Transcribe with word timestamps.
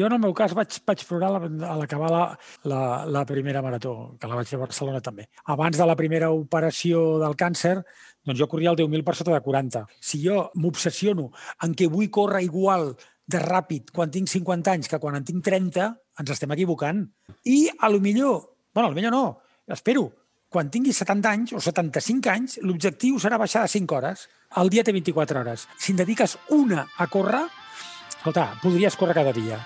Jo, 0.00 0.06
en 0.08 0.14
el 0.16 0.20
meu 0.22 0.32
cas, 0.32 0.54
vaig, 0.56 0.78
vaig 0.88 1.02
plorar 1.04 1.28
a 1.36 1.74
l'acabar 1.76 2.08
la, 2.08 2.20
la, 2.72 2.80
la 3.04 3.24
primera 3.28 3.60
marató, 3.60 4.14
que 4.16 4.28
la 4.30 4.38
vaig 4.38 4.48
fer 4.48 4.56
a 4.56 4.62
Barcelona 4.62 5.02
també. 5.04 5.26
Abans 5.52 5.76
de 5.76 5.84
la 5.84 5.96
primera 5.98 6.30
operació 6.32 7.18
del 7.20 7.36
càncer, 7.36 7.74
doncs 8.24 8.40
jo 8.40 8.48
corria 8.48 8.72
el 8.72 8.78
10.000 8.80 9.04
per 9.04 9.14
sota 9.18 9.34
de 9.34 9.42
40. 9.44 9.82
Si 10.00 10.22
jo 10.22 10.46
m'obsessiono 10.56 11.26
en 11.66 11.74
què 11.76 11.90
vull 11.92 12.08
córrer 12.08 12.40
igual 12.46 12.94
de 13.28 13.42
ràpid 13.44 13.92
quan 13.92 14.08
tinc 14.14 14.32
50 14.32 14.72
anys 14.72 14.88
que 14.88 15.02
quan 15.02 15.20
en 15.20 15.26
tinc 15.28 15.44
30, 15.44 15.90
ens 16.24 16.32
estem 16.32 16.56
equivocant. 16.56 17.04
I, 17.44 17.68
a 17.76 17.92
lo 17.92 18.00
millor, 18.00 18.56
bueno, 18.72 18.88
a 18.88 18.94
lo 18.94 18.96
millor 18.96 19.12
no, 19.12 19.24
espero, 19.68 20.06
quan 20.48 20.72
tingui 20.72 20.96
70 20.96 21.34
anys 21.34 21.52
o 21.52 21.60
75 21.60 22.32
anys, 22.32 22.56
l'objectiu 22.64 23.20
serà 23.20 23.36
baixar 23.36 23.66
de 23.68 23.74
5 23.76 24.00
hores. 24.00 24.24
El 24.64 24.72
dia 24.72 24.82
té 24.82 24.96
24 24.96 25.44
hores. 25.44 25.68
Si 25.76 25.92
en 25.92 26.00
dediques 26.00 26.38
una 26.56 26.88
a 26.96 27.06
córrer, 27.12 27.44
escolta, 28.16 28.54
podries 28.64 28.96
córrer 28.96 29.20
cada 29.20 29.36
dia. 29.36 29.60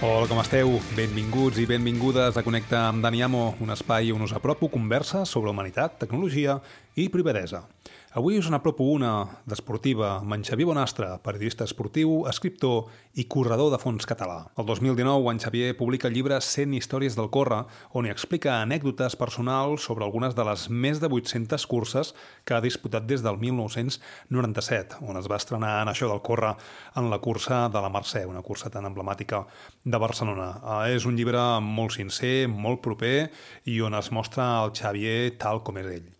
Hola, 0.00 0.24
com 0.24 0.38
esteu? 0.40 0.70
Benvinguts 0.96 1.58
i 1.60 1.66
benvingudes 1.68 2.38
a 2.40 2.42
Connecta 2.42 2.86
amb 2.86 3.02
Dani 3.04 3.20
Amo, 3.20 3.42
un 3.60 3.68
espai 3.74 4.08
on 4.14 4.24
us 4.24 4.32
apropo 4.32 4.70
conversa 4.72 5.26
sobre 5.28 5.52
humanitat, 5.52 5.98
tecnologia 6.00 6.54
i 6.96 7.10
privadesa. 7.12 7.66
Avui 8.10 8.40
us 8.40 8.48
n'apropo 8.50 8.82
una 8.90 9.38
d'esportiva 9.46 10.16
amb 10.16 10.34
en 10.34 10.42
Xavier 10.42 10.66
Bonastre, 10.66 11.06
periodista 11.22 11.62
esportiu, 11.62 12.24
escriptor 12.26 12.88
i 13.14 13.28
corredor 13.30 13.70
de 13.70 13.78
fons 13.78 14.02
català. 14.02 14.48
El 14.58 14.66
2019, 14.66 15.30
en 15.30 15.38
Xavier 15.38 15.76
publica 15.78 16.10
el 16.10 16.16
llibre 16.18 16.40
100 16.42 16.74
històries 16.74 17.14
del 17.14 17.30
córrer, 17.30 17.60
on 17.94 18.08
hi 18.08 18.10
explica 18.10 18.56
anècdotes 18.64 19.14
personals 19.14 19.86
sobre 19.86 20.02
algunes 20.08 20.34
de 20.34 20.48
les 20.50 20.66
més 20.74 20.98
de 20.98 21.06
800 21.06 21.68
curses 21.70 22.12
que 22.42 22.58
ha 22.58 22.62
disputat 22.66 23.06
des 23.06 23.22
del 23.22 23.38
1997, 23.38 25.04
on 25.06 25.22
es 25.22 25.30
va 25.30 25.38
estrenar 25.38 25.76
en 25.84 25.94
això 25.94 26.10
del 26.10 26.26
córrer 26.26 26.56
en 26.98 27.14
la 27.14 27.22
cursa 27.22 27.68
de 27.70 27.78
la 27.78 27.94
Mercè, 27.94 28.26
una 28.26 28.42
cursa 28.42 28.74
tan 28.74 28.90
emblemàtica 28.90 29.44
de 29.84 30.02
Barcelona. 30.02 30.56
Eh, 30.58 30.96
és 30.98 31.06
un 31.06 31.14
llibre 31.14 31.46
molt 31.62 31.94
sincer, 31.94 32.48
molt 32.50 32.82
proper 32.82 33.28
i 33.70 33.78
on 33.86 33.94
es 33.94 34.10
mostra 34.10 34.56
el 34.64 34.74
Xavier 34.74 35.36
tal 35.38 35.62
com 35.62 35.78
és 35.78 35.94
ell. 36.00 36.16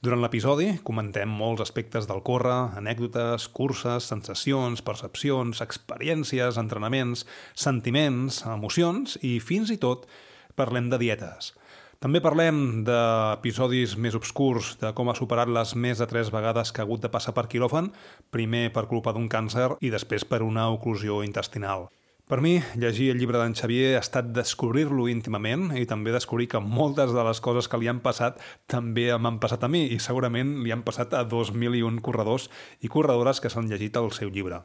Durant 0.00 0.22
l'episodi 0.24 0.70
comentem 0.80 1.28
molts 1.28 1.60
aspectes 1.60 2.06
del 2.08 2.22
córrer, 2.24 2.72
anècdotes, 2.80 3.44
curses, 3.52 4.06
sensacions, 4.08 4.80
percepcions, 4.80 5.60
experiències, 5.60 6.56
entrenaments, 6.62 7.26
sentiments, 7.52 8.38
emocions 8.48 9.18
i 9.20 9.34
fins 9.44 9.68
i 9.68 9.76
tot 9.82 10.08
parlem 10.56 10.88
de 10.88 11.02
dietes. 11.04 11.52
També 12.00 12.24
parlem 12.24 12.80
d'episodis 12.88 13.98
més 14.00 14.16
obscurs, 14.16 14.72
de 14.80 14.94
com 14.96 15.12
ha 15.12 15.18
superat 15.20 15.52
les 15.52 15.76
més 15.76 16.00
de 16.00 16.08
tres 16.08 16.32
vegades 16.32 16.72
que 16.72 16.80
ha 16.80 16.88
hagut 16.88 17.04
de 17.04 17.12
passar 17.12 17.36
per 17.36 17.44
quiròfan, 17.52 17.92
primer 18.32 18.70
per 18.72 18.88
culpa 18.88 19.12
d'un 19.12 19.28
càncer 19.28 19.74
i 19.84 19.92
després 19.92 20.24
per 20.24 20.40
una 20.40 20.70
oclusió 20.72 21.20
intestinal. 21.28 21.90
Per 22.30 22.38
mi, 22.38 22.60
llegir 22.78 23.08
el 23.10 23.18
llibre 23.18 23.40
d'en 23.40 23.56
Xavier 23.58 23.96
ha 23.98 24.02
estat 24.04 24.28
descobrir-lo 24.30 25.08
íntimament 25.10 25.72
i 25.74 25.82
també 25.90 26.12
descobrir 26.14 26.46
que 26.52 26.60
moltes 26.62 27.10
de 27.10 27.24
les 27.26 27.40
coses 27.42 27.66
que 27.66 27.80
li 27.82 27.90
han 27.90 27.98
passat 28.04 28.38
també 28.70 29.08
m'han 29.18 29.40
passat 29.42 29.66
a 29.66 29.70
mi 29.72 29.80
i 29.90 29.98
segurament 29.98 30.52
li 30.62 30.70
han 30.70 30.84
passat 30.86 31.16
a 31.18 31.24
2.001 31.26 31.98
corredors 32.06 32.46
i 32.86 32.92
corredores 32.94 33.42
que 33.42 33.50
s'han 33.50 33.66
llegit 33.66 33.98
el 33.98 34.12
seu 34.14 34.30
llibre. 34.30 34.62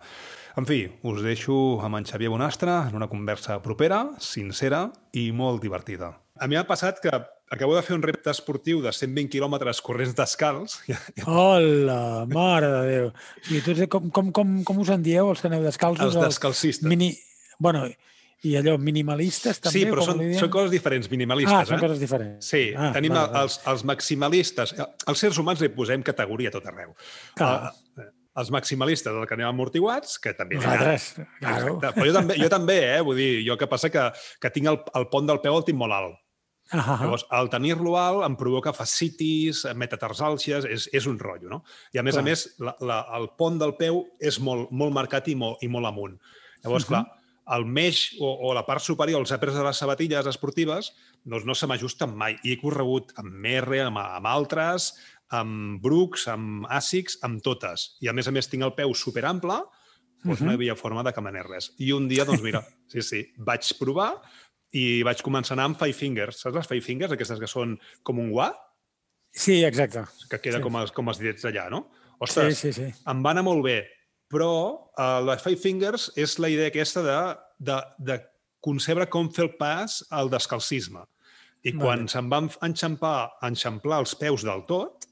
En 0.61 0.69
fi, 0.69 0.83
us 1.09 1.25
deixo 1.25 1.57
amb 1.81 1.97
en 1.97 2.05
Xavier 2.05 2.29
Bonastre 2.29 2.77
en 2.85 3.01
una 3.01 3.09
conversa 3.09 3.57
propera, 3.65 4.11
sincera 4.21 4.91
i 5.17 5.31
molt 5.33 5.65
divertida. 5.65 6.13
A 6.37 6.45
mi 6.45 6.61
m'ha 6.61 6.69
passat 6.69 7.01
que 7.01 7.17
acabo 7.49 7.73
de 7.73 7.81
fer 7.81 7.97
un 7.97 8.05
repte 8.05 8.29
esportiu 8.29 8.85
de 8.85 8.93
120 8.93 9.33
quilòmetres 9.33 9.81
corrents 9.81 10.13
descalç. 10.13 10.83
Hola, 11.25 12.27
mare 12.29 12.75
de 12.77 12.87
Déu. 12.93 13.13
I 13.49 13.65
tu, 13.65 13.79
com, 13.89 14.11
com, 14.13 14.29
com, 14.29 14.59
com 14.61 14.85
us 14.85 14.93
en 14.93 15.01
dieu, 15.01 15.33
els 15.33 15.41
que 15.41 15.49
aneu 15.49 15.65
descalços? 15.65 16.13
Els 16.13 16.27
descalcistes. 16.29 16.85
Mini, 16.85 17.15
Bueno, 17.59 17.85
i 18.45 18.53
allò, 18.59 18.75
minimalistes 18.81 19.61
també? 19.63 19.79
Sí, 19.79 19.85
però 19.89 20.03
són, 20.05 20.21
són 20.37 20.51
coses 20.53 20.73
diferents, 20.73 21.07
minimalistes. 21.09 21.55
Ah, 21.55 21.69
són 21.69 21.79
eh? 21.79 21.83
coses 21.85 22.01
diferents. 22.01 22.49
Sí, 22.51 22.67
ah, 22.77 22.91
tenim 22.95 23.15
vale, 23.15 23.45
els, 23.45 23.57
els 23.71 23.85
maximalistes. 23.87 24.75
Els 24.77 25.23
sers 25.23 25.39
humans 25.41 25.63
li 25.63 25.71
posem 25.73 26.03
categoria 26.05 26.51
a 26.51 26.55
tot 26.57 26.67
arreu. 26.69 26.93
Clar. 27.39 27.71
Uh, 27.71 28.11
els 28.35 28.51
maximalistes, 28.51 29.15
el 29.15 29.25
que 29.29 29.37
anem 29.37 29.47
amortiguats, 29.47 30.19
que 30.19 30.35
també... 30.35 30.59
Nosaltres, 30.59 31.07
claro. 31.39 31.77
Exacte. 31.77 31.93
Però 31.95 32.09
jo 32.09 32.15
també, 32.17 32.37
jo 32.41 32.51
també, 32.51 32.77
eh? 32.97 32.99
Vull 33.07 33.21
dir, 33.21 33.31
jo 33.47 33.55
que 33.61 33.69
passa 33.71 33.89
que, 33.93 34.05
que 34.43 34.51
tinc 34.51 34.69
el, 34.73 34.81
el 34.99 35.09
pont 35.13 35.31
del 35.31 35.39
peu 35.43 35.55
el 35.55 35.65
tinc 35.67 35.79
molt 35.79 35.95
alt. 35.95 36.21
Uh 36.73 36.81
-huh. 36.81 37.01
Llavors, 37.01 37.25
al 37.29 37.49
tenir-lo 37.49 37.95
alt 37.97 38.25
em 38.25 38.35
provoca 38.35 38.73
fascitis, 38.73 39.65
metatarsalgies, 39.75 40.65
és, 40.65 40.89
és 40.91 41.05
un 41.05 41.19
rotllo, 41.19 41.49
no? 41.49 41.63
I 41.93 41.99
a 41.99 42.03
més 42.03 42.15
clar. 42.15 42.23
a 42.23 42.25
més, 42.25 42.55
la, 42.59 42.75
la, 42.81 43.05
el 43.17 43.29
pont 43.37 43.57
del 43.59 43.75
peu 43.77 44.03
és 44.19 44.39
molt, 44.39 44.71
molt 44.71 44.93
marcat 44.93 45.27
i 45.27 45.35
molt, 45.35 45.61
i 45.61 45.67
molt 45.67 45.85
amunt. 45.85 46.19
Llavors, 46.63 46.83
uh 46.83 46.89
-huh. 46.89 47.03
clar, 47.03 47.05
el 47.53 47.65
meix 47.69 48.15
o, 48.19 48.29
o 48.47 48.53
la 48.57 48.65
part 48.65 48.81
superior, 48.81 49.21
els 49.21 49.33
apres 49.35 49.55
de 49.57 49.63
les 49.65 49.77
sabatilles 49.77 50.29
esportives, 50.31 50.91
doncs 51.23 51.45
no 51.45 51.55
se 51.57 51.69
m'ajusten 51.69 52.15
mai. 52.17 52.39
I 52.43 52.55
he 52.55 52.61
corregut 52.61 53.13
amb 53.21 53.33
Merre, 53.45 53.83
amb, 53.85 53.99
amb 54.01 54.29
altres, 54.29 54.93
amb 55.33 55.81
Brooks, 55.83 56.27
amb 56.31 56.65
Asics, 56.73 57.19
amb 57.25 57.43
totes. 57.45 57.95
I 58.01 58.09
a 58.09 58.15
més 58.17 58.27
a 58.27 58.33
més 58.33 58.49
tinc 58.49 58.65
el 58.65 58.73
peu 58.77 58.93
superample, 58.93 59.59
doncs 60.25 60.39
uh 60.39 60.41
-huh. 60.41 60.45
no 60.45 60.51
hi 60.51 60.55
havia 60.55 60.75
forma 60.75 61.03
de 61.03 61.13
que 61.13 61.21
m'anés 61.21 61.45
res. 61.45 61.73
I 61.77 61.91
un 61.93 62.07
dia, 62.07 62.25
doncs 62.25 62.41
mira, 62.41 62.65
sí, 62.91 63.01
sí, 63.01 63.33
vaig 63.37 63.61
provar 63.79 64.21
i 64.71 65.03
vaig 65.03 65.21
començar 65.21 65.53
a 65.53 65.55
anar 65.55 65.65
amb 65.65 65.79
Five 65.79 65.93
Fingers. 65.93 66.41
Saps 66.41 66.55
les 66.55 66.67
Five 66.67 66.81
Fingers, 66.81 67.11
aquestes 67.11 67.39
que 67.39 67.47
són 67.47 67.79
com 68.03 68.19
un 68.19 68.31
guà? 68.31 68.53
Sí, 69.31 69.63
exacte. 69.63 70.05
Que 70.29 70.39
queda 70.39 70.57
sí. 70.57 70.63
com, 70.63 70.75
els, 70.75 70.91
com 70.91 71.07
els 71.07 71.19
dits 71.19 71.43
d'allà, 71.43 71.69
no? 71.69 71.91
Ostres, 72.19 72.57
sí, 72.57 72.71
sí, 72.71 72.85
sí. 72.85 73.03
em 73.11 73.23
va 73.23 73.31
anar 73.31 73.43
molt 73.43 73.63
bé, 73.63 73.83
però 74.31 74.51
uh, 74.97 75.19
la 75.25 75.37
Five 75.41 75.61
Fingers 75.61 76.09
és 76.19 76.37
la 76.41 76.49
idea 76.51 76.71
aquesta 76.71 77.03
de, 77.05 77.17
de, 77.69 77.79
de 78.11 78.19
concebre 78.65 79.07
com 79.11 79.29
fer 79.33 79.45
el 79.47 79.53
pas 79.59 80.01
al 80.09 80.31
descalcisme. 80.33 81.05
I 81.65 81.73
quan 81.73 82.05
vale. 82.05 82.11
se'm 82.13 82.29
van 82.29 82.49
enxampar, 82.65 83.17
enxamplar 83.45 84.03
els 84.03 84.13
peus 84.19 84.45
del 84.45 84.65
tot, 84.69 85.07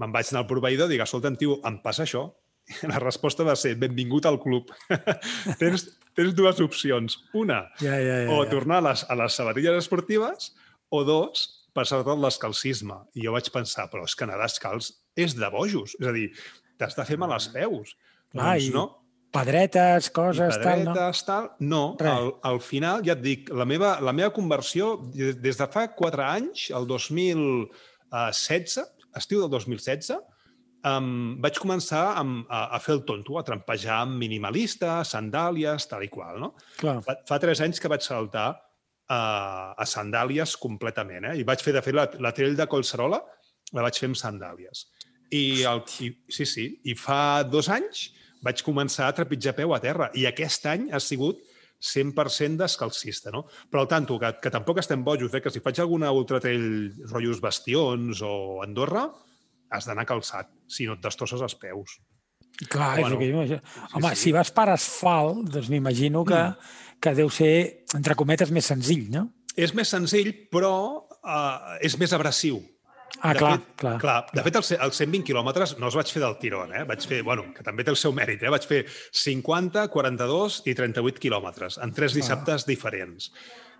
me'n 0.00 0.12
vaig 0.12 0.30
anar 0.30 0.42
al 0.44 0.50
proveïdor 0.50 0.90
i 0.90 0.94
dic, 0.96 1.04
escolta'm, 1.04 1.36
tio, 1.40 1.58
em 1.68 1.78
passa 1.84 2.04
això? 2.04 2.26
I 2.68 2.88
la 2.92 3.00
resposta 3.00 3.44
va 3.46 3.56
ser, 3.56 3.74
benvingut 3.80 4.28
al 4.28 4.40
club. 4.42 4.72
tens, 5.60 5.86
tens 6.16 6.36
dues 6.36 6.60
opcions. 6.64 7.18
Una, 7.36 7.62
ja, 7.80 7.96
ja, 8.00 8.22
ja, 8.24 8.32
o 8.32 8.42
ja. 8.42 8.50
tornar 8.52 8.80
a 8.82 8.88
les, 8.90 9.04
a 9.08 9.18
les 9.20 9.40
sabatilles 9.40 9.84
esportives, 9.84 10.52
o 10.92 11.02
dos, 11.08 11.46
passar 11.74 12.02
tot 12.06 12.20
l'escalcisme. 12.22 13.00
I 13.18 13.26
jo 13.26 13.34
vaig 13.34 13.50
pensar, 13.54 13.88
però 13.92 14.04
és 14.08 14.16
que 14.16 14.26
anar 14.26 14.40
descalç 14.40 14.92
és 15.20 15.36
de 15.38 15.50
bojos. 15.52 15.96
És 16.00 16.08
a 16.08 16.14
dir, 16.14 16.28
t'has 16.80 16.96
de 16.96 17.06
fer 17.08 17.18
mal 17.20 17.32
als 17.34 17.48
peus. 17.52 17.96
Ah, 18.34 18.54
doncs 18.58 18.74
no. 18.74 18.84
Pedretes, 19.34 20.10
coses, 20.14 20.54
I 20.54 20.62
pedretes, 20.62 21.24
tal, 21.26 21.48
no? 21.58 21.96
tal, 21.98 22.06
no. 22.06 22.12
Al, 22.14 22.28
al 22.52 22.60
final, 22.62 23.02
ja 23.06 23.16
et 23.16 23.22
dic, 23.24 23.50
la 23.50 23.66
meva, 23.66 23.96
la 24.04 24.14
meva 24.14 24.30
conversió, 24.34 24.94
des 25.14 25.58
de 25.58 25.66
fa 25.72 25.88
quatre 25.96 26.22
anys, 26.22 26.68
el 26.70 26.86
2016, 26.86 28.78
estiu 29.18 29.42
del 29.42 29.50
2016, 29.56 30.14
um, 30.86 31.34
vaig 31.42 31.58
començar 31.58 32.04
a, 32.12 32.22
a, 32.22 32.62
a 32.78 32.80
fer 32.84 32.94
el 32.94 33.02
tonto, 33.08 33.34
a 33.38 33.44
trampejar 33.46 34.04
amb 34.04 34.22
minimalista, 34.22 35.00
sandàlies, 35.08 35.88
tal 35.90 36.06
i 36.06 36.10
qual, 36.12 36.38
no? 36.42 36.54
Clar. 36.78 37.00
Fa, 37.02 37.18
fa 37.26 37.42
tres 37.42 37.62
anys 37.64 37.82
que 37.82 37.90
vaig 37.90 38.06
saltar 38.06 38.52
a, 38.54 39.20
a 39.74 39.84
sandàlies 39.88 40.54
completament, 40.62 41.32
eh? 41.32 41.38
I 41.42 41.46
vaig 41.48 41.62
fer, 41.64 41.74
de 41.74 41.82
fet, 41.82 41.96
la, 41.96 42.06
la 42.22 42.32
trell 42.36 42.54
de 42.54 42.70
Collserola 42.70 43.18
la 43.74 43.82
vaig 43.82 43.98
fer 43.98 44.12
amb 44.12 44.20
sandàlies. 44.20 44.86
I, 45.34 45.64
el, 45.66 45.82
i, 46.04 46.14
sí, 46.30 46.46
sí, 46.46 46.68
i 46.86 46.94
fa 46.94 47.42
dos 47.48 47.66
anys 47.72 48.12
vaig 48.44 48.62
començar 48.66 49.08
a 49.08 49.16
trepitjar 49.16 49.56
peu 49.56 49.74
a 49.74 49.80
terra. 49.82 50.10
I 50.14 50.28
aquest 50.28 50.66
any 50.70 50.88
ha 50.92 51.00
sigut 51.00 51.40
100% 51.84 52.60
descalcista, 52.60 53.32
no? 53.34 53.44
Però 53.70 53.84
al 53.84 53.90
tanto, 53.90 54.16
que, 54.20 54.30
que 54.40 54.52
tampoc 54.52 54.80
estem 54.80 55.04
bojos, 55.04 55.34
eh? 55.34 55.42
que 55.44 55.52
si 55.52 55.62
faig 55.64 55.80
alguna 55.82 56.12
ultratrell 56.16 56.66
rotllos 57.10 57.42
bastions 57.44 58.22
o 58.24 58.62
Andorra, 58.64 59.08
has 59.74 59.88
d'anar 59.88 60.06
calçat, 60.08 60.52
si 60.70 60.86
no 60.88 60.96
et 60.96 61.04
destrosses 61.04 61.42
els 61.44 61.56
peus. 61.60 61.98
Clar, 62.70 63.00
bueno, 63.00 63.08
és 63.08 63.12
el 63.12 63.18
que 63.18 63.28
jo 63.32 63.40
Home, 63.98 64.10
sí, 64.12 64.14
sí. 64.14 64.20
si 64.22 64.32
vas 64.34 64.52
per 64.54 64.68
asfalt, 64.70 65.48
doncs 65.50 65.70
m'imagino 65.72 66.22
que, 66.28 66.38
mm. 66.38 66.98
que 67.02 67.14
deu 67.18 67.32
ser, 67.32 67.54
entre 67.98 68.14
cometes, 68.14 68.52
més 68.54 68.70
senzill, 68.70 69.08
no? 69.10 69.26
És 69.58 69.74
més 69.74 69.90
senzill, 69.90 70.30
però 70.50 70.74
uh, 71.02 71.74
és 71.82 71.98
més 71.98 72.14
abrasiu. 72.14 72.60
Ah, 73.20 73.32
de 73.32 73.38
clar, 73.38 73.52
fet, 73.52 73.74
clar. 73.80 73.94
clar. 74.02 74.16
De 74.34 74.42
fet, 74.44 74.56
els, 74.58 74.70
els 74.74 74.98
120 75.00 75.24
quilòmetres 75.28 75.76
no 75.78 75.88
els 75.88 75.96
vaig 75.96 76.10
fer 76.12 76.22
del 76.24 76.36
tirón, 76.42 76.74
eh? 76.74 76.82
Vaig 76.88 77.06
fer, 77.08 77.22
bueno, 77.26 77.46
que 77.56 77.64
també 77.66 77.86
té 77.86 77.92
el 77.94 78.00
seu 78.00 78.12
mèrit, 78.16 78.42
eh? 78.42 78.52
Vaig 78.52 78.66
fer 78.68 78.82
50, 79.24 79.86
42 79.94 80.60
i 80.68 80.74
38 80.76 81.22
quilòmetres 81.22 81.78
en 81.84 81.94
tres 81.96 82.16
dissabtes 82.16 82.66
ah. 82.66 82.68
diferents. 82.68 83.30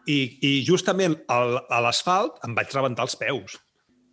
I, 0.06 0.18
I 0.44 0.52
justament 0.66 1.16
al, 1.32 1.58
a 1.72 1.80
l'asfalt 1.84 2.42
em 2.46 2.56
vaig 2.56 2.72
rebentar 2.76 3.08
els 3.08 3.16
peus. 3.20 3.58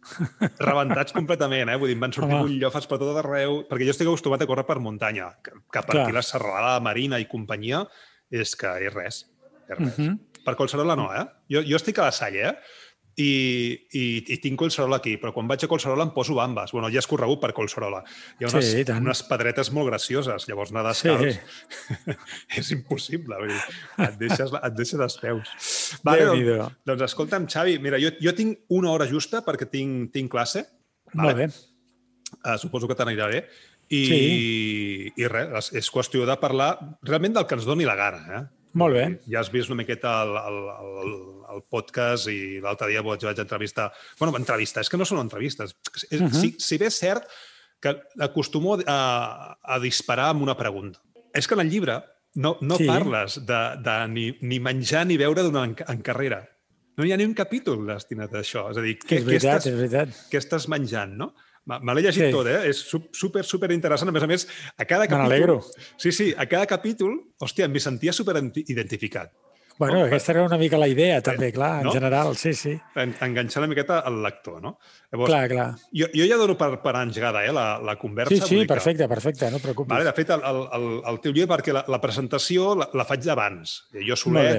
Rebentats 0.68 1.14
completament, 1.14 1.70
eh? 1.70 1.78
Vull 1.78 1.92
dir, 1.92 1.98
em 2.00 2.06
van 2.08 2.16
sortir 2.16 2.40
bullofes 2.40 2.88
per 2.90 3.00
tot 3.02 3.20
arreu, 3.22 3.62
perquè 3.70 3.88
jo 3.88 3.96
estic 3.96 4.10
acostumat 4.10 4.44
a 4.44 4.50
córrer 4.50 4.66
per 4.68 4.80
muntanya, 4.84 5.30
que, 5.46 5.54
que 5.62 5.84
per 5.86 5.94
Clar. 5.94 6.06
aquí 6.08 6.16
la 6.18 6.26
serralada, 6.26 6.80
Marina 6.84 7.22
i 7.22 7.30
companyia, 7.30 7.84
és 8.32 8.56
que 8.58 8.72
és 8.88 8.94
res. 8.96 9.26
és 9.70 9.78
res. 9.78 9.88
Uh 9.88 9.94
-huh. 9.98 10.20
Per 10.42 10.56
Collserola 10.58 10.96
no, 10.98 11.12
eh? 11.14 11.26
Jo, 11.50 11.62
jo 11.62 11.76
estic 11.78 12.00
a 12.00 12.10
la 12.10 12.12
Salle, 12.12 12.48
eh? 12.50 12.56
I, 13.22 13.30
i, 13.98 14.04
i 14.34 14.38
tinc 14.42 14.58
Collserola 14.60 14.98
aquí, 15.02 15.16
però 15.22 15.34
quan 15.36 15.50
vaig 15.50 15.66
a 15.66 15.70
Collserola 15.70 16.06
em 16.08 16.14
poso 16.16 16.36
bambes. 16.38 16.74
Bueno, 16.76 16.90
ja 16.94 17.02
és 17.02 17.10
corregut 17.10 17.42
per 17.44 17.52
Collserola. 17.58 18.02
Hi 18.40 18.46
ha 18.46 18.52
unes, 18.52 18.70
sí, 18.72 18.84
unes 18.96 19.24
pedretes 19.30 19.72
molt 19.76 19.92
gracioses, 19.92 20.48
llavors 20.50 20.74
anar 20.74 20.86
descalç 20.90 21.38
sí. 21.38 22.16
és 22.62 22.72
impossible. 22.78 23.40
Vull 23.42 23.52
dir, 23.54 23.82
et 24.08 24.20
deixes, 24.22 24.54
et 24.58 24.78
deixes 24.78 25.04
els 25.08 25.18
peus. 25.22 25.56
Vale, 26.08 26.30
doncs, 26.32 26.78
doncs 26.92 27.08
escolta'm, 27.10 27.50
Xavi, 27.52 27.78
mira, 27.84 28.00
jo, 28.02 28.14
jo 28.22 28.36
tinc 28.38 28.64
una 28.78 28.94
hora 28.94 29.10
justa 29.10 29.44
perquè 29.46 29.70
tinc, 29.72 30.10
tinc 30.16 30.32
classe. 30.32 30.66
Vale? 31.14 31.26
Molt 31.26 31.44
bé. 31.44 31.52
Uh, 32.42 32.56
suposo 32.62 32.88
que 32.88 32.96
t'anirà 32.98 33.28
bé. 33.32 33.44
I, 33.92 34.02
sí. 34.08 34.18
i 35.20 35.28
res, 35.28 35.74
és 35.76 35.92
qüestió 35.92 36.24
de 36.24 36.38
parlar 36.40 36.72
realment 37.04 37.36
del 37.36 37.48
que 37.48 37.58
ens 37.60 37.68
doni 37.68 37.84
la 37.88 37.98
gana. 38.00 38.24
Eh? 38.38 38.44
Molt 38.80 38.96
bé. 38.96 39.06
Ja 39.28 39.42
has 39.42 39.52
vist 39.52 39.72
una 39.72 39.82
miqueta 39.82 40.22
el, 40.24 40.38
el, 40.40 40.60
el, 41.04 41.16
el 41.54 41.64
podcast 41.70 42.30
i 42.32 42.60
l'altre 42.64 42.90
dia 42.92 43.04
vaig, 43.06 43.24
vaig 43.28 43.42
entrevistar... 43.44 43.92
bueno, 44.20 44.36
entrevistar, 44.40 44.86
és 44.86 44.92
que 44.92 45.00
no 45.00 45.08
són 45.08 45.22
entrevistes. 45.24 45.76
Uh 46.12 46.22
-huh. 46.26 46.32
si, 46.34 46.56
si 46.60 46.78
bé 46.78 46.88
és 46.88 47.00
cert 47.00 47.28
que 47.82 47.96
acostumo 48.20 48.78
a, 48.86 49.58
a 49.62 49.80
disparar 49.80 50.30
amb 50.30 50.44
una 50.44 50.56
pregunta. 50.58 51.02
És 51.34 51.48
que 51.48 51.56
en 51.56 51.62
el 51.62 51.70
llibre 51.70 52.02
no, 52.36 52.58
no 52.62 52.78
sí. 52.78 52.86
parles 52.88 53.46
de, 53.46 53.62
de 53.84 54.08
ni, 54.08 54.38
ni 54.42 54.60
menjar 54.60 55.06
ni 55.08 55.18
beure 55.18 55.44
d'una 55.44 55.66
en, 55.66 55.76
en 55.88 56.02
carrera. 56.02 56.44
No 56.98 57.06
hi 57.06 57.14
ha 57.14 57.18
ni 57.18 57.26
un 57.26 57.34
capítol 57.34 57.86
destinat 57.88 58.34
a 58.36 58.42
això. 58.44 58.70
És 58.72 58.78
a 58.78 58.84
dir, 58.86 58.98
què, 59.00 59.22
és 59.22 59.26
veritat, 59.26 59.64
què, 59.66 59.88
estàs, 59.88 60.28
què 60.32 60.42
estàs 60.42 60.68
menjant, 60.72 61.16
no? 61.18 61.32
Me 61.70 61.94
l'he 61.94 62.02
llegit 62.08 62.26
sí. 62.26 62.32
tot, 62.34 62.48
eh? 62.50 62.58
És 62.72 62.82
super, 62.90 63.44
super 63.46 63.70
interessant. 63.74 64.10
A 64.10 64.16
més 64.16 64.24
a 64.26 64.30
més, 64.30 64.48
a 64.78 64.86
cada 64.90 65.06
capítol... 65.10 65.62
Sí, 66.02 66.12
sí, 66.16 66.32
a 66.34 66.48
cada 66.50 66.66
capítol, 66.70 67.14
hòstia, 67.42 67.70
m'hi 67.70 67.82
sentia 67.84 68.14
super 68.18 68.36
identificat. 68.42 69.32
Bueno, 69.82 69.98
no? 69.98 70.06
aquesta 70.06 70.34
era 70.34 70.44
una 70.44 70.58
mica 70.62 70.78
la 70.78 70.88
idea, 70.88 71.16
eh, 71.18 71.24
també, 71.26 71.48
clar, 71.52 71.80
en 71.82 71.88
no? 71.88 71.94
general, 71.96 72.36
sí, 72.38 72.54
sí. 72.54 72.76
En, 73.02 73.16
enganxar 73.26 73.64
una 73.64 73.70
miqueta 73.72 73.98
al 74.06 74.20
lector, 74.22 74.60
no? 74.62 74.76
Llavors, 75.10 75.32
clar, 75.32 75.48
clar. 75.50 75.66
Jo, 75.90 76.10
jo 76.14 76.28
ja 76.30 76.38
dono 76.38 76.54
per, 76.60 76.76
per 76.84 76.94
engegada 77.00 77.42
eh, 77.48 77.56
la, 77.56 77.66
la 77.82 77.96
conversa. 77.98 78.36
Sí, 78.36 78.60
sí, 78.60 78.68
perfecte, 78.70 79.08
que... 79.08 79.10
perfecte, 79.10 79.50
no 79.50 79.58
et 79.58 79.66
preocupis. 79.66 79.90
Vale, 79.96 80.06
de 80.06 80.14
fet, 80.20 80.36
el, 80.38 80.62
el, 80.78 80.88
el 81.10 81.18
teu 81.24 81.34
llibre, 81.34 81.50
perquè 81.56 81.74
la, 81.74 81.82
la 81.90 82.02
presentació 82.04 82.76
la, 82.78 82.92
la 82.94 83.08
faig 83.10 83.26
abans. 83.34 83.74
Jo 84.06 84.20
soler 84.20 84.54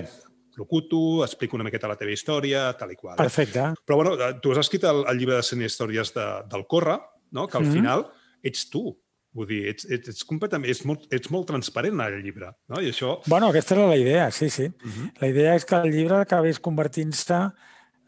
locuto, 0.56 1.22
explico 1.24 1.56
una 1.56 1.64
miqueta 1.64 1.88
la 1.88 1.96
teva 2.00 2.12
història, 2.12 2.64
tal 2.78 2.90
i 2.92 2.98
qual. 2.98 3.14
Eh? 3.14 3.22
Perfecte. 3.22 3.70
Però 3.86 4.00
bueno, 4.02 4.16
eh, 4.18 4.34
tu 4.42 4.50
has 4.50 4.64
escrit 4.66 4.90
el, 4.90 5.04
el 5.06 5.22
llibre 5.22 5.38
de 5.38 5.46
100 5.46 5.62
històries 5.68 6.12
de, 6.18 6.26
del 6.50 6.66
Corre, 6.66 6.98
no? 7.30 7.46
que 7.46 7.56
al 7.58 7.64
mm 7.64 7.70
-hmm. 7.70 7.78
final 7.78 8.06
ets 8.42 8.68
tu. 8.70 8.98
Vull 9.32 9.48
dir, 9.48 9.60
ets, 9.70 9.86
ets, 9.88 10.10
ets, 10.12 10.24
completament, 10.28 10.68
ets, 10.68 10.82
molt, 10.88 11.06
ets 11.14 11.30
molt 11.32 11.46
transparent 11.48 12.02
al 12.04 12.18
llibre, 12.20 12.50
no? 12.68 12.82
I 12.84 12.90
això... 12.92 13.14
Bueno, 13.26 13.48
aquesta 13.48 13.74
era 13.78 13.86
la 13.88 13.96
idea, 13.96 14.30
sí, 14.30 14.50
sí. 14.50 14.66
Uh 14.68 14.90
-huh. 14.90 15.10
La 15.20 15.28
idea 15.28 15.54
és 15.54 15.64
que 15.64 15.76
el 15.76 15.90
llibre 15.90 16.16
acabés 16.16 16.60
convertint-se... 16.60 17.40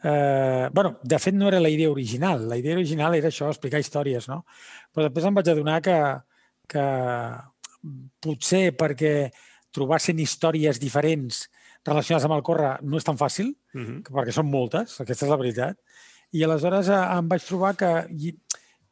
Eh, 0.03 0.69
bueno, 0.73 0.99
de 1.03 1.19
fet, 1.19 1.35
no 1.35 1.49
era 1.49 1.61
la 1.61 1.71
idea 1.71 1.91
original. 1.91 2.47
La 2.49 2.59
idea 2.59 2.75
original 2.75 3.15
era 3.15 3.29
això, 3.29 3.49
explicar 3.49 3.81
històries, 3.81 4.29
no? 4.29 4.44
Però 4.93 5.09
després 5.09 5.25
em 5.25 5.35
vaig 5.35 5.49
adonar 5.49 5.81
que, 5.81 5.99
que 6.69 6.85
potser 8.20 8.77
perquè 8.77 9.31
trobar 9.73 9.99
100 10.00 10.20
històries 10.20 10.79
diferents 10.79 11.49
relacionades 11.85 12.25
amb 12.25 12.35
el 12.35 12.43
córrer 12.43 12.79
no 12.82 12.97
és 12.97 13.05
tan 13.05 13.17
fàcil, 13.17 13.55
uh 13.75 13.81
-huh. 13.81 14.03
perquè 14.03 14.32
són 14.32 14.50
moltes, 14.50 15.00
aquesta 15.00 15.27
és 15.27 15.31
la 15.31 15.37
veritat. 15.37 15.79
I 16.32 16.43
aleshores 16.44 16.88
eh, 16.88 17.19
em 17.19 17.29
vaig 17.29 17.43
trobar 17.44 17.77
que 17.77 18.09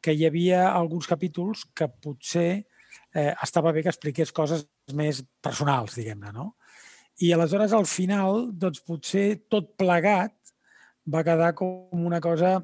que 0.03 0.13
hi 0.13 0.27
havia 0.27 0.67
alguns 0.69 1.07
capítols 1.09 1.63
que 1.75 1.87
potser 2.03 2.49
eh, 3.13 3.31
estava 3.43 3.71
bé 3.71 3.83
que 3.83 3.91
expliqués 3.93 4.33
coses 4.35 4.65
més 4.93 5.23
personals, 5.43 5.95
diguem-ne, 5.97 6.33
no? 6.35 6.53
I 7.21 7.31
aleshores, 7.33 7.73
al 7.77 7.87
final, 7.87 8.49
doncs 8.59 8.81
potser 8.83 9.27
tot 9.51 9.75
plegat 9.79 10.33
va 11.13 11.23
quedar 11.25 11.53
com 11.55 12.05
una 12.07 12.19
cosa 12.23 12.57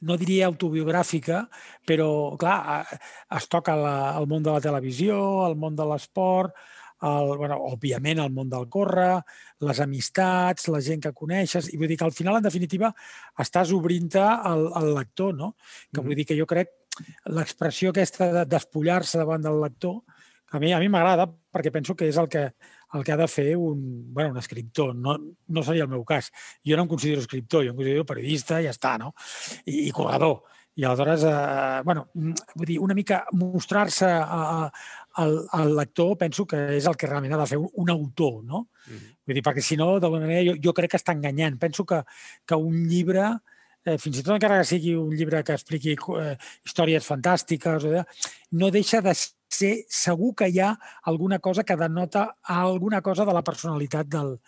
no 0.00 0.14
diria 0.18 0.46
autobiogràfica, 0.46 1.42
però, 1.86 2.36
clar, 2.38 2.58
eh, 2.78 2.98
es 3.36 3.48
toca 3.50 3.74
la, 3.76 3.94
el 4.18 4.28
món 4.30 4.44
de 4.46 4.54
la 4.54 4.62
televisió, 4.62 5.18
el 5.48 5.56
món 5.58 5.78
de 5.78 5.86
l'esport, 5.90 6.54
el, 7.02 7.32
bueno, 7.38 7.58
òbviament 7.70 8.22
el 8.24 8.32
món 8.34 8.50
del 8.50 8.66
córrer, 8.72 9.20
les 9.66 9.80
amistats, 9.84 10.68
la 10.72 10.82
gent 10.84 11.02
que 11.04 11.14
coneixes, 11.14 11.70
i 11.72 11.78
vull 11.78 11.90
dir 11.90 11.98
que 12.00 12.08
al 12.08 12.16
final, 12.16 12.40
en 12.40 12.48
definitiva, 12.48 12.92
estàs 13.38 13.72
obrint-te 13.76 14.24
al, 14.24 14.68
al 14.78 14.92
lector, 14.96 15.34
no? 15.36 15.54
Que 15.94 16.04
vull 16.04 16.18
dir 16.18 16.26
que 16.28 16.38
jo 16.38 16.48
crec 16.48 16.74
l'expressió 17.30 17.92
aquesta 17.92 18.32
de 18.34 18.44
despullar-se 18.50 19.20
davant 19.20 19.44
del 19.44 19.60
lector, 19.62 20.00
a 20.50 20.58
mi 20.58 20.72
a 20.72 20.78
mi 20.80 20.88
m'agrada 20.88 21.26
perquè 21.28 21.70
penso 21.70 21.94
que 21.94 22.08
és 22.08 22.16
el 22.16 22.28
que, 22.32 22.46
el 22.94 23.04
que 23.04 23.12
ha 23.12 23.18
de 23.20 23.28
fer 23.28 23.56
un, 23.56 24.12
bueno, 24.14 24.30
un 24.30 24.38
escriptor. 24.38 24.94
No, 24.96 25.16
no 25.48 25.62
seria 25.62 25.84
el 25.84 25.90
meu 25.92 26.04
cas. 26.08 26.30
Jo 26.64 26.76
no 26.76 26.86
em 26.86 26.88
considero 26.88 27.20
escriptor, 27.20 27.66
jo 27.66 27.74
em 27.74 27.76
considero 27.76 28.06
periodista 28.08 28.62
i 28.62 28.68
ja 28.68 28.72
està, 28.72 28.96
no? 29.00 29.12
I, 29.66 29.88
i 29.88 29.90
corredor. 29.92 30.40
I 30.78 30.84
aleshores, 30.86 31.24
eh, 31.26 31.80
bueno, 31.84 32.06
vull 32.14 32.68
dir, 32.68 32.78
una 32.78 32.94
mica 32.94 33.24
mostrar-se 33.34 34.06
a, 34.08 34.68
el, 35.18 35.34
el 35.60 35.76
lector 35.76 36.16
penso 36.18 36.46
que 36.46 36.58
és 36.76 36.86
el 36.86 36.96
que 36.96 37.08
realment 37.10 37.34
ha 37.34 37.40
de 37.42 37.46
fer 37.50 37.58
un, 37.58 37.90
autor, 37.90 38.42
no? 38.44 38.68
Mm 38.86 38.94
-hmm. 38.94 39.14
Vull 39.26 39.34
dir, 39.34 39.44
perquè 39.44 39.62
si 39.62 39.76
no, 39.76 39.98
d'alguna 40.00 40.26
manera, 40.26 40.50
jo, 40.50 40.56
jo 40.64 40.72
crec 40.72 40.90
que 40.90 41.00
està 41.00 41.12
enganyant. 41.12 41.58
Penso 41.58 41.84
que, 41.84 42.02
que 42.46 42.54
un 42.54 42.86
llibre, 42.88 43.40
eh, 43.84 43.98
fins 43.98 44.18
i 44.18 44.22
tot 44.22 44.34
encara 44.34 44.58
que 44.58 44.64
sigui 44.64 44.94
un 44.94 45.14
llibre 45.14 45.42
que 45.42 45.52
expliqui 45.52 45.92
eh, 45.92 46.36
històries 46.64 47.06
fantàstiques, 47.06 47.84
no 48.50 48.70
deixa 48.70 49.00
de 49.00 49.14
ser 49.48 49.84
segur 49.88 50.34
que 50.34 50.48
hi 50.48 50.60
ha 50.60 50.78
alguna 51.02 51.38
cosa 51.38 51.64
que 51.64 51.76
denota 51.76 52.36
alguna 52.42 53.00
cosa 53.00 53.24
de 53.24 53.32
la 53.32 53.42
personalitat 53.42 54.06
del, 54.06 54.38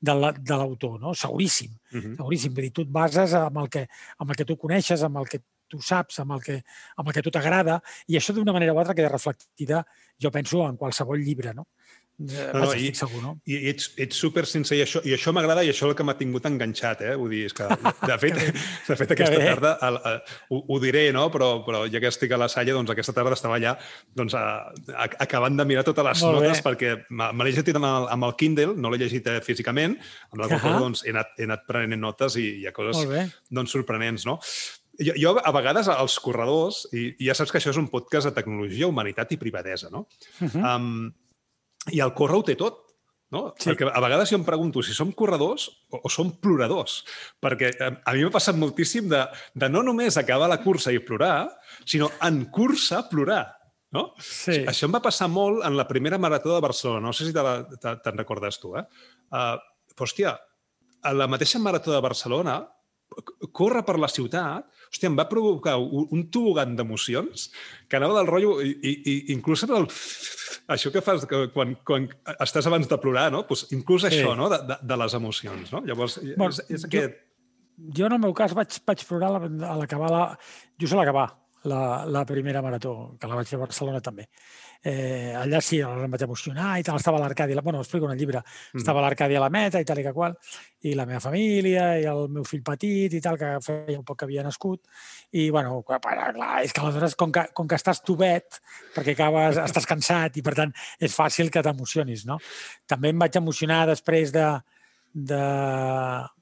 de 0.00 0.56
l'autor, 0.56 0.98
no? 1.00 1.14
Seguríssim, 1.14 1.70
uh 1.92 1.98
-huh. 1.98 2.16
seguríssim. 2.16 2.54
Vull 2.54 2.62
dir, 2.64 2.72
tu 2.72 2.82
et 2.82 2.88
bases 2.88 3.34
amb 3.34 3.58
el, 3.58 3.68
que, 3.68 3.88
amb 4.18 4.30
el 4.30 4.36
que 4.36 4.44
tu 4.44 4.56
coneixes, 4.56 5.02
amb 5.02 5.18
el 5.18 5.28
que 5.28 5.42
tu 5.70 5.80
saps, 5.84 6.20
amb 6.24 6.36
el 6.36 6.44
que, 6.44 6.60
amb 6.98 7.08
el 7.08 7.16
que 7.16 7.22
a 7.22 7.26
tu 7.26 7.32
t'agrada, 7.34 7.80
i 8.10 8.18
això 8.18 8.36
d'una 8.36 8.54
manera 8.56 8.74
o 8.74 8.82
altra 8.82 8.96
queda 8.98 9.12
reflectida, 9.12 9.84
jo 10.20 10.32
penso, 10.34 10.64
en 10.66 10.78
qualsevol 10.80 11.22
llibre, 11.22 11.54
no? 11.56 11.68
Eh, 12.20 12.50
no, 12.52 12.66
no, 12.66 12.72
i, 12.76 12.90
segur, 12.92 13.22
no? 13.24 13.30
I, 13.48 13.56
ets, 13.70 13.86
ets 14.00 14.18
super 14.20 14.42
sincer 14.44 14.76
i 14.76 14.82
això, 14.84 15.00
i 15.08 15.14
això 15.16 15.32
m'agrada 15.32 15.62
i 15.64 15.70
això 15.72 15.86
és 15.86 15.88
el 15.88 15.94
que 15.96 16.04
m'ha 16.04 16.14
tingut 16.18 16.44
enganxat, 16.50 17.00
eh? 17.08 17.14
Vull 17.16 17.32
dir, 17.32 17.46
és 17.48 17.54
que, 17.56 17.64
de 17.70 18.18
fet, 18.22 18.40
de 18.90 18.96
fet 19.00 19.14
aquesta 19.14 19.38
tarda, 19.40 19.70
el, 19.88 19.96
el, 20.10 20.18
ho, 20.52 20.58
ho 20.60 20.80
diré, 20.82 21.06
no? 21.16 21.22
Però, 21.32 21.48
però 21.64 21.86
ja 21.88 22.02
que 22.02 22.10
estic 22.12 22.34
a 22.36 22.40
la 22.42 22.50
Salle, 22.52 22.74
doncs 22.76 22.92
aquesta 22.92 23.14
tarda 23.16 23.38
estava 23.38 23.56
allà 23.56 23.72
doncs, 24.18 24.36
a, 24.36 24.44
a, 24.92 25.06
acabant 25.24 25.56
de 25.56 25.66
mirar 25.70 25.86
totes 25.88 26.04
les 26.10 26.26
Molt 26.26 26.42
notes 26.42 26.60
bé. 26.60 26.66
perquè 26.66 26.92
me 27.08 27.30
l'he 27.46 27.54
llegit 27.54 27.80
amb 27.80 27.88
el, 27.88 28.10
amb 28.18 28.28
el 28.28 28.36
Kindle, 28.42 28.76
no 28.76 28.92
l'he 28.92 29.00
llegit 29.00 29.32
eh, 29.32 29.38
físicament, 29.46 29.96
amb 30.28 30.42
la 30.42 30.50
qual 30.50 30.60
cosa 30.66 30.84
doncs, 30.84 31.06
he, 31.06 31.16
anat, 31.16 31.32
he 31.40 31.48
anat 31.48 31.64
prenent 31.70 32.04
notes 32.04 32.36
i 32.36 32.46
hi 32.60 32.68
ha 32.68 32.76
coses 32.76 33.00
doncs, 33.48 33.72
sorprenents, 33.72 34.28
no? 34.28 34.36
Jo, 35.00 35.14
jo 35.16 35.32
a 35.40 35.52
vegades 35.56 35.88
als 35.88 36.18
corredors, 36.20 36.84
i, 36.92 37.10
i 37.18 37.30
ja 37.30 37.36
saps 37.36 37.52
que 37.52 37.60
això 37.60 37.72
és 37.72 37.80
un 37.80 37.88
podcast 37.92 38.28
de 38.28 38.34
tecnologia, 38.36 38.88
humanitat 38.90 39.32
i 39.32 39.40
privadesa, 39.40 39.90
no? 39.92 40.06
Uh 40.40 40.48
-huh. 40.48 40.76
um, 40.76 41.12
I 41.90 42.00
el 42.00 42.12
córrer 42.14 42.36
ho 42.36 42.42
té 42.42 42.56
tot. 42.56 42.86
No? 43.30 43.54
Sí. 43.58 43.70
Perquè 43.70 43.86
a 43.86 44.00
vegades 44.02 44.30
jo 44.30 44.36
em 44.36 44.44
pregunto 44.44 44.82
si 44.82 44.92
som 44.92 45.12
corredors 45.12 45.68
o, 45.90 46.00
o 46.02 46.08
som 46.10 46.32
ploradors. 46.42 47.04
Perquè 47.40 47.70
a 47.78 48.12
mi 48.12 48.24
m'ha 48.24 48.30
passat 48.34 48.56
moltíssim 48.58 49.08
de, 49.08 49.22
de 49.54 49.68
no 49.70 49.84
només 49.86 50.16
acabar 50.18 50.48
la 50.50 50.58
cursa 50.64 50.90
i 50.92 50.98
plorar, 50.98 51.48
sinó 51.84 52.10
en 52.26 52.44
cursa 52.50 53.08
plorar. 53.08 53.46
No? 53.92 54.14
Sí. 54.18 54.64
Això 54.66 54.86
em 54.86 54.94
va 54.94 55.02
passar 55.02 55.28
molt 55.30 55.64
en 55.66 55.76
la 55.76 55.86
primera 55.86 56.18
marató 56.18 56.54
de 56.54 56.60
Barcelona. 56.60 57.06
No 57.06 57.12
sé 57.12 57.26
si 57.26 57.32
te'n 57.32 58.18
recordes 58.18 58.58
tu, 58.58 58.74
eh? 58.76 58.82
Uh, 59.30 59.56
però, 59.94 60.06
hòstia, 60.06 60.34
a 61.02 61.12
la 61.14 61.26
mateixa 61.30 61.62
marató 61.62 61.94
de 61.94 62.02
Barcelona, 62.02 62.60
córrer 63.52 63.82
per 63.86 63.98
la 63.98 64.10
ciutat 64.10 64.79
hòstia, 64.90 65.10
em 65.10 65.16
va 65.18 65.28
provocar 65.30 65.76
un, 65.78 66.08
un 66.10 66.26
tobogan 66.34 66.74
d'emocions 66.76 67.48
que 67.88 67.98
anava 67.98 68.18
del 68.18 68.30
rotllo, 68.30 68.56
i, 68.62 68.74
i, 68.82 68.94
i 69.12 69.16
inclús 69.34 69.64
el, 69.68 69.86
això 70.74 70.92
que 70.92 71.02
fas 71.04 71.26
que 71.30 71.46
quan, 71.54 71.76
quan 71.86 72.08
estàs 72.38 72.66
abans 72.66 72.90
de 72.90 72.98
plorar, 72.98 73.30
no? 73.32 73.44
Pues 73.46 73.68
inclús 73.70 74.04
sí. 74.04 74.10
això, 74.10 74.34
no? 74.38 74.50
De, 74.52 74.60
de, 74.66 74.78
de 74.82 75.00
les 75.04 75.18
emocions, 75.18 75.72
no? 75.74 75.84
Llavors, 75.86 76.18
bueno, 76.36 76.50
és, 76.50 76.64
és 76.68 76.88
aquest... 76.88 77.20
Jo, 77.80 77.94
jo, 78.02 78.08
en 78.10 78.18
el 78.18 78.24
meu 78.26 78.34
cas, 78.36 78.54
vaig, 78.56 78.80
vaig 78.86 79.06
plorar 79.08 79.36
a 79.38 79.76
l'acabar 79.78 80.10
la... 80.12 80.24
Jo 80.80 80.90
sé 80.90 80.98
l'acabar, 80.98 81.30
la, 81.64 82.06
la 82.06 82.24
primera 82.24 82.62
marató, 82.62 83.16
que 83.20 83.28
la 83.28 83.38
vaig 83.38 83.48
fer 83.50 83.58
a 83.58 83.64
Barcelona 83.66 84.00
també 84.00 84.28
eh, 84.82 85.34
allà 85.36 85.60
sí, 85.60 85.80
em 85.84 86.10
vaig 86.10 86.22
emocionar 86.24 86.78
i 86.80 86.84
tal, 86.84 86.96
estava 86.96 87.18
a 87.18 87.22
l'Arcàdia, 87.22 87.60
bueno, 87.60 87.80
ho 87.80 87.84
explico 87.84 88.06
en 88.06 88.14
el 88.14 88.18
llibre, 88.18 88.40
mm. 88.40 88.80
estava 88.80 89.00
a 89.00 89.04
l'Arcàdia 89.04 89.38
a 89.38 89.44
la 89.44 89.50
meta 89.52 89.80
i 89.80 89.84
tal 89.84 90.00
i 90.00 90.04
que 90.06 90.14
qual, 90.16 90.36
i 90.88 90.94
la 90.96 91.04
meva 91.08 91.20
família 91.20 91.90
i 92.00 92.06
el 92.08 92.28
meu 92.32 92.46
fill 92.48 92.64
petit 92.64 93.12
i 93.16 93.20
tal, 93.20 93.36
que 93.40 93.52
feia 93.64 93.98
un 93.98 94.06
poc 94.08 94.22
que 94.22 94.28
havia 94.28 94.44
nascut, 94.46 94.80
i 95.36 95.50
bueno, 95.52 95.82
clar, 95.84 96.00
és 96.64 96.72
que 96.72 96.80
aleshores, 96.80 97.16
com 97.20 97.32
que, 97.32 97.44
com 97.52 97.68
que 97.68 97.76
estàs 97.76 98.00
tubet, 98.06 98.60
perquè 98.96 99.16
acabes, 99.18 99.60
estàs 99.68 99.88
cansat 99.88 100.40
i 100.40 100.44
per 100.46 100.56
tant 100.56 100.74
és 100.98 101.16
fàcil 101.16 101.52
que 101.52 101.64
t'emocionis, 101.64 102.24
no? 102.28 102.40
També 102.88 103.12
em 103.12 103.20
vaig 103.20 103.36
emocionar 103.36 103.84
després 103.90 104.32
de, 104.32 104.48
de, 105.12 105.44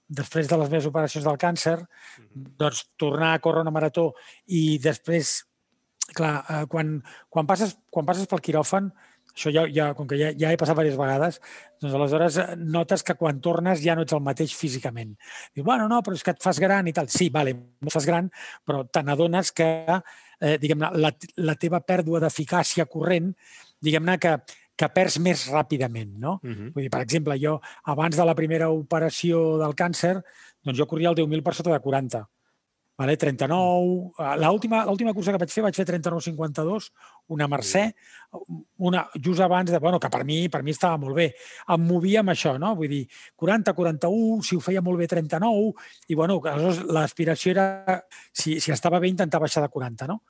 després 0.08 0.48
de 0.48 0.56
les 0.56 0.70
meves 0.72 0.88
operacions 0.88 1.26
del 1.26 1.38
càncer, 1.40 1.76
mm-hmm. 1.82 2.56
doncs 2.60 2.86
tornar 2.96 3.34
a 3.34 3.42
córrer 3.44 3.64
una 3.66 3.74
marató 3.74 4.10
i 4.46 4.78
després 4.82 5.42
clar, 6.14 6.44
eh, 6.48 6.64
quan, 6.70 6.98
quan, 7.28 7.46
passes, 7.46 7.76
quan 7.92 8.06
passes 8.08 8.28
pel 8.28 8.42
quiròfan, 8.44 8.90
això 9.38 9.52
ja, 9.54 9.64
ja 9.70 9.90
com 9.94 10.08
que 10.08 10.18
ja, 10.18 10.30
ja 10.34 10.50
he 10.50 10.58
passat 10.58 10.76
diverses 10.78 10.98
vegades, 10.98 11.40
doncs 11.82 11.94
aleshores 11.94 12.38
eh, 12.42 12.46
notes 12.58 13.04
que 13.06 13.16
quan 13.18 13.42
tornes 13.44 13.82
ja 13.84 13.94
no 13.94 14.06
ets 14.06 14.16
el 14.16 14.24
mateix 14.24 14.54
físicament. 14.56 15.14
Dius, 15.54 15.66
bueno, 15.66 15.88
no, 15.90 16.00
però 16.02 16.16
és 16.16 16.24
que 16.26 16.34
et 16.34 16.42
fas 16.42 16.60
gran 16.62 16.88
i 16.88 16.94
tal. 16.96 17.10
Sí, 17.12 17.28
vale, 17.34 17.54
no 17.54 17.92
fas 17.94 18.08
gran, 18.08 18.30
però 18.66 18.82
te 18.90 19.04
n'adones 19.04 19.52
que 19.54 19.68
eh, 19.86 20.56
diguem-ne, 20.62 20.90
la, 20.98 21.12
la 21.44 21.58
teva 21.60 21.82
pèrdua 21.86 22.22
d'eficàcia 22.24 22.88
corrent, 22.90 23.30
diguem-ne 23.84 24.18
que, 24.22 24.38
que 24.78 24.88
perds 24.94 25.18
més 25.18 25.48
ràpidament, 25.50 26.16
no? 26.22 26.38
Uh 26.42 26.50
-huh. 26.50 26.72
Vull 26.74 26.84
dir, 26.86 26.90
per 26.90 27.02
exemple, 27.02 27.38
jo 27.42 27.60
abans 27.84 28.16
de 28.16 28.24
la 28.24 28.34
primera 28.34 28.70
operació 28.70 29.58
del 29.58 29.74
càncer, 29.74 30.22
doncs 30.62 30.78
jo 30.78 30.86
corria 30.86 31.10
el 31.10 31.16
10.000 31.16 31.42
per 31.42 31.54
sota 31.54 31.72
de 31.72 31.80
40 31.80 32.28
vale? 32.98 33.16
39. 33.16 34.12
Eh, 34.18 34.36
l'última 34.42 35.14
cursa 35.14 35.32
que 35.32 35.38
vaig 35.38 35.52
fer, 35.54 35.62
vaig 35.62 35.76
fer 35.78 35.86
39-52, 35.86 36.88
una 37.34 37.46
Mercè, 37.48 37.84
una, 38.82 39.04
just 39.14 39.40
abans 39.40 39.70
de... 39.70 39.78
Bueno, 39.78 40.00
que 40.02 40.10
per 40.10 40.24
mi, 40.26 40.40
per 40.50 40.64
mi 40.66 40.74
estava 40.74 40.98
molt 40.98 41.14
bé. 41.16 41.28
Em 41.70 41.84
movia 41.86 42.24
amb 42.24 42.34
això, 42.34 42.56
no? 42.58 42.74
Vull 42.76 42.90
dir, 42.90 43.04
40-41, 43.38 44.42
si 44.42 44.58
ho 44.58 44.64
feia 44.64 44.82
molt 44.82 44.98
bé, 44.98 45.06
39, 45.06 45.70
i 46.10 46.18
bueno, 46.18 46.40
l'aspiració 46.98 47.54
era, 47.54 47.68
si, 48.32 48.58
si 48.58 48.74
estava 48.74 48.98
bé, 48.98 49.12
intentar 49.14 49.40
baixar 49.40 49.62
de 49.62 49.70
40, 49.70 50.10
no? 50.10 50.20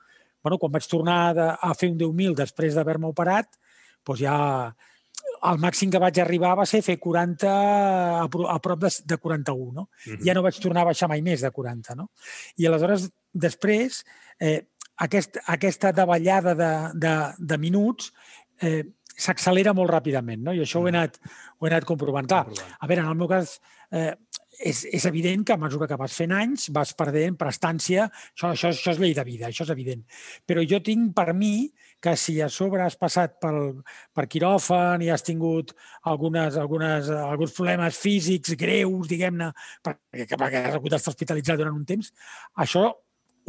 Bueno, 0.45 0.59
quan 0.61 0.71
vaig 0.71 0.85
tornar 0.87 1.19
de, 1.35 1.49
a 1.49 1.73
fer 1.75 1.89
un 1.89 1.97
10.000 1.99 2.37
després 2.37 2.77
d'haver-me 2.77 3.09
operat, 3.09 3.49
doncs 4.09 4.23
ja 4.25 4.37
el 5.49 5.59
màxim 5.61 5.91
que 5.91 6.01
vaig 6.01 6.19
arribar 6.19 6.55
va 6.59 6.65
ser 6.67 6.81
fer 6.85 6.97
40 6.99 7.49
a, 7.49 8.25
a 8.25 8.59
prop 8.63 8.81
de, 8.81 8.91
de 9.05 9.17
41, 9.17 9.71
no? 9.73 9.81
Uh 9.81 10.13
-huh. 10.13 10.19
Ja 10.25 10.33
no 10.33 10.43
vaig 10.43 10.59
tornar 10.59 10.81
a 10.81 10.91
baixar 10.91 11.09
mai 11.09 11.21
més 11.21 11.41
de 11.41 11.51
40, 11.51 11.95
no? 11.95 12.09
I 12.57 12.67
aleshores, 12.67 13.09
després, 13.33 14.03
eh, 14.39 14.67
aquest, 14.97 15.37
aquesta 15.45 15.91
davallada 15.91 16.55
de, 16.55 16.73
de, 16.93 17.15
de 17.37 17.57
minuts 17.57 18.11
eh, 18.61 18.83
s'accelera 19.15 19.73
molt 19.73 19.91
ràpidament, 19.91 20.41
no? 20.43 20.53
I 20.53 20.59
això 20.59 20.79
uh 20.79 20.83
-huh. 20.83 20.85
ho, 20.85 20.87
he 20.87 20.97
anat, 20.97 21.19
ho 21.59 21.65
he 21.65 21.69
anat 21.69 21.85
comprovant. 21.85 22.27
Clar, 22.27 22.47
a 22.79 22.87
veure, 22.87 23.01
en 23.01 23.09
el 23.09 23.15
meu 23.15 23.27
cas, 23.27 23.61
eh, 23.91 24.15
és, 24.59 24.85
és 24.91 25.05
evident 25.05 25.45
que 25.45 25.53
a 25.53 25.57
mesura 25.57 25.87
que 25.87 25.97
vas 25.97 26.15
fent 26.15 26.31
anys 26.31 26.69
vas 26.75 26.93
perdent 26.93 27.37
prestància. 27.37 28.09
Això, 28.35 28.51
això, 28.51 28.69
això 28.69 28.91
és 28.91 28.99
llei 28.99 29.13
de 29.13 29.23
vida, 29.23 29.47
això 29.47 29.63
és 29.63 29.69
evident. 29.69 30.03
Però 30.45 30.63
jo 30.67 30.81
tinc 30.81 31.13
per 31.15 31.33
mi 31.33 31.71
que 32.01 32.15
si 32.17 32.37
a 32.41 32.47
sobre 32.49 32.83
has 32.85 32.95
passat 32.99 33.35
pel, 33.43 33.59
per 34.15 34.25
quiròfan 34.31 35.03
i 35.03 35.11
has 35.11 35.25
tingut 35.25 35.73
algunes, 36.07 36.55
algunes, 36.57 37.11
alguns 37.11 37.53
problemes 37.57 37.99
físics 37.99 38.55
greus, 38.59 39.09
diguem-ne, 39.11 39.51
perquè, 39.83 40.35
perquè 40.35 40.63
has 40.63 40.79
hagut 40.79 40.95
d'estar 40.95 41.13
hospitalitzat 41.13 41.59
durant 41.59 41.75
un 41.75 41.85
temps, 41.89 42.13
això 42.55 42.87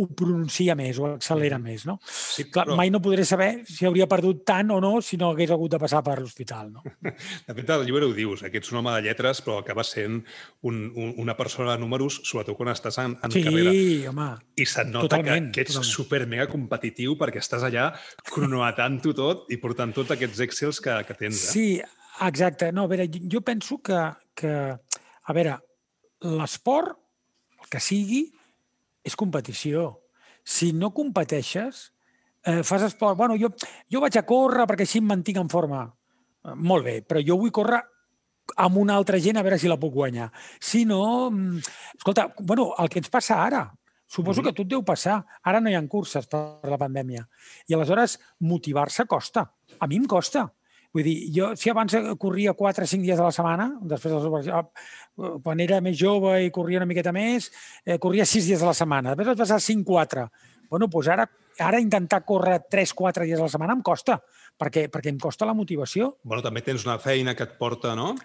ho 0.01 0.07
pronuncia 0.17 0.75
més, 0.79 0.99
ho 0.99 1.07
accelera 1.11 1.59
més. 1.61 1.85
No? 1.89 1.99
Sí, 2.07 2.47
Clar, 2.49 2.67
però... 2.69 2.77
Mai 2.79 2.93
no 2.93 3.01
podré 3.03 3.25
saber 3.29 3.51
si 3.69 3.87
hauria 3.89 4.07
perdut 4.11 4.45
tant 4.49 4.71
o 4.73 4.79
no 4.83 4.93
si 5.05 5.19
no 5.21 5.31
hagués 5.33 5.53
hagut 5.55 5.75
de 5.75 5.81
passar 5.83 6.03
per 6.07 6.19
l'hospital. 6.21 6.71
No? 6.73 6.85
De 7.47 7.57
fet, 7.57 7.73
al 7.75 7.85
llibre 7.87 8.07
ho 8.07 8.15
dius, 8.17 8.45
que 8.47 8.61
ets 8.61 8.73
un 8.73 8.81
home 8.81 8.95
de 8.97 9.05
lletres, 9.09 9.41
però 9.45 9.59
acaba 9.61 9.85
sent 9.87 10.21
un, 10.67 10.81
un, 10.95 11.15
una 11.23 11.37
persona 11.37 11.75
de 11.75 11.83
números, 11.83 12.21
sobretot 12.29 12.57
quan 12.59 12.73
estàs 12.73 13.01
en, 13.03 13.17
en 13.25 13.35
sí, 13.35 13.45
carrera. 13.45 13.75
Sí, 13.75 14.07
home. 14.11 14.29
I 14.57 14.67
se't 14.69 14.93
nota 14.95 15.09
totalment, 15.09 15.51
que, 15.51 15.61
que 15.61 15.67
ets 15.67 15.77
totalment. 15.77 15.93
super 15.93 16.23
mega 16.31 16.49
competitiu 16.51 17.17
perquè 17.21 17.43
estàs 17.43 17.65
allà 17.67 17.91
cronometant-ho 18.31 19.15
tot 19.17 19.49
i 19.53 19.59
portant 19.63 19.95
tots 19.97 20.15
aquests 20.17 20.45
excels 20.47 20.81
que, 20.85 20.97
que 21.09 21.19
tens. 21.19 21.45
Eh? 21.49 21.55
Sí, 21.55 21.67
exacte. 22.27 22.71
No, 22.77 22.87
a 22.87 22.93
veure, 22.93 23.09
jo 23.11 23.43
penso 23.47 23.81
que, 23.85 24.01
que 24.39 24.55
a 24.75 25.37
veure, 25.37 25.57
l'esport, 26.27 26.97
el 27.61 27.73
que 27.73 27.83
sigui, 27.83 28.25
és 29.05 29.17
competició. 29.17 30.01
Si 30.45 30.73
no 30.73 30.93
competeixes, 30.97 31.91
eh, 32.45 32.63
fas 32.63 32.83
esport... 32.89 33.17
Bueno, 33.17 33.37
jo, 33.41 33.53
jo 33.91 34.03
vaig 34.03 34.17
a 34.19 34.27
córrer 34.27 34.67
perquè 34.69 34.87
així 34.87 35.01
em 35.01 35.09
mantinc 35.11 35.41
en 35.41 35.51
forma. 35.53 35.87
Eh, 36.45 36.55
molt 36.57 36.87
bé, 36.87 37.01
però 37.07 37.23
jo 37.25 37.39
vull 37.41 37.55
córrer 37.55 37.81
amb 38.57 38.81
una 38.81 38.97
altra 38.99 39.21
gent 39.23 39.39
a 39.39 39.45
veure 39.47 39.59
si 39.61 39.71
la 39.71 39.79
puc 39.81 39.95
guanyar. 39.95 40.31
Si 40.61 40.85
no... 40.89 41.31
Mm, 41.31 41.61
escolta, 41.97 42.31
bueno, 42.41 42.73
el 42.79 42.91
que 42.91 43.01
ens 43.03 43.13
passa 43.13 43.43
ara, 43.45 43.67
suposo 44.07 44.41
mm 44.41 44.45
-hmm. 44.45 44.49
que 44.49 44.63
tot 44.63 44.69
deu 44.69 44.83
passar. 44.85 45.25
Ara 45.43 45.61
no 45.61 45.71
hi 45.71 45.75
ha 45.75 45.89
curses 45.89 46.27
per 46.27 46.59
la 46.65 46.79
pandèmia. 46.79 47.29
I 47.69 47.75
aleshores 47.75 48.19
motivar-se 48.39 49.07
costa. 49.07 49.53
A 49.79 49.87
mi 49.87 49.97
em 49.97 50.07
costa. 50.07 50.53
Vull 50.91 51.07
dir, 51.07 51.17
jo 51.31 51.53
si 51.55 51.71
abans 51.71 51.95
corria 52.19 52.53
4 52.59 52.83
o 52.83 52.91
5 52.93 53.07
dies 53.07 53.21
a 53.21 53.29
la 53.29 53.35
setmana, 53.35 53.69
després 53.93 54.15
dels, 54.17 54.49
eh, 54.51 55.29
quan 55.45 55.61
era 55.63 55.79
més 55.85 55.99
jove 55.99 56.33
i 56.43 56.51
corria 56.51 56.81
una 56.81 56.89
miqueta 56.91 57.13
més, 57.15 57.51
eh, 57.85 57.99
corria 57.99 58.27
6 58.27 58.49
dies 58.51 58.63
a 58.63 58.73
la 58.73 58.75
setmana. 58.75 59.15
Després 59.15 59.37
vaig 59.37 59.45
passar 59.45 59.61
5-4. 59.63 60.27
Bueno, 60.69 60.89
doncs 60.91 61.09
ara, 61.09 61.29
ara 61.59 61.81
intentar 61.81 62.25
córrer 62.27 62.59
3-4 62.69 63.25
dies 63.25 63.39
a 63.39 63.47
la 63.47 63.49
setmana 63.49 63.79
em 63.79 63.83
costa, 63.87 64.19
perquè, 64.59 64.89
perquè 64.91 65.15
em 65.15 65.19
costa 65.19 65.47
la 65.47 65.55
motivació. 65.55 66.17
Bueno, 66.25 66.43
també 66.43 66.63
tens 66.67 66.85
una 66.85 66.99
feina 66.99 67.37
que 67.37 67.47
et 67.47 67.57
porta, 67.59 67.95
no? 67.95 68.17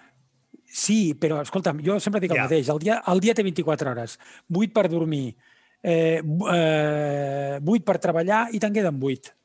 Sí, 0.65 1.13
però 1.13 1.43
escolta'm, 1.45 1.83
jo 1.85 1.99
sempre 2.01 2.19
dic 2.19 2.33
el 2.33 2.41
yeah. 2.41 2.49
mateix. 2.49 2.69
El 2.73 2.81
dia, 2.81 3.01
el 3.13 3.21
dia 3.21 3.37
té 3.37 3.45
24 3.45 3.91
hores. 3.91 4.17
8 4.49 4.73
per 4.73 4.89
dormir, 4.89 5.35
eh, 5.83 6.17
eh, 6.17 7.59
8 7.61 7.85
per 7.85 7.99
treballar 8.01 8.47
i 8.51 8.59
te'n 8.59 8.73
queden 8.73 8.97
8 8.97 9.35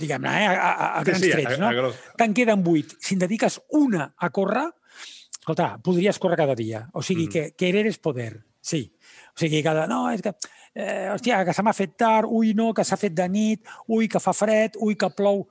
diguem-ne, 0.00 0.34
eh, 0.42 0.50
a, 0.50 0.70
a, 0.70 0.88
a 1.00 1.04
grans 1.06 1.22
sí, 1.22 1.30
sí, 1.30 1.32
trets, 1.36 1.58
no? 1.60 1.68
A, 1.68 1.90
a 1.90 2.16
Te'n 2.20 2.36
queden 2.36 2.64
vuit. 2.66 2.96
Si 3.02 3.16
en 3.16 3.24
dediques 3.24 3.60
una 3.78 4.10
a 4.16 4.30
córrer, 4.34 4.66
escolta, 5.38 5.72
podries 5.84 6.18
córrer 6.22 6.40
cada 6.40 6.56
dia. 6.58 6.86
O 6.94 7.04
sigui, 7.06 7.28
mm. 7.28 7.32
que 7.34 7.44
querer 7.58 7.86
és 7.90 8.00
poder, 8.02 8.32
sí. 8.60 8.86
O 9.34 9.40
sigui, 9.40 9.62
cada... 9.66 9.86
No, 9.90 10.06
és 10.12 10.24
que... 10.24 10.34
Eh, 10.70 11.08
hòstia, 11.10 11.40
que 11.44 11.54
se 11.56 11.64
m'ha 11.66 11.74
fet 11.74 11.96
tard, 11.98 12.30
ui, 12.30 12.52
no, 12.54 12.70
que 12.76 12.84
s'ha 12.86 12.98
fet 13.00 13.16
de 13.16 13.26
nit, 13.28 13.66
ui, 13.90 14.06
que 14.10 14.22
fa 14.22 14.34
fred, 14.36 14.78
ui, 14.78 14.94
que 14.98 15.10
plou... 15.16 15.44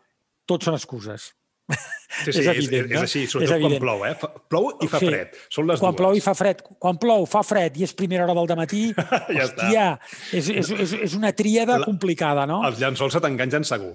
Tots 0.47 0.69
són 0.69 0.77
excuses. 0.77 1.33
Sí, 1.69 2.31
sí, 2.31 2.39
és, 2.41 2.47
evident, 2.47 2.87
és, 2.87 2.91
és, 2.91 2.95
és 2.95 3.01
així, 3.03 3.23
sobretot 3.29 3.57
és 3.59 3.65
quan 3.65 3.83
plou, 3.83 4.05
eh? 4.07 4.13
Plou 4.49 4.69
i 4.81 4.89
fa 4.89 5.01
sí. 5.01 5.09
fred. 5.11 5.39
Són 5.53 5.67
les 5.69 5.81
quan 5.81 5.93
dues. 5.93 5.99
plou 6.01 6.17
i 6.17 6.23
fa 6.23 6.33
fred. 6.37 6.63
Quan 6.81 6.99
plou, 7.01 7.25
fa 7.29 7.43
fred 7.45 7.77
i 7.77 7.85
és 7.85 7.95
primera 7.97 8.25
hora 8.25 8.35
del 8.39 8.57
matí, 8.57 8.83
ja 9.35 9.45
hòstia, 9.45 9.87
és, 10.33 10.49
és, 10.49 10.71
és, 10.85 10.95
és 11.09 11.17
una 11.19 11.33
tríada 11.37 11.77
La, 11.81 11.89
complicada, 11.89 12.47
no? 12.49 12.63
Els 12.67 12.81
llençols 12.81 13.17
se 13.17 13.21
t'enganxen 13.23 13.67
segur. 13.67 13.93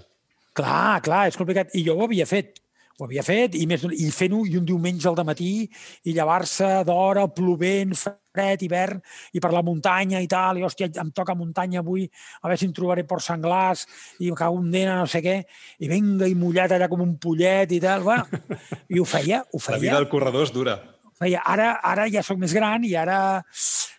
Clar, 0.55 1.01
clar, 1.03 1.25
és 1.31 1.39
complicat. 1.39 1.75
I 1.75 1.83
jo 1.87 1.97
ho 1.99 2.07
havia 2.07 2.27
fet. 2.31 2.61
Ho 2.95 3.09
havia 3.09 3.25
fet, 3.27 3.57
i, 3.59 3.65
més, 3.67 3.83
i 3.91 4.07
fent-ho 4.15 4.45
i 4.47 4.53
un 4.55 4.67
diumenge 4.69 5.09
al 5.11 5.17
matí 5.27 5.65
i 6.07 6.13
llevar-se 6.15 6.69
d'hora, 6.87 7.25
plovent, 7.35 7.91
fred, 7.99 8.63
hivern, 8.63 9.01
i 9.35 9.43
per 9.43 9.51
la 9.51 9.65
muntanya 9.67 10.21
i 10.23 10.29
tal, 10.31 10.61
i 10.61 10.63
hòstia, 10.63 10.93
em 11.03 11.11
toca 11.11 11.35
muntanya 11.35 11.83
avui, 11.83 12.05
a 12.07 12.47
veure 12.47 12.61
si 12.61 12.69
em 12.69 12.77
trobaré 12.77 13.03
por 13.03 13.19
senglars, 13.25 13.83
i 14.23 14.31
em 14.31 14.39
cago 14.39 14.61
un 14.61 14.69
dena, 14.71 15.01
no 15.01 15.11
sé 15.11 15.25
què, 15.27 15.41
i 15.83 15.91
venga, 15.91 16.29
i 16.31 16.39
mullat 16.39 16.77
allà 16.77 16.87
com 16.93 17.03
un 17.03 17.17
pollet 17.19 17.75
i 17.75 17.81
tal, 17.83 18.07
bueno, 18.07 18.43
i 18.95 19.03
ho 19.03 19.09
feia, 19.11 19.43
ho 19.43 19.59
feia. 19.59 19.81
La 19.81 19.85
vida 19.89 19.99
del 19.99 20.11
corredor 20.13 20.47
és 20.47 20.55
dura. 20.55 20.77
Feia. 21.19 21.43
Ara, 21.51 21.73
ara 21.83 22.07
ja 22.11 22.23
sóc 22.27 22.39
més 22.39 22.55
gran 22.55 22.87
i 22.87 22.95
ara 22.99 23.19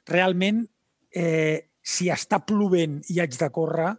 realment, 0.07 0.63
eh, 1.11 1.67
si 1.83 2.07
està 2.15 2.39
plovent 2.47 3.01
i 3.11 3.19
haig 3.19 3.35
de 3.43 3.51
córrer, 3.51 3.91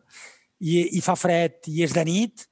i, 0.61 0.77
i 0.97 1.03
fa 1.05 1.17
fred 1.19 1.69
i 1.73 1.83
és 1.87 1.95
de 1.97 2.05
nit, 2.07 2.47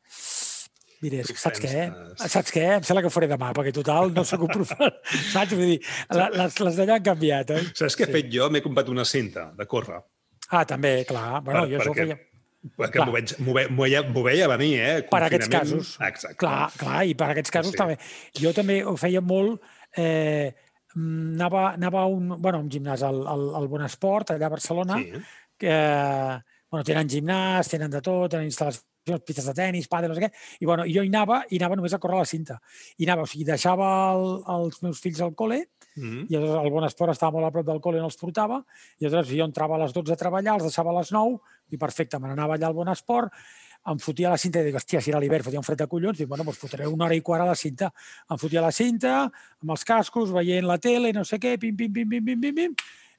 diré, 1.04 1.23
saps 1.28 1.61
què? 1.62 1.87
Saps 2.20 2.52
què? 2.54 2.64
Em 2.78 2.84
sembla 2.87 3.04
que 3.04 3.11
ho 3.11 3.14
faré 3.14 3.28
demà, 3.30 3.52
perquè 3.56 3.73
total 3.76 4.12
no 4.16 4.25
sóc 4.28 4.46
un 4.46 4.52
professor. 4.52 4.92
saps? 5.34 5.54
Vull 5.54 5.75
dir, 5.75 5.80
les, 6.16 6.61
les 6.66 6.78
d'allà 6.80 6.99
han 6.99 7.08
canviat, 7.11 7.54
eh? 7.56 7.64
Saps 7.73 7.99
què 7.99 8.08
he 8.08 8.12
fet 8.20 8.30
jo? 8.32 8.49
M'he 8.52 8.62
comprat 8.64 8.90
una 8.92 9.06
cinta 9.08 9.50
de 9.56 9.68
córrer. 9.70 10.00
Ah, 10.50 10.64
també, 10.68 10.96
clar. 11.08 11.42
Bueno, 11.44 11.64
per, 11.64 11.68
jo 11.73 11.82
això 11.82 11.96
feia... 11.96 12.20
Perquè 12.64 13.04
m'ho 13.04 13.12
veig, 13.12 13.34
veia, 13.76 14.00
veia 14.08 14.46
venir, 14.54 14.75
eh? 14.80 14.92
Per 15.11 15.20
aquests 15.26 15.50
casos. 15.52 15.94
Exacte. 16.00 16.38
Clar, 16.40 16.70
clar, 16.80 17.02
i 17.04 17.12
per 17.20 17.28
aquests 17.34 17.52
casos 17.52 17.75
sí. 17.75 17.80
també. 17.80 17.99
Jo 18.40 18.54
també 18.56 18.80
ho 18.84 18.96
feia 19.00 19.20
molt... 19.25 19.61
Eh, 20.00 20.49
anava, 20.94 21.75
anava 21.75 22.04
a 22.04 22.08
un, 22.08 22.32
bueno, 22.38 22.62
un 22.64 22.70
gimnàs, 22.73 23.02
al, 23.04 23.20
al, 23.28 23.44
al 23.58 23.68
Bon 23.68 23.84
Esport, 23.84 24.32
allà 24.32 24.49
a 24.49 24.54
Barcelona, 24.54 24.96
sí. 25.02 25.20
que, 25.61 25.76
bueno, 26.75 26.85
tenen 26.87 27.11
gimnàs, 27.11 27.71
tenen 27.71 27.93
de 27.93 28.00
tot, 28.02 28.26
tenen 28.33 28.49
instal·lacions, 28.50 29.23
pistes 29.23 29.47
de 29.47 29.54
tennis, 29.54 29.87
pàdel, 29.90 30.11
no 30.11 30.16
sé 30.16 30.25
què, 30.25 30.31
i 30.64 30.66
bueno, 30.66 30.87
jo 30.90 31.04
hi 31.04 31.11
anava, 31.12 31.43
i 31.52 31.61
anava 31.61 31.76
només 31.78 31.95
a 31.95 32.00
córrer 32.02 32.19
la 32.19 32.26
cinta. 32.26 32.57
I 32.99 33.07
anava, 33.07 33.26
o 33.26 33.31
sigui, 33.31 33.45
deixava 33.47 33.88
el, 34.14 34.25
els 34.57 34.81
meus 34.83 35.02
fills 35.04 35.21
al 35.23 35.35
col·le, 35.38 35.61
mm 35.95 36.02
-hmm. 36.02 36.25
i 36.33 36.37
el 36.40 36.71
Bon 36.75 36.85
Esport 36.85 37.12
estava 37.12 37.37
molt 37.37 37.47
a 37.47 37.52
prop 37.52 37.66
del 37.66 37.83
col·le 37.85 38.00
i 38.00 38.02
no 38.02 38.11
els 38.11 38.19
portava, 38.19 38.64
i 38.99 39.04
llavors 39.04 39.28
jo 39.28 39.45
entrava 39.45 39.76
a 39.76 39.85
les 39.85 39.93
12 39.93 40.12
a 40.12 40.16
treballar, 40.16 40.54
els 40.54 40.64
deixava 40.64 40.90
a 40.90 40.99
les 40.99 41.12
9, 41.12 41.38
i 41.71 41.76
perfecte, 41.76 42.19
me 42.19 42.28
n'anava 42.28 42.54
allà 42.54 42.66
al 42.66 42.75
Bon 42.75 42.88
Esport, 42.88 43.31
em 43.87 43.99
fotia 43.99 44.31
la 44.31 44.38
cinta 44.40 44.61
i 44.61 44.64
dic, 44.64 44.75
hòstia, 44.75 45.00
si 45.00 45.11
era 45.11 45.21
l'hivern, 45.21 45.45
fotia 45.45 45.61
un 45.61 45.64
fred 45.64 45.78
de 45.78 45.87
collons, 45.87 46.19
dic, 46.19 46.28
bueno, 46.28 46.45
doncs 46.45 46.59
fotré 46.59 46.87
una 46.87 47.04
hora 47.04 47.14
i 47.14 47.21
quart 47.21 47.43
a 47.43 47.47
la 47.47 47.54
cinta. 47.54 47.93
Em 48.31 48.38
fotia 48.38 48.62
la 48.62 48.73
cinta, 48.73 49.31
amb 49.61 49.71
els 49.71 49.85
cascos, 49.85 50.33
veient 50.33 50.66
la 50.66 50.78
tele, 50.78 51.12
no 51.12 51.25
sé 51.25 51.38
què, 51.38 51.59
pim, 51.61 51.76
pim, 51.76 51.93
pim, 51.93 52.09
pim, 52.09 52.25
pim, 52.25 52.40
pim, 52.40 52.54
pim, 52.54 52.75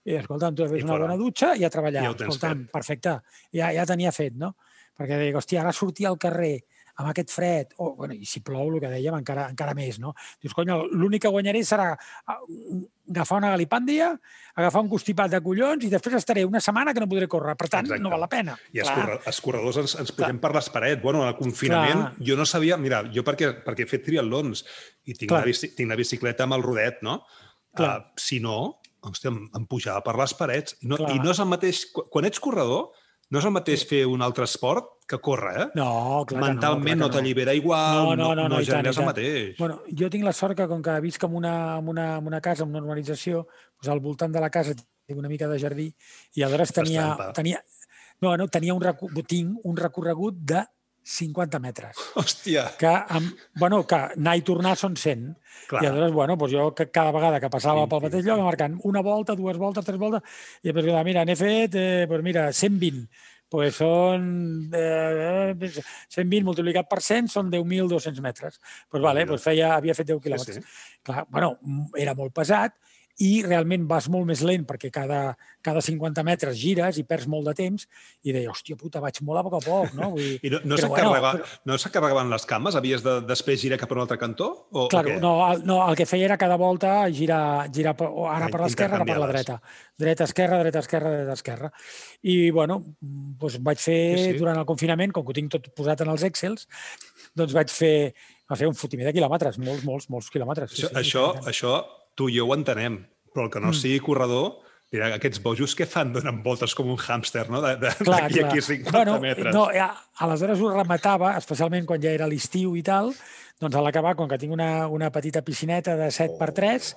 i 0.05 0.19
escolta'm, 0.19 0.55
tu 0.55 0.67
fes 0.69 0.85
una 0.85 0.99
bona 1.01 1.17
dutxa 1.17 1.55
i 1.57 1.65
a 1.65 1.71
treballar. 1.73 2.05
Ja 2.05 2.13
escolta'm, 2.13 2.65
fet. 2.65 2.71
perfecte. 2.73 3.17
Ja, 3.55 3.71
ja 3.73 3.87
tenia 3.89 4.13
fet, 4.15 4.37
no? 4.37 4.53
Perquè 4.95 5.17
dic, 5.19 5.35
hòstia, 5.35 5.63
ara 5.63 5.73
sortir 5.75 6.07
al 6.07 6.19
carrer 6.21 6.59
amb 6.95 7.09
aquest 7.09 7.31
fred, 7.33 7.73
o, 7.83 7.89
bueno, 7.97 8.15
i 8.15 8.27
si 8.27 8.39
plou, 8.45 8.69
el 8.71 8.79
que 8.79 8.87
dèiem, 8.87 9.17
encara, 9.17 9.49
encara 9.51 9.73
més, 9.75 9.97
no? 9.99 10.13
Dius, 10.39 10.53
conya, 10.55 10.77
l'únic 10.95 11.25
que 11.25 11.31
guanyaré 11.31 11.59
serà 11.67 11.89
agafar 12.31 13.39
una 13.41 13.49
galipàndia, 13.51 14.13
agafar 14.55 14.85
un 14.85 14.91
constipat 14.93 15.33
de 15.33 15.41
collons 15.43 15.83
i 15.83 15.91
després 15.91 16.15
estaré 16.21 16.45
una 16.47 16.61
setmana 16.63 16.93
que 16.95 17.03
no 17.03 17.09
podré 17.11 17.27
córrer. 17.31 17.57
Per 17.59 17.67
tant, 17.67 17.89
Exacte. 17.89 18.03
no 18.03 18.13
val 18.13 18.23
la 18.23 18.29
pena. 18.31 18.55
I 18.71 18.79
els, 18.79 18.87
Clar. 18.87 18.95
corre, 19.01 19.19
els 19.33 19.41
corredors 19.43 19.81
ens, 19.83 19.97
ens 20.05 20.15
pugem 20.15 20.39
per 20.39 20.53
les 20.55 20.71
parets. 20.71 21.01
Bueno, 21.03 21.25
al 21.27 21.35
confinament 21.35 21.99
Clar. 21.99 22.27
jo 22.29 22.39
no 22.39 22.47
sabia... 22.47 22.79
Mira, 22.79 23.03
jo 23.11 23.25
perquè, 23.27 23.51
perquè 23.65 23.83
he 23.83 23.91
fet 23.91 24.07
triatlons 24.07 24.63
i 25.03 25.17
tinc, 25.17 25.27
Clar. 25.33 25.43
la, 25.43 25.51
bici, 25.51 25.73
tinc 25.75 25.91
la 25.91 25.99
bicicleta 25.99 26.47
amb 26.47 26.55
el 26.55 26.63
rodet, 26.63 27.03
no? 27.03 27.19
Clar. 27.75 27.97
Uh, 27.99 28.23
si 28.23 28.39
no, 28.39 28.79
hòstia, 29.05 29.31
em, 29.31 29.41
em 29.55 29.65
pujava 29.69 30.01
per 30.05 30.15
les 30.19 30.33
parets. 30.37 30.75
I 30.81 30.87
no, 30.91 30.97
Clar. 31.01 31.15
I 31.15 31.19
no 31.23 31.31
és 31.31 31.39
el 31.43 31.49
mateix... 31.51 31.85
qu- 31.93 32.05
Quan 32.11 32.25
ets 32.29 32.39
corredor, 32.43 32.89
no 33.31 33.39
és 33.41 33.45
el 33.47 33.53
mateix 33.55 33.83
fer 33.89 34.03
un 34.05 34.21
altre 34.21 34.45
esport 34.45 34.91
que 35.09 35.17
córrer, 35.21 35.53
eh? 35.61 35.65
No, 35.77 36.23
clar 36.29 36.41
Mentalment 36.43 36.97
no, 36.99 37.05
no, 37.05 37.09
que 37.11 37.17
t'allibera 37.19 37.53
igual, 37.57 38.03
No, 38.03 38.15
no, 38.15 38.27
no, 38.37 38.47
no, 38.49 38.59
i 38.61 38.65
tant, 38.65 38.79
generes 38.79 38.97
i 38.97 38.99
el 38.99 39.05
tant. 39.05 39.09
mateix. 39.11 39.55
Bueno, 39.59 39.79
jo 40.01 40.09
tinc 40.13 40.23
la 40.25 40.33
sort 40.33 40.57
que, 40.57 40.67
com 40.69 40.81
que 40.85 40.99
visc 41.05 41.23
en 41.27 41.35
una, 41.37 41.55
en 41.79 41.87
una, 41.93 42.05
en 42.17 42.27
una 42.27 42.41
casa, 42.41 42.63
en 42.65 42.69
una 42.73 42.81
urbanització, 42.83 43.45
doncs 43.79 43.91
al 43.93 43.99
voltant 44.01 44.33
de 44.33 44.41
la 44.41 44.49
casa 44.53 44.73
tinc 44.77 45.19
una 45.21 45.29
mica 45.29 45.47
de 45.47 45.59
jardí 45.61 45.87
i 46.33 46.41
aleshores 46.45 46.73
tenia, 46.73 47.09
tenia, 47.37 47.59
no, 48.21 48.35
no, 48.37 48.47
tenia 48.47 48.73
un, 48.73 48.81
tinc 49.29 49.59
un 49.63 49.77
recorregut 49.77 50.37
de 50.41 50.63
50 51.05 51.59
metres. 51.61 51.97
Hòstia, 52.17 52.63
Que, 52.81 52.89
amb, 53.13 53.35
bueno, 53.61 53.83
que 53.85 53.95
anar 54.17 54.33
i 54.39 54.41
tornar 54.41 54.73
són 54.79 54.95
100. 54.97 55.35
clar. 55.69 55.83
I 55.83 55.87
aleshores, 55.91 56.13
bueno, 56.15 56.35
doncs 56.35 56.51
jo 56.55 56.65
que 56.73 56.87
cada 56.89 57.11
vegada 57.13 57.39
que 57.39 57.49
passava 57.53 57.83
Pim, 57.85 57.91
pel 57.93 58.01
mateix 58.07 58.25
lloc, 58.25 58.41
em 58.41 58.45
marcant 58.49 58.79
una 58.89 59.01
volta, 59.05 59.35
dues 59.37 59.57
voltes, 59.61 59.85
tres 59.85 59.99
voltes, 60.01 60.21
i 60.63 60.71
després, 60.71 60.89
mira, 61.05 61.23
n'he 61.25 61.35
fet, 61.37 61.75
eh, 61.77 62.05
doncs 62.09 62.23
mira, 62.25 62.47
120. 62.51 63.05
Pues 63.47 63.75
són 63.77 64.71
eh, 64.73 65.53
120 66.09 66.43
multiplicat 66.43 66.89
per 66.89 66.97
100 67.05 67.29
són 67.29 67.51
10.200 67.53 68.19
metres. 68.25 68.57
Pues 68.89 69.03
vale, 69.05 69.27
pues 69.29 69.43
feia, 69.45 69.75
havia 69.75 69.93
fet 69.93 70.07
10 70.09 70.17
Sí, 70.17 70.23
quilòmetres. 70.25 70.55
sí. 70.57 70.97
Clar, 71.05 71.27
bueno, 71.29 71.59
era 71.95 72.15
molt 72.17 72.33
pesat 72.33 72.73
i 73.23 73.43
realment 73.45 73.85
vas 73.87 74.09
molt 74.11 74.27
més 74.27 74.41
lent 74.43 74.65
perquè 74.67 74.89
cada, 74.91 75.37
cada 75.63 75.79
50 75.83 76.23
metres 76.27 76.57
gires 76.59 76.97
i 76.99 77.05
perds 77.07 77.29
molt 77.31 77.47
de 77.47 77.53
temps 77.55 77.85
i 78.27 78.33
deia, 78.35 78.49
hòstia 78.51 78.75
puta, 78.75 78.99
vaig 78.99 79.21
molt 79.23 79.39
a 79.39 79.43
poc 79.45 79.55
a 79.55 79.61
poc, 79.63 79.93
no? 79.95 80.09
Vull 80.15 80.25
dir, 80.25 80.39
I 80.43 80.51
no, 80.51 80.59
no 80.65 80.75
Però 80.75 80.81
s'encarregava 80.83 81.31
bueno, 81.37 81.47
no 81.71 81.77
s'encarregaven 81.79 82.33
les 82.35 82.47
cames? 82.49 82.75
Havies 82.75 83.05
de 83.05 83.15
després 83.29 83.61
girar 83.61 83.79
cap 83.79 83.93
a 83.93 83.95
un 83.95 84.03
altre 84.03 84.19
cantó? 84.19 84.49
O, 84.71 84.87
Claro, 84.91 85.13
o 85.13 85.15
què? 85.15 85.21
no, 85.23 85.33
el, 85.47 85.63
no, 85.69 85.79
el 85.87 85.95
que 85.95 86.09
feia 86.09 86.27
era 86.27 86.39
cada 86.41 86.59
volta 86.59 86.97
girar, 87.15 87.69
girar 87.71 87.95
ara 87.95 88.51
per 88.51 88.61
l'esquerra, 88.65 88.99
ara 88.99 89.07
per 89.07 89.19
la 89.23 89.31
dreta. 89.31 89.59
Dreta, 89.97 90.27
esquerra, 90.27 90.59
dreta, 90.59 90.83
esquerra, 90.83 91.15
dreta, 91.15 91.39
esquerra. 91.39 91.71
I, 92.27 92.49
bueno, 92.51 92.81
doncs 92.99 93.61
vaig 93.63 93.79
fer 93.79 93.95
Sí, 93.95 94.17
sí, 94.17 94.23
sí. 94.25 94.31
sí. 94.33 94.39
durant 94.43 94.59
el 94.59 94.67
confinament, 94.67 95.13
com 95.15 95.23
que 95.23 95.31
ho 95.31 95.39
tinc 95.39 95.53
tot 95.55 95.71
posat 95.77 96.03
en 96.03 96.11
els 96.11 96.23
Excels, 96.27 96.67
doncs 97.35 97.55
vaig 97.55 97.71
fer, 97.71 98.13
va 98.51 98.59
fer 98.59 98.67
un 98.67 98.75
fotimer 98.75 99.07
de 99.07 99.15
quilòmetres, 99.15 99.57
molts, 99.63 99.85
molts, 99.87 100.09
molts 100.11 100.27
quilòmetres. 100.33 100.75
Això, 100.75 100.91
això, 100.99 101.29
això 101.47 101.77
tu 102.15 102.29
i 102.29 102.37
jo 102.39 102.47
ho 102.47 102.55
entenem, 102.55 103.01
però 103.33 103.45
el 103.45 103.51
que 103.51 103.59
no 103.59 103.69
Mm. 103.69 103.73
sigui 103.73 103.99
corredor, 103.99 104.61
mira, 104.91 105.13
aquests 105.15 105.41
bojos 105.43 105.75
que 105.75 105.85
fan 105.85 106.13
donen 106.13 106.41
voltes 106.43 106.73
com 106.75 106.87
un 106.87 106.97
hàmster, 106.97 107.49
no? 107.49 107.61
D'aquí 107.61 108.03
clar. 108.05 108.23
aquí 108.25 108.39
a 108.39 108.61
50 108.61 108.91
bueno, 108.91 109.19
metres. 109.19 109.53
No, 109.53 109.67
ja, 109.73 109.91
aleshores 110.23 110.61
ho 110.61 110.71
rematava, 110.71 111.35
especialment 111.37 111.85
quan 111.85 112.01
ja 112.01 112.11
era 112.15 112.27
l'estiu 112.27 112.75
i 112.75 112.83
tal, 112.83 113.13
doncs 113.59 113.75
a 113.75 113.81
l'acabar, 113.81 114.15
com 114.15 114.27
que 114.29 114.37
tinc 114.37 114.53
una, 114.53 114.87
una 114.87 115.11
petita 115.11 115.41
piscineta 115.41 115.95
de 115.95 116.11
7 116.11 116.37
per 116.39 116.51
3 116.53 116.95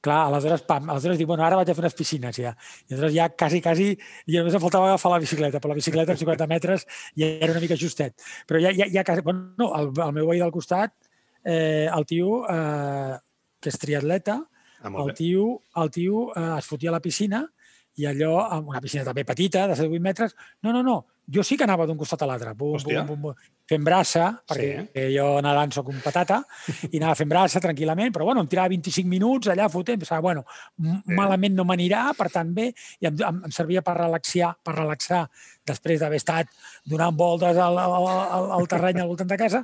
clar, 0.00 0.26
aleshores, 0.30 0.62
pam, 0.64 0.88
aleshores 0.88 1.18
dic, 1.18 1.26
bueno, 1.28 1.44
ara 1.44 1.56
vaig 1.56 1.68
a 1.68 1.74
fer 1.74 1.82
unes 1.84 1.94
piscines 1.94 2.36
ja. 2.36 2.54
I 2.88 2.94
aleshores 2.94 3.14
ja 3.14 3.28
quasi, 3.36 3.60
quasi, 3.60 3.88
i 4.26 4.38
només 4.38 4.54
em 4.56 4.62
faltava 4.62 4.88
agafar 4.88 5.12
la 5.12 5.18
bicicleta, 5.20 5.60
però 5.60 5.74
la 5.74 5.76
bicicleta 5.80 6.14
amb 6.14 6.22
50 6.22 6.46
metres 6.48 6.86
ja 7.18 7.26
era 7.26 7.52
una 7.52 7.60
mica 7.60 7.76
justet. 7.76 8.14
Però 8.48 8.60
ja, 8.62 8.72
ja, 8.72 8.88
ja 8.88 9.04
quasi, 9.04 9.20
bueno, 9.26 9.52
no, 9.58 9.74
el, 9.76 9.90
el 9.92 10.14
meu 10.16 10.30
veí 10.30 10.40
del 10.40 10.54
costat, 10.54 10.94
eh, 11.44 11.88
el 11.92 12.06
tio, 12.06 12.46
eh, 12.48 13.18
que 13.60 13.68
és 13.68 13.78
triatleta, 13.78 14.38
Ah, 14.82 14.92
el 15.04 15.14
tio, 15.14 15.46
el 15.76 15.90
tio 15.90 16.28
eh, 16.34 16.58
es 16.58 16.68
fotia 16.68 16.90
a 16.90 16.96
la 16.96 17.04
piscina 17.04 17.44
i 18.00 18.06
allò, 18.08 18.36
amb 18.48 18.70
una 18.70 18.80
piscina 18.80 19.04
també 19.04 19.24
petita, 19.28 19.66
de 19.68 19.76
7-8 19.76 20.02
metres, 20.02 20.36
no, 20.64 20.72
no, 20.72 20.82
no, 20.86 21.00
jo 21.30 21.42
sí 21.46 21.56
que 21.58 21.66
anava 21.66 21.86
d'un 21.86 21.98
costat 21.98 22.22
a 22.24 22.28
l'altre, 22.28 22.52
bum, 22.58 22.78
bum, 22.82 23.06
bum, 23.06 23.24
bum, 23.26 23.48
fent 23.70 23.84
braça, 23.86 24.24
perquè 24.48 24.70
sí. 24.86 25.02
jo 25.14 25.26
nedant 25.44 25.74
sóc 25.74 25.90
un 25.92 25.98
patata, 26.02 26.40
i 26.90 26.98
anava 26.98 27.18
fent 27.18 27.30
braça 27.30 27.62
tranquil·lament, 27.62 28.14
però 28.14 28.26
bueno, 28.30 28.44
em 28.44 28.50
tirava 28.50 28.72
25 28.72 29.10
minuts 29.10 29.50
allà 29.52 29.68
fotent, 29.70 30.00
pensava, 30.02 30.22
bueno, 30.24 30.44
Bé. 30.76 31.00
malament 31.18 31.58
no 31.58 31.66
m'anirà, 31.68 32.08
per 32.18 32.30
tant 32.34 32.54
bé, 32.56 32.70
i 33.02 33.10
em, 33.10 33.18
em, 33.26 33.42
em 33.50 33.54
servia 33.54 33.84
per 33.86 33.98
relaxar, 33.98 34.54
per 34.64 34.78
relaxar 34.78 35.26
després 35.70 36.00
d'haver 36.00 36.22
estat 36.22 36.50
donant 36.88 37.14
voltes 37.18 37.58
al, 37.58 37.78
al, 37.78 38.08
al, 38.08 38.50
al 38.58 38.70
terreny 38.70 39.02
al 39.02 39.12
voltant 39.12 39.30
de 39.30 39.38
casa, 39.38 39.62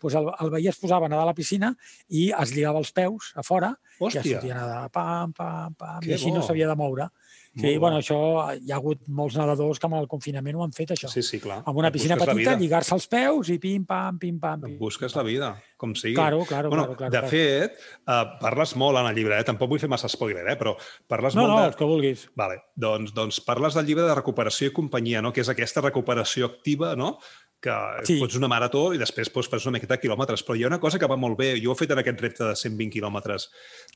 doncs 0.00 0.16
el, 0.16 0.30
el 0.46 0.50
veí 0.56 0.68
es 0.70 0.78
posava 0.80 1.06
a 1.06 1.12
nedar 1.12 1.22
a 1.26 1.30
la 1.30 1.34
piscina 1.36 1.74
i 2.08 2.30
es 2.32 2.54
lligava 2.56 2.80
els 2.82 2.92
peus 2.96 3.32
a 3.36 3.44
fora 3.46 3.74
i 3.74 4.06
es 4.08 4.16
Hòstia, 4.16 4.40
fotia 4.40 4.54
a 4.56 4.60
nedar, 4.62 4.84
pam, 4.94 5.32
pam, 5.36 5.74
pam, 5.76 6.00
Que 6.00 6.10
i 6.10 6.16
així 6.16 6.32
no 6.32 6.40
bo. 6.40 6.46
s'havia 6.46 6.68
de 6.70 6.76
moure. 6.80 7.10
Sí, 7.58 7.70
bueno, 7.82 7.98
això, 7.98 8.16
hi 8.62 8.70
ha 8.70 8.76
hagut 8.76 9.08
molts 9.10 9.34
nedadors 9.34 9.80
que 9.82 9.88
amb 9.88 9.96
el 9.98 10.06
confinament 10.10 10.54
ho 10.54 10.62
han 10.62 10.74
fet, 10.74 10.92
això. 10.94 11.08
Sí, 11.10 11.22
sí, 11.26 11.40
clar. 11.42 11.58
Amb 11.66 11.80
una 11.80 11.88
Et 11.90 11.96
piscina 11.96 12.14
petita, 12.20 12.54
lligar-se 12.60 12.94
els 12.94 13.08
peus 13.10 13.50
i 13.50 13.56
pim, 13.58 13.82
pam, 13.88 14.20
pim, 14.22 14.38
busques 14.78 15.16
la 15.18 15.24
vida, 15.26 15.50
com 15.76 15.96
sigui. 15.98 16.14
Claro, 16.14 16.44
claro, 16.46 16.70
bueno, 16.70 16.84
claro, 16.84 16.96
claro, 16.96 17.10
de 17.10 17.18
claro. 17.18 17.32
fet, 17.32 17.82
uh, 18.06 18.38
parles 18.38 18.76
molt 18.78 19.02
en 19.02 19.10
el 19.10 19.18
llibre, 19.18 19.40
eh? 19.40 19.48
tampoc 19.48 19.72
vull 19.72 19.82
fer 19.82 19.90
massa 19.90 20.08
spoiler, 20.08 20.46
eh? 20.46 20.56
però 20.60 20.76
parles 21.10 21.34
No, 21.34 21.42
molt 21.42 21.52
no, 21.56 21.58
de... 21.58 21.72
el 21.72 21.76
que 21.80 21.90
vulguis. 21.90 22.24
Vale, 22.38 22.60
doncs, 22.78 23.14
doncs 23.18 23.42
parles 23.42 23.74
del 23.74 23.90
llibre 23.90 24.06
de 24.06 24.14
recuperació 24.14 24.70
i 24.70 24.76
companyia, 24.76 25.18
no? 25.20 25.34
que 25.34 25.42
és 25.42 25.50
aquesta 25.50 25.82
recuperació 25.82 26.46
activa, 26.54 26.94
no? 26.94 27.16
que 27.60 27.72
sí. 28.08 28.16
Pots 28.22 28.38
una 28.38 28.48
marató 28.48 28.86
i 28.96 28.98
després 29.00 29.28
pots 29.28 29.50
fer 29.52 29.60
una 29.66 29.74
miqueta 29.76 29.98
de 29.98 30.00
quilòmetres. 30.00 30.40
Però 30.46 30.56
hi 30.56 30.62
ha 30.64 30.70
una 30.70 30.80
cosa 30.80 30.98
que 30.98 31.08
va 31.10 31.18
molt 31.20 31.36
bé, 31.36 31.50
jo 31.60 31.74
ho 31.74 31.74
he 31.76 31.80
fet 31.82 31.90
en 31.92 32.00
aquest 32.00 32.22
repte 32.24 32.46
de 32.46 32.54
120 32.56 32.94
quilòmetres 32.94 33.50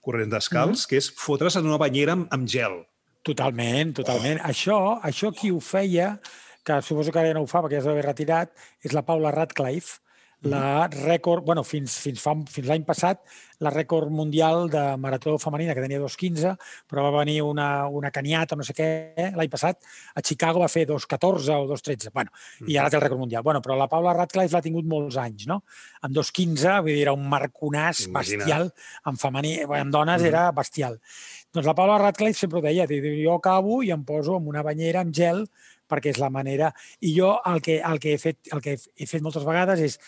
corrents 0.04 0.34
descalç, 0.34 0.74
mm 0.74 0.82
-hmm. 0.82 0.88
que 0.90 0.96
és 1.00 1.08
fotre's 1.16 1.56
en 1.56 1.70
una 1.70 1.80
banyera 1.80 2.12
amb, 2.12 2.28
amb 2.30 2.46
gel. 2.46 2.84
Totalment, 3.24 3.94
totalment. 3.96 4.40
Oh. 4.42 4.48
Això, 4.52 4.78
això 5.02 5.32
qui 5.32 5.50
ho 5.50 5.60
feia, 5.64 6.18
que 6.64 6.80
suposo 6.84 7.12
que 7.12 7.20
ara 7.22 7.32
ja 7.32 7.36
no 7.36 7.44
ho 7.44 7.50
fa 7.50 7.64
perquè 7.64 7.80
ja 7.80 7.84
s'ha 7.88 7.98
retirat, 8.04 8.52
és 8.84 8.92
la 8.96 9.02
Paula 9.04 9.32
Radcliffe, 9.34 10.00
la 10.44 10.90
rècord, 10.92 11.40
bueno, 11.46 11.62
fins, 11.64 11.94
fins, 12.04 12.20
fa, 12.20 12.34
fins 12.52 12.66
l'any 12.68 12.82
passat, 12.84 13.22
la 13.64 13.70
rècord 13.72 14.10
mundial 14.12 14.66
de 14.68 14.82
marató 15.00 15.38
femenina, 15.40 15.72
que 15.72 15.80
tenia 15.80 16.02
2.15, 16.02 16.50
però 16.90 17.06
va 17.06 17.14
venir 17.22 17.38
una, 17.40 17.86
una 17.88 18.10
caniata 18.12 18.52
no 18.54 18.66
sé 18.66 18.74
què, 18.76 18.88
l'any 19.38 19.48
passat, 19.48 19.80
a 20.12 20.20
Chicago 20.20 20.60
va 20.60 20.68
fer 20.68 20.84
2.14 20.90 21.48
o 21.56 21.64
2.13, 21.70 22.12
bueno, 22.12 22.28
i 22.68 22.76
ara 22.76 22.92
té 22.92 22.98
el 23.00 23.04
rècord 23.06 23.22
mundial. 23.22 23.42
Bueno, 23.46 23.62
però 23.64 23.78
la 23.80 23.88
Paula 23.88 24.12
Radcliffe 24.12 24.52
l'ha 24.52 24.60
tingut 24.66 24.84
molts 24.84 25.16
anys, 25.16 25.46
no? 25.48 25.62
Amb 26.04 26.12
2.15, 26.18 26.76
vull 26.84 26.92
dir, 26.92 27.00
era 27.06 27.16
un 27.16 27.24
marconàs 27.32 28.04
bestial, 28.12 28.68
en 29.08 29.16
femení, 29.16 29.62
en 29.64 29.90
dones 29.96 30.20
Mhm. 30.20 30.28
era 30.28 30.50
bestial. 30.52 31.00
Doncs 31.54 31.68
la 31.70 31.76
Paula 31.78 32.00
Radcliffe 32.02 32.40
sempre 32.40 32.58
ho 32.58 32.64
deia, 32.64 32.86
diu, 32.90 33.04
jo 33.20 33.38
acabo 33.38 33.78
i 33.86 33.92
em 33.94 34.02
poso 34.04 34.40
en 34.40 34.50
una 34.50 34.64
banyera 34.66 35.04
amb 35.04 35.14
gel 35.14 35.44
perquè 35.90 36.10
és 36.10 36.18
la 36.18 36.32
manera... 36.32 36.72
I 37.04 37.14
jo 37.14 37.36
el 37.46 37.62
que, 37.62 37.78
el 37.78 38.00
que, 38.02 38.16
he, 38.16 38.18
fet, 38.18 38.40
el 38.52 38.62
que 38.64 38.74
he 38.74 39.06
fet 39.06 39.22
moltes 39.22 39.46
vegades 39.46 39.82
és 39.84 39.98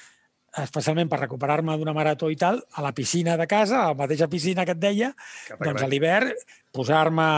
especialment 0.63 1.11
per 1.13 1.21
recuperar-me 1.21 1.77
d'una 1.77 1.95
marató 1.95 2.31
i 2.33 2.37
tal, 2.41 2.63
a 2.73 2.83
la 2.83 2.95
piscina 2.97 3.37
de 3.37 3.47
casa, 3.47 3.83
a 3.83 3.93
la 3.93 3.99
mateixa 3.99 4.29
piscina 4.33 4.65
que 4.65 4.73
et 4.75 4.81
deia, 4.81 5.13
Que 5.47 5.59
doncs 5.61 5.85
a 5.85 5.91
l'hivern 5.91 6.33
posar-me 6.73 7.29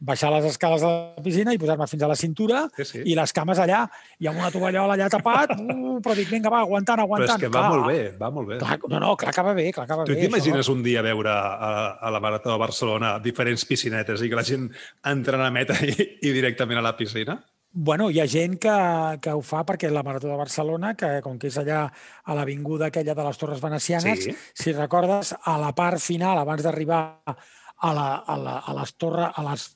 baixar 0.00 0.30
les 0.34 0.44
escales 0.44 0.82
de 0.82 0.86
la 0.88 1.22
piscina 1.24 1.54
i 1.54 1.58
posar-me 1.58 1.86
fins 1.88 2.02
a 2.02 2.08
la 2.10 2.16
cintura 2.16 2.66
Sí, 2.76 2.84
sí. 2.84 3.02
i 3.06 3.14
les 3.16 3.32
cames 3.32 3.58
allà, 3.58 3.84
i 4.20 4.26
amb 4.28 4.38
una 4.38 4.50
tovallola 4.52 4.94
allà 4.94 5.08
tapat, 5.08 5.54
uh, 5.60 5.96
però 6.04 6.14
dic, 6.18 6.28
vinga, 6.30 6.50
va, 6.52 6.60
aguantant, 6.66 6.98
Però 7.00 7.06
aguantant. 7.08 7.40
és 7.40 7.46
que 7.46 7.52
va 7.52 7.68
molt 7.72 7.86
bé, 7.88 7.98
va 8.20 8.30
molt 8.30 8.48
bé. 8.52 8.58
Clar, 8.60 8.78
no, 8.92 9.00
no, 9.00 9.16
clar 9.16 9.32
que 9.34 9.42
va 9.48 9.54
bé, 9.56 9.70
clar 9.72 9.86
que 9.88 9.96
va 9.96 10.04
Tu 10.04 10.12
bé. 10.14 10.20
t'imagines 10.26 10.60
això. 10.66 10.72
un 10.76 10.82
dia 10.82 11.02
veure 11.02 11.30
a, 11.32 11.96
a 11.96 12.10
la 12.10 12.20
Marató 12.20 12.52
de 12.52 12.58
Barcelona 12.58 13.18
diferents 13.20 13.64
piscinetes 13.64 14.20
i 14.22 14.28
que 14.28 14.36
la 14.36 14.44
gent 14.44 14.68
entra 15.04 15.40
a 15.46 15.50
meta 15.50 15.74
i, 15.84 15.94
i 16.22 16.32
directament 16.32 16.78
a 16.78 16.82
la 16.82 16.96
piscina? 16.96 17.40
Bueno, 17.78 18.06
hi 18.08 18.20
ha 18.22 18.26
gent 18.26 18.54
que, 18.56 18.72
que 19.20 19.32
ho 19.36 19.42
fa 19.44 19.60
perquè 19.68 19.90
la 19.92 20.02
Marató 20.02 20.28
de 20.30 20.36
Barcelona, 20.38 20.94
que 20.96 21.20
com 21.20 21.36
que 21.38 21.50
és 21.50 21.58
allà 21.60 21.82
a 22.24 22.34
l'avinguda 22.34 22.86
aquella 22.88 23.12
de 23.14 23.24
les 23.26 23.36
Torres 23.36 23.60
Venecianes, 23.60 24.22
Sí. 24.24 24.32
si 24.54 24.72
recordes, 24.72 25.34
a 25.44 25.58
la 25.60 25.74
part 25.76 26.00
final, 26.00 26.38
abans 26.40 26.62
d'arribar 26.64 27.02
a, 27.26 27.92
la, 27.92 28.06
a, 28.24 28.36
la, 28.40 28.54
a 28.64 28.72
les 28.78 28.94
torres, 28.96 29.28
a 29.28 29.42
les 29.50 29.75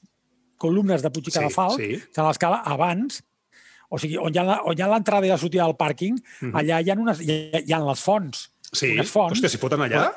columnes 0.60 1.02
de 1.02 1.10
Puig 1.10 1.26
i 1.28 1.32
Sí, 1.32 1.38
Cadafalc, 1.40 1.80
sí. 1.80 1.96
de 2.16 2.22
l'escala, 2.28 2.60
abans, 2.68 3.22
o 3.90 3.98
sigui, 3.98 4.18
on 4.20 4.34
hi 4.34 4.38
ha, 4.38 4.88
l'entrada 4.92 5.26
i 5.26 5.30
la 5.32 5.38
sortida 5.40 5.64
del 5.66 5.74
pàrquing, 5.80 6.20
Mhm. 6.42 6.54
allà 6.60 6.80
hi 6.84 6.90
ha, 6.92 6.98
unes, 7.00 7.20
hi, 7.24 7.36
ha, 7.54 7.62
hi 7.64 7.72
ha 7.72 7.80
les 7.88 8.00
fonts. 8.04 8.50
Sí? 8.72 8.92
Unes 8.94 9.10
fonts. 9.10 9.38
Hòstia, 9.38 9.48
s'hi 9.50 9.58
foten 9.58 9.80
allà? 9.88 10.10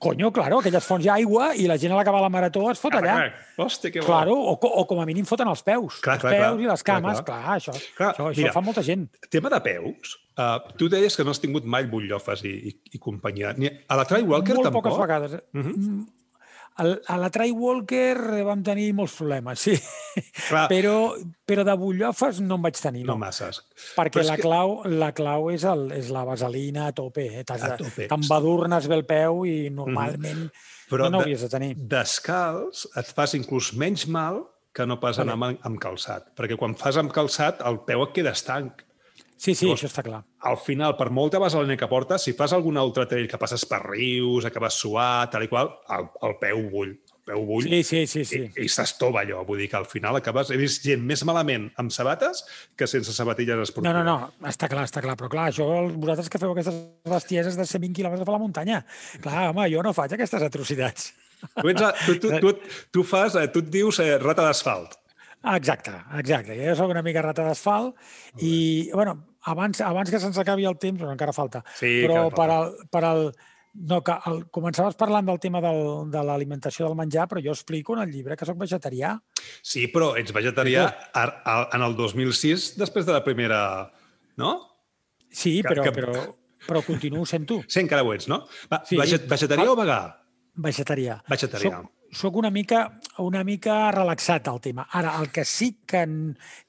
Conyo, 0.00 0.30
claro, 0.32 0.60
aquelles 0.62 0.86
fonts 0.88 1.04
hi 1.04 1.08
ha 1.10 1.18
aigua 1.20 1.50
i 1.54 1.66
la 1.68 1.76
gent 1.76 1.92
a 1.92 1.96
l'acabar 1.98 2.22
la 2.24 2.30
marató 2.32 2.62
es 2.70 2.78
fot 2.80 2.94
allà. 2.96 3.12
Caraca, 3.18 3.42
Hòstia, 3.60 3.90
que 3.92 4.00
bo. 4.00 4.06
Claro, 4.06 4.32
o, 4.32 4.54
o 4.56 4.86
com 4.88 5.02
a 5.02 5.04
mínim 5.04 5.26
foten 5.28 5.46
els 5.52 5.60
peus. 5.66 5.98
Clar, 6.00 6.14
els 6.16 6.22
clar, 6.22 6.32
peus 6.32 6.46
clar. 6.54 6.62
i 6.64 6.70
les 6.70 6.82
Clar, 6.86 7.02
cames, 7.02 7.20
clar. 7.20 7.42
clar, 7.42 7.58
això, 7.58 7.74
Clar, 7.98 8.14
això, 8.14 8.30
això 8.30 8.40
mira. 8.40 8.52
fa 8.54 8.62
molta 8.64 8.82
gent. 8.86 9.04
Tema 9.28 9.50
de 9.52 9.60
peus, 9.60 10.14
uh, 10.38 10.56
tu 10.80 10.88
deies 10.88 11.14
que 11.14 11.22
no 11.28 11.34
has 11.36 11.40
tingut 11.44 11.68
mai 11.68 11.84
butllofes 11.92 12.40
i, 12.48 12.54
i, 12.70 12.74
i 12.96 12.98
companyia. 12.98 13.52
Ni 13.58 13.68
a 13.68 13.96
la 14.00 14.06
Try 14.08 14.22
Walker 14.22 14.54
Molt 14.54 14.64
tampoc? 14.70 14.84
poques 14.88 14.98
vegades. 15.04 15.36
Mhm. 15.52 15.74
Mm, 15.76 16.00
al- 16.00 16.06
A 16.80 17.16
la 17.20 17.28
Try 17.30 17.50
Walker 17.52 18.42
vam 18.46 18.62
tenir 18.64 18.88
molts 18.96 19.14
problemes, 19.18 19.60
sí. 19.60 19.74
Clar, 20.48 20.66
Però, 20.70 20.94
però 21.48 21.64
de 21.68 21.74
bullofes 21.76 22.40
no 22.40 22.56
en 22.56 22.62
vaig 22.64 22.78
tenir, 22.80 23.02
no 23.04 23.12
no. 23.14 23.18
masses. 23.20 23.60
perquè 23.96 24.24
la 24.24 24.36
que- 24.36 24.42
clau, 24.46 24.78
la 24.88 25.10
clau 25.12 25.50
és, 25.52 25.64
el, 25.68 25.90
és 25.92 26.08
la 26.14 26.24
vaselina 26.24 26.86
a 26.88 26.94
tope. 26.96 27.26
Eh? 27.40 27.44
T'embadurnes 28.08 28.88
bé 28.88 28.98
el 29.00 29.04
peu 29.08 29.44
i 29.48 29.56
normalment... 29.70 30.46
Però 30.92 31.06
no 31.08 31.18
n'hauries 31.18 31.40
de, 31.40 31.48
de 31.48 31.52
tenir. 31.54 31.70
Descalç 31.88 32.86
et 33.00 33.12
fas 33.16 33.32
inclús 33.38 33.70
menys 33.80 34.04
mal 34.12 34.42
que 34.76 34.84
no 34.88 34.98
pas 35.00 35.18
anar 35.22 35.36
amb, 35.38 35.60
amb 35.64 35.78
calçat. 35.80 36.30
Perquè 36.36 36.56
quan 36.60 36.74
fas 36.76 36.98
amb 37.00 37.12
calçat, 37.12 37.62
el 37.68 37.78
peu 37.86 38.02
et 38.04 38.12
queda 38.16 38.32
estanc. 38.36 38.82
Sí, 39.42 39.56
sí, 39.58 39.66
Llavors, 39.66 39.80
això 39.80 39.88
està 39.90 40.02
clar. 40.06 40.20
Al 40.46 40.56
final, 40.62 40.92
per 40.94 41.08
molta 41.10 41.40
base 41.42 41.58
la 41.58 41.76
que 41.76 41.86
portes, 41.90 42.22
si 42.22 42.32
fas 42.38 42.52
algun 42.54 42.76
altre 42.78 43.08
trail 43.10 43.24
que 43.26 43.40
passes 43.42 43.64
per 43.66 43.80
rius, 43.88 44.44
acabes 44.46 44.76
suat, 44.78 45.32
tal 45.32 45.42
i 45.42 45.48
qual, 45.50 45.72
el, 45.96 46.04
el 46.28 46.36
peu 46.38 46.60
bull. 46.70 46.92
El 46.92 47.24
peu 47.26 47.42
bull 47.48 47.66
sí, 47.66 47.80
sí, 47.82 48.04
sí, 48.06 48.22
sí. 48.28 48.38
i, 48.38 48.62
i 48.62 48.70
s'estova 48.70 49.24
allò. 49.24 49.40
Vull 49.48 49.64
dir 49.64 49.66
que 49.72 49.80
al 49.80 49.88
final 49.90 50.20
acabes... 50.20 50.52
He 50.54 50.60
vist 50.60 50.86
gent 50.86 51.02
més 51.08 51.24
malament 51.26 51.66
amb 51.82 51.90
sabates 51.90 52.44
que 52.78 52.86
sense 52.86 53.16
sabatilles 53.16 53.64
esportives. 53.64 53.98
No, 53.98 54.04
no, 54.06 54.14
no, 54.30 54.46
està 54.50 54.70
clar, 54.70 54.86
està 54.86 55.02
clar. 55.02 55.16
Però 55.18 55.32
clar, 55.32 55.48
això, 55.50 55.66
vosaltres 55.90 56.30
que 56.30 56.42
feu 56.44 56.54
aquestes 56.54 56.78
bestieses 57.10 57.58
de 57.58 57.66
120 57.66 57.98
quilòmetres 57.98 58.30
per 58.30 58.36
la 58.36 58.42
muntanya, 58.44 58.80
clar, 59.26 59.48
home, 59.50 59.66
jo 59.74 59.82
no 59.82 59.94
faig 59.96 60.14
aquestes 60.14 60.46
atrocitats. 60.46 61.10
Tu, 61.42 61.66
ets, 61.74 62.06
tu, 62.06 62.16
tu, 62.22 62.32
tu, 62.38 62.54
tu, 62.94 63.02
fas, 63.02 63.34
eh, 63.42 63.50
tu 63.50 63.66
et 63.66 63.74
dius 63.74 63.98
eh, 64.06 64.12
rata 64.22 64.46
d'asfalt. 64.46 65.00
Exacte, 65.56 65.98
exacte. 66.20 66.54
Jo 66.54 66.78
sóc 66.78 66.94
una 66.94 67.02
mica 67.02 67.26
rata 67.26 67.42
d'asfalt 67.42 67.96
i, 68.38 68.54
bueno, 68.94 69.18
abans, 69.50 69.80
abans 69.80 70.10
que 70.10 70.20
se'ns 70.20 70.38
acabi 70.38 70.66
el 70.68 70.78
temps, 70.78 71.00
però 71.00 71.12
encara 71.14 71.34
falta, 71.36 71.64
sí, 71.78 72.00
però 72.04 72.28
per 72.34 72.48
al, 72.50 72.76
per 72.92 73.02
al, 73.08 73.24
no, 73.74 74.00
que 74.04 74.14
el, 74.28 74.42
començaves 74.52 74.98
parlant 75.00 75.28
del 75.28 75.40
tema 75.42 75.62
del, 75.64 76.10
de 76.12 76.22
l'alimentació 76.26 76.86
del 76.86 76.98
menjar, 76.98 77.26
però 77.30 77.42
jo 77.44 77.54
explico 77.54 77.96
en 77.96 78.04
el 78.04 78.12
llibre 78.12 78.36
que 78.36 78.48
sóc 78.48 78.58
vegetarià. 78.60 79.14
Sí, 79.62 79.86
però 79.92 80.12
ets 80.20 80.34
vegetarià 80.34 80.86
a, 81.12 81.24
a, 81.24 81.56
en 81.78 81.86
el 81.86 81.96
2006, 81.98 82.74
després 82.80 83.08
de 83.08 83.16
la 83.16 83.24
primera... 83.24 83.62
No? 84.40 84.52
Sí, 85.32 85.60
que, 85.60 85.68
però, 85.68 85.86
que... 85.86 85.92
però, 85.96 86.26
però 86.66 86.84
continuo 86.86 87.24
sent 87.28 87.48
tu. 87.48 87.62
Sí, 87.66 87.80
encara 87.82 88.04
ho 88.04 88.12
ets, 88.14 88.28
no? 88.28 88.42
Va, 88.70 88.82
sí. 88.88 89.00
Vegetarià 89.00 89.66
ah, 89.66 89.72
o 89.72 89.78
vegà? 89.78 89.98
Vegetarià. 90.62 91.16
Vegetarià. 91.32 91.80
Soc, 91.80 91.90
soc 92.22 92.36
una 92.36 92.52
mica, 92.52 92.84
una 93.24 93.42
mica 93.44 93.86
relaxat 93.94 94.52
al 94.52 94.60
tema. 94.64 94.86
Ara, 94.92 95.16
el 95.20 95.32
que 95.32 95.46
sí 95.48 95.72
que, 95.88 96.04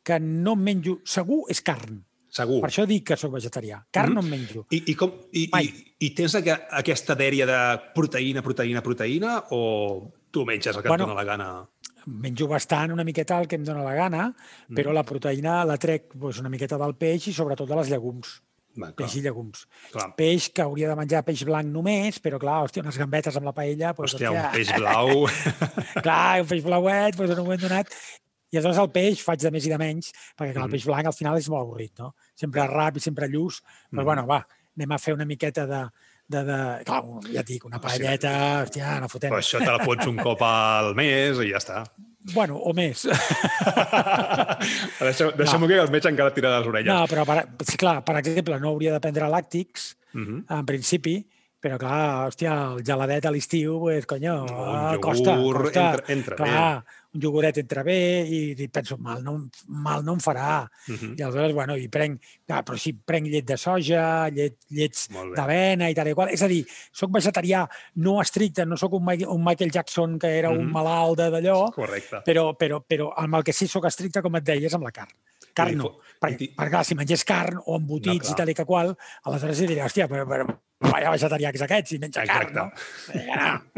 que 0.04 0.20
no 0.24 0.56
menjo 0.56 1.02
segur 1.04 1.44
és 1.52 1.64
carn. 1.64 2.00
Segur. 2.34 2.64
Per 2.64 2.72
això 2.72 2.88
dic 2.90 3.06
que 3.12 3.18
sóc 3.20 3.36
vegetarià. 3.36 3.78
Carn 3.94 4.16
mm. 4.16 4.18
no 4.18 4.24
en 4.24 4.30
menjo. 4.32 4.64
I, 4.74 4.80
i, 4.90 4.96
com, 4.98 5.12
i, 5.38 5.46
i, 5.54 5.68
i 6.08 6.10
tens 6.18 6.34
aquesta 6.40 7.14
dèria 7.20 7.46
de 7.46 7.60
proteïna, 7.94 8.42
proteïna, 8.46 8.82
proteïna 8.86 9.36
o 9.54 9.60
tu 10.34 10.46
menges 10.48 10.74
el 10.74 10.82
que 10.82 10.90
bueno, 10.90 11.06
et 11.06 11.12
dóna 11.12 11.20
la 11.20 11.28
gana? 11.28 11.50
Menjo 12.10 12.48
bastant, 12.50 12.92
una 12.92 13.06
miqueta 13.06 13.38
el 13.40 13.46
que 13.48 13.60
em 13.60 13.68
dóna 13.68 13.86
la 13.86 13.94
gana, 13.96 14.26
mm. 14.32 14.74
però 14.80 14.96
la 14.96 15.06
proteïna 15.06 15.62
la 15.70 15.78
trec 15.78 16.10
doncs, 16.16 16.42
una 16.42 16.52
miqueta 16.52 16.82
del 16.82 16.98
peix 16.98 17.30
i 17.30 17.36
sobretot 17.38 17.70
de 17.70 17.78
les 17.80 17.94
llegums. 17.94 18.34
Va, 18.82 18.90
peix 18.98 19.20
i 19.20 19.22
llegums. 19.22 19.68
Clar. 19.94 20.10
Peix 20.18 20.50
que 20.50 20.66
hauria 20.66 20.90
de 20.90 20.98
menjar 20.98 21.22
peix 21.28 21.46
blanc 21.46 21.70
només, 21.70 22.18
però 22.24 22.42
clar, 22.42 22.64
hòstia, 22.66 22.82
unes 22.82 22.98
gambetes 22.98 23.38
amb 23.38 23.46
la 23.52 23.54
paella... 23.54 23.94
Doncs, 23.94 24.18
hòstia, 24.18 24.34
hòstia, 24.34 24.50
un 24.50 24.58
peix 24.58 24.74
blau... 24.82 25.28
clar, 26.08 26.42
un 26.42 26.50
peix 26.50 26.66
blauet, 26.66 27.20
doncs 27.20 27.36
en 27.36 27.38
un 27.38 27.46
moment 27.46 27.66
donat... 27.68 27.94
I 28.54 28.60
aleshores 28.60 28.82
el 28.84 28.90
peix 28.94 29.22
faig 29.26 29.42
de 29.42 29.50
més 29.54 29.66
i 29.66 29.72
de 29.72 29.78
menys, 29.82 30.12
perquè 30.38 30.52
clar, 30.52 30.66
el 30.66 30.70
mm. 30.70 30.76
peix 30.76 30.84
blanc 30.86 31.10
al 31.10 31.16
final 31.18 31.40
és 31.40 31.50
molt 31.50 31.64
avorrit, 31.64 31.94
no? 32.02 32.12
Sempre 32.36 32.66
ràpid, 32.70 33.04
sempre 33.04 33.30
lluç, 33.30 33.62
però 33.92 34.02
mm. 34.02 34.08
bueno, 34.08 34.26
va, 34.30 34.42
anem 34.78 34.96
a 34.96 35.00
fer 35.02 35.14
una 35.14 35.28
miqueta 35.30 35.68
de, 35.70 35.84
de, 36.28 36.42
de... 36.48 36.58
Clar, 36.88 37.04
ja 37.30 37.44
et 37.44 37.52
dic, 37.52 37.66
una 37.70 37.82
paelleta, 37.84 38.34
hòstia, 38.64 38.96
no 39.04 39.10
fotem. 39.12 39.30
Però 39.34 39.42
això 39.44 39.62
te 39.62 39.70
la 39.70 39.84
fots 39.84 40.10
un 40.10 40.18
cop 40.24 40.42
al 40.48 40.94
mes 40.98 41.42
i 41.44 41.52
ja 41.52 41.62
està. 41.62 41.84
Bueno, 42.32 42.56
o 42.56 42.72
més. 42.76 43.04
deixem 45.04 45.34
deixem 45.36 45.60
no. 45.60 45.68
que 45.68 45.80
el 45.82 45.92
metge 45.92 46.12
encara 46.14 46.32
tira 46.36 46.54
les 46.56 46.70
orelles. 46.72 46.94
No, 46.94 47.04
però, 47.12 47.26
per, 47.28 47.44
clar, 47.80 47.98
per 48.08 48.16
exemple, 48.22 48.60
no 48.64 48.72
hauria 48.72 48.94
de 48.96 49.02
prendre 49.04 49.28
làctics, 49.32 49.94
uh 50.14 50.20
mhm. 50.20 50.38
-huh. 50.40 50.60
en 50.60 50.66
principi, 50.66 51.18
però 51.64 51.78
clar, 51.80 52.28
hòstia, 52.28 52.58
el 52.74 52.84
geladet 52.84 53.30
a 53.30 53.32
l'estiu, 53.32 53.78
pues, 53.80 54.08
conyo, 54.10 54.36
no, 54.50 54.66
ah, 54.68 54.98
costa, 55.00 55.38
costa. 55.40 55.88
Entra, 55.94 56.14
entra 56.18 56.40
clar, 56.42 56.68
bé 56.84 57.02
un 57.14 57.22
iogurt 57.22 57.60
entra 57.62 57.84
bé 57.86 57.98
i, 58.26 58.40
i 58.58 58.68
penso, 58.74 58.98
mal 58.98 59.22
no, 59.26 59.36
mal 59.86 60.04
no 60.06 60.16
em 60.18 60.22
farà. 60.22 60.66
Uh 60.88 60.96
-huh. 60.96 61.14
I 61.20 61.22
aleshores, 61.22 61.54
bueno, 61.54 61.78
i 61.78 61.88
prenc, 61.88 62.22
ah, 62.50 62.64
però 62.64 62.78
sí, 62.78 62.94
prenc 62.94 63.28
llet 63.28 63.46
de 63.46 63.58
soja, 63.58 64.30
llet, 64.30 64.58
llets 64.70 65.10
d'avena 65.36 65.90
i 65.90 65.94
tal 65.94 66.08
i 66.08 66.14
qual. 66.14 66.30
És 66.30 66.42
a 66.42 66.48
dir, 66.48 66.66
sóc 66.92 67.12
vegetarià 67.12 67.68
no 67.96 68.20
estricte, 68.22 68.66
no 68.66 68.78
sóc 68.78 68.94
un, 68.94 69.06
un 69.28 69.44
Michael 69.44 69.72
Jackson 69.72 70.18
que 70.20 70.28
era 70.28 70.50
uh 70.50 70.56
-huh. 70.56 70.60
un 70.60 70.72
malalt 70.72 71.18
d'allò, 71.20 71.72
però, 72.26 72.56
però, 72.58 72.82
però 72.82 73.14
amb 73.16 73.36
el 73.36 73.44
que 73.44 73.54
sí 73.54 73.68
sóc 73.68 73.86
estricte, 73.86 74.22
com 74.22 74.36
et 74.36 74.44
deies, 74.44 74.74
amb 74.74 74.84
la 74.84 74.92
carn. 74.92 75.14
Carn 75.54 75.80
no. 75.80 75.96
Perquè, 76.24 76.54
perquè 76.56 76.72
clar, 76.72 76.84
si 76.88 76.96
mengés 76.98 77.26
carn 77.28 77.60
o 77.66 77.78
embotits 77.78 78.30
no, 78.30 78.34
i 78.34 78.38
tal 78.40 78.52
i 78.54 78.56
que 78.58 78.66
qual, 78.68 78.94
aleshores 79.30 79.60
hi 79.60 79.68
diré, 79.70 79.84
hòstia, 79.86 80.08
però, 80.12 80.26
però 80.30 80.48
vaya 80.84 81.12
vegetarià 81.14 81.52
que 81.52 81.60
és 81.60 81.66
aquest, 81.66 81.92
si 81.92 82.00
menja 82.02 82.24
Exacte. 82.24 82.54
carn, 82.54 82.58
no? 82.58 82.66
Eh, 83.14 83.26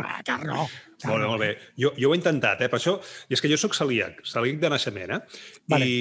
no, 0.01 0.15
carn 0.27 0.47
no. 0.49 0.65
Molt 1.05 1.21
bé, 1.21 1.27
molt 1.27 1.41
bé. 1.41 1.51
Jo, 1.81 1.91
jo 1.99 2.09
ho 2.09 2.15
he 2.15 2.19
intentat, 2.19 2.61
eh? 2.65 2.69
Per 2.71 2.79
això, 2.79 2.97
i 3.29 3.37
és 3.37 3.43
que 3.43 3.51
jo 3.51 3.59
sóc 3.61 3.77
celíac, 3.77 4.21
celíac 4.25 4.61
de 4.61 4.73
naixement, 4.73 5.15
eh? 5.17 5.21
Vale. 5.73 5.87
I, 5.89 5.95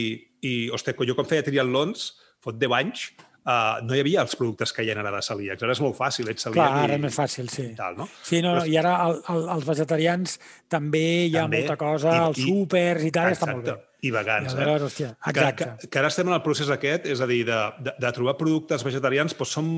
i 0.45 0.55
ostres, 0.77 1.01
jo 1.09 1.17
quan 1.19 1.29
feia 1.29 1.45
triatlons, 1.47 2.11
fot 2.45 2.61
10 2.61 2.77
anys, 2.79 3.07
uh, 3.45 3.81
no 3.85 3.97
hi 3.97 4.03
havia 4.03 4.25
els 4.25 4.37
productes 4.39 4.73
que 4.75 4.85
hi 4.85 4.93
ha 4.93 4.99
ara 5.01 5.13
de 5.15 5.23
celíacs. 5.25 5.65
Ara 5.65 5.77
és 5.77 5.83
molt 5.85 5.97
fàcil, 5.99 6.29
ets 6.33 6.47
celíac 6.47 6.61
Clar, 6.61 6.85
ara 6.85 6.97
i... 6.97 6.99
és 6.99 7.05
més 7.07 7.17
fàcil, 7.17 7.49
sí. 7.53 7.67
I 7.73 7.79
tal, 7.79 7.99
no? 8.01 8.09
Sí, 8.23 8.41
no, 8.45 8.57
Però... 8.59 8.69
i 8.71 8.79
ara 8.81 8.95
el, 9.09 9.19
el, 9.35 9.49
els 9.57 9.67
vegetarians 9.69 10.39
també 10.73 11.05
hi 11.27 11.35
ha 11.37 11.45
també, 11.47 11.65
molta 11.65 11.79
cosa, 11.81 12.15
i, 12.15 12.23
els 12.31 12.45
súpers 12.45 13.09
i 13.09 13.13
tal, 13.15 13.33
exacte. 13.33 13.51
està 13.51 13.59
molt 13.59 13.71
bé. 13.73 13.77
I 14.05 14.11
vegans, 14.13 14.53
I 14.53 14.59
aleshores, 14.59 14.83
eh? 14.83 14.87
Hòstia, 14.87 15.11
exacte. 15.31 15.65
Que, 15.65 15.71
que, 15.81 15.89
que 15.93 16.01
ara 16.01 16.11
estem 16.13 16.29
en 16.29 16.37
el 16.37 16.43
procés 16.45 16.71
aquest, 16.75 17.07
és 17.15 17.23
a 17.25 17.29
dir, 17.31 17.41
de, 17.49 17.61
de, 17.87 17.95
de 18.05 18.13
trobar 18.17 18.37
productes 18.41 18.85
vegetarians, 18.85 19.37
doncs 19.39 19.55
són 19.57 19.71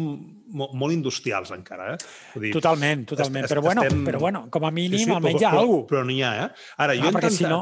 molt, 0.61 0.75
molt 0.75 0.97
industrials 0.97 1.53
encara, 1.55 1.93
eh? 1.95 2.13
Vull 2.35 2.49
dir, 2.49 2.53
totalment, 2.57 3.07
totalment. 3.13 3.47
Est, 3.47 3.55
però, 3.55 3.65
bueno, 3.69 3.87
estem... 3.87 4.05
però 4.09 4.23
bueno, 4.23 4.45
com 4.53 4.67
a 4.67 4.73
mínim 4.75 4.99
sí, 4.99 5.07
sí, 5.07 5.15
almenys 5.15 5.43
hi 5.43 5.49
ha 5.49 5.55
alguna 5.55 5.81
cosa. 5.83 5.91
Però 5.95 6.05
n'hi 6.11 6.21
ha, 6.27 6.35
eh? 6.45 6.71
Ara, 6.87 6.99
jo, 6.99 7.07
ah, 7.07 7.11
he 7.11 7.15
intentat, 7.15 7.39
si 7.39 7.51
no... 7.51 7.61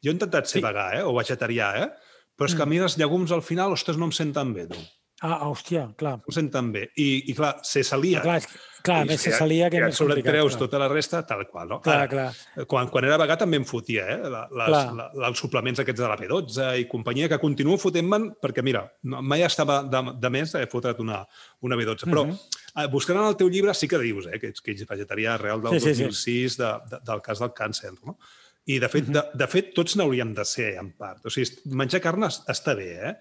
jo 0.00 0.12
he 0.12 0.16
intentat 0.16 0.52
ser 0.52 0.60
sí. 0.60 0.64
vegà, 0.64 0.90
eh? 0.98 1.02
O 1.04 1.16
vegetarià, 1.18 1.72
eh? 1.84 1.88
Però 2.36 2.48
és 2.48 2.56
que 2.56 2.64
a 2.64 2.68
mm. 2.68 2.76
mi 2.76 2.84
els 2.84 2.96
llegums 3.00 3.32
al 3.32 3.44
final, 3.44 3.76
ostres, 3.76 4.00
no 4.00 4.08
em 4.08 4.14
senten 4.16 4.56
bé, 4.56 4.66
tu. 4.72 4.80
Ah, 5.24 5.46
hòstia, 5.48 5.86
clar. 5.96 6.18
Ho 6.28 6.32
senten 6.34 6.68
bé. 6.74 6.90
I, 7.00 7.08
i 7.32 7.34
clar, 7.36 7.54
ser 7.64 7.86
celíac... 7.88 8.24
Clar, 8.26 8.40
és, 8.42 8.48
clar 8.86 9.00
més 9.08 9.22
ser 9.26 9.32
celíac 9.36 9.74
és 9.76 9.82
més 9.84 9.98
complicat. 10.00 10.30
treus 10.32 10.56
tota 10.60 10.80
la 10.80 10.88
resta, 10.92 11.22
tal 11.28 11.44
qual, 11.50 11.68
no? 11.70 11.78
Clar, 11.84 11.96
Ara, 12.04 12.08
clar. 12.10 12.66
Quan, 12.70 12.90
quan 12.92 13.08
era 13.08 13.18
vegà 13.20 13.36
també 13.40 13.60
em 13.60 13.66
fotia, 13.68 14.06
eh? 14.14 14.16
Les, 14.30 14.76
la, 15.00 15.08
els 15.28 15.42
suplements 15.42 15.82
aquests 15.82 16.02
de 16.02 16.08
la 16.10 16.18
P12 16.20 16.70
i 16.82 16.86
companyia, 16.90 17.28
que 17.32 17.40
continuo 17.42 17.76
fotent-me'n 17.82 18.30
perquè, 18.42 18.64
mira, 18.66 18.86
no, 19.10 19.20
mai 19.22 19.44
estava 19.46 19.82
de, 19.84 20.02
de 20.22 20.32
més 20.32 20.54
eh, 20.56 20.64
fotre't 20.72 21.02
una, 21.04 21.20
una 21.66 21.78
B12. 21.80 22.08
Però 22.08 22.24
uh 22.24 22.30
mhm. 22.30 22.38
-huh. 22.38 22.90
buscant 22.92 23.18
en 23.18 23.26
el 23.26 23.36
teu 23.36 23.48
llibre 23.48 23.74
sí 23.74 23.88
que 23.88 23.98
dius 23.98 24.26
eh, 24.26 24.38
que, 24.38 24.48
ets, 24.48 24.60
que 24.60 24.72
ets 24.72 24.86
vegetarià 24.86 25.36
real 25.36 25.62
del 25.62 25.80
sí, 25.80 25.88
2006 25.88 26.16
sí, 26.16 26.48
sí. 26.48 26.62
De, 26.62 26.72
de, 26.90 27.00
del 27.04 27.22
cas 27.22 27.38
del 27.38 27.52
càncer, 27.52 27.92
no? 28.04 28.18
I, 28.66 28.78
de 28.78 28.88
fet, 28.88 29.08
uh 29.08 29.08
-huh. 29.08 29.12
de, 29.32 29.38
de 29.38 29.46
fet 29.46 29.74
tots 29.74 29.96
n'hauríem 29.96 30.34
de 30.34 30.44
ser, 30.44 30.74
en 30.78 30.90
part. 30.92 31.24
O 31.26 31.30
sigui, 31.30 31.46
menjar 31.66 32.00
carn 32.00 32.22
està 32.22 32.74
bé, 32.74 32.90
eh? 33.10 33.14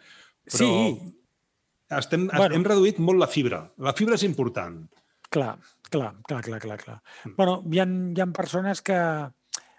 Però... 0.46 0.58
Sí, 0.58 1.16
estem, 1.90 2.28
bueno, 2.28 2.56
hem 2.56 2.64
reduït 2.66 3.00
molt 3.00 3.20
la 3.20 3.28
fibra. 3.28 3.60
La 3.78 3.94
fibra 3.94 4.16
és 4.16 4.24
important. 4.24 4.80
Clar, 5.30 5.56
clar, 5.90 6.14
clar, 6.28 6.42
clar, 6.44 6.60
clar. 6.60 6.78
clar. 6.82 7.00
Mm. 7.24 7.34
Bueno, 7.38 7.58
hi 7.72 7.82
ha, 7.82 7.88
hi 7.88 8.22
ha 8.22 8.28
persones 8.34 8.82
que 8.86 8.96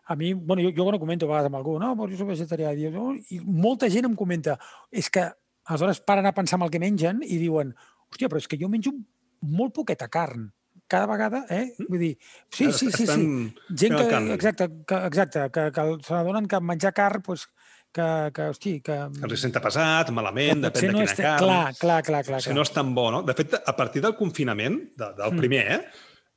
a 0.09 0.15
mi, 0.15 0.33
bueno, 0.35 0.63
jo, 0.63 0.71
jo 0.71 0.85
quan 0.85 0.95
ho 0.95 1.03
comento 1.03 1.27
a 1.27 1.33
vegades 1.33 1.51
amb 1.51 1.59
algú, 1.59 1.79
no, 1.83 1.95
però 1.99 2.11
jo 2.13 2.21
soc 2.21 2.31
vegetarià, 2.31 2.71
i, 2.79 2.91
no? 2.95 3.09
i 3.35 3.41
molta 3.43 3.89
gent 3.91 4.07
em 4.07 4.15
comenta, 4.19 4.55
és 4.95 5.11
que 5.11 5.25
aleshores 5.67 5.99
paren 6.07 6.29
a 6.31 6.35
pensar 6.35 6.61
en 6.61 6.67
el 6.67 6.71
que 6.71 6.83
mengen 6.83 7.25
i 7.27 7.41
diuen, 7.43 7.73
hòstia, 8.07 8.31
però 8.31 8.39
és 8.39 8.47
que 8.47 8.59
jo 8.61 8.71
menjo 8.71 8.95
molt 9.43 9.75
poqueta 9.75 10.07
carn 10.07 10.53
cada 10.87 11.09
vegada, 11.11 11.43
eh? 11.51 11.73
Mm. 11.75 11.89
Vull 11.91 12.05
dir, 12.05 12.13
sí, 12.55 12.71
sí, 12.71 12.93
sí, 12.95 13.09
sí. 13.11 13.27
Gent 13.75 13.97
que, 13.99 14.21
exacte, 14.37 14.69
que, 14.87 15.01
exacte, 15.11 15.49
que, 15.51 15.67
que 15.75 15.87
se 16.07 16.15
n'adonen 16.15 16.47
que 16.47 16.63
menjar 16.63 16.95
carn, 16.95 17.25
doncs, 17.27 17.49
que, 17.97 18.09
que, 18.37 18.49
hosti, 18.53 18.75
que... 18.85 18.97
Que 19.17 19.29
els 19.29 19.43
senta 19.47 19.63
pesat, 19.65 20.13
malament, 20.17 20.61
que 20.61 20.69
depèn 20.69 20.83
de 20.83 20.93
quina 20.93 21.07
no 21.07 21.17
carn. 21.21 21.41
Clar, 21.45 21.63
clar, 21.81 22.01
clar, 22.09 22.23
clar. 22.29 22.43
Si 22.45 22.57
no 22.57 22.67
és 22.67 22.73
tan 22.75 22.93
bo, 22.97 23.09
no? 23.15 23.23
De 23.27 23.35
fet, 23.39 23.57
a 23.57 23.75
partir 23.79 24.05
del 24.05 24.17
confinament, 24.19 24.79
de, 24.99 25.11
del 25.19 25.33
mm. 25.33 25.43
primer, 25.43 25.65
eh, 25.79 25.81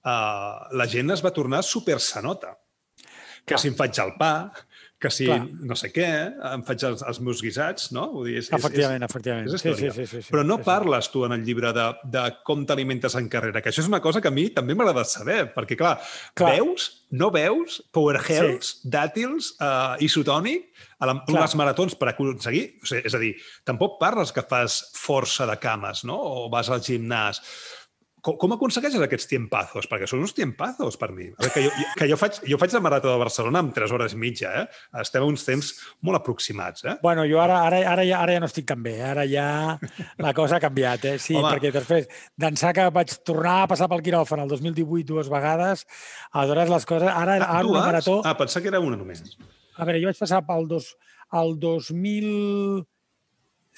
uh, 0.08 0.69
la 0.80 0.88
gent 0.91 1.15
es 1.15 1.24
va 1.26 1.34
tornar 1.36 1.62
super 1.67 2.00
sanota. 2.04 2.56
Que 3.50 3.58
si 3.58 3.72
em 3.72 3.76
faig 3.78 3.98
el 4.04 4.13
pa, 4.19 4.34
que 4.99 5.09
si 5.09 5.25
Clar. 5.29 5.45
no 5.63 5.77
sé 5.79 5.89
què, 5.95 6.07
em 6.51 6.63
faig 6.67 6.83
els, 6.89 7.01
els 7.07 7.21
meus 7.23 7.39
guisats, 7.43 7.88
no? 7.95 8.09
Vull 8.12 8.27
dir, 8.27 8.35
és, 8.41 8.49
efectivament, 8.55 9.05
és, 9.05 9.07
efectivament. 9.07 9.47
És 9.47 9.63
sí, 9.63 9.73
sí, 9.79 9.91
sí, 9.95 10.07
sí, 10.12 10.23
Però 10.27 10.43
no 10.43 10.57
sí, 10.59 10.65
parles 10.67 11.07
tu 11.13 11.23
en 11.23 11.38
el 11.38 11.45
llibre 11.47 11.71
de, 11.75 11.85
de 12.12 12.25
com 12.47 12.65
t'alimentes 12.67 13.15
en 13.15 13.29
carrera, 13.31 13.63
que 13.63 13.71
això 13.71 13.79
és 13.85 13.88
una 13.88 14.01
cosa 14.03 14.19
que 14.19 14.27
a 14.27 14.35
mi 14.35 14.49
també 14.55 14.75
m'agrada 14.75 15.05
saber, 15.07 15.45
perquè, 15.55 15.79
clar, 15.79 15.95
clar, 16.35 16.51
veus, 16.57 16.89
no 17.15 17.31
veus, 17.31 17.79
Power 17.95 18.19
Health, 18.19 18.67
sí. 18.67 18.91
dàtils, 18.91 19.53
uh, 19.63 19.95
isotònic, 20.03 20.67
a 20.99 21.07
la, 21.07 21.15
les 21.31 21.55
maratons 21.55 21.95
per 21.95 22.12
aconseguir... 22.12 22.65
O 22.83 22.89
sigui, 22.89 23.05
és 23.07 23.15
a 23.15 23.23
dir, 23.23 23.31
tampoc 23.67 23.95
parles 24.01 24.35
que 24.35 24.43
fas 24.43 24.81
força 24.99 25.47
de 25.47 25.55
cames, 25.63 26.03
no? 26.07 26.19
O 26.19 26.49
vas 26.51 26.67
al 26.67 26.83
gimnàs 26.83 27.39
com, 28.25 28.36
com 28.39 28.53
aconsegueixes 28.55 29.01
aquests 29.03 29.27
tiempazos? 29.32 29.88
Perquè 29.89 30.08
són 30.10 30.23
uns 30.23 30.34
tiempazos 30.38 30.97
per 30.99 31.12
mi. 31.15 31.29
A 31.32 31.43
veure, 31.43 31.51
que 31.53 31.63
jo, 31.65 31.71
que 31.99 32.08
jo, 32.12 32.17
faig, 32.19 32.39
jo 32.49 32.60
faig 32.62 32.75
la 32.75 32.82
Marató 32.84 33.12
de 33.12 33.21
Barcelona 33.21 33.63
en 33.63 33.71
3 33.75 33.93
hores 33.95 34.15
i 34.15 34.19
mitja, 34.21 34.51
eh? 34.62 34.65
Estem 35.01 35.25
a 35.25 35.29
uns 35.29 35.45
temps 35.47 35.71
molt 36.05 36.19
aproximats, 36.19 36.86
eh? 36.86 36.95
Bueno, 37.03 37.25
jo 37.29 37.41
ara, 37.43 37.62
ara, 37.67 37.82
ara, 37.93 38.05
ja, 38.08 38.21
ara 38.23 38.36
ja 38.36 38.43
no 38.43 38.49
estic 38.49 38.67
tan 38.69 38.84
bé. 38.86 38.95
Ara 39.05 39.25
ja 39.29 39.47
la 40.19 40.34
cosa 40.38 40.58
ha 40.58 40.63
canviat, 40.63 41.10
eh? 41.13 41.15
Sí, 41.21 41.38
Home. 41.38 41.53
perquè 41.53 41.73
després 41.75 42.10
d'ençà 42.39 42.73
que 42.75 42.89
vaig 42.95 43.15
tornar 43.27 43.63
a 43.63 43.71
passar 43.71 43.89
pel 43.91 44.03
quiròfan 44.05 44.43
el 44.45 44.51
2018 44.51 45.08
dues 45.13 45.32
vegades, 45.32 45.86
aleshores 46.32 46.75
les 46.75 46.89
coses... 46.89 47.10
Ara, 47.10 47.39
ah, 47.39 47.58
ara 47.60 47.67
una 47.67 47.86
marató... 47.88 48.19
Ah, 48.25 48.38
pensava 48.39 48.65
que 48.65 48.73
era 48.73 48.84
una 48.84 48.99
només. 48.99 49.23
A 49.79 49.88
veure, 49.88 50.01
jo 50.03 50.12
vaig 50.12 50.19
passar 50.19 50.43
pel 50.47 50.67
dos, 50.67 50.93
el 51.39 51.55
2000 51.62 52.88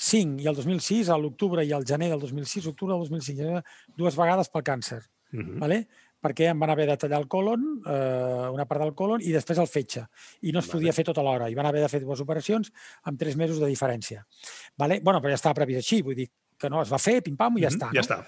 5 0.02 0.42
i 0.42 0.48
el 0.50 0.56
2006, 0.58 1.12
a 1.14 1.18
l'octubre 1.22 1.66
i 1.66 1.74
al 1.76 1.86
gener 1.86 2.10
del 2.10 2.24
2006, 2.24 2.72
octubre 2.72 2.96
del 2.96 3.06
2005, 3.06 3.62
dues 3.98 4.18
vegades 4.18 4.50
pel 4.50 4.66
càncer, 4.66 5.02
uh 5.34 5.40
-huh. 5.40 5.60
vale? 5.60 5.86
perquè 6.22 6.52
em 6.52 6.60
van 6.62 6.70
haver 6.70 6.86
de 6.88 6.98
tallar 7.02 7.20
el 7.20 7.28
colon, 7.28 7.82
eh, 7.82 8.50
una 8.54 8.68
part 8.70 8.84
del 8.84 8.94
colon, 8.94 9.24
i 9.26 9.34
després 9.34 9.58
el 9.58 9.68
fetge. 9.68 10.06
I 10.42 10.52
no 10.54 10.60
es 10.60 10.68
vale. 10.68 10.78
podia 10.78 10.94
fer 10.94 11.06
tota 11.08 11.24
l'hora. 11.26 11.50
I 11.50 11.58
van 11.58 11.66
haver 11.66 11.82
de 11.82 11.90
fer 11.90 12.02
dues 12.04 12.22
operacions 12.22 12.72
amb 13.10 13.20
tres 13.20 13.36
mesos 13.36 13.60
de 13.60 13.66
diferència. 13.66 14.26
Vale? 14.78 15.00
bueno, 15.02 15.20
però 15.20 15.30
ja 15.30 15.40
estava 15.40 15.56
previst 15.56 15.78
així, 15.78 16.02
vull 16.06 16.16
dir 16.16 16.30
que 16.58 16.70
no, 16.70 16.82
es 16.86 16.92
va 16.94 17.00
fer, 17.02 17.24
pim-pam, 17.24 17.58
i 17.58 17.62
ja 17.62 17.70
mm 17.70 17.74
-hmm. 17.74 17.76
està. 17.76 17.90
Ja 17.90 18.02
no? 18.02 18.06
està. 18.06 18.28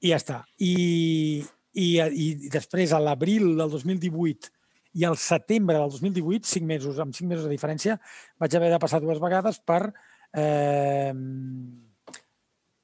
I 0.00 0.08
ja 0.08 0.16
està. 0.16 0.44
I, 0.58 1.44
i, 1.72 1.86
i 2.00 2.48
després, 2.50 2.92
a 2.92 3.00
l'abril 3.00 3.56
del 3.56 3.70
2018 3.70 4.50
i 4.94 5.04
al 5.04 5.16
setembre 5.16 5.78
del 5.78 5.90
2018, 5.90 6.44
cinc 6.44 6.66
mesos, 6.66 6.98
amb 6.98 7.14
cinc 7.14 7.30
mesos 7.30 7.44
de 7.44 7.50
diferència, 7.50 7.98
vaig 8.38 8.54
haver 8.56 8.70
de 8.70 8.78
passar 8.78 9.00
dues 9.00 9.20
vegades 9.20 9.58
per 9.64 9.94
Eh, 10.32 11.12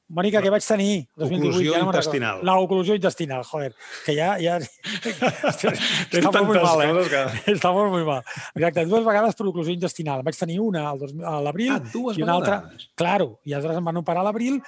Mònica, 0.08 0.40
què 0.40 0.48
vaig 0.48 0.64
tenir? 0.64 0.92
2018, 1.20 1.36
oclusió 1.36 1.72
ja 1.74 1.80
no 1.82 1.90
intestinal. 1.90 2.38
La 2.48 2.54
oclusió 2.64 2.94
intestinal, 2.96 3.42
joder, 3.44 3.74
que 4.06 4.14
ja... 4.16 4.30
ja... 4.40 4.56
està 6.16 6.40
molt 6.40 6.62
mal, 6.64 6.82
eh? 6.86 7.04
Que... 7.12 7.20
Està 7.52 7.72
molt, 7.76 7.92
molt 7.92 8.08
mal. 8.08 8.22
Exacte, 8.54 8.86
dues 8.88 9.04
vegades 9.04 9.36
per 9.36 9.48
oclusió 9.50 9.74
intestinal. 9.74 10.24
Vaig 10.24 10.40
tenir 10.40 10.56
una 10.64 10.86
a 10.94 11.36
l'abril 11.44 11.76
ah, 11.76 11.82
i 12.16 12.24
una 12.24 12.38
altra... 12.38 12.62
Claro, 12.96 13.34
i 13.44 13.52
aleshores 13.52 13.82
em 13.82 13.92
van 13.92 14.00
operar 14.00 14.24
a 14.24 14.30
l'abril, 14.30 14.62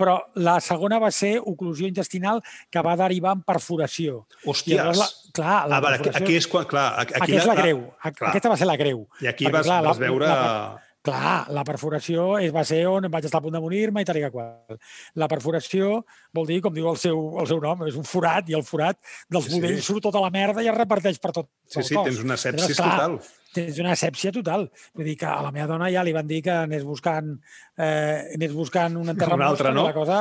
però 0.00 0.16
la 0.40 0.56
segona 0.64 0.96
va 1.02 1.12
ser 1.12 1.34
oclusió 1.44 1.84
intestinal 1.84 2.40
que 2.72 2.80
va 2.80 2.96
derivar 2.96 3.36
en 3.36 3.44
perforació. 3.44 4.22
Hòsties! 4.48 4.96
La, 4.96 5.12
clar, 5.36 5.62
la 5.68 5.76
a 5.76 5.84
veure, 5.90 6.14
aquí 6.22 6.40
és 6.40 6.48
quan... 6.48 6.64
Clar, 6.70 6.90
aquí, 7.02 7.20
aquí 7.20 7.36
és 7.36 7.44
la, 7.44 7.52
la 7.52 7.66
greu. 7.66 7.84
Clar. 8.00 8.30
Aquesta 8.32 8.56
va 8.56 8.56
ser 8.56 8.72
la 8.72 8.80
greu. 8.80 9.04
I 9.20 9.28
aquí 9.28 9.44
perquè, 9.44 9.58
vas, 9.60 9.68
clar, 9.68 9.82
vas 9.92 10.00
veure... 10.00 10.24
La, 10.24 10.38
la, 10.40 10.86
Clar, 11.00 11.46
la 11.56 11.62
perforació 11.64 12.34
és, 12.44 12.50
va 12.52 12.60
ser 12.68 12.82
on 12.90 13.06
vaig 13.08 13.24
estar 13.24 13.38
a 13.40 13.44
punt 13.44 13.54
de 13.56 13.60
morir-me 13.64 14.02
i 14.02 14.08
tal 14.08 14.18
i 14.20 14.24
qual. 14.28 14.76
La 15.16 15.30
perforació 15.32 16.02
vol 16.36 16.48
dir, 16.50 16.58
com 16.60 16.74
diu 16.76 16.90
el 16.90 16.98
seu, 17.00 17.22
el 17.40 17.48
seu 17.48 17.60
nom, 17.62 17.86
és 17.88 17.96
un 17.96 18.04
forat 18.04 18.50
i 18.52 18.56
el 18.58 18.66
forat 18.68 18.98
dels 19.32 19.48
sí, 19.48 19.54
budells 19.54 19.80
sí. 19.80 19.86
surt 19.86 20.04
tota 20.04 20.20
la 20.20 20.28
merda 20.34 20.60
i 20.60 20.68
es 20.68 20.76
reparteix 20.76 21.16
per 21.22 21.32
tot 21.38 21.48
Sí, 21.70 21.84
sí, 21.86 21.94
cos. 21.94 22.08
tens 22.08 22.20
una 22.24 22.36
sepsis 22.36 22.76
clar, 22.76 22.90
total. 22.90 23.16
Tens 23.54 23.78
una 23.78 23.94
sepsia 23.96 24.32
total. 24.34 24.66
Vull 24.98 25.06
dir 25.06 25.16
que 25.20 25.28
a 25.30 25.40
la 25.44 25.52
meva 25.54 25.68
dona 25.70 25.88
ja 25.94 26.02
li 26.06 26.12
van 26.12 26.26
dir 26.26 26.40
que 26.42 26.52
anés 26.66 26.82
buscant, 26.84 27.32
eh, 27.78 28.34
anés 28.34 28.52
buscant 28.52 28.98
un 28.98 29.14
enterrament. 29.14 29.46
Un 29.46 29.54
altre, 29.54 29.72
no? 29.74 29.86
La 29.86 29.94
cosa, 29.94 30.20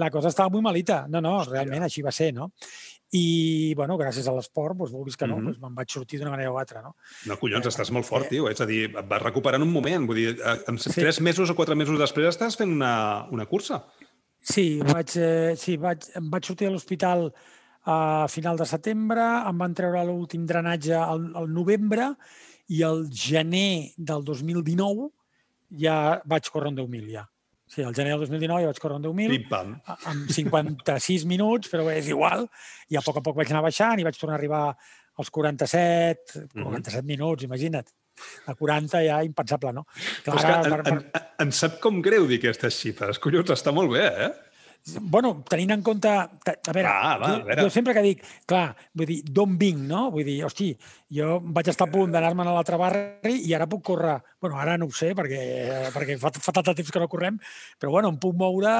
la 0.00 0.10
cosa 0.10 0.32
estava 0.32 0.50
molt 0.54 0.64
malita. 0.64 1.02
No, 1.12 1.20
no, 1.20 1.36
realment 1.44 1.84
així 1.86 2.04
va 2.04 2.14
ser, 2.16 2.32
no? 2.34 2.50
I, 3.16 3.74
bueno, 3.78 3.96
gràcies 4.00 4.26
a 4.28 4.34
l'esport, 4.36 4.76
doncs, 4.76 4.92
vulguis 4.92 5.16
que 5.16 5.26
no, 5.26 5.36
mm 5.36 5.40
-hmm. 5.40 5.52
doncs 5.52 5.60
me'n 5.62 5.74
vaig 5.74 5.90
sortir 5.90 6.18
d'una 6.20 6.34
manera 6.34 6.52
o 6.52 6.58
altra, 6.58 6.82
no? 6.82 6.96
No, 7.26 7.38
collons, 7.40 7.64
eh, 7.64 7.68
estàs 7.68 7.90
molt 7.90 8.06
fort, 8.06 8.26
eh, 8.26 8.28
tio. 8.28 8.48
És 8.50 8.60
a 8.60 8.66
dir, 8.66 8.84
et 8.84 9.08
vas 9.08 9.22
recuperar 9.22 9.56
en 9.56 9.66
un 9.68 9.72
moment. 9.72 10.06
Vull 10.06 10.16
dir, 10.16 10.36
eh, 10.40 10.58
en 10.68 10.78
sí. 10.78 10.90
tres 10.92 11.20
mesos 11.20 11.50
o 11.50 11.54
quatre 11.54 11.74
mesos 11.74 11.98
després 11.98 12.28
estàs 12.28 12.56
fent 12.56 12.70
una, 12.70 13.26
una 13.30 13.46
cursa. 13.46 13.84
Sí, 14.40 14.80
vaig, 14.80 15.16
eh, 15.16 15.54
sí 15.56 15.76
vaig, 15.76 16.04
em 16.14 16.30
vaig 16.30 16.44
sortir 16.44 16.68
de 16.68 16.72
l'hospital 16.72 17.32
a 17.86 18.26
final 18.28 18.56
de 18.56 18.66
setembre, 18.66 19.22
em 19.48 19.58
van 19.58 19.74
treure 19.74 20.04
l'últim 20.04 20.46
drenatge 20.46 20.94
al, 20.94 21.30
al 21.34 21.48
novembre 21.48 22.16
i 22.68 22.82
el 22.82 23.06
gener 23.10 23.92
del 23.96 24.24
2019 24.24 25.10
ja 25.70 26.20
vaig 26.26 26.50
córrer 26.50 26.72
un 26.72 26.76
10.000 26.76 27.12
ja. 27.12 27.24
Sí, 27.66 27.82
al 27.82 27.94
gener 27.94 28.12
del 28.14 28.22
2019 28.22 28.62
ja 28.62 28.70
vaig 28.70 28.78
córrer 28.82 29.00
un 29.00 29.06
10.000 29.08 29.96
amb 30.12 30.30
56 30.30 31.26
minuts, 31.32 31.70
però 31.72 31.88
és 31.90 32.08
igual. 32.12 32.46
I 32.92 32.98
a 32.98 33.02
poc 33.02 33.18
a 33.18 33.24
poc 33.26 33.38
vaig 33.40 33.50
anar 33.50 33.64
baixant 33.66 33.98
i 33.98 34.06
vaig 34.06 34.18
tornar 34.20 34.36
a 34.36 34.40
arribar 34.40 34.64
als 35.16 35.30
47, 35.32 36.46
47 36.52 36.54
mm 36.54 36.76
-hmm. 36.76 37.04
minuts, 37.04 37.44
imagina't. 37.44 37.90
A 38.46 38.54
40 38.54 39.02
ja 39.04 39.22
impensable, 39.24 39.72
no? 39.72 39.84
Clar, 40.24 40.36
Però 40.36 40.36
és 40.36 40.44
que 40.44 40.70
per, 40.70 40.82
per... 40.82 40.92
Em, 40.92 41.02
em 41.46 41.50
sap 41.52 41.80
com 41.80 42.00
greu 42.00 42.26
dir 42.26 42.38
aquestes 42.38 42.78
xifres. 42.80 43.18
Collons, 43.18 43.50
està 43.50 43.72
molt 43.72 43.90
bé, 43.92 44.06
eh? 44.06 44.30
Bueno, 45.00 45.32
tenint 45.48 45.72
en 45.74 45.82
compte... 45.82 46.08
A 46.08 46.72
veure, 46.72 46.86
ah, 46.86 47.16
va, 47.18 47.30
a 47.32 47.38
veure. 47.42 47.56
Jo, 47.58 47.66
jo 47.66 47.72
sempre 47.74 47.94
que 47.96 48.02
dic, 48.04 48.22
clar, 48.46 48.68
vull 48.94 49.08
dir, 49.10 49.18
d'on 49.34 49.56
vinc, 49.58 49.80
no? 49.88 50.04
Vull 50.14 50.26
dir, 50.28 50.36
hosti, 50.46 50.68
jo 51.16 51.40
vaig 51.56 51.70
estar 51.72 51.88
a 51.88 51.92
punt 51.92 52.12
d'anar-me'n 52.14 52.50
a 52.50 52.54
l'altre 52.54 52.78
barri 52.78 53.40
i 53.48 53.54
ara 53.56 53.66
puc 53.70 53.82
córrer... 53.90 54.16
bueno, 54.40 54.60
ara 54.62 54.76
no 54.78 54.86
ho 54.86 54.94
sé, 54.94 55.10
perquè, 55.18 55.40
perquè 55.94 56.18
fa, 56.22 56.30
fa 56.30 56.54
tant 56.54 56.68
de 56.68 56.76
temps 56.78 56.92
que 56.94 57.02
no 57.02 57.10
correm, 57.10 57.40
però 57.82 57.96
bueno, 57.96 58.12
em 58.14 58.20
puc 58.22 58.36
moure, 58.38 58.74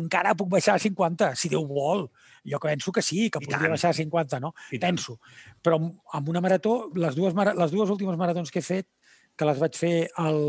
encara 0.00 0.36
puc 0.38 0.48
baixar 0.54 0.78
a 0.78 0.82
50, 0.82 1.34
si 1.36 1.52
Déu 1.52 1.66
vol. 1.68 2.06
Jo 2.48 2.56
penso 2.62 2.92
que 2.92 3.02
sí, 3.04 3.26
que 3.28 3.42
I 3.42 3.44
podria 3.44 3.66
tant. 3.66 3.74
baixar 3.76 3.90
a 3.92 3.98
50, 3.98 4.40
no? 4.40 4.54
I 4.72 4.80
penso. 4.80 5.18
Tant. 5.20 5.58
Però 5.66 5.80
amb 6.16 6.30
una 6.32 6.40
marató, 6.40 6.86
les 6.96 7.18
dues, 7.18 7.36
les 7.36 7.74
dues 7.74 7.92
últimes 7.92 8.16
maratons 8.16 8.48
que 8.54 8.62
he 8.62 8.64
fet, 8.64 8.88
que 9.36 9.48
les 9.48 9.60
vaig 9.60 9.76
fer 9.76 10.08
el, 10.24 10.40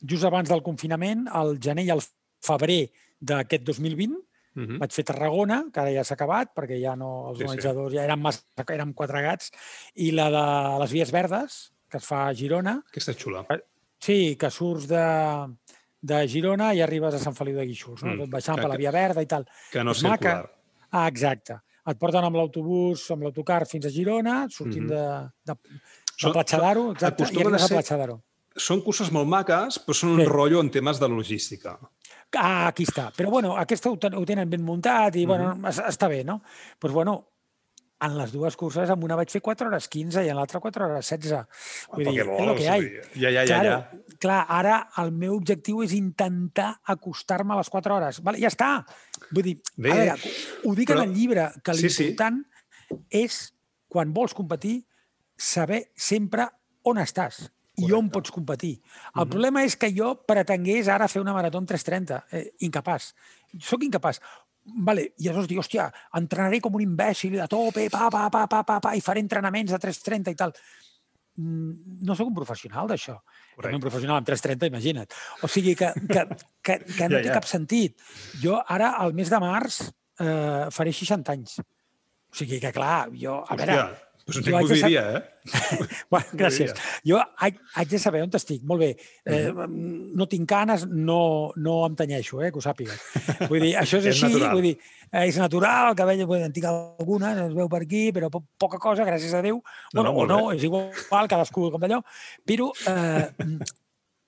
just 0.00 0.24
abans 0.24 0.48
del 0.48 0.64
confinament, 0.64 1.26
al 1.28 1.58
gener 1.60 1.84
i 1.84 1.92
al 1.92 2.02
febrer 2.44 2.86
d'aquest 3.20 3.64
2020. 3.64 4.16
Uh 4.58 4.64
-huh. 4.64 4.78
Vaig 4.78 4.92
fer 4.92 5.04
Tarragona, 5.04 5.64
que 5.72 5.80
ara 5.80 5.92
ja 5.92 6.04
s'ha 6.04 6.14
acabat, 6.14 6.50
perquè 6.54 6.80
ja 6.80 6.96
no, 6.96 7.30
els 7.30 7.38
sí, 7.38 7.44
organitzadors 7.44 7.92
sí. 7.92 7.96
ja 7.96 8.04
eren, 8.04 8.20
massa, 8.20 8.42
eren 8.68 8.92
quatre 8.92 9.22
gats, 9.22 9.52
i 9.94 10.10
la 10.10 10.30
de 10.30 10.78
les 10.80 10.92
Vies 10.92 11.12
Verdes, 11.12 11.72
que 11.88 11.98
es 11.98 12.04
fa 12.04 12.26
a 12.26 12.34
Girona. 12.34 12.82
Aquesta 12.90 13.12
és 13.12 13.18
xula. 13.18 13.44
Sí, 13.98 14.36
que 14.36 14.50
surts 14.50 14.86
de, 14.88 15.06
de 16.00 16.28
Girona 16.28 16.72
i 16.74 16.82
arribes 16.84 17.14
a 17.14 17.18
Sant 17.18 17.34
Feliu 17.34 17.56
de 17.56 17.66
Guíxols, 17.66 18.02
no? 18.02 18.14
Mm, 18.14 18.18
tot 18.18 18.30
baixant 18.30 18.56
que, 18.56 18.62
per 18.62 18.70
la 18.70 18.76
Via 18.76 18.92
Verda 18.94 19.24
i 19.24 19.26
tal. 19.30 19.46
Que 19.72 19.84
no 19.84 19.92
és 19.96 20.02
circular. 20.04 20.36
Maca. 20.44 20.52
Ah, 20.90 21.08
exacte. 21.08 21.58
Et 21.88 21.98
porten 21.98 22.24
amb 22.24 22.36
l'autobús, 22.36 23.10
amb 23.14 23.24
l'autocar 23.24 23.62
fins 23.66 23.88
a 23.88 23.92
Girona, 23.92 24.46
sortint 24.52 24.84
mm 24.84 24.92
-hmm. 24.92 25.30
de, 25.44 25.52
de, 25.52 26.24
de 26.24 26.32
Platja 26.32 26.58
d'Aro, 26.60 26.90
exacte, 26.92 27.24
i 27.24 27.40
arribes 27.40 27.62
a 27.62 27.68
Platja 27.68 27.96
d'Aro. 27.96 28.20
Són 28.58 28.82
curses 28.82 29.10
molt 29.14 29.28
maques, 29.28 29.78
però 29.86 29.94
són 29.94 30.10
un 30.10 30.20
sí. 30.20 30.26
rotllo 30.26 30.60
en 30.60 30.70
temes 30.70 30.98
de 30.98 31.08
logística. 31.08 31.78
Ah, 32.36 32.68
aquí 32.68 32.84
està. 32.84 33.08
Però 33.16 33.30
bueno, 33.32 33.54
aquesta 33.56 33.88
ho, 33.90 33.96
ten 34.00 34.14
ho 34.18 34.24
tenen 34.28 34.50
ben 34.50 34.64
muntat 34.64 35.16
i 35.16 35.24
bueno, 35.26 35.54
mm 35.54 35.64
-hmm. 35.64 35.88
està 35.88 36.08
bé, 36.08 36.24
no? 36.24 36.40
Doncs 36.42 36.78
pues, 36.78 36.92
bueno, 36.92 37.28
en 38.00 38.16
les 38.18 38.32
dues 38.32 38.56
curses, 38.56 38.90
amb 38.90 39.04
una 39.04 39.16
vaig 39.16 39.30
fer 39.30 39.40
4 39.42 39.68
hores 39.68 39.88
15 39.88 40.24
i 40.24 40.28
en 40.28 40.36
l'altra 40.36 40.60
4 40.60 40.86
hores 40.86 41.10
16. 41.10 41.46
Vull 41.94 42.04
dir, 42.04 42.24
vols, 42.24 42.40
és 42.40 42.48
el 42.48 42.56
que 42.56 42.62
hi 42.62 42.68
ha. 42.68 42.76
Ja, 43.22 43.30
ja, 43.30 43.44
ja, 43.46 43.62
ja. 43.64 43.90
Clar, 44.18 44.44
ara 44.48 44.76
el 45.02 45.10
meu 45.10 45.34
objectiu 45.34 45.82
és 45.82 45.92
intentar 45.92 46.80
acostar-me 46.84 47.54
a 47.54 47.56
les 47.56 47.68
4 47.68 47.94
hores. 47.96 48.22
Vale, 48.22 48.38
ja 48.38 48.48
està. 48.48 48.84
Vull 49.32 49.42
dir, 49.42 49.56
Bé, 49.76 49.90
a 49.90 49.94
veure, 49.94 50.16
ho 50.64 50.74
dic 50.74 50.88
però... 50.88 51.02
en 51.02 51.08
el 51.08 51.14
llibre, 51.14 51.50
que 51.64 51.72
l'important 51.72 52.44
sí, 52.44 52.94
sí. 52.94 53.24
és, 53.24 53.54
quan 53.88 54.12
vols 54.14 54.34
competir, 54.34 54.86
saber 55.36 55.90
sempre 55.96 56.48
on 56.84 56.98
estàs 56.98 57.48
i 57.78 57.92
on 57.94 58.10
pots 58.10 58.32
competir. 58.34 58.74
El 58.76 58.80
uh 58.80 59.22
-huh. 59.22 59.28
problema 59.30 59.64
és 59.64 59.76
que 59.76 59.92
jo 59.94 60.14
pretengués 60.26 60.88
ara 60.88 61.08
fer 61.08 61.22
una 61.22 61.32
marató 61.32 61.58
en 61.58 61.66
3.30. 61.66 62.24
Eh, 62.32 62.52
incapaç. 62.60 63.14
Soc 63.60 63.82
incapaç. 63.82 64.20
Vale, 64.64 65.12
I 65.16 65.28
aleshores 65.28 65.48
dic, 65.48 65.58
hòstia, 65.58 65.92
entrenaré 66.12 66.60
com 66.60 66.74
un 66.74 66.82
imbècil, 66.82 67.40
a 67.40 67.46
tope, 67.46 67.88
pa, 67.90 68.10
pa, 68.10 68.28
pa, 68.30 68.46
pa, 68.46 68.62
pa, 68.64 68.80
pa, 68.80 68.94
i 68.94 69.00
faré 69.00 69.20
entrenaments 69.20 69.72
de 69.72 69.78
3.30 69.78 70.30
i 70.30 70.34
tal. 70.34 70.52
Mm, 71.38 72.02
no 72.02 72.14
sóc 72.14 72.28
un 72.28 72.34
professional 72.34 72.88
d'això. 72.90 73.14
Un 73.56 73.80
professional 73.80 74.18
amb 74.18 74.28
3.30, 74.28 74.66
imagina't. 74.66 75.14
O 75.42 75.48
sigui 75.48 75.74
que, 75.74 75.92
que, 76.08 76.26
que, 76.62 76.78
que 76.84 77.08
no 77.08 77.16
ja, 77.16 77.22
ja. 77.22 77.28
té 77.28 77.32
cap 77.32 77.46
sentit. 77.46 77.96
Jo 78.42 78.60
ara, 78.66 78.90
al 78.98 79.14
mes 79.14 79.30
de 79.30 79.40
març, 79.40 79.80
eh, 80.20 80.66
faré 80.74 80.92
60 80.92 81.32
anys. 81.32 81.58
O 82.28 82.36
sigui 82.36 82.60
que, 82.60 82.72
clar, 82.72 83.08
jo... 83.14 83.38
A 83.46 83.54
Hòstia. 83.54 83.66
veure, 83.66 84.07
Pues 84.28 84.44
que 84.44 84.52
ho 84.52 84.68
diria, 84.68 85.02
eh? 85.16 85.22
bueno, 86.10 86.26
gràcies. 86.36 86.74
Jo 87.00 87.16
haig, 87.40 87.56
haig 87.80 87.88
de 87.88 87.98
saber 88.02 88.20
on 88.26 88.34
estic. 88.36 88.60
Molt 88.68 88.82
bé. 88.82 88.88
Eh, 89.24 89.48
no 89.56 90.26
tinc 90.28 90.44
canes, 90.50 90.84
no, 90.84 91.54
no 91.56 91.78
em 91.86 91.96
tenyeixo, 91.96 92.42
eh, 92.44 92.50
que 92.52 92.60
ho 92.60 92.64
sàpigues. 92.64 93.00
Vull 93.48 93.64
dir, 93.64 93.72
això 93.80 94.02
és, 94.02 94.04
és 94.10 94.12
així. 94.12 94.26
Natural. 94.28 94.52
Vull 94.52 94.66
dir, 94.68 94.74
eh, 95.08 95.24
és 95.30 95.38
natural, 95.40 95.94
el 95.94 95.96
cabell, 95.96 96.20
vull 96.28 96.42
dir, 96.42 96.50
en 96.50 96.56
tinc 96.58 96.68
alguna, 96.68 97.32
es 97.46 97.56
veu 97.56 97.72
per 97.72 97.80
aquí, 97.86 98.02
però 98.12 98.28
po 98.34 98.42
poca 98.60 98.76
cosa, 98.82 99.08
gràcies 99.08 99.32
a 99.32 99.40
Déu. 99.40 99.62
No, 99.94 100.04
bueno, 100.04 100.12
no, 100.12 100.20
o 100.20 100.28
no, 100.28 100.40
bé. 100.50 100.58
és 100.58 100.68
igual, 100.68 101.32
cadascú 101.32 101.70
com 101.72 101.80
d'allò. 101.80 102.02
Però, 102.44 102.68
eh, 102.92 103.54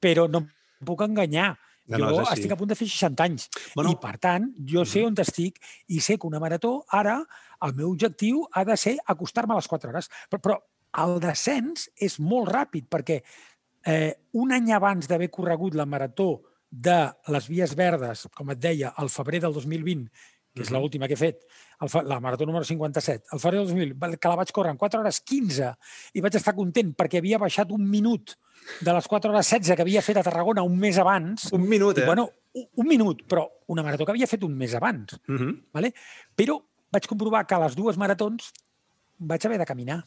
però 0.01 0.31
no 0.33 0.47
puc 0.81 1.05
enganyar. 1.05 1.53
No, 1.91 1.99
jo 1.99 2.23
no, 2.23 2.25
estic 2.31 2.53
a 2.55 2.57
punt 2.57 2.71
de 2.71 2.77
fer 2.79 2.87
60 2.89 3.25
anys. 3.27 3.49
Bueno, 3.75 3.93
I, 3.93 3.99
per 4.01 4.15
tant, 4.23 4.49
jo 4.73 4.85
sé 4.87 5.03
on 5.05 5.17
estic 5.19 5.59
i 5.91 6.01
sé 6.01 6.17
que 6.17 6.29
una 6.29 6.41
marató 6.41 6.79
ara 6.95 7.19
el 7.63 7.75
meu 7.75 7.91
objectiu 7.91 8.47
ha 8.53 8.65
de 8.65 8.77
ser 8.77 8.97
acostar-me 9.07 9.55
a 9.55 9.57
les 9.61 9.69
4 9.69 9.91
hores. 9.91 10.09
Però, 10.31 10.41
però 10.41 10.59
el 11.05 11.21
descens 11.21 11.89
és 11.97 12.19
molt 12.21 12.49
ràpid 12.51 12.89
perquè 12.91 13.21
eh, 13.87 14.15
un 14.33 14.53
any 14.53 14.73
abans 14.73 15.07
d'haver 15.09 15.31
corregut 15.31 15.75
la 15.75 15.87
marató 15.87 16.43
de 16.71 16.99
les 17.29 17.49
Vies 17.49 17.75
Verdes, 17.75 18.29
com 18.37 18.51
et 18.51 18.59
deia, 18.63 18.93
al 18.97 19.09
febrer 19.11 19.41
del 19.43 19.53
2020, 19.53 20.11
que 20.55 20.63
és 20.63 20.71
l'última 20.75 21.07
que 21.07 21.15
he 21.15 21.19
fet, 21.19 21.45
el, 21.81 21.89
fa- 21.89 22.03
la 22.03 22.19
marató 22.21 22.47
número 22.47 22.65
57, 22.67 23.25
el 23.33 23.39
febrer 23.41 23.61
del 23.61 23.69
2000, 23.69 23.95
va- 24.03 24.17
que 24.17 24.29
la 24.29 24.37
vaig 24.37 24.51
córrer 24.53 24.73
en 24.75 24.79
4 24.79 25.01
hores 25.01 25.21
15 25.21 25.71
i 26.15 26.21
vaig 26.21 26.35
estar 26.39 26.55
content 26.55 26.91
perquè 26.99 27.19
havia 27.23 27.39
baixat 27.39 27.71
un 27.75 27.87
minut 27.89 28.35
de 28.81 28.93
les 28.93 29.07
4 29.09 29.31
hores 29.31 29.47
16 29.51 29.77
que 29.77 29.83
havia 29.83 30.03
fet 30.03 30.19
a 30.19 30.23
Tarragona 30.27 30.63
un 30.67 30.77
mes 30.79 30.99
abans. 30.99 31.49
Un 31.53 31.69
minut, 31.69 31.99
eh? 31.99 32.03
I, 32.03 32.07
bueno, 32.07 32.29
un, 32.55 32.67
un 32.83 32.87
minut, 32.87 33.23
però 33.31 33.47
una 33.69 33.83
marató 33.87 34.05
que 34.05 34.13
havia 34.13 34.27
fet 34.31 34.43
un 34.45 34.55
mes 34.59 34.75
abans. 34.75 35.15
Uh 35.29 35.39
-huh. 35.39 35.55
Vale? 35.73 35.95
Però 36.37 36.59
vaig 36.93 37.07
comprovar 37.07 37.47
que 37.47 37.55
a 37.55 37.61
les 37.65 37.77
dues 37.77 37.97
maratons 37.97 38.53
vaig 39.19 39.45
haver 39.47 39.59
de 39.59 39.67
caminar, 39.67 40.05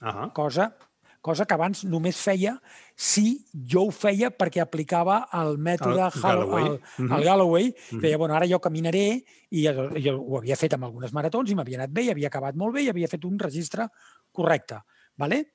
Uh 0.00 0.08
-huh. 0.08 0.32
cosa, 0.32 0.76
cosa 1.22 1.46
que 1.46 1.54
abans 1.54 1.84
només 1.84 2.16
feia 2.16 2.60
si 2.96 3.46
jo 3.54 3.84
ho 3.86 3.90
feia 3.90 4.30
perquè 4.36 4.60
aplicava 4.60 5.28
el 5.32 5.56
mètode 5.58 6.10
El 6.14 6.20
Galloway. 6.20 6.66
El, 6.66 6.80
Mhm. 6.98 7.12
el 7.12 7.24
Galloway. 7.24 7.74
Mhm. 7.92 8.00
Deia, 8.00 8.16
bueno, 8.18 8.34
ara 8.34 8.46
jo 8.46 8.60
caminaré 8.60 9.24
i 9.50 9.64
jo, 9.66 9.88
jo 9.98 10.20
ho 10.20 10.38
havia 10.38 10.56
fet 10.56 10.74
amb 10.74 10.84
algunes 10.84 11.12
maratons 11.12 11.50
i 11.50 11.54
m'havia 11.54 11.78
anat 11.78 11.90
bé, 11.90 12.02
i 12.02 12.10
havia 12.10 12.26
acabat 12.28 12.54
molt 12.54 12.74
bé 12.74 12.82
i 12.82 12.88
havia 12.88 13.08
fet 13.08 13.24
un 13.24 13.38
registre 13.38 13.88
correcte. 14.32 14.76
Vale? 15.16 15.52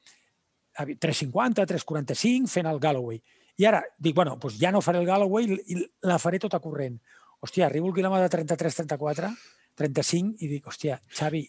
3.50, 1.00 1.66
3.45, 1.66 2.48
fent 2.48 2.66
el 2.68 2.80
Galloway. 2.80 3.22
I 3.58 3.66
ara 3.66 3.84
dic, 3.98 4.16
bueno, 4.16 4.38
doncs 4.40 4.58
ja 4.58 4.72
no 4.72 4.80
faré 4.82 5.00
el 5.00 5.06
Galloway 5.06 5.46
i 5.68 5.76
la 6.02 6.18
faré 6.18 6.40
tota 6.40 6.60
corrent. 6.60 7.00
Hòstia, 7.40 7.68
arribo 7.70 7.88
al 7.88 7.96
quilòmetre 7.96 8.30
33, 8.36 8.76
34, 8.82 9.30
35 9.80 10.44
i 10.44 10.50
dic, 10.52 10.66
hòstia, 10.68 10.98
Xavi, 11.16 11.46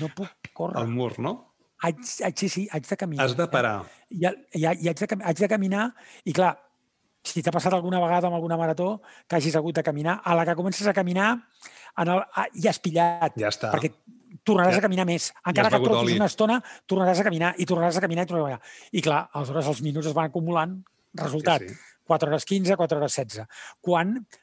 no 0.00 0.08
puc 0.16 0.50
córrer. 0.56 0.80
El 0.82 0.90
mur, 0.90 1.12
no? 1.22 1.34
Haig, 1.82 2.00
haig, 2.26 2.36
sí, 2.36 2.48
sí, 2.52 2.66
haig 2.70 2.84
de 2.88 2.96
caminar. 2.98 3.24
Has 3.24 3.36
de 3.38 3.46
parar. 3.48 3.76
I, 4.10 4.26
i, 4.26 4.60
i 4.60 4.66
haig, 4.66 4.98
de, 4.98 5.18
haig 5.24 5.38
de 5.38 5.48
caminar 5.48 5.86
i, 6.24 6.34
clar, 6.36 6.54
si 7.24 7.42
t'ha 7.44 7.52
passat 7.54 7.72
alguna 7.76 8.00
vegada 8.02 8.26
amb 8.28 8.36
alguna 8.36 8.56
marató 8.60 9.00
que 9.28 9.36
hagis 9.38 9.56
hagut 9.56 9.76
de 9.78 9.84
caminar, 9.86 10.18
a 10.24 10.34
la 10.34 10.44
que 10.48 10.54
comences 10.58 10.86
a 10.90 10.94
caminar 10.96 11.30
en 12.00 12.08
el, 12.16 12.20
ah, 12.34 12.46
ja 12.56 12.70
has 12.74 12.80
pillat, 12.82 13.36
Ja 13.38 13.48
està. 13.52 13.70
perquè 13.74 13.92
tornaràs 14.44 14.72
Ja- 14.76 14.78
a 14.82 14.86
caminar 14.88 15.06
més. 15.06 15.28
ja 15.30 15.40
Encara 15.52 15.68
has 15.68 15.74
que 15.78 15.84
trotis 15.84 16.16
una 16.16 16.26
estona, 16.26 16.62
tornaràs 16.88 17.20
a 17.20 17.24
caminar 17.24 17.54
i 17.58 17.66
tornaràs 17.66 17.96
a 17.96 18.00
caminar 18.00 18.24
i 18.24 18.26
tornaràs 18.26 18.56
a 18.56 18.58
caminar. 18.58 18.90
I 18.92 19.00
clar, 19.02 19.28
aleshores 19.32 19.66
els 19.66 19.82
minuts 19.82 20.06
es 20.06 20.14
van 20.16 20.26
acumulant. 20.26 20.82
Resultat, 21.14 21.62
Sí, 21.62 21.68
sí. 21.68 21.74
4 22.06 22.28
hores 22.30 22.44
15, 22.44 22.76
4 22.76 22.98
hores 22.98 23.12
16. 23.14 23.46
Quan, 23.80 24.16
a 24.16 24.39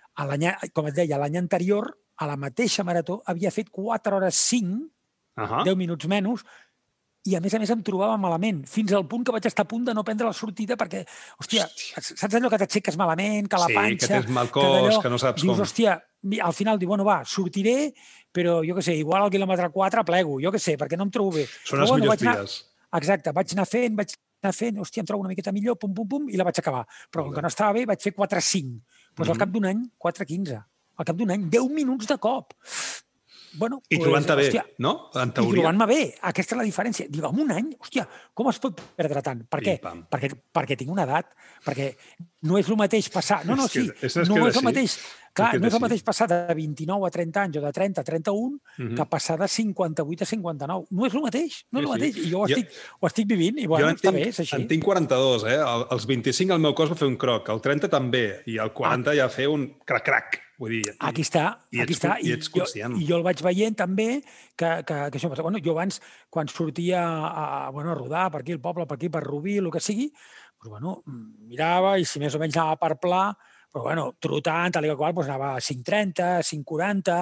com 0.73 0.88
et 0.89 0.95
deia, 0.97 1.17
l'any 1.21 1.38
anterior, 1.38 1.91
a 2.17 2.25
la 2.25 2.38
mateixa 2.38 2.84
marató, 2.84 3.21
havia 3.30 3.51
fet 3.53 3.69
4 3.69 4.15
hores 4.17 4.36
5, 4.36 4.86
Uh 5.38 5.43
-huh. 5.45 5.63
10 5.65 5.75
minuts 5.77 6.08
menys, 6.08 6.41
i 7.30 7.36
a 7.36 7.39
més 7.39 7.53
a 7.53 7.60
més 7.60 7.69
em 7.69 7.82
trobava 7.84 8.17
malament, 8.17 8.65
fins 8.67 8.91
al 8.93 9.06
punt 9.08 9.23
que 9.23 9.32
vaig 9.32 9.45
estar 9.45 9.65
a 9.65 9.67
punt 9.67 9.84
de 9.86 9.93
no 9.93 10.03
prendre 10.03 10.25
la 10.25 10.34
sortida 10.34 10.75
perquè, 10.75 11.06
hòstia, 11.38 11.67
Hòstia. 11.67 12.15
saps 12.17 12.34
allò 12.34 12.49
que 12.49 12.58
t'aixeques 12.58 12.97
malament, 12.97 13.47
que 13.47 13.58
la 13.58 13.67
Sí, 13.67 13.73
panxa... 13.75 14.08
que 14.08 14.13
tens 14.13 14.30
mal 14.30 14.49
cos, 14.49 14.63
d'allò, 14.63 15.01
que 15.01 15.10
no 15.10 15.17
saps 15.19 15.41
dius, 15.43 15.53
com. 15.56 15.62
hòstia, 15.63 16.01
al 16.41 16.53
final 16.53 16.80
diu, 16.80 16.88
bueno, 16.88 17.03
va, 17.03 17.23
sortiré, 17.23 17.93
però 18.34 18.63
jo 18.67 18.73
què 18.75 18.82
sé, 18.82 18.95
igual 18.95 19.21
al 19.21 19.30
quilòmetre 19.30 19.69
4 19.69 20.03
plego, 20.03 20.39
jo 20.41 20.51
què 20.51 20.58
sé, 20.58 20.75
perquè 20.75 20.97
no 20.97 21.03
em 21.03 21.12
trobo 21.12 21.32
bé. 21.32 21.45
Són 21.63 21.77
Però, 21.77 21.82
les 21.82 21.91
millors 21.91 22.08
vaig 22.08 22.21
anar, 22.27 22.38
dies. 22.39 22.65
Exacte, 22.93 23.32
vaig 23.32 23.51
anar 23.53 23.67
fent, 23.67 23.95
vaig 23.95 24.13
anar 24.41 24.53
fent, 24.53 24.77
hòstia, 24.80 25.01
em 25.01 25.06
trobo 25.06 25.19
una 25.21 25.30
miqueta 25.30 25.51
millor, 25.51 25.77
pum, 25.77 25.93
pum, 25.93 26.08
pum, 26.08 26.30
i 26.30 26.38
la 26.38 26.43
vaig 26.45 26.58
acabar. 26.58 26.88
Però 27.12 27.25
com 27.25 27.34
que 27.36 27.41
no 27.41 27.47
estava 27.47 27.73
bé, 27.73 27.86
vaig 27.86 28.01
fer 28.01 28.13
4-5. 28.15 28.82
Doncs 29.17 29.30
al 29.30 29.36
Mhm. 29.36 29.39
cap 29.39 29.49
d'un 29.49 29.65
any, 29.65 29.84
4-15. 29.97 30.63
Al 30.97 31.06
cap 31.06 31.15
d'un 31.15 31.32
any, 31.32 31.49
10 31.49 31.69
minuts 31.69 32.08
de 32.08 32.17
cop. 32.17 32.53
Bueno, 33.58 33.82
I 33.89 33.97
trobant-te 33.97 34.36
bé, 34.36 34.43
hòstia, 34.49 34.65
no? 34.84 35.10
En 35.15 35.30
i 35.30 35.32
teoria. 35.34 35.53
trobant-me 35.53 35.86
bé. 35.89 36.15
Aquesta 36.30 36.53
és 36.53 36.58
la 36.60 36.65
diferència. 36.67 37.08
Dic, 37.10 37.23
en 37.23 37.39
un 37.39 37.51
any, 37.51 37.71
hòstia, 37.80 38.08
com 38.34 38.49
es 38.51 38.60
pot 38.60 38.80
perdre 38.95 39.21
tant? 39.23 39.47
Per 39.49 39.62
què? 39.63 39.80
Perquè, 39.82 40.30
perquè 40.53 40.77
tinc 40.77 40.91
una 40.91 41.03
edat, 41.08 41.32
perquè 41.65 41.95
no 42.47 42.57
és 42.57 42.67
el 42.71 42.77
mateix 42.79 43.10
passar... 43.13 43.43
No, 43.45 43.55
no, 43.60 43.67
que- 43.67 43.83
sí, 43.83 43.91
és- 44.01 44.17
és 44.23 44.29
no 44.29 44.36
que 44.41 44.49
és 44.49 44.57
el 44.62 44.63
mateix... 44.71 44.97
Clar, 45.38 45.51
que 45.53 45.60
no 45.62 45.67
és 45.69 45.75
el 45.77 45.81
mateix 45.83 45.99
passar 46.01 46.25
de 46.31 46.38
29 46.57 47.05
a 47.05 47.12
30 47.13 47.41
anys 47.43 47.57
o 47.60 47.62
de 47.62 47.69
30 47.71 48.01
a 48.01 48.03
31 48.07 48.55
Mhm. 48.79 48.95
que 48.97 49.05
passar 49.05 49.36
de 49.38 49.45
58 49.47 50.23
a 50.23 50.25
59. 50.31 50.88
No 50.89 51.05
és 51.05 51.13
el 51.13 51.21
mateix, 51.21 51.60
no 51.69 51.79
és 51.79 51.86
el 51.86 51.91
mateix. 51.91 52.17
I 52.23 52.31
jo 52.31 52.39
ho 52.41 52.47
Jo- 52.47 52.55
estic, 52.57 52.71
ho 52.99 53.05
estic 53.12 53.27
vivint 53.29 53.60
i, 53.62 53.67
bueno, 53.69 53.86
jo 53.86 53.89
en 53.91 53.95
està 53.99 54.10
tinc, 54.10 54.15
bé, 54.15 54.29
és 54.31 54.39
així. 54.41 54.55
en 54.55 54.65
tinc 54.67 54.83
42, 54.83 55.43
eh? 55.45 55.60
El, 55.62 55.86
els 55.93 56.07
25 56.10 56.53
el 56.57 56.60
meu 56.65 56.73
cos 56.73 56.89
va 56.89 56.95
fer 56.97 57.07
un 57.12 57.17
croc, 57.21 57.49
el 57.53 57.62
30 57.62 57.88
també, 57.88 58.23
i 58.47 58.57
el 58.57 58.73
40 58.73 59.13
ja 59.13 59.29
fer 59.29 59.47
un 59.47 59.67
crac-crac. 59.86 60.39
Vull 60.57 60.71
dir, 60.71 60.81
i- 60.89 60.95
Aquí 61.05 61.21
està, 61.21 61.60
i 61.69 61.81
aquí 61.83 61.93
ets- 61.93 62.01
està. 62.01 62.15
i 62.19 62.31
ets 62.33 62.49
jo, 62.49 62.57
conscient. 62.63 62.97
I 62.97 63.05
jo 63.05 63.17
el 63.19 63.21
vaig 63.21 63.39
veient 63.45 63.75
també 63.77 64.23
que, 64.55 64.71
que, 64.88 64.95
que 65.12 65.19
això 65.19 65.29
passa. 65.29 65.43
Bueno, 65.45 65.60
jo 65.63 65.75
abans, 65.77 66.01
quan 66.31 66.47
sortia 66.49 67.03
a, 67.05 67.67
a, 67.67 67.69
bueno, 67.69 67.91
a 67.91 67.93
rodar 67.93 68.31
per 68.31 68.41
aquí 68.41 68.53
al 68.53 68.60
poble, 68.60 68.88
per 68.88 68.95
aquí, 68.97 69.07
per 69.13 69.21
Rubí, 69.23 69.57
el 69.62 69.69
que 69.69 69.79
sigui, 69.79 70.12
doncs, 70.57 70.69
bueno, 70.71 71.03
mirava 71.47 71.97
i 71.99 72.05
si 72.05 72.19
més 72.19 72.35
o 72.35 72.39
menys 72.41 72.57
anava 72.57 72.77
per 72.81 72.97
pla, 72.99 73.21
però 73.71 73.83
bueno, 73.83 74.09
trotant, 74.19 74.73
tal 74.73 74.85
i 74.87 74.95
qual, 74.95 75.13
doncs 75.13 75.29
anava 75.29 75.53
a 75.55 75.61
5.30, 75.61 76.41
5.40, 76.47 77.21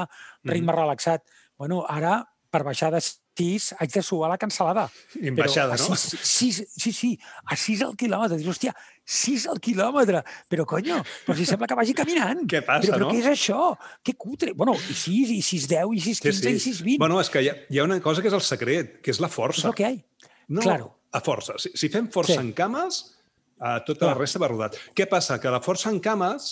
ritme 0.52 0.72
relaxat. 0.76 1.24
Bueno, 1.58 1.84
ara, 1.90 2.22
per 2.52 2.64
baixar 2.64 2.92
de 2.94 3.02
6, 3.04 3.74
haig 3.82 3.92
de 3.92 4.02
suar 4.06 4.30
la 4.32 4.38
cancel·lada. 4.40 4.86
I 5.20 5.28
en 5.28 5.36
baixada, 5.36 5.76
a 5.76 5.80
no? 5.82 5.96
6, 6.00 6.20
6, 6.24 6.60
sí, 6.80 6.92
sí, 6.96 7.10
a 7.52 7.58
6 7.60 7.82
al 7.84 7.96
quilòmetre. 8.00 8.38
Dius, 8.40 8.54
hòstia, 8.54 8.72
6 9.04 9.48
al 9.52 9.60
quilòmetre. 9.60 10.22
Però, 10.48 10.64
conyo, 10.70 11.02
però 11.26 11.36
si 11.36 11.44
sembla 11.50 11.68
que 11.68 11.76
vagi 11.76 11.94
caminant. 11.98 12.46
Què 12.48 12.62
passa, 12.64 12.94
però, 12.94 13.02
però 13.02 13.10
no? 13.10 13.12
què 13.12 13.20
és 13.20 13.28
això? 13.34 13.74
Que 14.06 14.14
cutre. 14.16 14.54
Bueno, 14.56 14.78
i 14.78 14.96
6, 14.96 15.34
i 15.36 15.42
6, 15.44 15.68
10, 15.74 15.92
i 15.98 16.06
6, 16.06 16.22
15, 16.30 16.54
i 16.56 16.64
6, 16.70 16.80
20. 16.88 17.02
Bueno, 17.04 17.20
és 17.20 17.32
que 17.34 17.44
hi 17.44 17.52
ha, 17.52 17.58
hi 17.68 17.82
ha 17.82 17.88
una 17.90 18.00
cosa 18.06 18.24
que 18.24 18.32
és 18.32 18.38
el 18.40 18.46
secret, 18.46 19.02
que 19.04 19.12
és 19.12 19.20
la 19.20 19.28
és 19.28 19.36
força. 19.36 19.68
el 19.68 19.76
que 19.76 19.90
hi 19.90 20.00
ha. 20.00 20.30
No, 20.48 20.62
Claro. 20.64 20.94
a 21.12 21.20
força. 21.26 21.58
Si, 21.60 21.72
si 21.76 21.90
fem 21.92 22.08
força 22.14 22.38
Sí. 22.38 22.40
en 22.40 22.54
cames, 22.54 23.15
uh, 23.62 23.80
tota 23.88 24.10
la 24.10 24.14
Clar. 24.14 24.22
resta 24.24 24.42
va 24.42 24.52
rodat. 24.52 24.80
Què 24.98 25.08
passa? 25.12 25.40
Que 25.42 25.54
la 25.54 25.62
força 25.64 25.92
en 25.94 26.02
cames, 26.04 26.50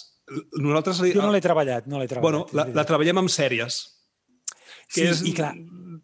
nosaltres... 0.59 1.03
Jo 1.13 1.25
no 1.25 1.33
l'he 1.33 1.43
treballat, 1.43 1.89
no 1.89 2.01
l'he 2.01 2.09
treballat. 2.11 2.29
Bueno, 2.29 2.45
la, 2.55 2.67
la 2.75 2.87
treballem 2.87 3.23
amb 3.23 3.33
sèries, 3.33 3.81
que 4.87 5.01
sí, 5.01 5.07
és 5.09 5.23
i 5.29 5.35
clar, 5.37 5.53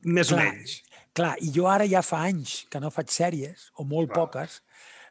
més 0.05 0.33
o 0.33 0.37
clar, 0.37 0.49
menys. 0.49 0.79
Clar, 1.19 1.35
i 1.43 1.51
jo 1.55 1.67
ara 1.69 1.87
ja 1.89 2.03
fa 2.05 2.23
anys 2.29 2.63
que 2.71 2.81
no 2.81 2.91
faig 2.93 3.11
sèries, 3.13 3.69
o 3.79 3.85
molt 3.87 4.11
Clar. 4.11 4.27
poques, 4.27 4.59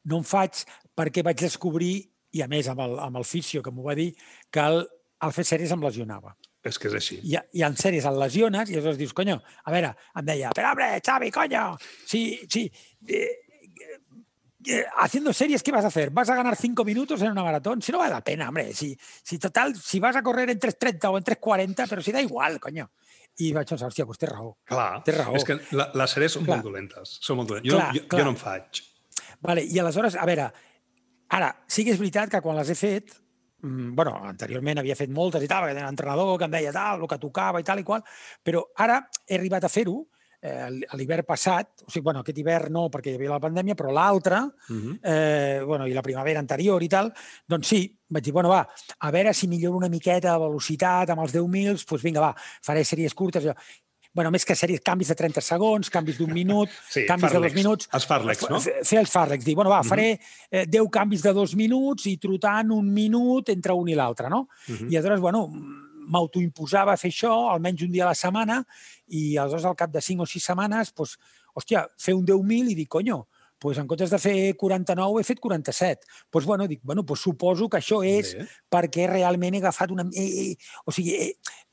no 0.09 0.21
en 0.23 0.29
faig 0.29 0.63
perquè 0.97 1.25
vaig 1.27 1.41
descobrir, 1.41 1.97
i 2.37 2.45
a 2.45 2.49
més 2.51 2.69
amb 2.69 2.83
el, 2.85 2.99
amb 3.01 3.19
el 3.21 3.27
fisio 3.27 3.63
que 3.65 3.73
m'ho 3.73 3.87
va 3.87 3.97
dir, 3.99 4.13
que 4.53 4.63
el, 4.63 4.83
el 5.25 5.35
fer 5.35 5.47
sèries 5.49 5.73
em 5.75 5.83
lesionava. 5.85 6.35
És 6.67 6.79
que 6.81 6.91
és 6.91 6.97
així. 6.99 7.19
I, 7.25 7.37
i 7.57 7.65
en 7.65 7.77
sèries 7.79 8.07
et 8.09 8.17
lesiones 8.19 8.71
i 8.71 8.77
aleshores 8.77 8.99
dius, 9.01 9.15
conyo, 9.17 9.39
a 9.39 9.75
veure, 9.75 9.93
em 10.19 10.27
deia, 10.27 10.51
però 10.57 10.73
hombre, 10.75 10.91
Xavi, 11.05 11.31
coño, 11.35 11.65
si, 12.07 12.23
si, 12.51 12.67
eh, 13.07 13.21
eh, 13.21 13.29
haciendo 14.97 15.33
series, 15.33 15.63
¿qué 15.63 15.73
vas 15.73 15.85
a 15.85 15.89
hacer? 15.89 16.11
¿Vas 16.11 16.29
a 16.31 16.35
ganar 16.35 16.57
cinco 16.57 16.85
minutos 16.85 17.21
en 17.23 17.31
una 17.33 17.43
maratón? 17.43 17.81
Si 17.83 17.93
no 17.93 17.99
vale 17.99 18.13
la 18.15 18.23
pena, 18.23 18.49
hombre, 18.49 18.73
si, 18.75 18.97
si 19.23 19.39
total, 19.39 19.75
si 19.77 20.01
vas 20.01 20.17
a 20.17 20.23
correr 20.23 20.51
en 20.51 20.59
3.30 20.61 21.11
o 21.11 21.19
en 21.19 21.25
3.40, 21.25 21.89
però 21.89 22.03
si 22.03 22.13
da 22.13 22.21
igual, 22.21 22.59
coño. 22.61 22.91
I 23.39 23.53
vaig 23.55 23.69
pensar, 23.71 23.87
hòstia, 23.87 24.03
doncs 24.05 24.19
té 24.19 24.27
raó. 24.27 24.57
Clar, 24.67 25.03
Té 25.07 25.13
raó. 25.15 25.37
és 25.39 25.45
que 25.47 25.55
la, 25.79 25.85
les 25.95 26.11
sèries 26.17 26.33
són 26.35 26.43
Clar. 26.45 26.57
molt 26.59 26.67
dolentes. 26.67 27.13
Són 27.23 27.39
molt 27.39 27.53
dolentes. 27.53 27.71
Jo, 27.71 27.79
Clar, 27.79 27.93
no, 27.95 28.01
jo, 28.01 28.09
clar. 28.09 28.19
jo 28.21 28.25
no 28.27 28.33
en 28.35 28.41
faig. 28.41 28.81
Vale, 29.47 29.63
I 29.63 29.79
aleshores, 29.79 30.17
a 30.19 30.27
veure, 30.27 30.49
ara, 31.39 31.53
sí 31.71 31.85
que 31.87 31.93
és 31.95 32.01
veritat 32.03 32.33
que 32.33 32.41
quan 32.43 32.59
les 32.59 32.73
he 32.75 32.75
fet, 32.75 33.15
mm, 33.63 33.95
bueno, 33.95 34.17
anteriorment 34.27 34.83
havia 34.83 34.97
fet 34.99 35.11
moltes 35.15 35.45
i 35.47 35.49
tal, 35.49 35.63
perquè 35.63 35.77
tenia 35.77 35.87
un 35.87 35.95
entrenador 35.95 36.35
que 36.37 36.49
em 36.51 36.57
deia 36.59 36.73
tal, 36.75 37.01
el 37.05 37.09
que 37.15 37.19
tocava 37.23 37.61
i 37.63 37.65
tal 37.69 37.79
i 37.79 37.85
qual, 37.87 38.03
però 38.43 38.65
ara 38.77 38.99
he 39.25 39.39
arribat 39.39 39.65
a 39.65 39.71
fer-ho 39.71 40.01
eh, 40.41 40.69
l'hivern 40.95 41.25
passat, 41.27 41.83
o 41.87 41.91
sigui, 41.91 42.05
bueno, 42.05 42.21
aquest 42.21 42.39
hivern 42.39 42.73
no, 42.73 42.89
perquè 42.91 43.13
hi 43.13 43.19
havia 43.19 43.31
la 43.35 43.41
pandèmia, 43.43 43.75
però 43.75 43.93
l'altre, 43.93 44.37
Uh 44.69 44.77
-huh. 44.77 44.99
eh, 45.03 45.63
bueno, 45.65 45.87
i 45.87 45.93
la 45.93 46.03
primavera 46.03 46.39
anterior 46.39 46.83
i 46.83 46.89
tal, 46.89 47.13
doncs 47.47 47.67
sí, 47.67 47.99
vaig 48.09 48.25
dir, 48.25 48.33
bueno, 48.33 48.49
va, 48.49 48.69
a 48.99 49.11
veure 49.11 49.33
si 49.35 49.49
milloro 49.49 49.77
una 49.77 49.89
miqueta 49.89 50.33
de 50.33 50.39
velocitat 50.39 51.11
amb 51.11 51.23
els 51.23 51.33
10.000, 51.33 51.85
doncs 51.85 52.03
vinga, 52.03 52.21
va, 52.21 52.35
faré 52.63 52.85
sèries 52.85 53.15
curtes. 53.15 53.45
Jo. 53.45 53.55
Bueno, 54.15 54.31
més 54.31 54.45
que 54.45 54.55
sèries, 54.55 54.81
canvis 54.83 55.09
de 55.09 55.15
30 55.15 55.41
segons, 55.41 55.91
canvis 55.91 56.19
d'un 56.19 56.33
minut, 56.33 56.69
Sí, 56.91 57.05
canvis 57.07 57.33
de 57.33 57.39
dos 57.39 57.55
minuts. 57.55 57.89
Els 57.93 58.07
farlecs, 58.07 58.49
no? 58.51 58.59
Fer 58.61 58.99
els 58.99 59.11
farlecs, 59.11 59.45
dir, 59.45 59.55
bueno, 59.55 59.71
va, 59.71 59.83
faré 59.83 60.21
eh, 60.51 60.67
10 60.67 60.89
canvis 60.91 61.23
de 61.23 61.33
dos 61.33 61.55
minuts 61.55 62.07
i 62.07 62.17
trotant 62.17 62.71
un 62.71 62.93
minut 62.93 63.49
entre 63.49 63.73
un 63.73 63.89
i 63.89 63.95
l'altre, 63.95 64.29
no? 64.29 64.49
Uh 64.69 64.75
-huh. 64.75 64.91
I 64.91 64.97
aleshores, 64.97 65.21
bueno, 65.21 65.51
m'autoimposava 66.09 66.97
fer 66.97 67.11
això 67.13 67.33
almenys 67.53 67.83
un 67.87 67.93
dia 67.93 68.05
a 68.07 68.11
la 68.13 68.15
setmana 68.19 68.63
i 69.09 69.37
aleshores 69.37 69.65
al 69.69 69.77
cap 69.77 69.91
de 69.93 70.01
5 70.01 70.23
o 70.23 70.27
6 70.27 70.45
setmanes, 70.51 70.93
doncs, 70.97 71.17
hòstia, 71.55 71.87
fer 71.99 72.15
un 72.15 72.25
10.000 72.27 72.73
i 72.73 72.75
dic, 72.75 72.89
conyo, 72.89 73.27
pues 73.59 73.79
en 73.79 73.89
comptes 73.91 74.11
de 74.11 74.19
fer 74.23 74.55
49 74.57 75.21
he 75.21 75.25
fet 75.27 75.41
47. 75.43 76.07
Doncs 76.31 76.45
bueno, 76.47 76.69
dic, 76.71 76.81
bueno, 76.83 77.03
pues 77.05 77.21
suposo 77.21 77.69
que 77.69 77.79
això 77.81 78.05
és 78.07 78.37
Bé. 78.39 78.47
perquè 78.71 79.09
realment 79.11 79.55
he 79.57 79.59
agafat 79.59 79.91
una... 79.91 80.05
He, 80.15 80.27
he, 80.53 80.57
o 80.87 80.93
sigui, 80.95 81.17
he, 81.17 81.33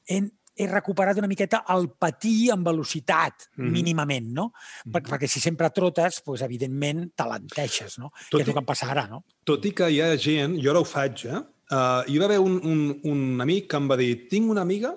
he, 0.09 0.17
he 0.57 0.65
recuperat 0.71 1.17
una 1.21 1.27
miqueta 1.29 1.59
el 1.75 1.89
patir 1.91 2.49
amb 2.55 2.65
velocitat, 2.65 3.49
Mhm. 3.57 3.69
mínimament, 3.71 4.31
no? 4.33 4.47
Per, 4.91 5.03
perquè 5.03 5.27
si 5.29 5.39
sempre 5.43 5.69
trotes, 5.69 6.21
doncs, 6.25 6.41
evidentment, 6.41 7.11
talenteixes, 7.15 7.99
no? 7.99 8.09
Tot 8.31 8.39
que 8.39 8.41
és 8.41 8.47
i- 8.47 8.49
el 8.49 8.55
que 8.55 8.63
em 8.63 8.65
passa 8.65 8.89
ara, 8.89 9.05
no? 9.11 9.23
Tot 9.43 9.65
i 9.65 9.71
que 9.71 9.91
hi 9.91 10.01
ha 10.01 10.15
gent, 10.17 10.57
jo 10.57 10.71
ara 10.71 10.79
ho 10.81 10.85
faig, 10.89 11.25
eh? 11.27 11.43
Uh, 11.71 12.03
hi 12.07 12.19
va 12.21 12.25
haver 12.25 12.37
un, 12.39 12.59
un, 12.63 12.81
un 13.09 13.41
amic 13.41 13.67
que 13.71 13.77
em 13.77 13.87
va 13.89 13.97
dir 13.97 14.27
tinc 14.29 14.49
una 14.51 14.61
amiga 14.61 14.91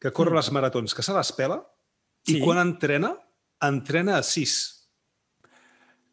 que 0.00 0.12
corre 0.12 0.30
Mm. 0.30 0.36
les 0.36 0.50
maratons, 0.52 0.94
que 0.94 1.02
se 1.02 1.12
les 1.12 1.32
pela, 1.32 1.58
i 2.26 2.34
Sí. 2.34 2.40
quan 2.40 2.58
entrena, 2.58 3.16
entrena 3.60 4.16
a 4.18 4.22
6. 4.22 4.79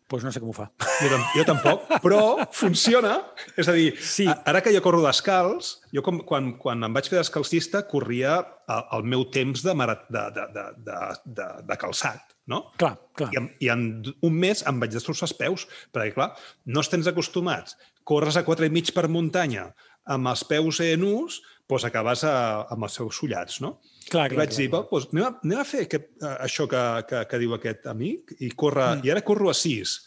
Pues 0.08 0.24
no 0.24 0.32
sé 0.32 0.40
com 0.40 0.50
ho 0.50 0.56
fa. 0.56 0.70
Jo, 1.02 1.10
tam 1.12 1.24
jo 1.36 1.44
tampoc, 1.48 1.88
però 2.04 2.22
funciona. 2.56 3.18
És 3.60 3.68
a 3.68 3.74
dir, 3.76 3.90
Sí. 4.00 4.28
ara 4.28 4.62
que 4.64 4.72
jo 4.74 4.82
corro 4.82 5.02
descalç, 5.04 5.76
jo 5.94 6.02
com, 6.06 6.22
quan, 6.28 6.54
quan 6.58 6.84
em 6.88 6.94
vaig 6.96 7.10
fer 7.12 7.20
descalcista 7.20 7.84
corria 7.88 8.38
el, 8.68 9.04
meu 9.04 9.26
temps 9.32 9.64
de, 9.64 9.74
de, 9.74 9.98
de, 10.10 10.46
de, 10.56 10.66
de, 10.88 10.98
de, 11.42 11.48
de 11.68 11.78
calçat, 11.80 12.24
no? 12.48 12.64
Clar, 12.80 12.96
clar. 13.20 13.30
I 13.34 13.38
en, 13.42 13.50
I 13.60 13.70
en 13.76 13.86
un 14.24 14.34
mes 14.40 14.64
em 14.68 14.80
vaig 14.80 14.96
destrossar 14.96 15.28
els 15.30 15.36
peus, 15.38 15.68
perquè, 15.92 16.14
clar, 16.16 16.32
no 16.66 16.84
estens 16.84 17.08
acostumats. 17.12 17.76
Corres 18.08 18.38
a 18.40 18.46
quatre 18.48 18.68
i 18.68 18.72
mig 18.72 18.94
per 18.96 19.10
muntanya 19.12 19.74
amb 20.14 20.32
els 20.32 20.44
peus 20.48 20.80
eh, 20.84 20.96
nus, 21.00 21.42
doncs 21.68 21.86
acabes 21.90 22.24
a, 22.28 22.34
amb 22.74 22.88
els 22.88 22.98
seus 23.00 23.20
sollats, 23.20 23.62
no? 23.64 23.78
Clar, 24.08 24.30
clar, 24.32 24.40
vaig 24.40 24.54
dir, 24.56 24.70
clar. 24.72 24.86
"Va, 24.86 24.90
doncs 24.92 25.10
anem, 25.12 25.26
a, 25.28 25.32
anem 25.44 25.62
a 25.62 25.68
fer 25.68 25.86
que, 25.92 26.00
eh, 26.22 26.36
això 26.48 26.68
que, 26.72 26.84
que, 27.10 27.24
que 27.32 27.42
diu 27.44 27.56
aquest 27.58 27.88
amic 27.92 28.36
i, 28.40 28.52
corre, 28.56 28.86
mm. 28.96 29.08
i 29.08 29.12
ara 29.12 29.26
corro 29.28 29.52
a 29.52 29.56
6. 29.58 29.98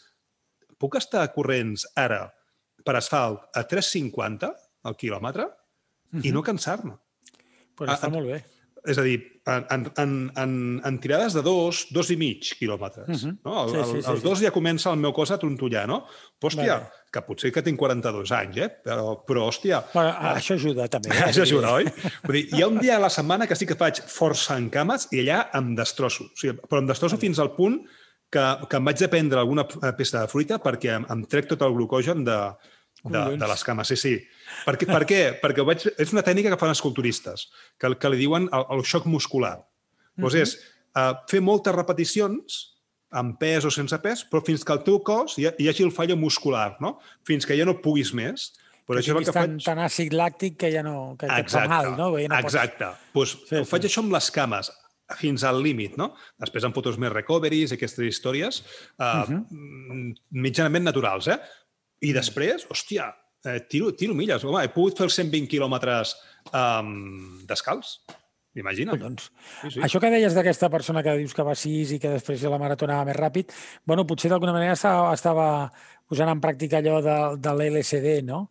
Puc 0.81 0.97
estar 0.97 1.27
corrents 1.35 1.85
ara 1.95 2.23
per 2.85 2.95
asfalt 2.97 3.45
a 3.53 3.63
3,50 3.69 4.49
al 4.89 4.97
quilòmetre 4.97 5.45
i 6.25 6.31
no 6.33 6.41
cansar-me. 6.43 6.97
Pues 7.77 7.91
està 7.93 8.09
ah, 8.09 8.13
molt 8.13 8.27
bé. 8.27 8.41
És 8.87 8.97
a 8.97 9.03
dir, 9.05 9.19
en, 9.45 9.65
en, 9.97 10.15
en, 10.37 10.53
en, 10.85 10.95
tirades 11.01 11.33
de 11.37 11.41
dos, 11.45 11.83
dos 11.93 12.09
i 12.13 12.15
mig 12.17 12.47
quilòmetres. 12.57 13.09
Mhm. 13.09 13.37
no? 13.45 13.63
El, 13.63 13.69
Sí, 13.69 13.77
sí, 13.77 14.01
sí, 14.01 14.09
els 14.09 14.19
sí. 14.21 14.25
dos 14.25 14.41
ja 14.41 14.51
comença 14.51 14.89
el 14.91 14.97
meu 15.01 15.13
cos 15.13 15.31
a 15.31 15.37
trontollar, 15.41 15.87
no? 15.89 15.99
Però, 16.39 16.49
hòstia, 16.49 16.77
Vale. 16.79 16.89
que 17.13 17.21
potser 17.27 17.51
que 17.53 17.61
tinc 17.65 17.77
42 17.79 18.31
anys, 18.37 18.57
eh? 18.57 18.69
Però, 18.85 19.15
però 19.27 19.47
hòstia, 19.49 19.83
Bueno, 19.93 20.11
això 20.33 20.55
ajuda, 20.57 20.87
també. 20.87 21.09
eh? 21.13 21.21
això 21.29 21.43
ajuda, 21.45 21.73
oi? 21.77 21.85
Vull 22.25 22.37
dir, 22.39 22.45
hi 22.57 22.61
ha 22.63 22.67
un 22.67 22.79
dia 22.81 22.97
a 22.97 23.03
la 23.05 23.09
setmana 23.13 23.45
que 23.47 23.55
sí 23.55 23.65
que 23.69 23.75
faig 23.77 24.01
força 24.07 24.57
en 24.57 24.69
cames 24.73 25.07
i 25.11 25.21
allà 25.25 25.43
em 25.59 25.75
destrosso. 25.75 26.25
O 26.29 26.37
sigui, 26.37 26.57
però 26.69 26.81
em 26.81 26.87
destrosso 26.89 27.17
fins 27.21 27.39
al 27.39 27.53
punt 27.57 27.81
que, 28.31 28.45
que 28.69 28.77
em 28.79 28.85
vaig 28.85 28.97
de 28.97 29.09
prendre 29.11 29.39
alguna 29.41 29.65
peça 29.97 30.21
de 30.21 30.27
fruita 30.31 30.57
perquè 30.63 30.95
em, 30.97 31.05
em 31.11 31.25
trec 31.29 31.49
tot 31.51 31.61
el 31.67 31.73
glucogen 31.75 32.23
de, 32.25 32.37
de, 33.03 33.37
de 33.37 33.47
les 33.47 33.63
cames. 33.63 33.87
Sí, 33.87 33.95
sí. 33.97 34.13
Per 34.65 34.75
què? 34.77 34.85
Per 34.89 35.05
què? 35.09 35.21
Perquè 35.41 35.65
vaig... 35.65 35.87
és 35.97 36.11
una 36.13 36.23
tècnica 36.25 36.51
que 36.53 36.59
fan 36.61 36.69
els 36.73 36.81
culturistes, 36.81 37.47
que, 37.79 37.93
que 37.97 38.09
li 38.13 38.17
diuen 38.21 38.49
el, 38.53 38.65
el 38.77 38.83
xoc 38.85 39.07
muscular. 39.09 39.57
Doncs 40.19 40.35
és 40.37 40.57
uh, 40.95 41.13
fer 41.31 41.41
moltes 41.41 41.73
repeticions 41.75 42.59
amb 43.11 43.37
pes 43.39 43.65
o 43.67 43.71
sense 43.73 43.97
pes, 44.03 44.21
però 44.29 44.43
fins 44.45 44.63
que 44.63 44.73
el 44.73 44.83
teu 44.85 44.99
cos 45.03 45.37
hi, 45.39 45.47
ha- 45.49 45.55
hi 45.59 45.67
hagi 45.71 45.83
el 45.83 45.91
fallo 45.91 46.15
muscular, 46.15 46.75
no? 46.79 46.99
Fins 47.27 47.45
que 47.47 47.57
ja 47.57 47.65
no 47.67 47.79
puguis 47.83 48.13
més. 48.13 48.51
Però 48.87 48.97
Que 48.97 49.03
això 49.03 49.13
és 49.13 49.19
el 49.19 49.25
que 49.25 49.33
tant, 49.35 49.57
faig... 49.57 49.65
tant 49.65 49.81
àcid 49.83 50.13
làctic 50.17 50.55
que 50.59 50.69
ja 50.73 50.81
no, 50.83 51.15
que, 51.19 51.27
que 51.27 51.41
et 51.43 51.51
fa 51.51 51.65
mal, 51.69 51.91
no? 51.97 52.11
Ja 52.17 52.27
no 52.31 52.37
pots- 52.37 52.53
exacte. 52.55 52.91
Pues, 53.13 53.35
Sí, 53.35 53.49
sí, 53.55 53.59
ho 53.61 53.65
faig 53.65 53.83
sí. 53.85 53.91
això 53.91 54.03
amb 54.05 54.15
les 54.15 54.29
cames 54.31 54.71
fins 55.19 55.43
al 55.43 55.59
límit, 55.63 55.97
no? 55.99 56.13
Després 56.39 56.63
em 56.63 56.71
fotos 56.71 56.97
més 57.01 57.11
recoveries 57.11 57.73
aquestes 57.75 58.05
històries 58.07 58.61
uh, 58.95 59.03
uh 59.03 59.29
-huh. 59.29 60.13
mitjanament 60.31 60.85
naturals, 60.87 61.27
eh? 61.27 61.37
I 62.01 62.13
després, 62.15 62.65
hòstia, 62.69 63.11
eh, 63.45 63.59
tiro, 63.69 63.91
tiro 63.97 64.15
milles. 64.17 64.43
Home, 64.45 64.63
he 64.63 64.71
pogut 64.73 64.97
fer 64.97 65.07
els 65.07 65.17
120 65.19 65.49
quilòmetres 65.51 66.15
um, 66.53 67.43
descalç. 67.49 67.99
Imagina't. 68.57 68.99
Collons. 68.99 69.29
Sí, 69.61 69.69
sí. 69.77 69.81
Això 69.85 70.01
que 70.03 70.09
deies 70.11 70.33
d'aquesta 70.35 70.67
persona 70.73 71.03
que 71.05 71.13
dius 71.21 71.33
que 71.35 71.45
va 71.47 71.55
6 71.55 71.93
i 71.95 71.99
que 72.03 72.17
després 72.17 72.41
de 72.43 72.49
la 72.51 72.59
marató 72.59 72.87
anava 72.87 73.07
més 73.07 73.15
ràpid, 73.15 73.53
bueno, 73.87 74.03
potser 74.09 74.31
d'alguna 74.33 74.55
manera 74.57 74.75
estava, 74.75 75.13
estava 75.15 75.45
posant 76.09 76.33
en 76.33 76.41
pràctica 76.43 76.81
allò 76.81 76.97
de, 77.05 77.17
de 77.39 77.53
l'LSD, 77.55 78.17
no? 78.27 78.49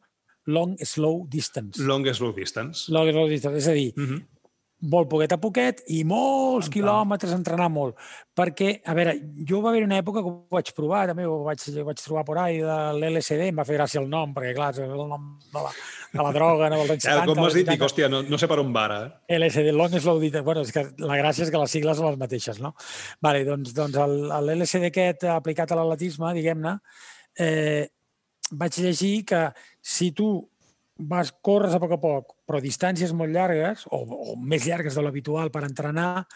Long 0.49 0.79
Slow 0.81 1.27
Distance. 1.29 1.83
Long 1.85 2.07
slow 2.17 2.33
distance. 2.33 2.89
Long 2.89 3.11
Slow 3.13 3.29
Distance. 3.29 3.59
És 3.61 3.69
a 3.69 3.77
dir, 3.77 3.93
Mm 3.97 4.07
-hmm. 4.07 4.27
Molt 4.81 5.11
poquet 5.11 5.33
a 5.35 5.39
poquet 5.41 5.83
i 5.93 6.01
molts 6.09 6.71
quilòmetres, 6.73 7.35
entrenar 7.37 7.69
molt. 7.73 7.99
Perquè, 8.37 8.71
a 8.89 8.95
veure, 8.97 9.13
jo 9.49 9.61
va 9.61 9.71
haver 9.73 9.83
una 9.85 9.99
època 10.01 10.23
que 10.23 10.31
ho 10.31 10.35
vaig 10.57 10.71
provar, 10.77 11.03
també 11.11 11.27
ho 11.29 11.43
vaig, 11.45 11.63
ho 11.75 11.85
vaig 11.85 12.01
trobar 12.01 12.25
por 12.25 12.41
ahí, 12.41 12.61
de 12.65 12.79
l'LSD, 12.97 13.51
em 13.51 13.61
va 13.61 13.67
fer 13.69 13.77
gràcia 13.77 14.01
el 14.01 14.09
nom, 14.13 14.33
perquè, 14.37 14.55
clar, 14.57 14.71
és 14.73 14.81
el 14.87 15.05
nom 15.11 15.27
de 15.53 15.65
la, 15.67 15.75
de 16.15 16.25
la 16.25 16.33
droga, 16.37 16.71
no, 16.73 16.81
dels 16.81 16.95
anys 16.97 17.09
Ja, 17.11 17.19
70. 17.21 17.29
com 17.29 17.43
m'has 17.45 17.59
dit, 17.61 17.69
dic, 17.69 17.85
hòstia, 17.85 18.09
no, 18.13 18.23
no 18.25 18.41
sé 18.41 18.49
per 18.49 18.61
on 18.65 18.73
va 18.77 18.87
ara. 18.89 19.01
Eh? 19.29 19.39
LSD, 19.39 19.77
Long 19.77 19.97
Slow 19.99 20.21
Distance. 20.25 20.47
Bueno, 20.49 20.65
és 20.65 20.73
que 20.75 20.87
la 21.05 21.21
gràcia 21.21 21.45
és 21.45 21.53
que 21.53 21.61
les 21.61 21.77
sigles 21.77 22.01
són 22.01 22.09
les 22.09 22.21
mateixes, 22.21 22.61
no? 22.65 22.73
Vale, 23.21 23.45
doncs, 23.49 23.75
doncs 23.77 24.01
l'LSD 24.01 24.89
aquest 24.89 25.29
aplicat 25.37 25.73
a 25.75 25.81
l'atletisme, 25.81 26.33
diguem-ne, 26.39 26.79
eh, 27.39 27.91
vaig 28.51 28.81
llegir 28.83 29.27
que 29.29 29.45
si 29.83 30.11
tu 30.17 30.33
vas, 31.09 31.33
corres 31.43 31.73
a 31.75 31.81
poc 31.81 31.93
a 31.97 32.01
poc, 32.01 32.35
però 32.47 32.61
distàncies 32.61 33.13
molt 33.17 33.33
llargues, 33.33 33.87
o, 33.91 34.03
o 34.05 34.37
més 34.37 34.67
llargues 34.69 34.95
de 34.95 35.03
l'habitual 35.03 35.51
per 35.51 35.65
entrenar, 35.65 36.27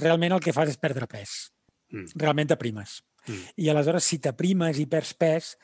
realment 0.00 0.32
el 0.36 0.40
que 0.44 0.52
fas 0.54 0.68
és 0.70 0.78
perdre 0.78 1.06
pes. 1.10 1.50
Mm. 1.92 2.06
Realment 2.22 2.48
t'aprimes. 2.52 3.00
Mm. 3.26 3.42
I 3.64 3.68
aleshores, 3.72 4.04
si 4.06 4.20
t'aprimes 4.22 4.78
i 4.78 4.86
perds 4.86 5.12
pes, 5.18 5.56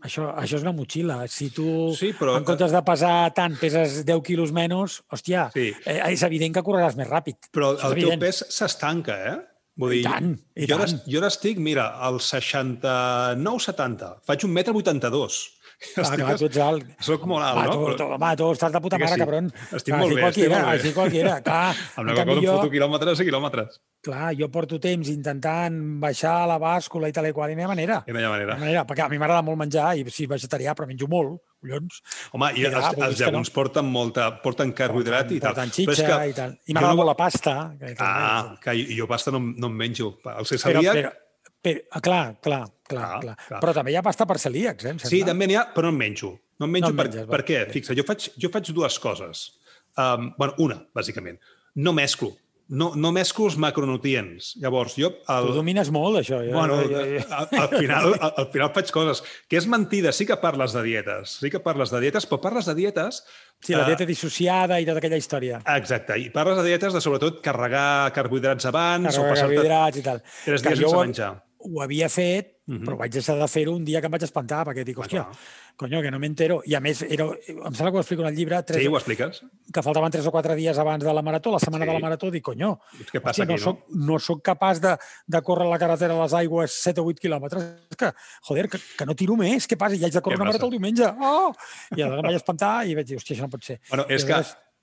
això, 0.00 0.30
això 0.40 0.56
és 0.56 0.62
una 0.64 0.72
motxilla. 0.72 1.18
Si 1.28 1.50
tu, 1.52 1.92
Sí, 1.98 2.14
però- 2.16 2.38
en 2.38 2.44
comptes 2.48 2.72
de 2.72 2.80
pesar 2.82 3.32
tant, 3.36 3.58
peses 3.60 4.04
10 4.08 4.22
quilos 4.24 4.52
menys, 4.52 5.02
hòstia, 5.12 5.50
Sí. 5.52 5.72
eh, 5.84 6.00
és 6.12 6.22
evident 6.22 6.54
que 6.54 6.62
correràs 6.64 6.96
més 6.96 7.08
ràpid. 7.08 7.36
Però 7.52 7.74
el 7.76 7.94
teu 8.00 8.18
pes 8.18 8.44
s'estanca, 8.48 9.18
eh? 9.32 9.38
Vull 9.76 9.94
I 9.94 10.02
dir, 10.02 10.04
tant, 10.04 10.34
i 10.54 10.66
jo, 10.68 10.74
ara, 10.76 10.84
tant. 10.86 11.00
jo 11.08 11.18
ara 11.18 11.28
estic, 11.32 11.56
mira, 11.58 11.86
al 11.96 12.18
69-70. 12.20 14.18
Faig 14.26 14.44
un 14.44 14.52
metre 14.52 14.74
82. 14.76 15.38
Clar, 15.82 16.16
clar, 16.16 16.36
tu 16.38 16.48
alt. 16.62 16.84
Soc 17.02 17.24
molt 17.26 17.42
alt, 17.44 17.56
Va, 17.58 17.64
no? 17.66 17.72
tu, 17.90 17.96
tu, 17.98 18.04
home, 18.14 18.28
tu 18.38 18.50
estàs 18.54 18.72
de 18.72 18.80
puta 18.84 18.98
mare, 19.02 19.12
sí. 19.16 19.20
cabron. 19.24 19.48
Estic 19.72 19.90
Clar, 19.92 19.98
molt 20.00 20.14
bé, 20.14 20.26
estic 20.28 20.48
molt 20.52 20.62
bé. 20.62 20.70
Així 20.76 20.92
qualquiera. 20.94 21.32
Clar, 21.46 21.74
Amb 21.96 22.08
la 22.08 22.14
qual 22.24 22.30
jo, 22.38 22.52
em 22.52 22.60
foto 22.62 22.70
quilòmetres 22.70 23.20
i 23.24 23.26
quilòmetres. 23.28 23.80
clar, 24.02 24.32
jo 24.38 24.48
porto 24.50 24.78
temps 24.82 25.08
intentant 25.12 25.76
baixar 26.02 26.46
la 26.50 26.56
bàscula 26.62 27.10
i 27.10 27.12
tal 27.14 27.26
i 27.28 27.32
qual, 27.34 27.50
i 27.50 27.54
no 27.58 27.62
hi 27.62 27.64
ha 27.66 27.72
manera. 27.72 28.00
I 28.06 28.12
no 28.14 28.20
hi 28.20 28.24
ha 28.24 28.28
No 28.28 28.34
hi 28.34 28.38
manera. 28.38 28.54
ha 28.54 28.60
manera, 28.62 28.84
perquè 28.86 29.04
a 29.04 29.08
mi 29.12 29.18
m'agrada 29.18 29.42
molt 29.46 29.58
menjar 29.58 29.92
i 29.98 30.04
sí, 30.10 30.26
vegetarià, 30.30 30.74
però 30.78 30.86
menjo 30.90 31.06
molt, 31.10 31.40
collons. 31.62 32.00
Home, 32.32 32.52
i 32.56 32.62
I 32.62 32.66
els, 32.70 32.78
dir 32.96 33.04
els 33.08 33.22
que 33.22 33.30
no. 33.34 33.42
porten 33.54 33.86
molta, 33.86 34.28
porten 34.42 34.72
carbohidrat 34.72 35.30
i 35.34 35.40
tal. 35.42 35.58
És 35.62 35.74
xitxa 35.76 36.06
que 36.08 36.30
i 36.30 36.34
tal. 36.38 36.56
I 36.66 36.74
m'agrada 36.74 36.94
no- 36.94 37.02
molt 37.02 37.12
la 37.12 37.16
pasta. 37.18 37.56
Que, 37.78 37.94
Ah, 37.98 38.56
que 38.62 38.74
jo 38.96 39.06
pasta 39.06 39.30
no, 39.30 39.38
no 39.40 39.66
en 39.70 39.76
menjo. 39.76 40.16
El 40.38 40.46
ser 40.46 40.58
celíac, 40.58 40.94
però, 40.96 41.10
però, 41.10 41.21
ah, 41.64 42.00
clar, 42.00 42.36
clar, 42.42 42.64
clar, 42.88 42.92
Clar, 42.92 43.20
clar, 43.22 43.36
clar. 43.48 43.60
Però 43.62 43.72
també 43.76 43.94
hi 43.94 43.96
ha 43.96 44.04
pasta 44.04 44.26
per 44.28 44.38
celíacs, 44.42 44.84
eh? 44.90 44.94
Sí, 45.06 45.22
també 45.24 45.48
n'hi 45.48 45.56
ha, 45.56 45.66
però 45.72 45.88
no 45.88 45.94
en 45.96 46.00
menjo. 46.02 46.34
No 46.60 46.68
en 46.68 46.76
menjo 46.76 46.92
en 46.92 46.98
per, 46.98 47.08
menges, 47.08 47.26
per 47.30 47.42
què? 47.48 47.64
Fixa, 47.72 47.96
jo 47.96 48.04
faig, 48.08 48.30
jo 48.36 48.52
faig 48.52 48.70
dues 48.76 48.98
coses. 49.02 49.48
Um, 49.96 50.32
bueno, 50.38 50.56
una, 50.66 50.78
bàsicament. 50.96 51.40
No 51.80 51.94
mesclo. 51.96 52.34
No, 52.72 52.92
no 52.96 53.10
mesclo 53.12 53.48
els 53.50 53.56
macronutrients. 53.60 54.52
Llavors, 54.62 54.94
jo... 54.96 55.10
El, 55.28 55.48
Tu 55.50 55.56
domines 55.58 55.90
molt, 55.92 56.20
això. 56.22 56.38
Jo, 56.40 56.54
Bueno, 56.54 56.78
jo, 56.80 56.88
jo, 56.94 57.02
jo. 57.18 57.24
al, 57.36 57.48
al, 57.58 57.68
final, 57.74 58.06
al, 58.14 58.32
al 58.40 58.46
final 58.54 58.70
faig 58.72 58.92
coses. 58.94 59.20
Que 59.50 59.58
és 59.60 59.66
mentida, 59.68 60.12
sí 60.16 60.24
que 60.28 60.38
parles 60.40 60.72
de 60.76 60.84
dietes. 60.86 61.34
Sí 61.42 61.50
que 61.52 61.60
parles 61.60 61.92
de 61.92 62.00
dietes, 62.00 62.28
però 62.30 62.40
parles 62.46 62.70
de 62.70 62.76
dietes... 62.78 63.24
Sí, 63.62 63.76
la 63.76 63.84
eh, 63.84 63.92
dieta 63.92 64.06
dissociada 64.08 64.80
i 64.80 64.86
tota 64.88 65.02
aquella 65.02 65.20
història. 65.20 65.60
Exacte, 65.76 66.16
i 66.18 66.30
parles 66.34 66.58
de 66.58 66.64
dietes 66.70 66.96
de, 66.96 67.02
sobretot, 67.04 67.42
carregar 67.44 68.10
carbohidrats 68.16 68.66
abans 68.72 69.06
o 69.06 69.20
Carregar 69.20 69.28
passar-te 69.28 69.54
carbohidrats 69.58 70.00
i 70.00 70.06
tal. 70.08 70.22
tres 70.46 70.64
dies 70.64 70.80
jo 70.80 70.88
sense 70.88 71.04
menjar. 71.04 71.32
Ho 71.64 71.80
havia 71.82 72.08
fet, 72.08 72.58
Mhm. 72.66 72.84
però 72.86 72.96
vaig 72.96 73.10
deixar 73.12 73.36
de 73.38 73.46
fer-ho 73.48 73.72
un 73.74 73.84
dia 73.84 74.00
que 74.00 74.06
em 74.06 74.12
vaig 74.12 74.22
espantar, 74.22 74.64
perquè 74.66 74.84
dic, 74.84 74.96
hòstia, 74.98 75.24
clar. 75.24 75.36
conyo, 75.76 76.00
que 76.02 76.10
no 76.10 76.18
m'entero. 76.18 76.60
I 76.66 76.74
a 76.74 76.80
més, 76.80 77.02
era, 77.02 77.24
em 77.26 77.74
sembla 77.74 77.90
que 77.90 77.96
ho 77.96 78.00
explico 78.00 78.22
en 78.22 78.28
el 78.28 78.36
llibre, 78.36 78.62
tres, 78.62 78.80
Sí, 78.82 78.86
ho 78.88 78.96
expliques? 78.96 79.42
que 79.72 79.82
faltaven 79.82 80.10
tres 80.12 80.26
o 80.26 80.30
quatre 80.30 80.54
dies 80.54 80.78
abans 80.78 81.02
de 81.04 81.12
la 81.12 81.22
marató, 81.22 81.50
la 81.50 81.58
setmana 81.58 81.84
Sí. 81.84 81.88
de 81.88 81.94
la 81.94 82.00
marató, 82.00 82.30
dic, 82.30 82.42
conyo, 82.42 82.78
Què 83.12 83.20
passa 83.20 83.42
hòstia, 83.42 83.46
no, 83.46 83.54
aquí, 83.54 83.60
no? 83.64 83.64
soc, 83.72 83.88
no 83.90 84.18
soc 84.18 84.42
capaç 84.42 84.80
de, 84.80 84.96
de 85.26 85.42
córrer 85.42 85.66
la 85.68 85.78
carretera 85.78 86.14
a 86.18 86.22
les 86.22 86.32
aigües 86.34 86.70
7 86.72 87.00
o 87.00 87.04
8 87.04 87.20
quilòmetres. 87.20 87.62
És 87.90 87.96
que, 87.96 88.12
joder, 88.48 88.68
que, 88.68 88.78
que 88.98 89.06
no 89.06 89.14
tiro 89.14 89.36
més, 89.36 89.66
què 89.66 89.76
passa? 89.76 89.96
I 89.96 90.04
haig 90.04 90.12
de 90.12 90.20
córrer 90.22 90.36
una 90.38 90.46
marató 90.50 90.66
el 90.66 90.72
diumenge. 90.72 91.04
Oh! 91.20 91.52
I 91.96 92.00
aleshores 92.02 92.18
em 92.18 92.22
vaig 92.30 92.36
espantar 92.36 92.86
i 92.86 92.94
vaig 92.94 93.06
dir, 93.06 93.16
hòstia, 93.18 93.36
això 93.36 93.42
no 93.42 93.50
pot 93.50 93.62
ser. 93.64 93.80
Bueno, 93.90 94.06
és 94.08 94.24
que... 94.24 94.34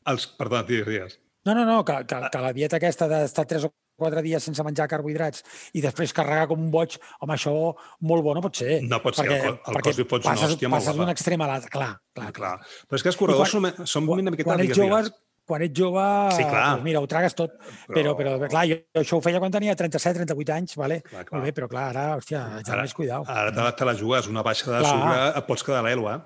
Els, 0.06 0.28
perdona, 0.38 0.64
digues, 0.68 0.88
digues. 0.88 1.20
No, 1.46 1.54
no, 1.56 1.64
no, 1.66 1.84
que, 1.86 2.06
que, 2.06 2.30
que 2.32 2.40
la 2.40 2.52
dieta 2.54 2.76
aquesta 2.78 3.08
d'estar 3.08 3.46
3 3.48 3.64
o 3.66 3.72
4 4.00 4.24
dies 4.26 4.44
sense 4.50 4.64
menjar 4.66 4.88
carbohidrats 4.90 5.44
i 5.78 5.84
després 5.86 6.14
carregar 6.16 6.48
com 6.50 6.60
un 6.64 6.72
boig, 6.74 6.98
home, 7.20 7.36
això 7.38 7.54
molt 8.02 8.24
bo 8.26 8.34
no 8.38 8.42
pot 8.48 8.56
ser. 8.64 8.80
No 8.88 9.02
pot 9.04 9.16
ser, 9.20 9.28
el 9.30 9.54
el 9.54 9.58
perquè 9.62 9.90
cos 9.92 9.98
li 10.02 10.08
fots 10.10 10.26
una 10.26 10.34
passes, 10.36 10.56
hòstia 10.56 10.70
passes 10.74 10.96
d'un 10.98 11.10
extrem 11.14 11.42
a 11.46 11.48
l'altre, 11.54 11.70
clar, 11.76 11.94
clar, 12.16 12.32
Clar. 12.40 12.56
Però 12.90 12.96
és 13.00 13.04
que 13.06 13.10
els 13.14 13.18
corredors 13.20 13.52
quan- 13.54 13.74
són, 13.76 13.88
són 13.88 14.10
una 14.16 14.32
miqueta... 14.32 14.50
quan 14.54 14.64
ets 14.66 14.78
jove, 14.78 15.02
quan 15.50 15.64
ets 15.66 15.74
jove, 15.80 16.04
Sí, 16.36 16.44
clar. 16.46 16.64
doncs 16.76 16.84
mira, 16.86 17.00
ho 17.02 17.08
tragues 17.10 17.34
tot. 17.34 17.56
Però, 17.90 18.12
però, 18.18 18.36
clar, 18.52 18.66
jo, 18.70 18.76
jo 18.94 19.02
això 19.02 19.18
ho 19.18 19.22
feia 19.26 19.40
quan 19.42 19.52
tenia 19.52 19.74
37, 19.76 20.20
38 20.28 20.54
anys, 20.54 20.76
vale? 20.78 21.00
Clar, 21.08 21.24
clar. 21.26 21.40
Molt 21.40 21.48
bé, 21.50 21.54
però 21.58 21.70
clar, 21.72 21.88
ara, 21.90 22.04
hòstia, 22.20 22.44
ja 22.62 22.74
Ara, 22.76 22.84
més 22.86 22.94
cuidao. 22.94 23.24
ara 23.28 23.52
te, 23.56 23.66
te 23.80 23.88
la 23.90 23.96
jugues, 23.98 24.28
una 24.30 24.44
baixa 24.46 24.70
de 24.72 24.84
Clar. 24.84 24.92
sucre, 24.94 25.40
et 25.42 25.48
pots 25.50 25.64
quedar 25.66 25.80
a 25.82 25.88
l'elo, 25.90 26.06
eh? 26.14 26.20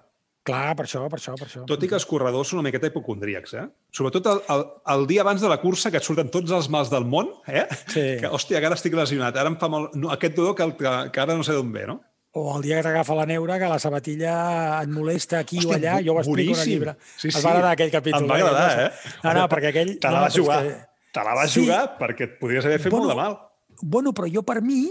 Clar, 0.44 0.74
per 0.76 0.84
això, 0.84 1.06
per 1.08 1.20
això, 1.22 1.34
per 1.40 1.46
això. 1.48 1.62
Tot 1.70 1.84
i 1.86 1.88
que 1.88 1.96
els 1.96 2.06
corredors 2.06 2.50
són 2.52 2.60
una 2.60 2.68
miqueta 2.68 2.90
hipocondríacs, 2.92 3.54
eh? 3.56 3.62
Sobretot 3.96 4.26
el, 4.28 4.42
el, 4.52 4.64
el 4.92 5.06
dia 5.08 5.22
abans 5.24 5.40
de 5.40 5.48
la 5.48 5.56
cursa, 5.62 5.88
que 5.90 6.02
et 6.02 6.04
surten 6.04 6.28
tots 6.34 6.52
els 6.52 6.68
mals 6.74 6.90
del 6.92 7.06
món, 7.08 7.30
eh? 7.48 7.64
Sí. 7.88 8.04
Que, 8.20 8.28
hòstia, 8.28 8.60
que 8.60 8.68
ara 8.68 8.76
estic 8.76 8.98
lesionat, 8.98 9.38
ara 9.40 9.48
em 9.54 9.56
fa 9.62 9.70
molt... 9.72 9.94
No, 9.96 10.10
aquest 10.12 10.36
dolor 10.36 10.58
que, 10.58 10.66
el- 10.68 10.76
que, 10.76 10.92
que 11.16 11.22
ara 11.24 11.38
no 11.40 11.46
sé 11.48 11.56
d'on 11.56 11.72
ve, 11.72 11.86
no? 11.88 12.02
O 12.36 12.58
el 12.58 12.64
dia 12.66 12.80
que 12.80 12.84
t'agafa 12.90 13.14
la 13.16 13.28
neura, 13.30 13.56
que 13.62 13.68
la 13.70 13.78
sabatilla 13.80 14.34
et 14.82 14.90
molesta 14.90 15.40
aquí 15.46 15.60
Hòstia, 15.62 15.70
o 15.70 15.76
allà, 15.78 15.96
jo 16.04 16.16
ho 16.16 16.20
explico 16.24 16.56
en 16.58 16.64
el 16.64 16.70
llibre. 16.74 16.96
Sí, 17.16 17.30
Es 17.30 17.36
sí. 17.38 17.44
va 17.46 17.52
agradar 17.54 17.72
aquell 17.78 17.92
capítol. 17.94 18.26
Em 18.26 18.32
va 18.32 18.40
agradar, 18.42 18.72
eh? 18.88 19.14
No, 19.24 19.34
no, 19.38 19.44
perquè 19.52 19.70
aquell... 19.70 19.92
Te 20.02 20.10
la 20.12 20.18
no, 20.18 20.26
vas 20.26 20.36
jugar. 20.42 20.60
que- 20.66 20.80
Te 21.14 21.24
la 21.30 21.36
vas 21.38 21.52
Sí. 21.54 21.62
jugar 21.62 21.82
perquè 22.00 22.26
et 22.26 22.40
podries 22.42 22.66
haver 22.66 22.80
fet 22.82 22.92
Bueno, 22.92 23.06
molt 23.06 23.14
de 23.14 23.20
mal. 23.22 23.38
Bueno, 23.84 24.14
però 24.18 24.28
jo 24.34 24.42
per 24.44 24.64
mi 24.66 24.82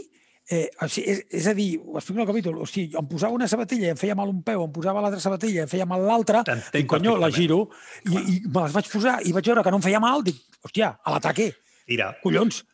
Eh, 0.50 0.66
o 0.82 0.88
sigui, 0.90 1.06
és, 1.12 1.20
és 1.38 1.46
a 1.46 1.54
dir, 1.54 1.68
ho 1.78 1.96
explico 2.00 2.18
en 2.18 2.24
el 2.26 2.30
capítol, 2.32 2.56
o 2.58 2.66
sigui, 2.66 2.96
em 2.98 3.06
posava 3.06 3.32
una 3.36 3.46
sabatilla 3.48 3.86
i 3.86 3.92
em 3.94 4.00
feia 4.00 4.16
mal 4.18 4.28
un 4.28 4.42
peu, 4.42 4.64
em 4.66 4.72
posava 4.74 5.00
l'altra 5.00 5.20
sabatilla 5.22 5.60
i 5.60 5.62
em 5.62 5.70
feia 5.70 5.86
mal 5.86 6.02
l'altra, 6.02 6.42
i 6.74 6.82
conyo, 6.90 7.14
la 7.16 7.30
giro, 7.30 7.68
i, 8.10 8.16
i 8.18 8.34
me 8.48 8.64
les 8.66 8.74
vaig 8.74 8.90
posar 8.90 9.20
i 9.22 9.32
vaig 9.32 9.46
veure 9.52 9.62
que 9.62 9.70
no 9.70 9.78
em 9.78 9.86
feia 9.86 10.00
mal, 10.02 10.24
dic, 10.26 10.42
hòstia, 10.66 10.96
a 10.98 11.14
l'ataque. 11.14 11.52
Mira, 11.88 12.10
Collons, 12.24 12.64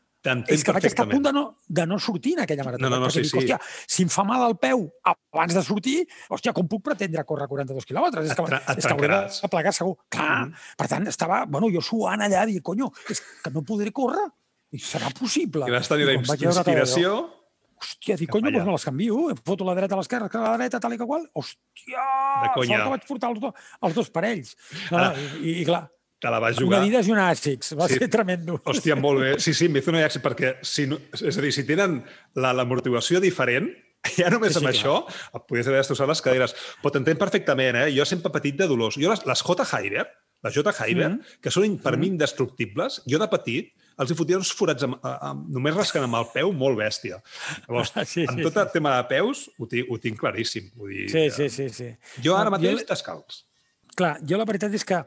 és 0.48 0.64
que 0.64 0.72
vaig 0.74 0.84
estar 0.88 1.04
a 1.06 1.10
punt 1.12 1.22
de 1.28 1.32
no, 1.32 1.44
de 1.68 1.84
no 1.86 1.98
sortir 2.02 2.34
en 2.38 2.42
aquella 2.46 2.64
marató. 2.64 2.82
No, 2.82 2.90
no, 2.90 2.98
no, 3.04 3.12
sí, 3.12 3.20
dic, 3.22 3.30
sí. 3.30 3.38
hòstia, 3.38 3.60
si 3.86 4.02
em 4.08 4.10
fa 4.12 4.24
mal 4.26 4.48
el 4.48 4.56
peu 4.58 4.88
abans 5.12 5.54
de 5.54 5.62
sortir, 5.62 5.96
hòstia, 6.32 6.52
com 6.56 6.66
puc 6.68 6.82
pretendre 6.88 7.22
córrer 7.28 7.46
42 7.52 7.86
quilòmetres? 7.86 8.32
És 8.32 8.34
que, 8.34 8.48
et 8.48 8.74
és 8.82 8.88
que 8.88 8.96
hauré 8.96 9.22
de 9.28 9.52
plegar 9.52 9.76
segur. 9.76 9.94
Clar, 10.08 10.46
Mhm. 10.48 10.54
per 10.76 10.88
tant, 10.88 11.06
estava, 11.06 11.44
bueno, 11.46 11.70
jo 11.70 11.84
suant 11.84 12.20
allà, 12.20 12.44
dic, 12.46 12.62
conyo, 12.62 12.90
és 13.08 13.22
que 13.44 13.50
no 13.52 13.62
podré 13.62 13.92
córrer. 13.92 14.26
I 14.72 14.78
serà 14.78 15.08
possible. 15.16 15.64
I 15.68 15.72
vas 15.72 15.88
tenir 15.88 16.04
la 16.04 16.14
inspiració... 16.18 17.37
Hòstia, 17.80 18.16
dic, 18.18 18.28
Cap 18.30 18.40
allà. 18.42 18.52
doncs 18.58 18.66
me 18.66 18.72
les 18.72 18.84
canvio. 18.84 19.18
Em 19.30 19.36
foto 19.44 19.64
la 19.64 19.74
dreta 19.78 19.94
a 19.94 19.98
l'esquerra, 19.98 20.28
que 20.28 20.38
la 20.38 20.56
dreta, 20.58 20.80
tal 20.80 20.92
i 20.94 20.98
que 20.98 21.06
qual. 21.06 21.28
Hòstia! 21.34 22.06
De 22.42 22.50
conya. 22.54 22.76
Sort 22.76 22.84
que 22.84 22.90
vaig 22.96 23.06
portar 23.08 23.30
els, 23.30 23.40
do, 23.40 23.52
els 23.82 23.94
dos 23.94 24.10
parells. 24.10 24.56
No, 24.90 25.06
i, 25.42 25.60
i, 25.62 25.64
clar, 25.68 25.86
Te 26.18 26.30
la 26.34 26.40
vas 26.42 26.56
una 26.58 26.64
jugar. 26.66 26.78
Adidas 26.82 27.06
i 27.06 27.12
una 27.14 27.28
Asics. 27.30 27.76
Va 27.78 27.86
Sí. 27.86 27.94
ser 28.00 28.08
tremendo. 28.10 28.56
Hòstia, 28.66 28.96
molt 28.98 29.20
bé. 29.22 29.38
Sí, 29.38 29.52
sí, 29.54 29.66
em 29.66 29.76
hizo 29.78 29.92
una 29.92 30.00
èxit, 30.02 30.20
perquè 30.24 30.56
si 30.66 30.88
no, 30.90 30.96
és 31.14 31.38
a 31.38 31.40
dir, 31.44 31.52
si 31.54 31.62
tenen 31.64 32.00
la, 32.34 32.50
la 32.52 32.64
diferent, 33.22 33.68
ja 34.18 34.28
només 34.30 34.52
Sí, 34.52 34.58
sí, 34.58 34.64
amb 34.64 34.72
això 34.74 34.96
et 35.08 35.44
podies 35.46 35.68
haver 35.70 35.78
destrossat 35.78 36.08
les 36.10 36.20
caderes. 36.22 36.56
Però 36.82 36.90
t'entenc 36.90 37.18
perfectament, 37.22 37.76
eh? 37.84 37.92
Jo 37.94 38.04
sempre 38.04 38.32
patit 38.34 38.56
de 38.58 38.66
dolors. 38.66 38.96
Jo 38.98 39.10
les, 39.10 39.22
les 39.26 39.42
J. 39.46 39.62
Hyber, 39.70 40.08
les 40.42 40.54
J. 40.58 40.74
Hyber, 40.82 41.10
Mhm. 41.10 41.20
que 41.40 41.50
són 41.54 41.78
per 41.78 41.96
mi 41.96 42.08
indestructibles, 42.08 43.02
jo 43.06 43.18
de 43.22 43.28
petit 43.28 43.72
els 43.98 44.10
hi 44.12 44.16
fotia 44.18 44.38
uns 44.38 44.50
forats 44.54 44.84
amb, 44.86 44.98
amb, 45.02 45.48
només 45.56 45.74
rascant 45.76 46.04
amb 46.06 46.18
el 46.20 46.26
peu 46.34 46.52
molt 46.52 46.78
bèstia. 46.78 47.18
Llavors, 47.66 47.92
Sí, 48.12 48.24
amb 48.28 48.38
sí, 48.38 48.44
tot 48.46 48.54
sí. 48.54 48.62
el 48.62 48.70
tema 48.74 48.96
de 48.98 49.08
peus, 49.10 49.46
ho 49.58 49.66
tinc, 49.70 49.90
ho 49.90 49.98
tinc 50.02 50.20
claríssim. 50.20 50.70
Vull 50.78 50.94
dir, 50.94 51.08
Sí, 51.12 51.24
sí, 51.34 51.48
sí. 51.50 51.68
sí. 51.74 51.90
Jo 52.24 52.36
ara 52.38 52.50
No, 52.50 52.56
mateix 52.56 52.80
jo- 52.82 52.88
descalç. 52.92 53.42
Clar, 53.98 54.14
jo 54.22 54.38
la 54.38 54.46
veritat 54.46 54.74
és 54.78 54.84
que 54.86 55.02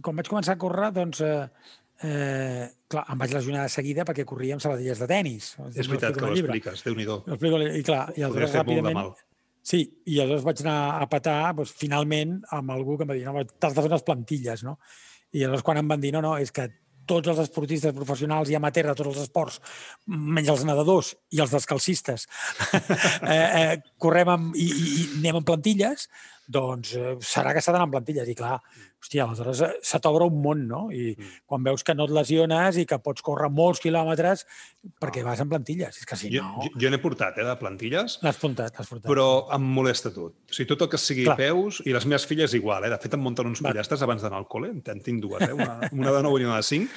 quan 0.00 0.14
vaig 0.20 0.28
començar 0.30 0.54
a 0.54 0.60
córrer, 0.62 0.92
doncs, 0.94 1.20
eh, 1.26 1.48
eh, 2.06 2.68
clar, 2.86 3.04
em 3.10 3.18
vaig 3.18 3.32
lesionar 3.34 3.64
de 3.66 3.72
seguida 3.74 4.04
perquè 4.06 4.24
corria 4.28 4.54
amb 4.54 4.62
sabatilles 4.62 5.00
de 5.02 5.08
tennis. 5.10 5.48
És 5.74 5.88
veritat 5.90 6.14
que 6.14 6.24
ho 6.24 6.30
expliques, 6.36 6.84
Déu-n'hi-do. 6.86 7.16
Ho 7.26 7.34
explico, 7.34 7.58
i 7.66 7.82
clar, 7.82 8.04
i 8.14 8.22
Podria 8.22 8.28
aleshores 8.28 8.54
fer 8.54 8.62
molt 8.62 8.68
de 8.70 8.78
ràpidament... 8.78 9.00
mal. 9.02 9.16
Sí, 9.68 9.82
i 10.08 10.20
aleshores 10.22 10.46
vaig 10.46 10.62
anar 10.62 10.76
a 11.02 11.06
petar, 11.10 11.40
doncs, 11.58 11.74
finalment, 11.76 12.38
amb 12.56 12.70
algú 12.72 12.94
que 12.96 13.04
em 13.04 13.10
va 13.10 13.16
dir, 13.18 13.26
no, 13.26 13.42
t'has 13.58 13.74
de 13.74 13.82
fer 13.82 13.90
unes 13.90 14.06
plantilles, 14.06 14.62
no? 14.64 14.78
I 15.34 15.42
aleshores 15.42 15.66
quan 15.66 15.82
em 15.82 15.90
van 15.90 16.00
dir, 16.00 16.12
no, 16.14 16.22
no, 16.24 16.36
és 16.40 16.54
que 16.54 16.68
tots 17.08 17.32
els 17.32 17.42
esportistes 17.44 17.94
professionals 17.96 18.50
i 18.52 18.56
amateurs 18.58 18.92
de 18.92 18.96
tots 19.00 19.14
els 19.14 19.22
esports, 19.26 19.60
menys 20.06 20.52
els 20.54 20.64
nedadors 20.68 21.14
i 21.34 21.42
els 21.44 21.54
descalcistes, 21.54 22.26
eh, 23.34 23.38
eh, 23.62 23.78
correm 24.00 24.34
amb, 24.34 24.58
i, 24.58 24.68
i, 24.68 24.90
i 24.98 25.06
anem 25.20 25.40
amb 25.40 25.48
plantilles, 25.48 26.08
doncs 26.48 26.94
eh, 26.96 27.16
serà 27.20 27.52
que 27.52 27.60
s'ha 27.60 27.74
d'anar 27.74 27.84
amb 27.90 27.92
plantilles. 27.92 28.28
I 28.32 28.34
clar, 28.38 28.54
hòstia, 28.98 29.26
aleshores 29.26 29.60
eh, 29.66 29.68
se 29.84 29.98
t'obre 30.00 30.24
un 30.30 30.38
món, 30.42 30.62
no? 30.66 30.86
I 30.90 31.10
Mm. 31.18 31.26
quan 31.46 31.62
veus 31.66 31.82
que 31.84 31.94
no 31.94 32.06
et 32.08 32.12
lesiones 32.14 32.76
i 32.80 32.86
que 32.88 32.96
pots 33.04 33.20
córrer 33.22 33.50
molts 33.52 33.80
quilòmetres 33.84 34.46
perquè 35.02 35.22
vas 35.26 35.40
amb 35.44 35.50
plantilles. 35.52 35.98
És 36.00 36.06
que 36.08 36.16
si 36.16 36.30
Jo, 36.32 36.42
no... 36.42 36.62
jo, 36.64 36.70
jo 36.80 36.90
n'he 36.90 36.98
portat, 37.02 37.36
eh, 37.38 37.44
de 37.44 37.56
plantilles, 37.60 38.18
L'has 38.24 38.38
portat, 38.40 38.72
l'has 38.78 38.88
portat. 38.88 39.06
però 39.10 39.26
em 39.54 39.62
molesta 39.76 40.10
tot. 40.14 40.32
O 40.48 40.52
sigui, 40.56 40.68
tot 40.72 40.86
el 40.86 40.90
que 40.94 40.98
sigui 40.98 41.24
Clar. 41.28 41.36
Peus, 41.36 41.82
i 41.84 41.92
les 41.92 42.06
meves 42.08 42.24
filles 42.26 42.54
igual, 42.56 42.84
eh? 42.88 42.90
De 42.94 42.98
fet, 43.02 43.12
em 43.14 43.20
munten 43.22 43.46
uns 43.52 43.60
pollastres 43.60 44.02
abans 44.02 44.22
d'anar 44.24 44.38
al 44.40 44.48
col·le, 44.48 44.70
en 44.72 44.82
en 44.88 45.02
tinc 45.04 45.20
dues, 45.22 45.42
eh? 45.44 45.52
Una, 45.52 45.78
una 45.92 46.12
de 46.16 46.22
9 46.22 46.40
i 46.40 46.44
una 46.48 46.56
de 46.56 46.62
5, 46.62 46.88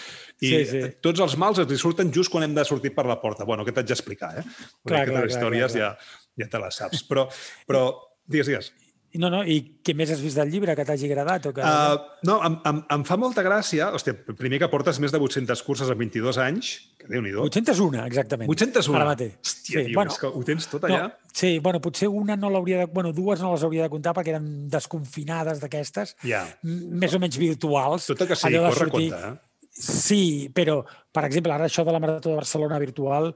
i 0.42 0.48
Sí, 0.48 0.66
sí. 0.66 0.82
tots 1.02 1.20
els 1.20 1.36
mals 1.38 1.60
els 1.60 1.76
surten 1.82 2.12
just 2.14 2.32
quan 2.32 2.44
hem 2.48 2.56
de 2.56 2.64
sortir 2.66 2.96
per 2.96 3.06
la 3.06 3.20
porta. 3.22 3.44
Bueno, 3.46 3.66
què 3.68 3.74
t'haig 3.76 3.88
d'explicar, 3.92 4.32
eh? 4.40 4.44
Clar, 4.44 4.72
Clar, 4.86 5.06
clar, 5.12 5.24
les 5.26 5.36
clar, 5.36 5.38
històries 5.38 5.76
clar, 5.76 5.82
ja, 5.82 5.98
ja 6.46 6.48
te 6.50 6.60
les 6.64 6.76
saps. 6.76 7.04
Però, 7.10 7.28
però 7.68 7.84
digues, 8.26 8.48
digues. 8.48 8.72
No, 9.20 9.28
no, 9.30 9.42
i 9.44 9.58
què 9.84 9.92
més 9.98 10.08
has 10.14 10.22
vist 10.24 10.38
del 10.40 10.48
llibre 10.54 10.72
que 10.78 10.86
t'hagi 10.88 11.10
agradat? 11.10 11.50
O 11.50 11.52
que... 11.54 11.60
Uh, 11.60 11.98
no, 12.24 12.38
em, 12.48 12.54
em, 12.70 12.78
em 12.96 13.02
fa 13.04 13.18
molta 13.20 13.44
gràcia, 13.44 13.90
hòstia, 13.92 14.14
primer 14.40 14.60
que 14.62 14.70
portes 14.72 15.02
més 15.04 15.12
de 15.12 15.20
800 15.20 15.64
curses 15.68 15.90
en 15.92 15.98
22 16.00 16.38
anys, 16.40 16.70
que 17.02 17.10
Déu-n'hi-do. 17.12 17.44
801, 17.44 18.06
exactament. 18.08 18.48
801? 18.50 18.96
Ara 18.96 19.10
mateix. 19.10 19.34
Hòstia, 19.44 19.84
tio, 19.90 20.06
és 20.08 20.18
que 20.22 20.32
ho 20.32 20.44
tens 20.48 20.70
tot 20.72 20.88
allà? 20.88 21.02
No, 21.10 21.32
sí, 21.36 21.58
bueno, 21.60 21.82
potser 21.84 22.08
una 22.08 22.38
no 22.40 22.50
l'hauria 22.54 22.86
de... 22.86 22.88
Bueno, 22.94 23.12
dues 23.12 23.44
no 23.44 23.52
les 23.52 23.68
hauria 23.68 23.90
de 23.90 23.92
comptar 23.92 24.16
perquè 24.16 24.32
eren 24.38 24.48
desconfinades 24.72 25.60
d'aquestes, 25.60 26.16
m- 26.24 26.80
més 27.04 27.14
o 27.14 27.20
menys 27.20 27.36
virtuals. 27.42 28.08
Tot 28.14 28.24
el 28.24 28.32
que 28.32 28.40
sigui, 28.40 28.64
corre 28.64 28.80
sortir- 28.86 29.10
compte, 29.12 29.28
eh? 29.34 29.48
Sí, 29.82 30.50
però, 30.54 30.82
per 31.16 31.24
exemple, 31.30 31.52
ara 31.56 31.68
això 31.70 31.84
de 31.88 31.94
la 31.96 32.00
Marató 32.04 32.30
de 32.34 32.40
Barcelona 32.42 32.78
virtual, 32.80 33.30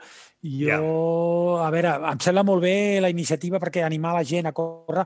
jo, 0.44 0.68
Ja. 0.68 0.80
a 1.66 1.70
veure, 1.72 1.94
em 2.12 2.20
sembla 2.20 2.44
molt 2.44 2.62
bé 2.62 3.00
la 3.02 3.10
iniciativa 3.10 3.58
perquè 3.60 3.84
animar 3.88 4.14
la 4.14 4.24
gent 4.28 4.46
a 4.48 4.52
córrer, 4.54 5.06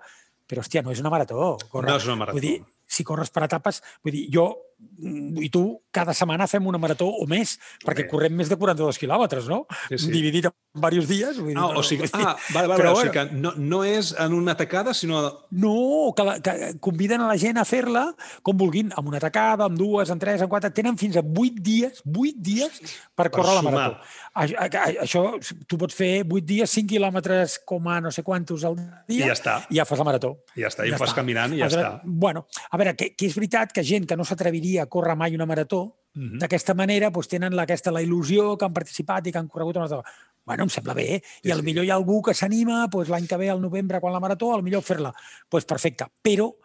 però, 0.49 0.63
hòstia, 0.65 0.83
no 0.85 0.95
és 0.95 1.03
una 1.03 1.11
marató. 1.13 1.53
Córrer. 1.69 1.93
No 1.93 1.99
és 2.01 2.09
una 2.09 2.17
marató. 2.23 2.39
Vull 2.39 2.47
dir, 2.47 2.57
si 2.89 3.05
corres 3.05 3.29
per 3.33 3.45
etapes, 3.45 3.83
vull 4.03 4.17
dir, 4.17 4.25
jo 4.33 4.49
i 4.99 5.47
tu 5.49 5.79
cada 5.95 6.13
setmana 6.13 6.45
fem 6.47 6.65
una 6.67 6.77
marató 6.77 7.07
o 7.07 7.25
més, 7.27 7.53
perquè 7.85 8.03
Bé. 8.03 8.07
correm 8.11 8.33
més 8.35 8.49
de 8.51 8.57
42 8.59 8.97
quilòmetres, 8.99 9.47
no? 9.49 9.61
Sí, 9.89 9.97
sí. 9.97 10.11
Dividit 10.11 10.49
en 10.49 10.53
diversos 10.75 11.07
dies. 11.09 11.39
Vull 11.39 11.53
dir, 11.53 11.57
Ah, 11.57 11.71
o 11.79 11.83
sigui, 11.83 12.07
ah, 12.13 12.35
vale, 12.53 12.67
vale, 12.67 12.77
però 12.81 12.91
o 12.93 12.99
sigui 12.99 13.13
que 13.15 13.23
no, 13.31 13.53
no 13.57 13.79
és 13.87 14.11
en 14.19 14.33
una 14.37 14.55
tacada, 14.59 14.93
sinó... 14.93 15.21
No, 15.51 16.13
que, 16.15 16.23
la, 16.27 16.35
que 16.43 16.55
conviden 16.83 17.23
a 17.25 17.27
la 17.31 17.37
gent 17.41 17.57
a 17.57 17.65
fer-la 17.65 18.05
com 18.43 18.57
vulguin, 18.59 18.91
amb 18.95 19.07
una 19.11 19.19
tacada, 19.23 19.65
amb 19.65 19.79
dues, 19.79 20.11
amb 20.13 20.21
tres, 20.21 20.43
amb 20.45 20.51
quatre. 20.51 20.69
Tenen 20.75 20.97
fins 20.99 21.17
a 21.17 21.23
vuit 21.25 21.57
dies, 21.63 22.03
vuit 22.05 22.37
dies 22.37 22.79
per 23.15 23.29
córrer 23.33 23.55
la 23.57 23.63
sumar. 23.63 23.73
marató. 23.73 24.15
Això, 24.39 24.83
això, 25.03 25.23
tu 25.67 25.79
pots 25.81 25.95
fer 25.97 26.23
vuit 26.29 26.45
dies, 26.45 26.69
5 26.69 26.87
quilòmetres 26.93 27.57
com 27.67 27.87
a 27.89 27.97
no 27.99 28.11
sé 28.13 28.21
quantos 28.23 28.63
al 28.67 28.77
dia 29.09 29.25
I 29.25 29.31
ja 29.31 29.33
està. 29.35 29.55
i 29.73 29.79
ja 29.81 29.87
fas 29.89 29.99
la 29.99 30.05
marató. 30.07 30.35
I 30.55 30.61
ja 30.63 30.69
està, 30.69 30.85
i 30.87 30.93
ho 30.93 30.99
fas 31.01 31.15
caminant 31.17 31.55
i 31.55 31.63
ja 31.63 31.65
Aleshores, 31.65 31.97
està. 31.97 32.01
Bueno, 32.05 32.45
a 32.69 32.77
veure, 32.77 32.93
que, 32.95 33.09
que 33.17 33.25
és 33.27 33.35
veritat 33.35 33.73
que 33.73 33.83
gent 33.83 34.05
que 34.07 34.15
no 34.15 34.23
s'atreviria 34.23 34.68
a 34.77 34.85
córrer 34.85 35.15
mai 35.17 35.33
una 35.35 35.45
marató, 35.45 35.95
Mhm. 36.15 36.39
d'aquesta 36.39 36.73
manera 36.73 37.09
doncs, 37.11 37.27
tenen 37.27 37.55
la, 37.55 37.63
aquesta, 37.63 37.91
la 37.91 38.01
il·lusió 38.01 38.57
que 38.57 38.65
han 38.65 38.73
participat 38.73 39.27
i 39.27 39.31
que 39.31 39.37
han 39.37 39.47
corregut 39.47 39.75
una 39.77 39.87
marató. 39.87 40.03
Bueno, 40.45 40.63
em 40.63 40.69
sembla 40.69 40.93
bé. 40.95 41.21
Sí, 41.21 41.49
I 41.49 41.51
sí. 41.53 41.61
potser 41.61 41.83
hi 41.85 41.89
ha 41.91 41.95
algú 41.95 42.21
que 42.23 42.33
s'anima 42.33 42.87
doncs, 42.87 43.09
l'any 43.09 43.27
que 43.27 43.37
ve, 43.37 43.49
al 43.49 43.61
novembre, 43.61 43.99
quan 44.01 44.11
la 44.13 44.19
marató, 44.19 44.53
al 44.53 44.63
millor 44.63 44.81
fer-la. 44.81 45.13
Doncs 45.49 45.65
perfecte. 45.65 46.05
Però 46.23 46.55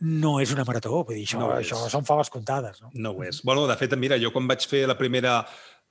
no 0.00 0.40
és 0.40 0.52
una 0.52 0.64
marató. 0.64 1.02
Vull 1.04 1.14
dir, 1.16 1.24
això, 1.26 1.38
No 1.38 1.48
això 1.56 1.88
són 1.88 2.04
faves 2.04 2.28
comptades. 2.30 2.80
No? 2.82 2.90
No 2.92 3.10
ho 3.12 3.22
és. 3.24 3.42
Bueno, 3.42 3.66
de 3.66 3.76
fet, 3.76 3.96
mira, 3.96 4.18
jo 4.18 4.30
quan 4.32 4.46
vaig 4.46 4.66
fer 4.68 4.86
la 4.86 4.96
primera 4.98 5.40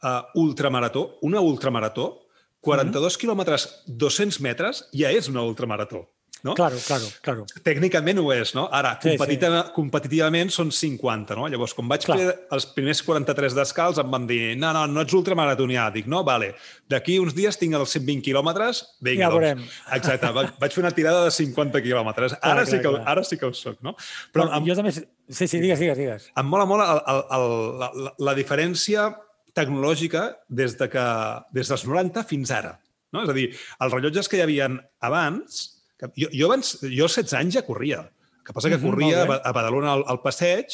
uh, 0.04 0.22
ultramarató, 0.36 1.18
una 1.24 1.42
ultramarató, 1.42 2.22
42 2.62 3.18
quilòmetres, 3.18 3.84
200 3.88 4.40
metres, 4.42 4.88
ja 4.94 5.10
és 5.12 5.28
una 5.30 5.42
ultramarató. 5.42 6.06
No? 6.42 6.54
Claro, 6.56 6.78
claro, 6.88 7.04
claro. 7.22 7.46
Tècnicament 7.66 8.20
ho 8.22 8.30
és, 8.32 8.54
no? 8.56 8.70
Ara, 8.72 8.94
Sí, 9.02 9.10
sí. 9.10 9.18
competitiva, 9.18 9.62
competitivament 9.76 10.50
són 10.56 10.70
50, 10.72 11.36
no? 11.36 11.48
Llavors, 11.52 11.74
quan 11.76 11.90
vaig 11.92 12.06
Clar. 12.06 12.18
fer 12.18 12.36
els 12.56 12.66
primers 12.76 13.02
43 13.04 13.56
descalç, 13.58 14.00
em 14.00 14.10
van 14.10 14.28
dir, 14.30 14.56
no, 14.58 14.70
no, 14.72 14.86
no 14.88 15.02
ets 15.04 15.14
ultramaratonià. 15.14 15.90
Dic, 15.92 16.08
no, 16.08 16.24
vale, 16.24 16.54
d'aquí 16.88 17.18
uns 17.20 17.36
dies 17.36 17.58
tinc 17.60 17.76
els 17.76 17.90
120 17.92 18.22
quilòmetres, 18.24 18.84
vinga, 19.02 19.26
Ja 19.26 19.30
doncs. 19.34 19.40
veurem. 19.42 19.66
Exacte, 20.00 20.32
va- 20.32 20.54
vaig 20.60 20.72
fer 20.72 20.84
una 20.86 20.92
tirada 20.96 21.26
de 21.26 21.32
50 21.32 21.82
quilòmetres. 21.84 22.38
Ara, 22.42 22.62
Clar, 22.64 22.68
sí 22.68 22.78
que, 22.80 22.88
clar. 22.88 23.04
ara 23.06 23.24
sí 23.24 23.38
que 23.38 23.46
ho 23.46 23.54
soc, 23.54 23.82
no? 23.82 23.96
Però 24.32 24.46
Però 24.48 24.58
em, 24.58 24.66
jo 24.66 24.76
també... 24.80 24.92
Sí, 24.94 25.46
sí, 25.48 25.60
digues, 25.60 25.78
digues, 25.80 25.98
digues. 25.98 26.32
em 26.38 26.46
mola 26.48 26.66
molt 26.66 26.82
el, 26.88 27.02
el, 27.16 27.24
el, 27.36 27.80
la, 27.80 27.92
la, 28.06 28.14
la 28.30 28.34
diferència 28.36 29.10
tecnològica 29.54 30.38
des, 30.48 30.78
de 30.80 30.88
que, 30.90 31.04
des 31.52 31.68
dels 31.68 31.84
90 31.86 32.24
fins 32.30 32.52
ara. 32.56 32.78
No? 33.12 33.24
És 33.26 33.30
a 33.30 33.34
dir, 33.34 33.50
els 33.82 33.94
rellotges 33.94 34.30
que 34.30 34.38
hi 34.40 34.46
havia 34.46 34.70
abans... 35.02 35.76
Jo, 36.16 36.30
jo, 36.32 36.48
abans, 36.48 36.78
jo 36.82 37.04
als 37.10 37.16
16 37.20 37.34
anys 37.40 37.54
ja 37.60 37.66
corria. 37.68 38.00
El 38.40 38.44
que 38.46 38.54
passa 38.56 38.70
que 38.70 38.78
Mhm, 38.78 38.90
corria 38.90 39.26
molt 39.26 39.42
a 39.46 39.52
Badalona 39.52 39.92
al, 39.94 40.04
al 40.08 40.22
passeig 40.22 40.68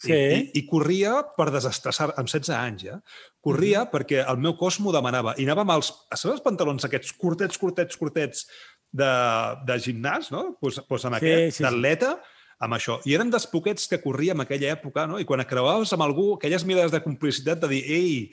Sí. 0.00 0.08
i, 0.12 0.14
i, 0.16 0.50
i 0.56 0.66
corria 0.66 1.18
per 1.36 1.50
desestressar 1.52 2.14
amb 2.16 2.26
16 2.26 2.56
anys, 2.56 2.82
ja. 2.88 2.94
Corria 3.44 3.82
Mhm. 3.84 3.90
perquè 3.92 4.24
el 4.26 4.38
meu 4.38 4.56
cos 4.56 4.80
m'ho 4.80 4.92
demanava. 4.92 5.34
I 5.36 5.44
anava 5.44 5.60
amb 5.60 5.72
els, 5.76 5.92
els 6.24 6.40
pantalons 6.40 6.84
aquests 6.84 7.12
curtets, 7.12 7.58
curtets, 7.58 7.96
curtets 7.96 8.46
de, 8.90 9.10
de 9.66 9.74
gimnàs, 9.78 10.30
no? 10.32 10.56
Pues, 10.60 10.80
pues 10.88 11.04
amb 11.04 11.18
Sí, 11.18 11.26
aquest, 11.26 11.58
sí, 11.58 11.62
d'atleta, 11.62 12.14
amb 12.60 12.74
això. 12.74 12.98
I 13.04 13.14
eren 13.14 13.30
dels 13.30 13.46
poquets 13.46 13.86
que 13.88 14.00
corria 14.00 14.32
en 14.32 14.40
aquella 14.40 14.72
època, 14.72 15.06
no? 15.06 15.18
I 15.20 15.24
quan 15.24 15.40
acreuaves 15.40 15.92
amb 15.92 16.02
algú, 16.02 16.34
aquelles 16.34 16.64
mirades 16.64 16.90
de 16.92 17.02
complicitat 17.02 17.60
de 17.60 17.68
dir 17.68 17.84
ei, 17.84 18.30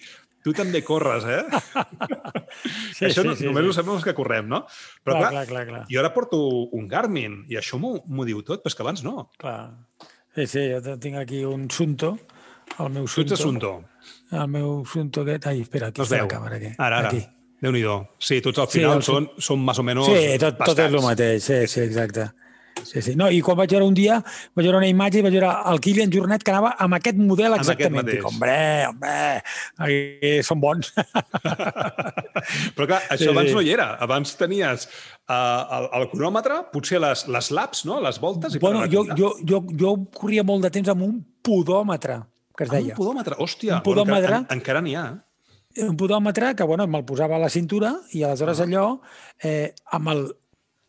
tu 0.47 0.55
també 0.55 0.81
corres, 0.87 1.27
eh? 1.27 1.43
Sí, 2.97 3.05
això 3.05 3.21
sí, 3.21 3.27
no, 3.27 3.35
sí, 3.37 3.45
només 3.45 3.65
sí. 3.65 3.69
ho 3.69 3.73
sabem 3.75 3.93
els 3.97 4.05
que 4.07 4.13
correm, 4.17 4.47
no? 4.49 4.63
Però 5.05 5.19
clar, 5.19 5.29
clar, 5.33 5.45
clar, 5.51 5.65
clar, 5.69 5.81
jo 5.91 5.99
ara 6.01 6.09
porto 6.15 6.39
un 6.73 6.87
Garmin 6.89 7.41
i 7.51 7.57
això 7.59 7.77
m'ho 7.81 8.25
diu 8.25 8.39
tot, 8.47 8.63
però 8.63 8.71
és 8.71 8.77
que 8.79 8.85
abans 8.85 9.03
no. 9.05 9.27
clar. 9.41 9.59
Sí, 10.37 10.45
sí, 10.49 10.63
jo 10.71 10.97
tinc 11.01 11.17
aquí 11.19 11.43
un 11.49 11.67
Sunto, 11.73 12.11
el 12.79 12.89
meu 12.93 13.05
Tu 13.07 13.13
Sunto. 13.15 13.33
ets 13.33 13.39
assumpto. 13.39 13.71
El 14.31 14.47
meu 14.53 14.83
Sunto 14.85 15.23
aquest... 15.25 15.47
Ai, 15.49 15.61
espera, 15.65 15.87
aquí 15.91 16.01
No 16.01 16.05
està 16.05 16.19
veu. 16.21 16.27
la 16.27 16.33
càmera. 16.35 16.57
Aquí. 16.61 16.71
Ara, 16.77 16.99
ara. 17.03 17.09
Aquí. 17.09 17.23
Déu-n'hi-do. 17.61 17.95
Sí, 18.21 18.37
tots 18.45 18.59
al 18.61 18.67
Sí, 18.69 18.79
final 18.79 18.99
el 18.99 19.05
són, 19.05 19.25
són 19.41 19.63
més 19.65 19.79
o 19.81 19.85
menys 19.87 20.05
Sí, 20.11 20.19
tot, 20.43 20.59
tot 20.61 20.77
és 20.83 20.93
el 20.93 21.01
mateix, 21.01 21.41
sí, 21.43 21.55
sí, 21.71 21.81
exacte. 21.87 22.27
sí, 22.29 22.46
sí. 22.85 23.15
No, 23.15 23.29
I 23.31 23.41
quan 23.41 23.57
vaig 23.57 23.71
veure 23.71 23.85
un 23.87 23.93
dia, 23.97 24.19
vaig 24.55 24.65
veure 24.67 24.77
una 24.77 24.87
imatge 24.89 25.19
i 25.19 25.23
vaig 25.25 25.33
veure 25.37 25.49
el 25.71 25.79
Kilian 25.83 26.11
Jornet 26.13 26.43
que 26.43 26.51
anava 26.53 26.75
amb 26.83 26.93
aquest 26.97 27.17
model 27.17 27.53
aquest 27.57 27.69
exactament. 27.73 28.05
mateix. 28.05 28.19
Dic, 28.19 28.25
hombre, 28.29 28.57
hombre, 28.89 29.43
eh, 29.87 30.39
són 30.45 30.59
bons. 30.63 30.93
Però 32.75 32.87
clar, 32.87 33.01
això 33.11 33.27
Sí, 33.27 33.29
abans 33.33 33.49
sí. 33.51 33.55
no 33.57 33.61
hi 33.65 33.71
era. 33.73 33.87
Abans 34.03 34.33
tenies 34.39 34.87
uh, 34.87 35.35
el, 35.77 35.87
el 36.01 36.07
cronòmetre, 36.13 36.61
potser 36.73 36.99
les, 37.03 37.25
les 37.33 37.51
laps, 37.55 37.85
no? 37.89 37.99
les 38.03 38.19
voltes... 38.23 38.55
I 38.57 38.61
bueno, 38.63 38.85
jo, 38.91 39.05
jo, 39.17 39.33
jo, 39.47 39.61
jo 39.79 39.93
corria 40.17 40.43
molt 40.47 40.65
de 40.67 40.71
temps 40.77 40.89
amb 40.93 41.05
un 41.07 41.17
podòmetre, 41.43 42.21
que 42.57 42.65
es 42.65 42.71
Ah, 42.71 42.77
deia. 42.79 42.93
un 42.95 42.99
podòmetre, 42.99 43.37
hòstia. 43.43 43.79
Un 43.79 43.85
podòmetre. 43.85 44.21
Bueno, 44.27 44.43
encara, 44.47 44.59
encara 44.61 44.81
n'hi 44.85 44.95
ha. 44.97 45.05
eh? 45.77 45.85
un 45.85 45.93
podòmetre 45.99 46.55
que 46.57 46.65
bueno, 46.65 46.87
me'l 46.89 47.03
posava 47.05 47.35
a 47.37 47.39
la 47.43 47.49
cintura 47.53 47.91
i 48.17 48.23
aleshores 48.25 48.59
Ah. 48.61 48.65
allò, 48.65 48.85
eh, 49.45 49.73
amb 49.93 50.09
el, 50.09 50.23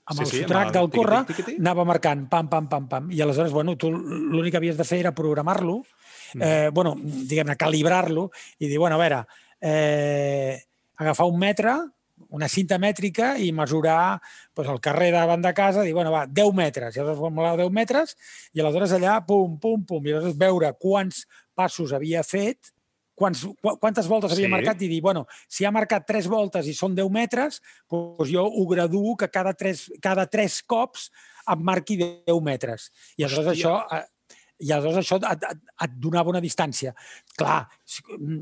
amb 0.09 0.21
Sí, 0.21 0.25
el 0.25 0.31
sí, 0.31 0.41
sotrac 0.43 0.71
el 0.71 0.77
del 0.79 0.91
córrer, 0.93 1.21
anava 1.59 1.85
marcant 1.89 2.25
pam, 2.31 2.49
pam, 2.49 2.69
pam, 2.69 2.89
pam. 2.89 3.11
I 3.13 3.21
aleshores, 3.25 3.53
bueno, 3.53 3.77
tu 3.77 3.91
l'únic 3.93 4.55
que 4.55 4.61
havies 4.61 4.79
de 4.79 4.87
fer 4.89 5.03
era 5.03 5.13
programar-lo, 5.17 5.83
eh, 6.41 6.71
bueno, 6.73 6.95
diguem-ne, 6.97 7.57
calibrar-lo 7.61 8.31
i 8.59 8.69
dir, 8.71 8.79
bueno, 8.81 8.97
a 8.97 9.03
veure, 9.03 9.23
eh, 9.61 10.57
agafar 10.97 11.29
un 11.29 11.39
metre, 11.39 11.77
una 12.35 12.49
cinta 12.49 12.79
mètrica 12.81 13.35
i 13.39 13.53
mesurar 13.55 14.19
doncs, 14.57 14.73
el 14.73 14.81
carrer 14.85 15.13
davant 15.15 15.45
de 15.45 15.53
casa, 15.55 15.85
dir, 15.87 15.95
bueno, 15.97 16.13
va, 16.15 16.25
10 16.27 16.57
metres, 16.57 16.97
i 16.97 17.03
aleshores 17.03 17.21
vam 17.21 17.61
10 17.61 17.71
metres, 17.75 18.17
i 18.53 18.65
aleshores 18.65 18.97
allà, 18.97 19.21
pum, 19.27 19.59
pum, 19.61 19.85
pum, 19.85 20.03
i 20.07 20.17
aleshores 20.17 20.41
veure 20.41 20.73
quants 20.81 21.27
passos 21.59 21.93
havia 21.93 22.25
fet, 22.27 22.73
quants, 23.19 23.43
qu- 23.61 23.77
quantes 23.83 24.07
voltes 24.09 24.33
havia 24.33 24.47
Sí. 24.47 24.53
marcat 24.53 24.83
i 24.83 24.89
dir, 24.89 25.01
bueno, 25.03 25.27
si 25.49 25.65
ha 25.67 25.73
marcat 25.75 26.07
3 26.07 26.29
voltes 26.31 26.67
i 26.71 26.75
són 26.75 26.95
10 26.95 27.11
metres, 27.11 27.61
doncs 27.91 28.31
jo 28.31 28.45
ho 28.47 28.67
graduo 28.71 29.17
que 29.17 29.29
cada 29.29 29.53
3, 29.55 29.89
cada 30.01 30.27
3 30.27 30.63
cops 30.63 31.11
em 31.51 31.59
marqui 31.65 31.97
10 31.99 32.41
metres. 32.43 32.91
I 33.19 33.25
aleshores 33.25 33.53
Hòstia. 33.53 33.67
això... 33.67 33.99
eh, 33.99 34.07
I 34.61 34.73
aleshores 34.75 35.05
això 35.07 35.17
et, 35.23 35.43
et, 35.47 35.61
et 35.85 35.91
donava 36.03 36.31
una 36.33 36.41
distància. 36.43 36.91
Clar, 37.39 37.69
mm, 38.19 38.41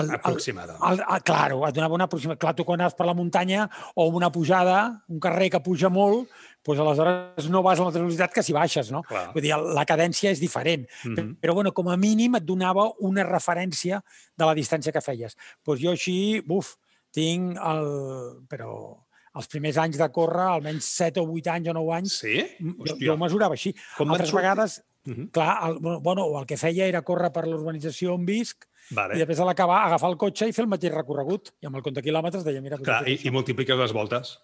el, 0.00 0.06
el, 0.06 0.14
Aproximada. 0.16 0.78
el, 0.90 1.00
el, 1.00 1.22
claro, 1.22 1.58
et 1.68 1.74
donava 1.76 1.94
una 1.94 2.04
aproximació. 2.08 2.38
Clar, 2.40 2.54
tu 2.56 2.64
quan 2.64 2.80
anaves 2.80 2.94
per 2.96 3.04
la 3.04 3.12
muntanya 3.14 3.66
o 3.94 4.06
una 4.08 4.30
pujada, 4.32 5.04
un 5.12 5.20
carrer 5.20 5.50
que 5.50 5.60
puja 5.60 5.90
molt, 5.92 6.30
doncs 6.68 6.80
aleshores 6.84 7.48
no 7.50 7.62
vas 7.64 7.80
a 7.80 7.84
la 7.88 7.90
velocitat 7.94 8.32
que 8.34 8.42
si 8.44 8.52
baixes, 8.52 8.90
no? 8.92 9.02
Clar. 9.08 9.32
Vull 9.34 9.42
dir, 9.42 9.54
la 9.56 9.84
cadència 9.88 10.30
és 10.30 10.40
diferent. 10.40 10.86
Mhm. 11.04 11.38
Però, 11.40 11.54
bueno, 11.54 11.72
com 11.72 11.88
a 11.88 11.96
mínim 11.96 12.34
et 12.36 12.44
donava 12.44 12.90
una 13.00 13.24
referència 13.24 14.02
de 14.36 14.44
la 14.44 14.54
distància 14.54 14.92
que 14.92 15.00
feies. 15.00 15.36
Doncs 15.64 15.80
jo 15.80 15.90
així, 15.90 16.40
buf, 16.46 16.76
tinc 17.12 17.56
el... 17.56 17.84
Però 18.48 18.72
els 19.38 19.46
primers 19.46 19.76
anys 19.78 19.98
de 20.00 20.08
córrer, 20.10 20.48
almenys 20.56 20.84
7 20.98 21.20
o 21.20 21.26
8 21.30 21.50
anys 21.52 21.68
o 21.70 21.74
9 21.76 21.92
anys, 21.94 22.18
Sí? 22.24 22.40
jo, 22.58 22.74
Hòstia. 22.84 23.06
jo 23.06 23.16
mesurava 23.16 23.54
així. 23.54 23.74
Com 23.96 24.10
Altres 24.10 24.32
vegades, 24.34 24.82
Mhm. 25.06 25.28
clar, 25.30 25.70
el, 25.70 25.78
bueno, 26.02 26.24
el 26.38 26.44
que 26.44 26.56
feia 26.58 26.86
era 26.86 27.00
córrer 27.02 27.30
per 27.32 27.46
l'urbanització 27.46 28.14
on 28.14 28.26
visc 28.26 28.66
i 28.90 28.94
Vale. 28.94 29.14
després 29.14 29.38
a 29.40 29.44
l'acabar 29.44 29.86
agafar 29.86 30.10
el 30.10 30.16
cotxe 30.18 30.48
i 30.48 30.52
fer 30.52 30.64
el 30.64 30.68
mateix 30.68 30.92
recorregut. 30.92 31.52
I 31.62 31.66
amb 31.66 31.76
el 31.76 31.82
compte 31.82 32.02
quilòmetres 32.02 32.42
deia, 32.44 32.60
mira... 32.60 32.76
Clar, 32.78 33.06
i, 33.08 33.20
i 33.24 33.30
multipliques 33.30 33.78
les 33.78 33.92
voltes. 33.92 34.38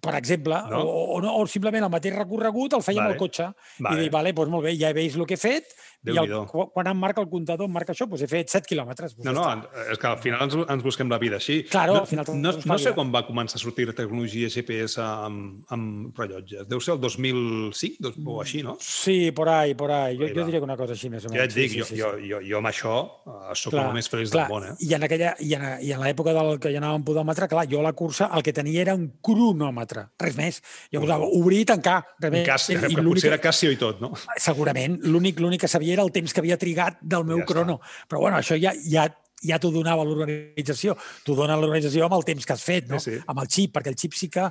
Per 0.00 0.14
exemple, 0.16 0.56
No? 0.70 0.80
O, 0.86 1.00
o, 1.16 1.20
no, 1.20 1.34
o 1.40 1.46
simplement 1.50 1.84
el 1.84 1.92
mateix 1.92 2.14
recorregut 2.14 2.76
el 2.78 2.84
feia 2.86 3.00
Vale. 3.00 3.10
amb 3.10 3.16
el 3.16 3.20
cotxe. 3.20 3.48
Vale. 3.80 3.96
I 3.96 4.04
dic, 4.04 4.12
vale, 4.14 4.32
doncs 4.36 4.52
molt 4.52 4.68
bé, 4.68 4.76
ja 4.78 4.92
vist 4.96 5.18
el 5.18 5.26
que 5.28 5.36
he 5.36 5.40
fet, 5.40 5.74
i 6.04 6.16
el, 6.16 6.30
quan 6.48 6.86
em 6.88 6.96
marca 6.96 7.20
el 7.20 7.28
comptador, 7.28 7.68
em 7.68 7.72
marca 7.76 7.92
això, 7.92 8.06
doncs 8.08 8.22
he 8.24 8.28
fet 8.30 8.48
7 8.48 8.66
quilòmetres. 8.70 9.16
Doncs 9.18 9.26
No, 9.26 9.34
ja 9.44 9.54
no, 9.56 9.66
està. 9.68 9.84
és 9.92 9.98
que 10.00 10.06
al 10.08 10.18
final 10.22 10.44
ens, 10.46 10.54
ens 10.76 10.82
busquem 10.82 11.10
la 11.12 11.18
vida 11.20 11.36
així. 11.36 11.58
Claro, 11.68 11.94
no, 11.98 12.00
al 12.00 12.06
final 12.08 12.24
no, 12.40 12.52
tot 12.56 12.64
no 12.66 12.78
sé 12.80 12.92
quan 12.96 13.12
va 13.12 13.24
començar 13.26 13.58
a 13.58 13.62
sortir 13.62 13.86
tecnologia 13.92 14.48
GPS 14.48 15.00
amb, 15.04 15.64
amb 15.68 16.16
rellotges. 16.18 16.66
Deu 16.70 16.80
ser 16.80 16.94
el 16.94 17.00
2005 17.00 17.96
dos, 18.00 18.14
o 18.24 18.40
així, 18.40 18.62
no? 18.62 18.76
Sí, 18.80 19.30
por 19.32 19.48
ahí, 19.48 19.74
por 19.74 19.90
ahí. 19.92 20.16
Jo, 20.16 20.24
Ahí 20.24 20.34
jo 20.34 20.44
diria 20.46 20.60
que 20.60 20.64
una 20.64 20.76
cosa 20.76 20.92
així, 20.94 21.10
més 21.10 21.24
o 21.24 21.28
Jo 21.28 21.34
menys. 21.34 21.40
ja 21.42 21.44
et 21.48 21.54
dic, 21.54 21.70
sí, 21.72 21.78
jo, 21.80 21.84
sí, 21.84 21.94
sí, 21.96 22.00
jo, 22.00 22.12
jo, 22.24 22.40
jo 22.48 22.58
amb 22.58 22.70
això 22.70 22.94
eh, 23.26 23.54
sóc 23.54 23.72
Clar, 23.74 23.86
el 23.88 23.94
més 23.98 24.08
feliç 24.08 24.30
clar, 24.32 24.46
del 24.46 24.54
món, 24.54 24.68
eh? 24.70 24.74
I 24.88 24.94
en, 24.94 25.02
aquella, 25.08 25.34
i 25.40 25.54
en, 25.54 25.66
i 25.84 25.92
en 25.92 26.00
l'època 26.04 26.32
del 26.36 26.58
que 26.62 26.72
jo 26.72 26.80
anava 26.80 26.98
amb 27.00 27.06
podòmetre, 27.06 27.48
clar, 27.52 27.66
jo 27.70 27.80
a 27.80 27.86
la 27.90 27.92
cursa 27.92 28.30
el 28.36 28.42
que 28.46 28.52
tenia 28.56 28.80
era 28.82 28.94
un 28.94 29.06
cronòmetre, 29.20 30.06
res 30.20 30.36
més. 30.38 30.62
Jo 30.92 31.02
posava 31.04 31.28
obrir 31.40 31.60
i 31.64 31.68
tancar. 31.68 32.00
Res 32.20 32.32
més. 32.32 32.46
Casio, 32.46 32.78
I 32.78 32.94
que 32.94 33.02
l'únic 33.02 33.20
potser 33.20 33.32
era 33.32 33.40
Casio 33.42 33.70
i 33.74 33.78
tot, 33.80 34.00
no? 34.00 34.12
Segurament, 34.40 34.98
l'únic 35.04 35.38
que 35.60 35.68
sabia 35.68 35.89
era 35.92 36.02
el 36.02 36.12
temps 36.12 36.32
que 36.32 36.40
havia 36.40 36.56
trigat 36.58 36.98
del 37.00 37.24
meu 37.24 37.38
Ja 37.38 37.44
està. 37.44 37.52
crono. 37.54 37.80
Però 38.08 38.20
bueno, 38.20 38.36
això 38.38 38.56
ja, 38.60 38.72
ja, 38.84 39.08
ja 39.42 39.58
t'ho 39.58 39.70
donava 39.70 40.04
l'organització. 40.04 40.96
T'ho 41.24 41.34
dona 41.34 41.56
l'organització 41.56 42.04
amb 42.06 42.14
el 42.18 42.24
temps 42.24 42.46
que 42.46 42.52
has 42.52 42.62
fet, 42.64 42.88
no? 42.88 42.98
Sí, 43.00 43.16
sí. 43.16 43.24
Amb 43.26 43.40
el 43.40 43.48
xip, 43.48 43.72
perquè 43.76 43.88
el 43.94 43.96
xip 43.96 44.14
sí 44.14 44.28
que... 44.28 44.50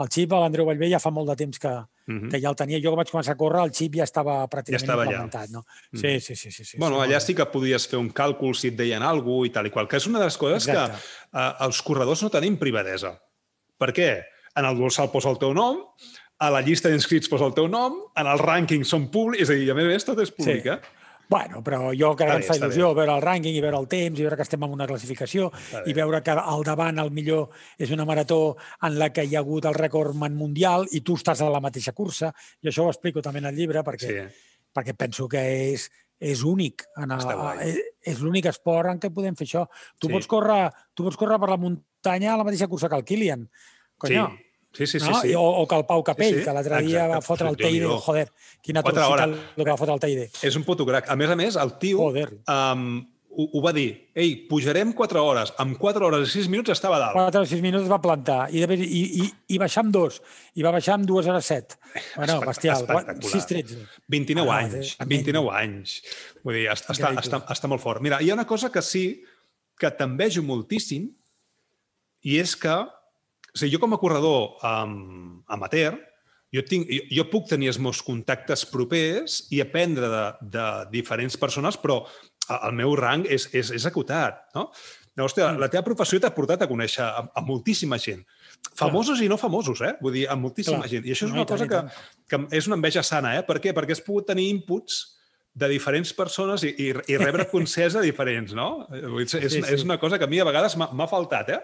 El 0.00 0.08
xip, 0.08 0.30
a 0.32 0.38
l'Andreu 0.40 0.64
Vallvé, 0.64 0.88
ja 0.88 0.98
fa 1.02 1.10
molt 1.12 1.28
de 1.28 1.34
temps 1.36 1.58
que, 1.60 1.68
Mhm. 2.08 2.30
que 2.30 2.38
ja 2.40 2.48
el 2.48 2.56
tenia. 2.56 2.78
Jo 2.80 2.90
que 2.94 2.96
vaig 2.96 3.10
començar 3.10 3.32
a 3.34 3.36
córrer, 3.36 3.60
el 3.66 3.72
xip 3.74 3.96
ja 3.98 4.04
estava 4.04 4.38
pràcticament 4.48 4.80
estava 4.80 5.02
allà. 5.04 5.10
implementat. 5.12 5.50
No? 5.50 5.64
Sí, 5.92 6.18
sí, 6.20 6.34
sí. 6.36 6.50
sí, 6.50 6.64
sí 6.64 6.78
bueno, 6.78 7.02
allà 7.02 7.20
sí 7.20 7.34
que 7.34 7.44
podies 7.46 7.86
fer 7.86 7.98
un 7.98 8.08
càlcul 8.10 8.54
si 8.56 8.68
et 8.68 8.76
deien 8.78 9.02
alguna 9.02 9.42
cosa 9.42 9.46
i 9.46 9.50
tal 9.50 9.66
i 9.66 9.70
qual, 9.70 9.86
que 9.86 9.96
és 9.98 10.06
una 10.06 10.18
de 10.20 10.24
les 10.24 10.38
coses 10.38 10.66
Exacte. 10.68 10.96
que 10.96 11.38
eh, 11.38 11.52
els 11.66 11.82
corredors 11.82 12.22
no 12.22 12.30
tenim 12.30 12.56
privadesa. 12.56 13.12
Per 13.76 13.92
què? 13.92 14.08
En 14.56 14.64
el 14.64 14.78
dorsal 14.78 15.10
posa 15.12 15.28
el 15.30 15.38
teu 15.38 15.52
nom, 15.52 15.84
a 16.40 16.48
la 16.50 16.62
llista 16.64 16.88
d'inscrits 16.88 17.28
posa 17.28 17.44
el 17.46 17.54
teu 17.54 17.68
nom, 17.68 17.98
en 18.16 18.26
el 18.30 18.40
rànquing 18.40 18.82
són 18.88 19.10
públics, 19.12 19.44
és 19.44 19.50
a 19.52 19.58
dir, 19.60 19.70
a 19.70 19.74
més 19.76 19.84
a 19.84 19.92
més 19.94 20.04
tot 20.08 20.18
és 20.24 20.32
públic, 20.32 20.62
Sí. 20.64 20.68
eh? 20.72 20.80
Bueno, 21.30 21.60
però 21.62 21.92
jo 21.94 22.08
Està 22.10 22.16
que 22.16 22.24
em 22.32 22.40
bé, 22.40 22.46
fa 22.48 22.54
està 22.56 22.66
il·lusió 22.66 22.88
veure 22.96 23.12
el 23.14 23.22
rànquing 23.22 23.54
i 23.54 23.60
veure 23.62 23.78
el 23.78 23.86
temps 23.86 24.18
i 24.18 24.22
veure 24.24 24.34
que 24.36 24.42
estem 24.42 24.64
en 24.64 24.72
una 24.74 24.86
classificació 24.88 25.50
bé. 25.52 25.82
i 25.86 25.92
veure 25.94 26.22
que 26.26 26.30
al 26.32 26.64
davant 26.66 26.98
el 26.98 27.12
millor 27.12 27.50
és 27.78 27.90
una 27.92 28.04
marató 28.04 28.56
en 28.82 28.98
la 28.98 29.12
que 29.12 29.22
hi 29.24 29.36
ha 29.36 29.38
hagut 29.44 29.64
el 29.70 29.74
rècord 29.74 30.12
mundial 30.14 30.88
i 30.90 31.02
tu 31.02 31.14
estàs 31.14 31.40
a 31.40 31.48
la 31.48 31.60
mateixa 31.60 31.92
cursa. 31.92 32.32
I 32.62 32.66
això 32.72 32.82
ho 32.82 32.90
explico 32.90 33.22
també 33.22 33.38
en 33.38 33.46
el 33.46 33.54
llibre 33.54 33.84
perquè, 33.84 34.08
Sí. 34.08 34.42
perquè 34.74 34.96
penso 34.96 35.28
que 35.28 35.72
és, 35.72 35.88
és 36.18 36.42
únic. 36.42 36.82
En 36.96 37.12
el, 37.12 37.20
Està 37.20 37.62
és, 37.62 37.78
és 38.02 38.18
l'únic 38.20 38.46
esport 38.46 38.88
en 38.90 38.98
què 38.98 39.12
podem 39.14 39.36
fer 39.36 39.46
això. 39.46 39.68
Tu, 40.00 40.08
Sí. 40.08 40.12
pots 40.12 40.26
córrer, 40.26 40.72
tu 40.94 41.04
pots 41.04 41.16
córrer 41.16 41.38
per 41.38 41.48
la 41.50 41.56
muntanya 41.58 42.34
a 42.34 42.38
la 42.38 42.44
mateixa 42.44 42.66
cursa 42.66 42.88
que 42.88 42.96
el 42.96 43.04
Kilian. 43.04 43.48
Conyo, 43.96 44.26
Sí, 44.36 44.49
sí, 44.72 44.86
sí. 44.86 44.98
no? 44.98 45.20
sí. 45.20 45.28
I- 45.30 45.34
O, 45.34 45.42
o 45.62 45.66
que 45.68 45.76
el 45.76 45.84
Pau 45.86 46.02
Capell, 46.04 46.34
Sí, 46.34 46.38
sí. 46.40 46.44
que 46.44 46.52
l'altre 46.52 46.80
dia 46.82 47.04
Exacte. 47.06 47.14
va 47.14 47.20
fotre 47.22 47.48
el. 47.48 47.56
Déu-n'hi-do. 47.56 47.98
Joder, 47.98 48.32
quina 48.62 48.80
hores. 48.82 49.38
el 49.56 49.64
que 49.64 49.70
va 49.70 49.76
fotre 49.76 49.94
el 49.94 50.00
TID. 50.00 50.28
És 50.42 50.56
un 50.56 50.64
puto 50.64 50.86
crac. 50.86 51.08
A 51.10 51.16
més 51.16 51.30
a 51.30 51.36
més, 51.36 51.56
el 51.56 51.78
tio 51.78 51.98
Joder. 51.98 52.28
um, 52.48 53.00
ho, 53.32 53.44
ho 53.54 53.60
va 53.62 53.72
dir. 53.72 54.10
Ei, 54.14 54.34
pujarem 54.48 54.92
4 54.92 55.22
hores. 55.24 55.52
Amb 55.58 55.76
4 55.78 56.04
hores 56.06 56.28
i 56.28 56.32
6 56.32 56.48
minuts 56.50 56.70
estava 56.74 56.98
dalt. 56.98 57.14
4 57.14 57.40
o 57.42 57.46
6 57.46 57.62
minuts 57.62 57.88
va 57.90 58.00
plantar 58.02 58.48
i, 58.52 58.64
de, 58.66 58.74
i, 58.74 59.02
i, 59.22 59.28
i 59.54 59.58
baixar 59.58 59.84
amb 59.84 59.92
dos. 59.94 60.20
I 60.54 60.62
va 60.66 60.72
baixar 60.74 60.94
amb 60.98 61.06
2 61.06 61.26
hores 61.30 61.44
7. 61.46 61.76
Bueno, 62.16 62.32
Espect- 62.40 62.46
bestial. 62.48 62.76
espectacular. 62.82 63.30
6 63.30 63.46
13. 63.46 63.78
29 64.08 64.50
Ah, 64.50 64.58
anys, 64.64 64.96
també. 64.98 65.14
29 65.16 65.50
anys. 65.54 66.02
Vull 66.42 66.54
dir, 66.58 66.66
està, 66.74 66.92
està, 66.92 67.12
està, 67.22 67.42
està 67.54 67.68
molt 67.70 67.80
fort. 67.82 68.02
Mira, 68.02 68.18
hi 68.20 68.30
ha 68.30 68.34
una 68.34 68.46
cosa 68.46 68.70
que 68.70 68.82
sí 68.82 69.22
que 69.78 69.90
t'envejo 69.90 70.42
moltíssim 70.42 71.08
i 72.22 72.36
és 72.38 72.56
que, 72.56 72.74
o 73.50 73.58
sigui, 73.58 73.74
jo 73.74 73.82
com 73.82 73.94
a 73.94 74.00
corredor 74.00 74.56
um, 74.62 75.42
amateur, 75.50 75.98
jo, 76.54 76.64
tinc, 76.66 76.88
jo, 76.90 77.04
jo 77.20 77.26
puc 77.30 77.48
tenir 77.50 77.70
els 77.70 77.78
meus 77.82 78.00
contactes 78.06 78.64
propers 78.70 79.44
i 79.54 79.60
aprendre 79.62 80.10
de, 80.10 80.24
de 80.56 80.66
diferents 80.94 81.38
persones, 81.38 81.78
però 81.78 82.02
el 82.56 82.74
meu 82.74 82.96
rang 82.98 83.26
és, 83.30 83.46
és, 83.54 83.70
és 83.76 83.86
acotat, 83.86 84.48
no? 84.56 84.70
Llavors, 85.18 85.34
hòstia, 85.34 85.50
la 85.58 85.68
teva 85.68 85.82
professió 85.84 86.20
t'ha 86.22 86.30
portat 86.32 86.62
a 86.64 86.68
conèixer 86.70 87.02
a, 87.04 87.24
a 87.36 87.42
moltíssima 87.44 87.98
gent. 88.00 88.22
Famosos 88.78 89.20
i 89.20 89.28
no 89.28 89.36
famosos, 89.40 89.82
eh? 89.84 89.92
Vull 90.00 90.14
dir, 90.16 90.26
a 90.30 90.36
moltíssima 90.38 90.84
Clar. 90.84 90.90
gent. 90.92 91.08
I 91.08 91.14
això 91.14 91.26
és 91.26 91.32
No, 91.34 91.42
una 91.42 91.46
tant, 91.48 91.58
cosa 91.58 91.66
que, 91.68 92.04
que 92.30 92.40
és 92.56 92.68
una 92.70 92.78
enveja 92.78 93.02
sana, 93.06 93.34
eh? 93.36 93.42
Per 93.46 93.58
què? 93.60 93.74
Perquè 93.76 93.96
has 93.96 94.02
pogut 94.06 94.30
tenir 94.30 94.46
inputs 94.52 95.00
de 95.52 95.66
diferents 95.68 96.12
persones 96.14 96.62
i, 96.62 96.70
i, 96.78 96.88
i 97.10 97.16
rebre 97.18 97.44
consells 97.54 97.96
de 97.98 98.04
diferents, 98.04 98.52
no? 98.54 98.86
Dir, 98.92 99.02
És, 99.24 99.32
Sí, 99.32 99.48
sí. 99.56 99.62
és 99.74 99.82
una 99.84 99.98
cosa 99.98 100.18
que 100.18 100.24
a 100.28 100.30
mi 100.30 100.38
a 100.38 100.46
vegades 100.46 100.76
m'ha 100.78 101.08
faltat, 101.10 101.50
eh? 101.50 101.58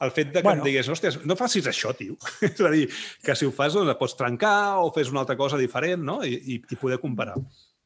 El 0.00 0.12
fet 0.14 0.30
de 0.30 0.40
que 0.40 0.46
Bueno. 0.46 0.62
em 0.62 0.70
digués, 0.70 0.88
hòstia, 0.88 1.10
no 1.26 1.36
facis 1.36 1.66
això, 1.66 1.90
tio. 1.98 2.16
és 2.48 2.60
a 2.62 2.70
dir, 2.70 2.86
que 3.24 3.34
si 3.36 3.46
ho 3.48 3.52
fas, 3.52 3.74
doncs 3.74 3.98
pots 3.98 4.16
trencar 4.16 4.78
o 4.84 4.92
fes 4.94 5.10
una 5.10 5.24
altra 5.26 5.36
cosa 5.36 5.58
diferent, 5.58 6.02
no? 6.06 6.20
I, 6.24 6.38
i, 6.38 6.60
i 6.70 6.76
poder 6.80 7.00
comparar. 7.02 7.34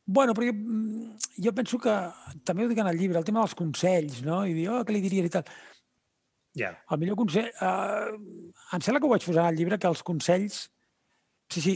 Bueno, 0.07 0.35
però 0.39 0.47
jo, 0.47 0.53
mm, 0.55 1.17
jo 1.43 1.53
penso 1.57 1.81
que, 1.83 1.95
també 2.47 2.63
ho 2.65 2.69
dic 2.71 2.79
en 2.79 2.87
el 2.93 3.01
llibre, 3.01 3.19
el 3.19 3.25
tema 3.27 3.41
dels 3.43 3.57
consells, 3.59 4.21
no? 4.23 4.45
I 4.47 4.53
dir, 4.55 4.69
oh, 4.71 4.85
què 4.87 4.95
li 4.95 5.01
diries 5.03 5.27
i 5.27 5.33
tal. 5.35 5.49
Ja. 6.57 6.71
El 6.93 7.01
millor 7.03 7.17
consell... 7.19 7.49
Eh, 7.49 8.15
em 8.77 8.81
sembla 8.85 9.01
que 9.01 9.09
ho 9.09 9.13
vaig 9.17 9.25
posar 9.27 9.49
en 9.49 9.51
el 9.55 9.59
llibre, 9.59 9.81
que 9.81 9.89
els 9.91 10.05
consells... 10.07 10.67
Sí, 11.51 11.61
sí, 11.63 11.75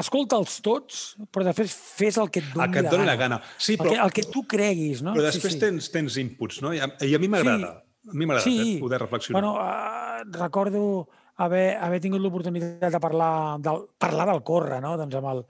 escolta'ls 0.00 0.60
tots, 0.64 1.02
però 1.32 1.44
després 1.46 1.72
fes 1.72 2.16
el 2.18 2.30
que 2.34 2.40
et 2.42 2.48
doni, 2.54 2.64
El 2.66 2.72
que 2.74 2.80
et 2.84 2.90
doni 2.90 3.06
la 3.06 3.16
gana. 3.16 3.40
Sí, 3.56 3.74
El, 3.74 3.78
però, 3.78 3.90
que, 3.94 4.00
el 4.06 4.12
que 4.16 4.24
tu 4.32 4.42
creguis, 4.50 5.02
no? 5.02 5.14
però 5.14 5.22
després 5.28 5.52
sí, 5.54 5.58
sí. 5.58 5.64
Tens, 5.66 5.90
tens 5.94 6.16
inputs, 6.22 6.60
no? 6.64 6.72
I 6.74 6.80
a, 6.82 6.90
i 7.06 7.14
a 7.14 7.18
mi 7.22 7.28
m'agrada. 7.30 7.70
A 8.08 8.14
mi 8.16 8.26
m'agrada 8.26 8.44
Sí. 8.48 8.76
eh, 8.76 8.80
poder 8.80 9.00
reflexionar. 9.00 9.40
Bueno, 9.42 9.54
uh, 9.60 10.24
recordo 10.38 11.08
haver, 11.36 11.76
haver 11.76 12.00
tingut 12.00 12.20
l'oportunitat 12.20 12.90
de 12.92 13.00
parlar 13.00 13.58
del, 13.62 13.84
parlar 13.98 14.26
del 14.32 14.42
córrer, 14.42 14.80
no? 14.82 14.96
Doncs 14.98 15.14
amb 15.20 15.28
el, 15.34 15.42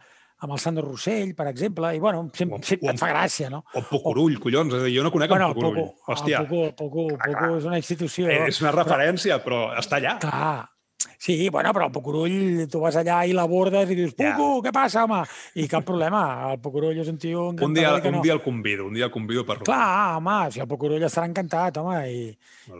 amb 0.44 0.52
el 0.52 0.58
Sandro 0.60 0.84
Rossell, 0.88 1.34
per 1.34 1.46
exemple, 1.48 1.94
i 1.96 1.98
bueno, 1.98 2.20
O 2.26 2.30
sempre, 2.36 2.58
sempre 2.62 2.88
o 2.88 2.90
et 2.90 2.96
amb- 2.96 3.00
fa 3.00 3.08
gràcia, 3.14 3.48
no? 3.50 3.64
O 3.74 3.82
Pocorull, 3.88 4.36
collons. 4.38 4.74
És 4.74 4.82
a 4.82 4.84
dir, 4.84 4.96
jo 4.98 5.04
no 5.06 5.10
conec 5.14 5.30
Bueno, 5.30 5.46
el 5.46 5.50
el 5.50 5.54
Pocorull. 5.56 5.84
Poco, 5.86 6.12
Hòstia, 6.12 6.40
el 6.40 6.46
Poco, 6.48 6.76
Poco, 6.76 7.06
Poco 7.24 7.56
és 7.58 7.64
una 7.64 7.78
institució. 7.78 8.28
és 8.28 8.60
una 8.60 8.72
referència, 8.72 9.40
però 9.42 9.68
està 9.78 9.96
allà. 10.02 10.18
Clar, 10.20 10.68
Sí, 11.18 11.48
bueno, 11.48 11.70
però 11.72 11.86
el 11.86 11.92
Pucurull, 11.94 12.64
tu 12.70 12.80
vas 12.82 12.96
allà 12.98 13.20
i 13.26 13.34
l'abordes 13.36 13.90
i 13.92 13.94
dius, 13.94 14.16
Pucu, 14.18 14.46
què 14.64 14.72
passa, 14.74 15.04
home? 15.06 15.20
I 15.62 15.68
cap 15.70 15.84
problema, 15.86 16.22
el 16.50 16.58
Pucurull 16.62 16.98
és 16.98 17.06
un 17.12 17.18
tio 17.22 17.44
Un 17.54 17.74
dia, 17.74 17.92
que 18.02 18.10
un 18.10 18.16
no. 18.16 18.22
dia 18.24 18.34
el 18.34 18.42
convido, 18.42 18.86
un 18.88 18.94
dia 18.98 19.06
el 19.06 19.12
convido 19.14 19.44
per 19.46 19.60
Clar, 19.62 20.16
home, 20.16 20.50
si 20.50 20.58
el 20.62 20.66
Pucurull 20.66 21.04
estarà 21.06 21.28
encantat, 21.30 21.78
home, 21.78 22.00
i, 22.10 22.24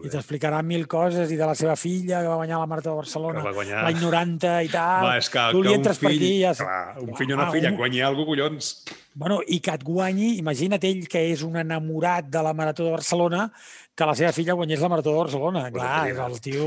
i 0.03 0.11
t'explicarà 0.11 0.65
mil 0.67 0.89
coses 0.91 1.31
i 1.31 1.39
de 1.39 1.47
la 1.47 1.55
seva 1.55 1.77
filla 1.79 2.25
que 2.25 2.33
va 2.33 2.41
guanyar 2.43 2.59
la 2.59 2.67
Marató 2.75 2.91
de 2.97 3.03
Barcelona 3.05 3.45
guanyar. 3.55 3.85
l'any 3.87 4.03
90 4.03 4.55
i 4.67 4.73
tal. 4.75 5.07
Va, 5.07 5.17
és 5.23 5.31
que, 5.31 5.47
tu 5.55 5.63
li 5.63 5.71
que 5.71 5.79
un 5.79 5.85
fill, 5.87 6.03
per 6.03 6.15
aquí 6.17 6.33
ja... 6.43 6.55
clar, 6.59 6.85
un 7.07 7.15
fill 7.23 7.33
o 7.33 7.39
una 7.39 7.51
filla 7.55 7.69
un- 7.71 7.75
un... 7.79 7.83
guanyi 7.85 8.03
alguna 8.03 8.27
cosa, 8.27 8.35
collons. 8.35 8.73
Bueno, 9.19 9.41
i 9.47 9.61
que 9.63 9.75
et 9.79 9.83
guanyi, 9.87 10.33
imagina't 10.43 10.83
ell 10.91 11.07
que 11.11 11.23
és 11.31 11.47
un 11.47 11.55
enamorat 11.59 12.27
de 12.35 12.43
la 12.43 12.53
Marató 12.55 12.85
de 12.87 12.97
Barcelona, 12.99 13.49
que 13.99 14.07
la 14.07 14.15
seva 14.15 14.31
filla 14.31 14.55
guanyés 14.55 14.79
la 14.85 14.89
Marató 14.93 15.11
de 15.11 15.19
Barcelona. 15.19 15.63
Clar, 15.75 15.95
és 16.13 16.19
el 16.23 16.37
tio... 16.45 16.67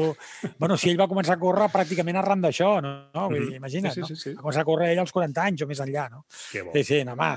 Bueno, 0.59 0.75
si 0.77 0.89
ell 0.91 0.97
va 0.99 1.07
començar 1.07 1.37
a 1.37 1.39
córrer 1.39 1.69
pràcticament 1.71 2.17
arran 2.19 2.41
d'això, 2.43 2.73
no? 2.83 2.91
no? 3.15 3.27
Vull 3.31 3.39
dir, 3.45 3.53
Mhm. 3.53 3.61
imagina't, 3.61 3.93
Sí, 3.95 4.01
sí, 4.01 4.01
no? 4.01 4.07
sí, 4.07 4.15
sí. 4.19 4.33
Va 4.35 4.41
començar 4.43 4.65
a 4.65 4.67
córrer 4.67 4.89
ell 4.91 4.99
als 5.05 5.13
40 5.15 5.45
anys 5.47 5.63
o 5.63 5.67
més 5.69 5.79
enllà, 5.79 6.09
no? 6.11 6.25
Que 6.51 6.61
bo. 6.67 6.73
Sí, 6.75 6.83
sí, 6.83 6.99
no, 7.07 7.13
home, 7.13 7.29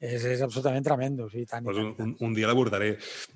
és, 0.00 0.24
és 0.24 0.40
absolutament 0.46 0.84
tremendo, 0.88 1.28
sí, 1.28 1.44
tant, 1.44 1.62
Pues 1.68 1.76
tant, 1.76 1.86
un, 1.90 1.94
tant. 1.98 2.16
un, 2.24 2.32
dia 2.34 2.48
l'abordaré. 2.48 2.94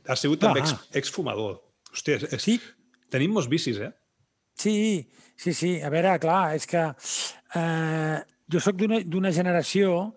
Has 0.08 0.20
sigut 0.24 0.40
també 0.40 0.60
ex, 0.64 0.72
Ah. 0.72 0.80
exfumador. 1.02 1.60
Hòstia, 1.92 2.16
és, 2.16 2.32
és, 2.32 2.42
Sí, 2.42 2.58
tenim 3.10 3.32
molts 3.36 3.48
vicis, 3.48 3.76
eh? 3.78 3.92
Sí, 4.56 5.06
sí, 5.36 5.52
sí. 5.52 5.80
A 5.82 5.90
veure, 5.90 6.18
clar, 6.18 6.54
és 6.56 6.66
que 6.66 6.86
eh, 7.54 8.18
jo 8.50 8.60
sóc 8.60 8.76
d'una 8.80 9.30
generació 9.32 10.14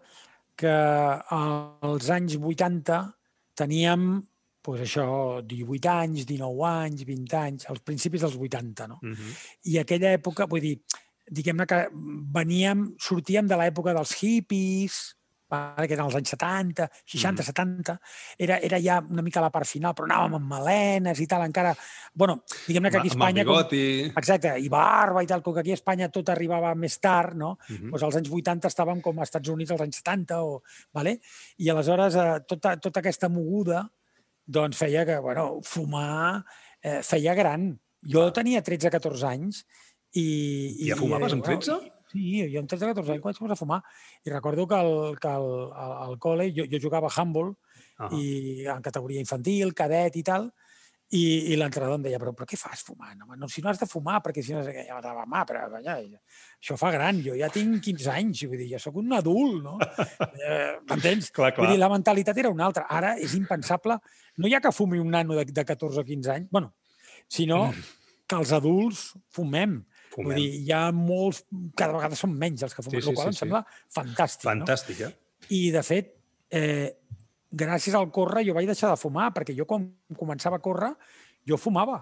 que 0.56 0.72
als 0.72 2.10
anys 2.10 2.38
80 2.38 3.16
teníem 3.56 4.24
pues 4.62 4.82
això, 4.82 5.42
18 5.42 5.90
anys, 5.90 6.26
19 6.26 6.66
anys, 6.68 7.06
20 7.06 7.38
anys, 7.38 7.70
als 7.70 7.80
principis 7.82 8.22
dels 8.22 8.36
80, 8.38 8.88
no? 8.88 9.00
Uh 9.02 9.10
-huh. 9.10 9.38
I 9.64 9.78
aquella 9.80 10.14
època, 10.14 10.46
vull 10.48 10.62
dir, 10.62 10.82
diguem-ne 11.30 11.66
que 11.66 11.88
veníem, 11.94 12.96
sortíem 13.00 13.48
de 13.48 13.56
l'època 13.56 13.94
dels 13.94 14.14
hippies, 14.22 15.16
que 15.52 15.94
eren 15.94 16.06
els 16.06 16.16
anys 16.16 16.30
70, 16.30 16.90
60, 17.06 17.42
Mhm. 17.42 17.46
70, 17.46 18.00
era, 18.38 18.58
era 18.60 18.80
ja 18.80 19.02
una 19.10 19.22
mica 19.22 19.42
la 19.42 19.50
part 19.50 19.68
final, 19.68 19.94
però 19.94 20.06
anàvem 20.08 20.36
amb 20.36 20.48
melenes 20.54 21.20
i 21.20 21.28
tal, 21.28 21.44
encara... 21.44 21.76
bueno, 22.14 22.44
diguem-ne 22.68 22.90
que 22.90 22.98
aquí 22.98 23.10
a 23.10 23.12
Amb 23.12 23.22
el 23.22 23.28
Espanya... 23.28 23.46
Com, 23.46 23.56
bigoti. 23.56 24.14
exacte, 24.16 24.58
i 24.60 24.70
barba 24.70 25.24
i 25.24 25.28
tal, 25.28 25.42
com 25.44 25.54
que 25.54 25.60
aquí 25.60 25.72
a 25.72 25.74
Espanya 25.74 26.10
tot 26.10 26.30
arribava 26.30 26.74
més 26.76 26.98
tard, 27.00 27.36
no? 27.36 27.58
Uh 27.70 27.76
-huh. 27.76 27.90
Doncs 27.92 28.04
als 28.04 28.16
anys 28.16 28.30
80 28.30 28.68
estàvem 28.70 29.02
com 29.02 29.20
als 29.20 29.28
Estats 29.28 29.50
Units 29.50 29.72
als 29.72 29.82
anys 29.82 29.98
70, 29.98 30.42
o, 30.42 30.64
vale? 30.94 31.20
i 31.58 31.70
aleshores 31.70 32.16
eh, 32.16 32.40
tota, 32.48 32.78
tota 32.78 33.00
aquesta 33.02 33.28
moguda 33.28 33.92
doncs 34.46 34.78
feia 34.78 35.06
que, 35.06 35.18
bueno, 35.24 35.62
fumar 35.64 36.44
eh, 36.82 37.02
feia 37.06 37.36
gran. 37.38 37.72
Jo 38.02 38.30
tenia 38.34 38.64
13-14 38.66 39.28
anys 39.30 39.66
i... 40.18 40.28
I 40.88 40.92
ja 40.92 40.98
fumaves 41.00 41.36
amb 41.36 41.46
bueno, 41.46 41.62
13? 41.62 41.98
Sí, 42.12 42.24
jo 42.52 42.64
amb 42.64 42.72
13-14 42.72 43.16
anys 43.16 43.26
vaig 43.26 43.38
començar 43.38 43.60
a 43.60 43.64
fumar. 43.64 43.82
I 44.26 44.34
recordo 44.34 44.66
que 44.68 44.80
al, 44.80 44.96
que 45.22 45.30
al, 45.30 45.52
al, 45.72 45.94
al 46.08 46.18
col·le 46.20 46.50
jo, 46.56 46.66
jo 46.68 46.82
jugava 46.82 47.12
a 47.12 47.16
handball 47.22 47.54
Ah. 48.02 48.10
i 48.18 48.66
en 48.66 48.82
categoria 48.82 49.22
infantil, 49.22 49.76
cadet 49.78 50.16
i 50.18 50.24
tal, 50.26 50.48
i, 50.50 50.56
i 51.18 51.56
l'entrenador 51.60 51.98
em 52.00 52.04
deia, 52.06 52.20
però, 52.22 52.32
però 52.38 52.46
què 52.48 52.56
fas 52.56 52.84
fumant? 52.88 53.18
Home? 53.26 53.36
No, 53.40 53.50
si 53.52 53.60
no 53.64 53.68
has 53.72 53.80
de 53.82 53.88
fumar, 53.90 54.22
perquè 54.24 54.44
si 54.46 54.54
no... 54.56 54.62
sé 54.64 54.72
què". 54.72 54.86
Ja 54.88 54.96
m'anava, 54.96 55.26
mà, 55.28 55.42
però 55.50 55.66
calla, 55.74 55.96
això 56.56 56.78
fa 56.80 56.92
gran, 56.96 57.20
jo 57.26 57.36
ja 57.36 57.50
tinc 57.52 57.82
15 57.84 58.10
anys, 58.14 58.44
vull 58.48 58.62
dir, 58.62 58.70
ja 58.72 58.80
sóc 58.80 58.96
un 59.02 59.12
adult, 59.18 59.58
no? 59.66 59.74
eh, 60.40 60.78
M'entens? 60.88 61.32
Vull 61.36 61.74
dir, 61.74 61.80
la 61.82 61.90
mentalitat 61.92 62.38
era 62.40 62.52
una 62.54 62.70
altra. 62.70 62.86
Ara 62.88 63.18
és 63.20 63.36
impensable, 63.36 64.00
no 64.40 64.48
hi 64.48 64.56
ha 64.56 64.62
que 64.64 64.72
fumi 64.72 65.02
un 65.04 65.12
nano 65.12 65.36
de, 65.36 65.46
de 65.52 65.66
14 65.68 66.00
o 66.00 66.06
15 66.08 66.32
anys, 66.38 66.48
bueno, 66.52 66.72
sinó 67.28 67.66
que 68.32 68.40
els 68.40 68.54
adults 68.56 69.10
fumem. 69.36 69.82
Fumem. 70.12 70.30
Vull 70.32 70.40
dir, 70.40 70.48
hi 70.64 70.72
ha 70.76 70.86
molts, 70.96 71.44
cada 71.76 71.96
vegada 71.98 72.16
són 72.20 72.34
menys 72.40 72.64
els 72.68 72.74
que 72.76 72.84
fumen, 72.84 73.00
Sí, 73.00 73.06
sí, 73.06 73.12
el 73.12 73.20
qual 73.20 73.28
sí, 73.28 73.36
em 73.36 73.38
sí. 73.38 73.44
sembla 73.46 73.62
fantàstic. 73.96 74.48
no? 74.48 74.52
Fantàstic, 74.54 75.04
eh? 75.08 75.12
I, 75.52 75.62
de 75.76 75.84
fet, 75.88 76.16
eh, 76.56 76.90
gràcies 77.52 77.96
al 77.98 78.10
córrer 78.12 78.46
jo 78.48 78.56
vaig 78.56 78.70
deixar 78.70 78.92
de 78.92 79.00
fumar, 79.00 79.32
perquè 79.36 79.56
jo 79.58 79.68
quan 79.68 79.90
començava 80.18 80.58
a 80.58 80.64
córrer, 80.64 80.94
jo 81.48 81.58
fumava. 81.58 82.00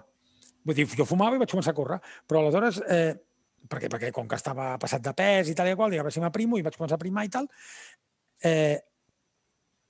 Vull 0.65 0.77
dir, 0.77 0.87
jo 0.95 1.07
fumava 1.07 1.37
i 1.37 1.41
vaig 1.41 1.51
començar 1.51 1.73
a 1.73 1.79
córrer. 1.79 1.99
Però 2.27 2.43
aleshores, 2.43 2.81
eh, 2.87 3.15
perquè, 3.67 3.89
perquè 3.89 4.11
com 4.15 4.27
que 4.27 4.37
estava 4.37 4.75
passat 4.81 5.03
de 5.03 5.13
pes 5.17 5.49
i 5.49 5.55
tal 5.57 5.71
i 5.71 5.75
qual, 5.75 5.89
dic, 5.89 5.99
a 5.99 6.07
veure 6.07 6.13
si 6.13 6.23
m'aprimo 6.23 6.59
i 6.59 6.65
vaig 6.65 6.77
començar 6.77 6.99
a 6.99 7.03
primar 7.03 7.25
i 7.25 7.33
tal, 7.33 7.49
eh, 8.43 8.79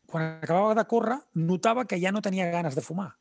quan 0.09 0.39
acabava 0.41 0.73
de 0.75 0.85
córrer, 0.89 1.19
notava 1.35 1.85
que 1.85 1.99
ja 2.01 2.11
no 2.11 2.21
tenia 2.21 2.49
ganes 2.49 2.75
de 2.75 2.81
fumar 2.81 3.18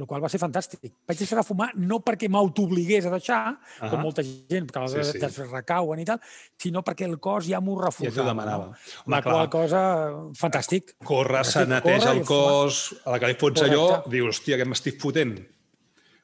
el 0.00 0.06
qual 0.08 0.22
va 0.24 0.28
ser 0.32 0.40
fantàstic. 0.40 0.92
Vaig 1.06 1.18
deixar 1.18 1.38
de 1.38 1.44
fumar 1.46 1.70
no 1.76 2.00
perquè 2.04 2.28
m'autobligués 2.32 3.06
a 3.06 3.10
deixar, 3.10 3.52
uh 3.52 3.56
-huh. 3.84 3.90
Com 3.90 4.00
molta 4.02 4.22
gent, 4.22 4.70
que 4.70 4.78
aleshores 4.78 5.12
Sí, 5.12 5.20
sí, 5.20 5.42
recauen 5.50 6.00
i 6.00 6.04
tal, 6.04 6.20
sinó 6.58 6.82
perquè 6.82 7.04
el 7.04 7.18
cos 7.20 7.46
ja 7.46 7.60
m'ho 7.60 7.76
Ja 7.78 7.84
refusava. 7.86 8.14
t'ho 8.14 8.24
demanava. 8.28 8.64
No? 8.66 8.70
Home, 9.06 9.16
La 9.16 9.22
qual 9.22 9.48
cosa, 9.50 10.10
fantàstic. 10.34 10.94
Córrer, 11.04 11.44
se 11.44 11.66
neteja 11.66 12.12
el 12.12 12.24
cos, 12.24 12.94
a 13.04 13.10
la 13.12 13.18
que 13.20 13.26
li 13.26 13.34
fots 13.34 13.62
allò, 13.62 14.02
dius, 14.08 14.28
hòstia, 14.40 14.56
que 14.56 14.64
m'estic 14.64 15.00
fotent. 15.00 15.38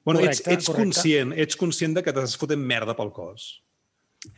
Bueno, 0.05 0.21
ets, 0.21 0.41
Correcte, 0.41 0.53
ets 0.55 0.67
correcte. 0.67 0.83
conscient, 0.85 1.33
ets 1.37 1.57
conscient 1.57 1.95
de 1.97 2.03
que 2.03 2.13
t'estàs 2.13 2.37
fotent 2.39 2.61
merda 2.63 2.95
pel 2.95 3.11
cos. 3.13 3.63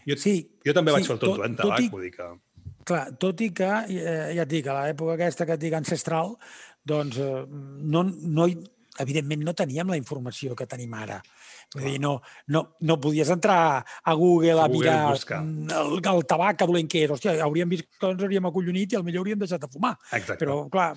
Jo, 0.07 0.17
Sí, 0.17 0.51
jo 0.65 0.73
també 0.73 0.93
vaig 0.93 1.03
sí, 1.03 1.07
fer 1.09 1.15
el 1.15 1.21
tonto, 1.21 1.37
tot- 1.37 1.45
eh, 1.45 1.49
en 1.49 1.57
tabac, 1.57 1.81
i- 1.81 1.89
vull 1.89 2.03
dir 2.03 2.11
que... 2.13 2.23
Clar, 2.85 3.19
tot 3.19 3.41
i 3.43 3.51
que, 3.53 3.65
eh, 3.91 4.33
ja 4.35 4.43
et 4.43 4.49
dic, 4.49 4.67
a 4.67 4.73
l'època 4.87 5.13
aquesta 5.15 5.45
que 5.45 5.53
et 5.53 5.61
dic 5.61 5.75
ancestral, 5.75 6.37
doncs 6.85 7.19
eh, 7.19 7.45
no, 7.49 8.03
no, 8.03 8.47
hi- 8.49 8.65
evidentment 8.99 9.43
no 9.45 9.55
teníem 9.55 9.89
la 9.89 9.97
informació 9.97 10.55
que 10.57 10.67
tenim 10.67 10.93
ara. 10.95 11.21
Vull 11.75 11.85
dir, 11.85 12.01
no, 12.01 12.21
no, 12.49 12.63
no 12.81 12.99
podies 13.01 13.29
entrar 13.31 13.85
a 14.05 14.15
Google 14.15 14.59
a, 14.61 14.65
A 14.65 14.69
Google 14.69 14.91
mirar 14.91 15.13
buscar. 15.13 15.43
mm, 15.43 15.71
el, 15.71 16.01
el 16.15 16.25
tabac 16.27 16.59
que 16.59 16.67
dolent 16.67 16.89
que 16.91 17.05
és. 17.05 17.11
Hòstia, 17.11 17.37
hauríem 17.45 17.69
vist 17.69 17.85
que 17.99 18.07
ens 18.11 18.23
hauríem 18.23 18.47
acollonit 18.47 18.93
i 18.93 18.97
potser 18.97 19.19
hauríem 19.19 19.39
deixat 19.39 19.61
de 19.61 19.69
fumar. 19.73 19.95
Exacte. 20.13 20.45
Però, 20.45 20.69
clar, 20.73 20.95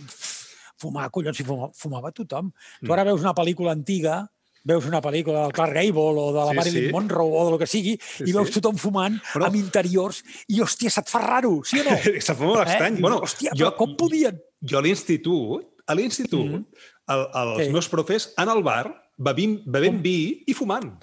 fumar, 0.81 1.09
collons, 1.13 1.37
si 1.37 1.43
fumava, 1.45 1.71
fumava 1.77 2.11
tothom. 2.11 2.51
Tu 2.79 2.87
Mm. 2.87 2.91
ara 2.91 3.03
veus 3.03 3.21
una 3.21 3.33
pel·lícula 3.33 3.71
antiga, 3.71 4.27
veus 4.63 4.85
una 4.85 5.01
pel·lícula 5.01 5.43
del 5.43 5.51
Clark 5.53 5.73
Gable 5.73 6.21
o 6.21 6.31
de 6.33 6.39
la 6.39 6.49
Sí, 6.51 6.55
Marilyn 6.57 6.85
sí. 6.87 6.91
Monroe 6.93 7.31
o 7.33 7.49
del 7.49 7.59
que 7.59 7.67
sigui, 7.67 7.97
Sí, 7.99 8.23
i 8.27 8.31
veus 8.31 8.47
sí. 8.49 8.59
tothom 8.59 8.77
fumant 8.77 9.19
Però- 9.33 9.47
amb 9.47 9.55
interiors 9.55 10.23
i, 10.47 10.59
hòstia, 10.61 10.89
se't 10.89 11.09
fa 11.09 11.19
raro, 11.19 11.61
sí 11.65 11.79
o 11.79 11.83
no? 11.83 11.97
Se't 11.97 12.37
fa 12.37 12.43
molt 12.45 12.67
estrany. 12.67 12.93
Dius, 12.95 13.01
bueno, 13.01 13.19
hòstia, 13.21 13.51
jo, 13.57 13.75
com 13.75 13.95
podien? 13.97 14.39
jo 14.61 14.77
a 14.77 14.81
l'institut, 14.81 15.67
a 15.87 15.95
l'institut, 15.95 16.45
Mhm. 16.45 16.65
El, 17.09 17.25
els 17.33 17.65
Sí. 17.65 17.71
meus 17.73 17.89
profes 17.89 18.33
en 18.37 18.49
el 18.49 18.61
bar 18.63 18.85
bevint, 19.17 19.61
bevent 19.65 20.01
vi 20.01 20.43
i 20.47 20.53
fumant. 20.53 20.93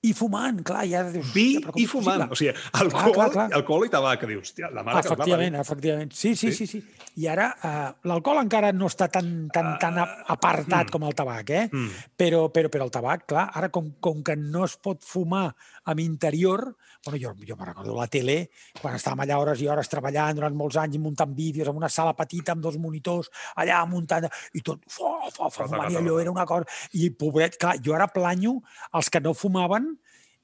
I 0.00 0.12
fumant, 0.14 0.60
clar, 0.62 0.84
ja 0.86 1.00
dius... 1.10 1.32
Vi 1.34 1.60
com 1.60 1.74
i 1.74 1.84
fumant. 1.90 2.28
possible? 2.30 2.54
O 2.54 2.62
sigui, 2.62 2.68
alcohol, 2.84 3.12
clar, 3.16 3.30
clar. 3.34 3.46
alcohol 3.58 3.84
i 3.84 3.88
tabac. 3.90 4.20
Que 4.20 4.28
dius, 4.30 4.52
hòstia, 4.52 4.68
la 4.70 4.84
mare 4.86 5.02
que 5.02 5.08
Efectivament, 5.10 5.56
parir. 5.56 5.64
efectivament. 5.66 6.12
Sí, 6.14 6.36
sí, 6.36 6.52
Sí. 6.52 6.66
sí. 6.66 6.80
sí. 6.80 7.06
I 7.18 7.26
ara 7.26 7.48
eh, 7.58 7.88
l'alcohol 8.06 8.38
encara 8.44 8.70
no 8.72 8.86
està 8.86 9.08
tan, 9.10 9.48
tan, 9.50 9.72
tan 9.82 9.98
a- 9.98 10.06
apartat 10.30 10.86
mm. 10.86 10.92
com 10.94 11.02
el 11.08 11.16
tabac, 11.18 11.50
eh? 11.50 11.64
Mm. 11.72 11.88
Però, 12.16 12.44
però, 12.54 12.70
però 12.70 12.84
el 12.86 12.92
tabac, 12.94 13.26
clar, 13.26 13.48
ara 13.58 13.70
com, 13.74 13.90
com 13.98 14.22
que 14.22 14.36
no 14.38 14.62
es 14.64 14.76
pot 14.78 15.02
fumar 15.02 15.48
amb 15.84 15.98
interior, 16.00 16.76
bueno, 17.08 17.18
jo, 17.22 17.46
jo 17.46 17.56
me 17.56 17.64
recordo 17.64 17.94
la 17.96 18.06
tele, 18.06 18.50
quan 18.80 18.96
estàvem 18.98 19.24
allà 19.24 19.38
hores 19.40 19.62
i 19.64 19.68
hores 19.68 19.88
treballant 19.88 20.36
durant 20.36 20.56
molts 20.56 20.76
anys 20.80 20.98
i 20.98 21.00
muntant 21.02 21.32
vídeos 21.36 21.70
en 21.70 21.78
una 21.80 21.88
sala 21.88 22.14
petita 22.16 22.52
amb 22.52 22.64
dos 22.64 22.76
monitors, 22.80 23.30
allà 23.56 23.80
muntant, 23.88 24.28
i 24.52 24.62
tot, 24.64 24.82
fo, 24.92 25.14
fo, 25.32 25.48
fo, 25.48 25.64
fumant, 25.64 25.96
allò 25.96 26.18
era 26.20 26.34
una 26.34 26.46
cosa... 26.48 26.68
I 26.98 27.10
pobret, 27.16 27.56
clar, 27.60 27.78
jo 27.84 27.96
ara 27.96 28.10
planyo 28.12 28.58
els 28.98 29.08
que 29.08 29.22
no 29.24 29.34
fumaven, 29.36 29.94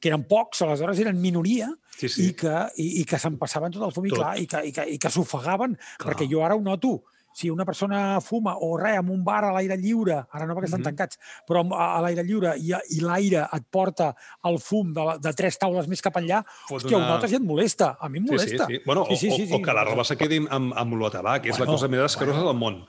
que 0.00 0.10
eren 0.12 0.24
pocs, 0.28 0.62
aleshores 0.64 1.00
eren 1.04 1.20
minoria, 1.20 1.70
Sí, 1.94 2.08
sí. 2.10 2.24
i 2.26 2.32
que, 2.34 2.52
i, 2.82 2.88
i 3.00 3.04
que 3.06 3.20
se'n 3.22 3.36
passaven 3.38 3.70
tot 3.74 3.84
el 3.86 3.92
fum 3.94 4.08
i, 4.08 4.10
clar, 4.10 4.32
i 4.40 4.48
que, 4.50 4.64
i 4.66 4.72
que, 4.74 4.86
i 4.96 4.96
que 4.98 5.10
s'ofegaven, 5.14 5.76
perquè 6.02 6.26
jo 6.30 6.42
ara 6.42 6.56
ho 6.58 6.62
noto. 6.64 7.04
Si 7.34 7.50
una 7.50 7.64
persona 7.66 8.20
fuma 8.22 8.52
o 8.62 8.76
res 8.78 9.00
en 9.00 9.08
un 9.10 9.24
bar 9.26 9.40
a 9.44 9.52
l'aire 9.56 9.74
lliure, 9.76 10.20
ara 10.30 10.46
no 10.46 10.54
perquè 10.54 10.68
estan 10.70 10.80
Mhm. 10.80 10.84
tancats, 10.86 11.18
però 11.48 11.64
a, 11.74 11.96
a 11.98 12.00
l'aire 12.04 12.22
lliure 12.22 12.52
i, 12.56 12.70
i 12.94 13.00
l'aire 13.02 13.48
et 13.52 13.64
porta 13.68 14.12
el 14.46 14.60
fum 14.62 14.92
de, 14.94 15.02
la, 15.04 15.16
de 15.18 15.32
tres 15.34 15.58
taules 15.58 15.88
més 15.90 16.00
cap 16.00 16.14
enllà, 16.22 16.44
Fot 16.68 16.78
hòstia, 16.84 16.96
una- 16.96 17.08
ho 17.08 17.14
notes 17.16 17.32
i 17.32 17.34
et 17.40 17.42
molesta. 17.42 17.96
A 18.00 18.08
mi 18.08 18.18
em 18.22 18.28
Sí, 18.28 18.38
sí, 18.38 18.44
molesta. 18.54 18.66
sí. 18.70 18.78
Bueno, 18.86 19.04
sí, 19.10 19.16
sí, 19.16 19.30
sí, 19.32 19.42
o, 19.42 19.46
sí. 19.48 19.54
o 19.54 19.62
que 19.62 19.72
la 19.74 19.84
roba 19.84 20.04
se 20.04 20.16
quedi 20.16 20.38
amb, 20.48 20.72
amb 20.76 20.92
olor 20.94 21.08
a 21.10 21.18
tabac, 21.18 21.44
és 21.46 21.58
la 21.58 21.64
Bueno, 21.66 21.72
cosa 21.72 21.88
més 21.88 22.00
escarosa 22.06 22.38
bueno. 22.44 22.52
del 22.52 22.58
món. 22.60 22.86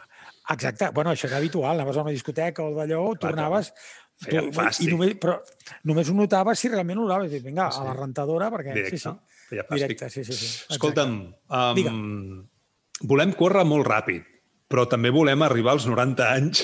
Exacte. 0.47 0.91
Bueno, 0.93 1.09
això 1.09 1.25
era 1.25 1.37
habitual. 1.37 1.79
Anaves 1.79 1.97
a 1.97 2.01
una 2.03 2.11
discoteca 2.11 2.61
o 2.63 2.69
d'allò, 2.75 3.17
tornaves... 3.17 3.73
Feia 4.21 4.43
tu- 4.45 4.51
fàstic. 4.53 4.85
I 4.87 4.91
només, 4.93 5.15
però 5.19 5.39
només 5.83 6.07
ho 6.07 6.13
notaves 6.13 6.59
si 6.59 6.69
realment 6.69 6.99
oloraves. 7.01 7.31
Dius, 7.31 7.41
vinga, 7.43 7.65
Sí, 7.71 7.79
a 7.79 7.81
sí. 7.81 7.87
la 7.87 7.93
rentadora, 7.97 8.51
perquè... 8.53 8.71
Directe. 8.77 8.97
Sí, 8.97 9.09
sí. 9.09 9.39
Feia 9.49 9.63
fàstic. 9.65 9.81
Directe, 9.81 10.09
sí, 10.09 10.23
sí. 10.23 10.31
sí. 10.33 10.45
Exacte. 10.45 10.73
Escolta'm, 10.75 11.17
Digue. 11.75 11.89
um, 11.89 12.47
volem 13.09 13.33
córrer 13.33 13.65
molt 13.65 13.85
ràpid, 13.89 14.23
però 14.71 14.85
també 14.89 15.11
volem 15.13 15.45
arribar 15.45 15.75
als 15.75 15.85
90 15.89 16.25
anys 16.25 16.63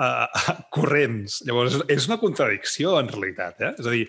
uh, 0.00 0.26
corrents. 0.74 1.40
Llavors, 1.48 1.80
és 1.88 2.08
una 2.10 2.20
contradicció, 2.22 2.98
en 3.00 3.10
realitat. 3.12 3.60
Eh? 3.60 3.72
És 3.78 3.88
a 3.88 3.94
dir, 3.94 4.04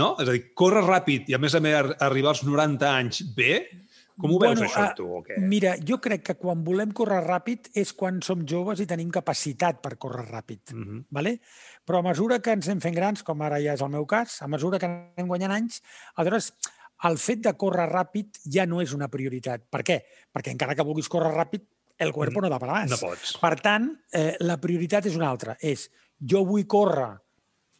no? 0.00 0.14
És 0.22 0.28
a 0.28 0.34
dir, 0.36 0.44
córrer 0.58 0.84
ràpid 0.86 1.30
i, 1.30 1.36
a 1.36 1.42
més 1.42 1.54
a 1.54 1.62
més, 1.64 1.76
ar- 1.76 1.96
arribar 2.10 2.34
als 2.34 2.44
90 2.46 2.90
anys 2.90 3.24
bé, 3.36 3.64
Com 4.20 4.34
ho 4.34 4.38
veus, 4.42 4.60
això, 4.60 4.82
tu, 4.98 5.06
o 5.16 5.22
què? 5.24 5.38
Mira, 5.48 5.70
jo 5.86 5.96
crec 6.02 6.26
que 6.26 6.34
quan 6.36 6.60
volem 6.64 6.90
córrer 6.96 7.22
ràpid 7.24 7.70
és 7.80 7.94
quan 7.96 8.18
som 8.24 8.42
joves 8.44 8.82
i 8.82 8.86
tenim 8.88 9.08
capacitat 9.14 9.80
per 9.80 9.94
córrer 10.02 10.26
ràpid. 10.26 10.74
Mm 10.74 10.84
-hmm. 10.84 11.04
vale? 11.08 11.38
Però 11.86 11.98
a 11.98 12.02
mesura 12.02 12.38
que 12.40 12.52
ens 12.52 12.68
anem 12.68 12.80
fent 12.80 12.94
grans, 12.94 13.22
com 13.22 13.40
ara 13.40 13.60
ja 13.60 13.72
és 13.72 13.80
el 13.80 13.88
meu 13.88 14.04
cas, 14.06 14.42
a 14.42 14.48
mesura 14.48 14.78
que 14.78 14.86
anem 14.86 15.26
guanyant 15.26 15.52
anys, 15.52 15.82
aleshores 16.16 16.52
el 17.04 17.16
fet 17.16 17.40
de 17.40 17.52
córrer 17.56 17.88
ràpid 17.88 18.42
ja 18.44 18.66
no 18.66 18.82
és 18.82 18.92
una 18.92 19.08
prioritat. 19.08 19.62
Per 19.70 19.82
què? 19.82 20.02
Perquè 20.32 20.52
encara 20.52 20.74
que 20.74 20.84
vulguis 20.84 21.08
córrer 21.08 21.32
ràpid, 21.32 21.62
el 22.00 22.12
cuerpo 22.16 22.40
no 22.40 22.48
da 22.48 22.58
per 22.58 22.70
més. 22.72 22.90
No 22.90 22.98
pots. 23.00 23.34
Per 23.40 23.54
tant, 23.60 23.90
eh, 24.16 24.34
la 24.40 24.56
prioritat 24.60 25.06
és 25.10 25.16
una 25.18 25.28
altra. 25.28 25.56
És, 25.60 25.88
jo 26.20 26.42
vull 26.48 26.66
córrer 26.70 27.10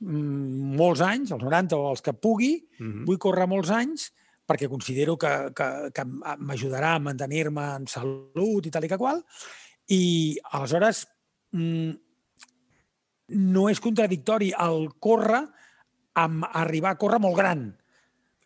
mm, 0.04 0.76
molts 0.80 1.02
anys, 1.04 1.32
els 1.36 1.44
90 1.44 1.78
o 1.78 1.90
els 1.94 2.04
que 2.04 2.12
pugui, 2.12 2.52
mm 2.78 2.86
-hmm. 2.86 3.06
vull 3.08 3.18
córrer 3.18 3.48
molts 3.48 3.70
anys 3.70 4.10
perquè 4.50 4.68
considero 4.68 5.16
que, 5.16 5.30
que, 5.54 5.66
que 5.94 6.04
m'ajudarà 6.04 6.96
a 6.96 7.02
mantenir-me 7.02 7.64
en 7.76 7.86
salut 7.86 8.66
i 8.66 8.70
tal 8.70 8.84
i 8.84 8.88
que 8.90 8.98
qual. 8.98 9.22
I 9.86 10.38
aleshores 10.50 11.06
mm, 11.54 11.90
no 13.54 13.68
és 13.70 13.80
contradictori 13.82 14.50
el 14.58 14.88
córrer 14.98 15.44
amb 16.18 16.48
arribar 16.50 16.96
a 16.96 16.98
córrer 16.98 17.20
molt 17.22 17.38
gran. 17.38 17.68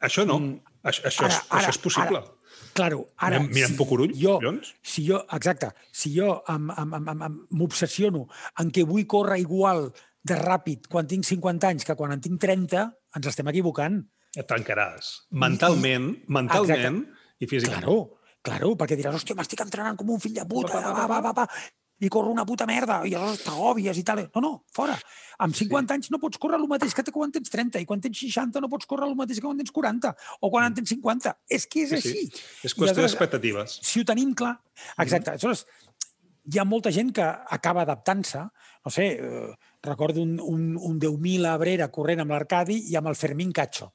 Això 0.04 0.26
no. 0.28 0.38
Mm, 0.38 0.60
això, 0.84 1.06
això, 1.08 1.24
ara, 1.24 1.32
és, 1.32 1.40
ara, 1.48 1.60
això 1.60 1.72
és 1.72 1.80
possible. 1.86 2.20
Ara, 2.20 2.33
Claro, 2.74 3.14
ara... 3.22 3.38
Mira, 3.38 3.54
mira 3.54 3.68
si, 3.70 3.76
Pocurull, 3.78 4.14
jo, 4.18 4.38
Llons. 4.42 4.72
Si 4.82 5.04
jo, 5.06 5.20
exacte, 5.36 5.70
si 5.94 6.10
jo 6.16 6.40
m'obsessiono 7.54 8.24
en 8.60 8.72
què 8.74 8.82
vull 8.88 9.06
córrer 9.10 9.38
igual 9.44 9.86
de 10.24 10.38
ràpid 10.40 10.88
quan 10.90 11.06
tinc 11.06 11.26
50 11.28 11.70
anys 11.70 11.86
que 11.86 11.94
quan 11.98 12.16
en 12.16 12.24
tinc 12.24 12.40
30, 12.42 12.88
ens 13.18 13.30
estem 13.30 13.50
equivocant. 13.52 14.00
Et 14.34 14.46
tancaràs. 14.50 15.12
Mentalment, 15.44 16.10
I, 16.16 16.34
mentalment 16.40 17.00
exacte. 17.04 17.38
i 17.38 17.50
físicament. 17.50 17.86
Claro, 17.86 18.42
claro, 18.42 18.74
perquè 18.80 18.98
diràs, 18.98 19.20
hòstia, 19.20 19.38
m'estic 19.38 19.62
entrenant 19.62 20.00
com 20.00 20.10
un 20.16 20.22
fill 20.22 20.34
de 20.40 20.46
puta, 20.50 20.80
va, 20.82 20.92
va, 20.98 21.06
va, 21.14 21.20
va, 21.28 21.34
va, 21.44 21.48
i 22.04 22.10
corro 22.12 22.32
una 22.32 22.44
puta 22.44 22.66
merda, 22.68 23.00
i 23.08 23.14
aleshores 23.16 23.44
t'agòbies 23.46 24.00
i 24.00 24.04
tal. 24.06 24.20
No, 24.34 24.42
no, 24.44 24.52
fora. 24.74 24.96
Amb 25.44 25.56
50 25.56 25.88
sí. 25.88 25.96
anys 25.96 26.10
no 26.12 26.20
pots 26.22 26.40
córrer 26.42 26.60
el 26.60 26.68
mateix 26.70 26.94
que 26.94 27.06
quan 27.14 27.32
tens 27.34 27.52
30, 27.52 27.80
i 27.80 27.88
quan 27.88 28.02
tens 28.04 28.20
60 28.20 28.60
no 28.62 28.70
pots 28.72 28.88
córrer 28.90 29.08
el 29.08 29.16
mateix 29.18 29.40
que 29.40 29.46
quan 29.46 29.60
tens 29.60 29.72
40, 29.74 30.12
o 30.40 30.52
quan 30.52 30.68
en 30.68 30.76
tens 30.76 30.92
50. 30.92 31.34
És 31.48 31.66
que 31.70 31.86
és 31.86 31.94
sí, 31.94 32.00
així. 32.00 32.28
Sí. 32.28 32.44
És 32.68 32.76
qüestió 32.76 33.02
d'expectatives. 33.02 33.80
Si 33.82 34.02
ho 34.02 34.08
tenim 34.08 34.36
clar... 34.36 34.56
Exacte. 34.98 35.30
Mm. 35.30 35.34
Aleshores, 35.34 35.64
hi 36.52 36.60
ha 36.60 36.68
molta 36.68 36.92
gent 36.92 37.12
que 37.16 37.24
acaba 37.24 37.84
adaptant-se. 37.86 38.44
No 38.84 38.92
sé, 38.92 39.10
eh, 39.16 39.50
recordo 39.82 40.22
un, 40.22 40.36
un, 40.40 40.74
un 40.76 41.00
10.000 41.00 41.48
a 41.48 41.54
Abrera 41.56 41.90
corrent 41.92 42.24
amb 42.24 42.34
l'Arcadi 42.36 42.82
i 42.92 42.98
amb 43.00 43.08
el 43.12 43.16
Fermín 43.16 43.52
Cacho. 43.56 43.94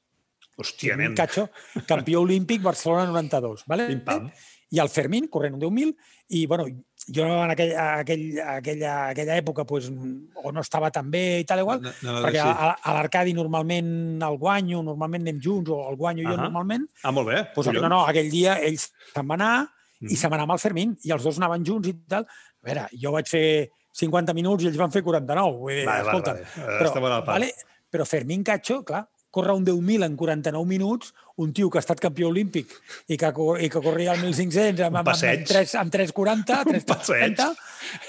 Hòstia, 0.60 0.96
nen. 1.00 1.16
Cacho, 1.18 1.48
campió 1.88 2.22
olímpic 2.22 2.62
Barcelona 2.62 3.08
92. 3.10 3.64
Vale? 3.70 3.88
Pim-pam. 3.90 4.30
I 4.70 4.78
el 4.78 4.90
Fermín, 4.92 5.26
corrent 5.26 5.56
un 5.56 5.62
10.000, 5.64 5.94
i 6.38 6.44
bueno, 6.46 6.68
jo 7.10 7.24
en 7.26 7.50
aquell, 7.50 7.72
aquell, 7.74 8.20
aquella, 8.38 8.92
aquella 9.10 9.38
època 9.40 9.64
pues, 9.66 9.88
o 9.90 10.52
no 10.54 10.62
estava 10.62 10.92
tan 10.94 11.08
bé 11.10 11.40
i 11.42 11.46
tal 11.48 11.64
igual, 11.64 11.80
no, 11.82 11.90
no, 12.06 12.20
perquè 12.22 12.38
sí. 12.38 12.52
a, 12.52 12.68
a 12.78 12.94
l'Arcadi 12.94 13.34
normalment 13.34 14.22
el 14.22 14.38
guanyo, 14.38 14.84
normalment 14.86 15.26
anem 15.26 15.40
junts, 15.42 15.72
o 15.74 15.80
el 15.90 15.98
guanyo 15.98 16.22
uh 16.22 16.28
-huh. 16.28 16.36
jo 16.36 16.44
normalment. 16.44 16.86
Ah, 17.02 17.10
molt 17.10 17.28
bé. 17.28 17.42
Pues, 17.54 17.66
no, 17.74 17.88
no, 17.88 18.04
aquell 18.06 18.30
dia 18.30 18.60
ell 18.62 18.78
se'n 18.78 19.26
va 19.26 19.34
anar 19.34 19.66
mm. 19.98 20.06
i 20.06 20.16
se'n 20.16 20.30
va 20.30 20.36
anar 20.38 20.46
amb 20.46 20.54
el 20.54 20.62
Fermín, 20.62 20.96
i 21.02 21.10
els 21.10 21.24
dos 21.24 21.38
anaven 21.38 21.66
junts 21.66 21.88
i 21.88 21.96
tal. 22.06 22.22
A 22.22 22.62
veure, 22.62 22.86
jo 22.92 23.10
vaig 23.10 23.26
fer 23.26 23.70
50 23.92 24.34
minuts 24.34 24.62
i 24.62 24.68
ells 24.68 24.78
van 24.78 24.92
fer 24.92 25.02
49. 25.02 25.58
Vull 25.58 25.74
dir, 25.74 25.86
vale, 25.86 26.00
escolta, 26.06 26.32
vale, 26.32 26.44
vale. 26.46 26.78
Però, 26.78 27.24
vale, 27.26 27.52
però 27.90 28.06
Fermín 28.06 28.44
Cacho, 28.44 28.84
clar, 28.84 29.08
córrer 29.30 29.54
un 29.54 29.64
10.000 29.66 30.04
en 30.06 30.16
49 30.18 30.66
minuts, 30.66 31.14
un 31.36 31.52
tio 31.54 31.70
que 31.70 31.78
ha 31.78 31.84
estat 31.84 32.02
campió 32.02 32.28
olímpic 32.28 32.72
i 33.08 33.18
que, 33.18 33.30
i 33.62 33.70
que 33.70 33.82
corria 33.82 34.16
el 34.16 34.24
1.500 34.26 34.86
amb, 34.88 35.00
amb, 35.02 35.12
amb, 35.14 35.46
3, 35.52 35.74
amb 35.80 35.94
3.40, 35.94 36.62
3.30... 36.70 37.50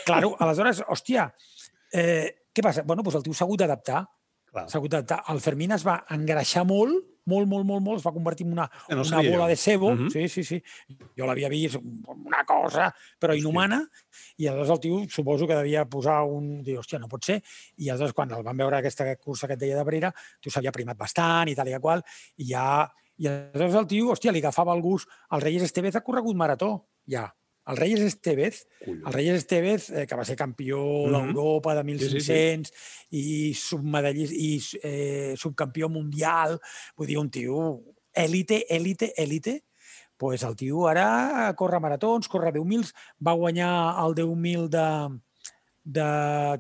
Claro, 0.06 0.34
aleshores, 0.42 0.82
hòstia, 0.90 1.30
eh, 1.94 2.48
què 2.54 2.66
passa? 2.66 2.84
Bueno, 2.84 3.06
doncs 3.06 3.22
el 3.22 3.26
tio 3.26 3.38
s'ha 3.38 3.48
hagut 3.48 3.62
d'adaptar. 3.64 4.04
S'ha 4.52 4.82
d'adaptar. 4.84 5.24
El 5.32 5.40
Fermín 5.40 5.72
es 5.72 5.86
va 5.88 6.02
engreixar 6.12 6.66
molt 6.68 7.12
molt, 7.26 7.48
molt, 7.48 7.66
molt, 7.66 7.84
molt, 7.84 8.00
es 8.00 8.06
va 8.06 8.14
convertir 8.14 8.46
en 8.48 8.54
una, 8.56 8.68
no 8.90 9.04
una 9.04 9.22
bola 9.22 9.46
jo. 9.46 9.50
de 9.52 9.56
cebo. 9.56 9.88
Uh 9.92 9.96
mhm. 9.96 10.08
-huh. 10.08 10.12
Sí, 10.12 10.28
sí, 10.28 10.44
sí. 10.44 10.64
Jo 11.18 11.26
l'havia 11.26 11.50
vist, 11.50 11.76
una 11.76 12.44
cosa, 12.46 12.94
però 13.20 13.38
inhumana, 13.38 13.88
i 14.38 14.48
aleshores 14.48 14.72
el 14.72 14.80
tio 14.80 15.10
suposo 15.10 15.48
que 15.48 15.56
devia 15.56 15.86
posar 15.86 16.24
un... 16.24 16.64
Diu, 16.64 16.80
hòstia, 16.80 17.00
no 17.00 17.08
pot 17.08 17.24
ser. 17.24 17.42
I 17.78 17.90
aleshores, 17.90 18.14
quan 18.14 18.32
el 18.32 18.44
van 18.44 18.58
veure 18.58 18.78
aquesta 18.78 19.16
cursa 19.18 19.48
que 19.48 19.54
et 19.54 19.60
deia 19.60 19.78
de 19.78 19.84
Brera, 19.84 20.14
tu 20.40 20.50
s'havia 20.50 20.72
primat 20.72 20.98
bastant 20.98 21.48
i 21.48 21.56
tal 21.56 21.68
i 21.68 21.80
qual, 21.80 22.04
i 22.38 22.46
ja... 22.54 22.92
I 23.18 23.28
aleshores 23.28 23.76
el 23.76 23.88
tio, 23.88 24.12
hòstia, 24.12 24.32
li 24.32 24.40
agafava 24.40 24.74
el 24.74 24.82
gust. 24.82 25.08
El 25.32 25.42
Reyes 25.42 25.62
Estevez 25.62 25.96
ha 25.96 26.02
corregut 26.02 26.36
marató, 26.36 26.88
ja. 27.06 27.36
El 27.68 27.78
Reyes 27.78 28.00
Estevez, 28.02 28.68
Collons. 28.84 29.06
el 29.06 29.14
Reyes 29.14 29.38
Estevez, 29.38 29.90
eh, 29.92 30.08
que 30.08 30.16
va 30.16 30.26
ser 30.26 30.36
campió 30.36 30.78
mm 30.78 31.14
-hmm. 31.14 31.34
d'Europa 31.34 31.76
de 31.76 31.84
1500 31.84 32.68
sí, 32.68 32.74
sí, 32.74 32.84
sí. 33.10 33.50
i, 33.50 33.54
submedallista, 33.54 34.36
i 34.36 34.62
eh, 34.84 35.34
subcampió 35.38 35.90
mundial, 35.90 36.60
vull 36.96 37.08
dir, 37.08 37.18
un 37.18 37.30
tio 37.30 37.82
èlite, 38.14 38.66
èlite, 38.70 39.14
èlite, 39.16 39.64
pues 40.18 40.44
el 40.44 40.56
tio 40.56 40.88
ara 40.88 41.54
corre 41.58 41.80
maratons, 41.80 42.28
corre 42.28 42.52
10.000, 42.52 42.94
va 43.26 43.34
guanyar 43.34 44.06
el 44.06 44.14
10.000 44.16 44.68
de, 44.70 45.20
de... 45.84 46.08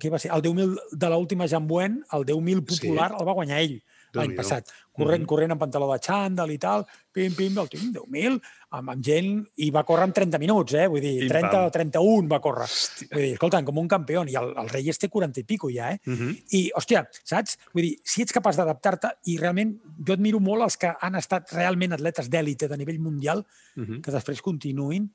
Què 0.01 0.09
va 0.09 0.19
ser? 0.19 0.31
El 0.33 0.41
10.000 0.41 0.79
de 0.91 1.09
l'última 1.09 1.47
Jambuen, 1.47 2.03
el 2.11 2.25
10.000 2.25 2.65
popular, 2.65 3.11
sí. 3.11 3.17
el 3.19 3.27
va 3.27 3.37
guanyar 3.37 3.61
ell 3.61 3.81
l'any 4.17 4.33
passat. 4.35 4.71
Corrent, 4.91 5.21
mm 5.21 5.23
-hmm. 5.23 5.29
corrent 5.29 5.51
amb 5.51 5.61
pantaló 5.61 5.87
de 5.91 5.99
xandall 6.03 6.51
i 6.51 6.57
tal, 6.57 6.85
pim, 7.11 7.33
pim, 7.33 7.57
el 7.57 7.69
tinc 7.69 7.95
10.000, 7.95 8.39
amb, 8.71 8.89
amb 8.89 9.03
gent, 9.03 9.47
i 9.55 9.69
va 9.71 9.83
córrer 9.83 10.07
en 10.09 10.13
30 10.13 10.39
minuts, 10.39 10.73
eh? 10.73 10.87
Vull 10.87 10.99
dir, 10.99 11.29
30 11.29 11.65
o 11.65 11.71
31 11.71 12.27
va 12.27 12.39
córrer. 12.41 12.67
Hòstia. 12.67 13.07
Vull 13.11 13.23
dir, 13.23 13.31
escolta, 13.33 13.63
com 13.63 13.77
un 13.77 13.87
campió, 13.87 14.25
i 14.27 14.35
el, 14.35 14.53
el 14.57 14.69
Reyes 14.69 14.99
té 14.99 15.07
40 15.07 15.39
i 15.39 15.43
pico 15.43 15.69
ja, 15.69 15.91
eh? 15.91 15.99
Mm 16.05 16.15
-hmm. 16.15 16.43
I, 16.51 16.71
hòstia, 16.75 17.07
saps? 17.23 17.57
Vull 17.73 17.83
dir, 17.83 17.95
si 18.03 18.21
ets 18.21 18.33
capaç 18.33 18.57
d'adaptar-te, 18.57 19.09
i 19.25 19.37
realment 19.37 19.79
jo 20.05 20.13
admiro 20.13 20.39
molt 20.39 20.63
els 20.63 20.77
que 20.77 20.93
han 20.99 21.15
estat 21.15 21.51
realment 21.53 21.93
atletes 21.93 22.29
d'èlite 22.29 22.67
de 22.67 22.77
nivell 22.77 22.99
mundial, 22.99 23.45
mm 23.75 23.83
-hmm. 23.83 24.01
que 24.01 24.11
després 24.11 24.41
continuïn 24.41 25.09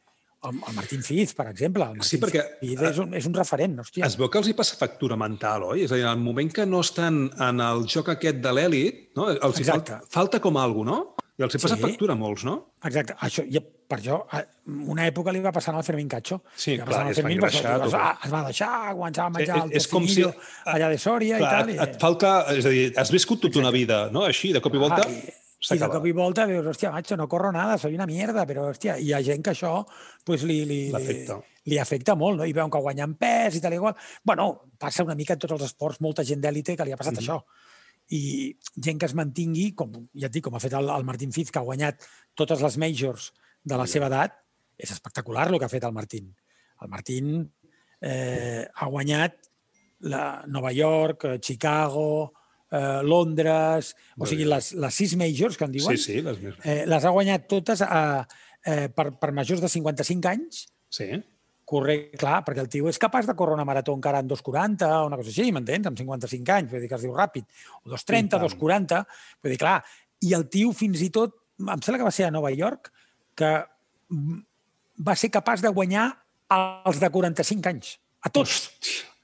el, 0.48 0.62
el 0.70 0.78
Martín 0.78 1.04
Fiz, 1.06 1.34
per 1.36 1.48
exemple. 1.52 1.84
El 1.84 2.00
Martín 2.00 2.08
sí, 2.08 2.22
perquè 2.22 2.46
Fiz 2.62 2.86
és 2.90 3.02
un, 3.02 3.12
és 3.18 3.28
un 3.28 3.36
referent, 3.36 3.76
hòstia. 3.84 4.06
Es 4.08 4.16
veu 4.20 4.30
que 4.32 4.40
els 4.40 4.48
hi 4.48 4.56
passa 4.56 4.78
factura 4.80 5.18
mental, 5.20 5.68
oi? 5.74 5.84
És 5.84 5.92
a 5.92 6.00
dir, 6.00 6.06
en 6.06 6.14
el 6.14 6.24
moment 6.24 6.52
que 6.56 6.66
no 6.68 6.80
estan 6.86 7.26
en 7.36 7.62
el 7.64 7.84
joc 7.90 8.14
aquest 8.16 8.40
de 8.44 8.56
l'èlit, 8.56 9.06
no? 9.18 9.28
els 9.34 9.62
falta, 9.66 10.00
falta 10.12 10.40
com 10.42 10.56
alguna 10.62 10.86
no? 10.86 10.98
I 11.36 11.44
els 11.44 11.52
hi 11.52 11.58
passa 11.60 11.76
sí. 11.76 11.82
factura 11.82 12.14
a 12.14 12.16
molts, 12.16 12.46
no? 12.48 12.54
Exacte. 12.88 13.12
Això, 13.26 13.42
i 13.44 13.60
per 13.60 13.98
això, 13.98 14.22
una 14.88 15.04
època 15.10 15.34
li 15.34 15.42
va 15.44 15.52
passar 15.52 15.74
al 15.76 15.84
Fermín 15.84 16.08
Cacho. 16.08 16.38
Sí, 16.56 16.78
clar, 16.80 17.02
es 17.12 17.20
va 17.20 17.32
engreixar. 17.34 17.74
Es, 17.84 17.92
va, 17.92 18.12
es 18.24 18.32
va 18.32 18.42
deixar, 18.46 18.70
començar 18.94 19.26
a 19.26 19.34
menjar 19.34 19.58
eh, 19.58 19.64
el 19.66 19.74
és 19.76 19.88
com 19.90 20.06
si, 20.08 20.24
allà 20.72 20.88
de 20.94 21.00
Sòria 21.02 21.42
clar, 21.42 21.50
i 21.50 21.52
tal. 21.52 21.74
I... 21.74 21.80
Et 21.84 21.98
falta, 22.00 22.30
és 22.56 22.64
a 22.64 22.72
dir, 22.72 22.86
has 23.02 23.12
viscut 23.12 23.42
tota 23.44 23.60
una 23.60 23.74
vida, 23.74 24.06
no? 24.14 24.24
Així, 24.30 24.54
de 24.56 24.64
cop 24.64 24.78
i 24.78 24.80
volta... 24.80 25.04
Ah, 25.04 25.12
i 25.12 25.45
i 25.56 25.78
de 25.80 25.88
cop 25.88 26.04
i 26.06 26.12
volta 26.12 26.44
veus, 26.46 26.66
hòstia, 26.68 26.90
macho, 26.92 27.16
no 27.16 27.26
corro 27.32 27.50
nada, 27.52 27.78
soy 27.80 27.94
una 27.96 28.06
mierda, 28.06 28.44
però, 28.46 28.68
hòstia, 28.70 28.98
hi 29.00 29.12
ha 29.16 29.22
gent 29.24 29.42
que 29.42 29.54
això 29.54 29.72
pues, 30.24 30.44
li, 30.44 30.60
li, 30.68 30.80
li, 30.92 31.14
li 31.72 31.78
afecta 31.80 32.14
molt, 32.18 32.38
no? 32.40 32.46
I 32.46 32.52
veuen 32.56 32.70
que 32.70 32.82
guanyen 32.84 33.16
pes 33.18 33.56
i 33.56 33.62
tal 33.64 33.74
i 33.74 33.80
igual. 33.80 33.96
Bueno, 34.24 34.50
passa 34.78 35.04
una 35.06 35.16
mica 35.16 35.34
en 35.34 35.40
tots 35.42 35.56
els 35.56 35.64
esports, 35.70 36.02
molta 36.04 36.24
gent 36.28 36.44
d'èlite 36.44 36.76
que 36.76 36.84
li 36.84 36.92
ha 36.92 37.00
passat 37.00 37.16
mm 37.16 37.24
-hmm. 37.24 37.40
això. 37.40 37.42
I 38.12 38.56
gent 38.76 39.00
que 39.00 39.06
es 39.06 39.14
mantingui, 39.14 39.72
com 39.74 39.92
ja 40.14 40.26
et 40.26 40.32
dic, 40.32 40.44
com 40.44 40.54
ha 40.54 40.60
fet 40.60 40.74
el, 40.74 40.90
el 40.90 41.04
Martín 41.04 41.32
Fiz, 41.32 41.50
que 41.50 41.58
ha 41.58 41.68
guanyat 41.70 42.04
totes 42.34 42.60
les 42.60 42.76
majors 42.76 43.32
de 43.64 43.76
la 43.76 43.86
seva 43.86 44.06
edat, 44.06 44.32
és 44.76 44.90
espectacular 44.90 45.48
el 45.48 45.58
que 45.58 45.64
ha 45.64 45.68
fet 45.68 45.84
el 45.84 45.92
Martín. 45.92 46.36
El 46.82 46.88
Martín 46.88 47.52
eh, 48.00 48.68
ha 48.74 48.86
guanyat 48.86 49.34
la 50.00 50.44
Nova 50.46 50.72
York, 50.72 51.40
Chicago, 51.40 52.32
eh, 52.72 53.02
Londres, 53.02 53.94
o 54.18 54.26
sigui, 54.28 54.46
les, 54.48 54.72
les 54.74 54.98
sis 55.02 55.14
majors, 55.18 55.56
que 55.58 55.66
en 55.68 55.72
diuen, 55.74 55.96
sí, 55.96 56.18
sí, 56.18 56.24
les, 56.24 56.42
eh, 56.64 56.82
les 56.88 57.06
ha 57.06 57.14
guanyat 57.14 57.46
totes 57.50 57.82
a, 57.86 58.02
eh, 58.64 58.88
per, 58.94 59.10
per 59.20 59.32
majors 59.36 59.62
de 59.62 59.70
55 59.72 60.30
anys. 60.32 60.66
Sí. 60.92 61.08
Corre, 61.66 61.96
clar, 62.14 62.44
perquè 62.46 62.62
el 62.62 62.70
tio 62.70 62.86
és 62.90 63.00
capaç 63.02 63.26
de 63.26 63.34
córrer 63.38 63.56
una 63.56 63.66
marató 63.66 63.94
encara 63.96 64.20
en 64.22 64.28
2.40 64.30 64.86
o 64.86 65.06
una 65.08 65.18
cosa 65.18 65.32
així, 65.32 65.48
m'entens? 65.54 65.88
Amb 65.90 65.98
55 65.98 66.54
anys, 66.54 66.70
vull 66.70 66.84
dir 66.84 66.90
que 66.90 66.98
es 66.98 67.06
diu 67.06 67.16
ràpid. 67.16 67.48
O 67.82 67.90
2.30, 67.90 68.38
2.40, 68.44 69.00
vull 69.42 69.54
dir, 69.54 69.58
clar. 69.62 69.80
I 70.22 70.36
el 70.38 70.46
tio 70.52 70.70
fins 70.76 71.02
i 71.02 71.10
tot, 71.14 71.34
em 71.58 71.82
sembla 71.82 72.04
que 72.04 72.06
va 72.06 72.14
ser 72.14 72.28
a 72.28 72.30
Nova 72.34 72.52
York, 72.54 72.92
que 73.36 73.50
va 75.10 75.18
ser 75.18 75.32
capaç 75.34 75.64
de 75.64 75.74
guanyar 75.74 76.06
els 76.86 77.02
de 77.02 77.10
45 77.10 77.74
anys. 77.74 77.96
A 78.22 78.30
tots. 78.30 78.62
Hòstia. 78.70 79.15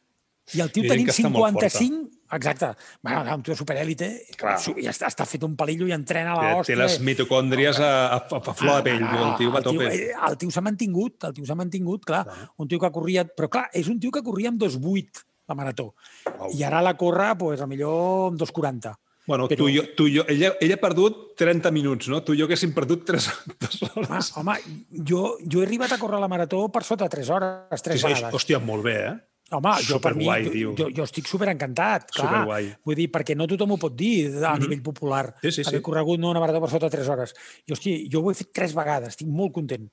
I 0.56 0.60
el 0.64 0.72
tio 0.74 0.84
tenim 0.88 1.08
55... 1.08 2.08
Exacte. 2.32 2.70
Bueno, 3.04 3.34
un 3.36 3.42
tio 3.44 3.54
superèlite 3.54 4.06
i 4.08 4.86
està, 4.88 5.10
està 5.10 5.26
fet 5.28 5.42
un 5.44 5.52
palillo 5.56 5.84
i 5.84 5.92
entrena 5.92 6.32
la 6.32 6.54
hòstia. 6.56 6.72
Té 6.72 6.78
les 6.80 6.94
mitocòndries 7.04 7.76
a, 7.84 7.90
a, 8.16 8.20
a 8.38 8.54
flor 8.56 8.78
de 8.80 8.86
pell, 8.86 9.04
ah, 9.04 9.18
el 9.26 9.34
tio 9.36 9.52
va 9.52 9.60
a 9.60 9.66
tope. 9.66 9.90
Eh, 9.92 10.06
el 10.16 10.38
tio 10.40 10.54
s'ha 10.54 10.62
mantingut, 10.64 11.18
el 11.28 11.34
tio 11.36 11.44
s'ha 11.44 11.58
mantingut, 11.58 12.06
clar. 12.08 12.22
clar. 12.24 12.48
Un 12.56 12.70
tio 12.72 12.80
que 12.80 12.90
corria... 12.94 13.26
Però 13.28 13.50
clar, 13.52 13.66
és 13.76 13.90
un 13.92 14.00
tio 14.00 14.10
que 14.14 14.24
corria 14.24 14.48
amb 14.48 14.62
2.8 14.64 15.26
la 15.52 15.58
marató. 15.58 15.90
Oh. 16.38 16.48
I 16.56 16.64
ara 16.64 16.80
la 16.80 16.96
corre, 16.96 17.34
pues, 17.36 17.60
a 17.60 17.68
millor 17.68 18.30
amb 18.32 18.40
2.40. 18.40 18.94
Bueno, 19.26 19.46
però... 19.46 19.60
tu 19.60 19.68
i 19.70 19.76
jo, 19.76 19.84
tu 19.94 20.06
i 20.08 20.16
jo 20.16 20.24
ella, 20.32 20.54
ella 20.60 20.78
ha 20.78 20.82
perdut 20.82 21.18
30 21.38 21.70
minuts, 21.70 22.08
no? 22.10 22.22
Tu 22.26 22.34
i 22.34 22.40
jo 22.40 22.48
haguéssim 22.48 22.72
perdut 22.74 23.04
3, 23.06 23.28
3 23.66 23.82
Home, 23.84 24.06
hores. 24.08 24.32
home 24.40 24.56
jo, 24.90 25.36
jo 25.44 25.60
he 25.60 25.66
arribat 25.68 25.94
a 25.94 25.98
córrer 26.00 26.18
la 26.22 26.30
marató 26.32 26.64
per 26.74 26.82
sota 26.82 27.06
de 27.06 27.14
3 27.18 27.30
hores, 27.36 27.84
3 27.84 28.00
Sí, 28.00 28.00
sí, 28.02 28.08
vegades. 28.08 28.34
hòstia, 28.34 28.58
molt 28.58 28.82
bé, 28.88 28.96
eh? 29.12 29.14
Home, 29.52 29.72
jo 29.84 29.98
per 30.00 30.14
mi, 30.16 30.24
jo, 30.26 30.50
tio. 30.50 30.74
jo, 30.78 30.86
jo 30.96 31.04
estic 31.04 31.26
superencantat, 31.28 32.06
clar. 32.10 32.26
Superguai. 32.28 32.70
Vull 32.84 32.96
dir, 32.96 33.08
perquè 33.12 33.34
no 33.36 33.46
tothom 33.46 33.74
ho 33.74 33.76
pot 33.78 33.94
dir 33.94 34.30
a 34.44 34.54
Mhm. 34.54 34.60
nivell 34.62 34.82
popular. 34.82 35.34
Sí, 35.42 35.50
sí, 35.52 35.62
sí. 35.62 35.68
Haver 35.68 35.82
corregut 35.82 36.18
no 36.20 36.30
una 36.30 36.40
marató 36.40 36.60
per 36.60 36.70
sota 36.70 36.86
de 36.88 36.96
3 36.96 37.08
hores. 37.08 37.34
I, 37.66 37.72
hosti, 37.72 38.08
jo 38.10 38.20
ho 38.22 38.30
he 38.30 38.34
fet 38.34 38.50
tres 38.52 38.72
vegades, 38.74 39.08
estic 39.10 39.28
molt 39.28 39.52
content. 39.52 39.90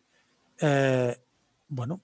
Eh, 0.62 1.16
bueno, 1.68 2.02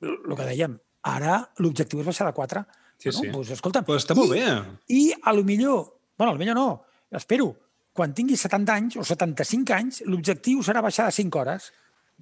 el 0.00 0.36
que 0.36 0.44
dèiem, 0.46 0.78
ara 1.02 1.50
l'objectiu 1.58 2.00
és 2.00 2.06
baixar 2.06 2.26
de 2.26 2.32
4. 2.34 2.64
Sí, 2.98 3.10
bueno, 3.10 3.20
sí. 3.22 3.30
Doncs, 3.30 3.50
escolta'm, 3.58 3.84
Però 3.84 3.96
està 3.98 4.14
molt 4.14 4.34
i, 4.34 4.40
bé. 4.40 4.62
I 4.88 5.12
a 5.22 5.32
lo 5.32 5.44
millor, 5.44 5.98
bueno, 6.16 6.30
a 6.30 6.34
lo 6.34 6.38
millor 6.38 6.54
no, 6.56 6.84
espero, 7.10 7.56
quan 7.92 8.14
tingui 8.14 8.36
70 8.36 8.74
anys 8.74 8.96
o 8.96 9.04
75 9.04 9.72
anys, 9.74 10.02
l'objectiu 10.06 10.62
serà 10.62 10.80
baixar 10.82 11.06
de 11.06 11.12
5 11.12 11.38
hores. 11.40 11.72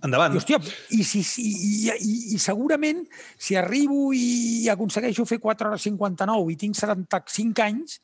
Endavant. 0.04 0.34
I, 0.34 0.40
hòstia, 0.40 0.58
i, 0.92 1.04
si, 1.08 1.22
i, 1.40 1.52
i, 1.52 1.94
i, 1.94 2.16
i 2.36 2.40
segurament, 2.42 3.04
si 3.40 3.56
arribo 3.56 4.10
i 4.12 4.68
aconsegueixo 4.72 5.24
fer 5.28 5.38
4 5.40 5.70
hores 5.70 5.86
59 5.88 6.52
i 6.52 6.58
tinc 6.60 6.76
75 6.76 7.64
anys, 7.64 8.00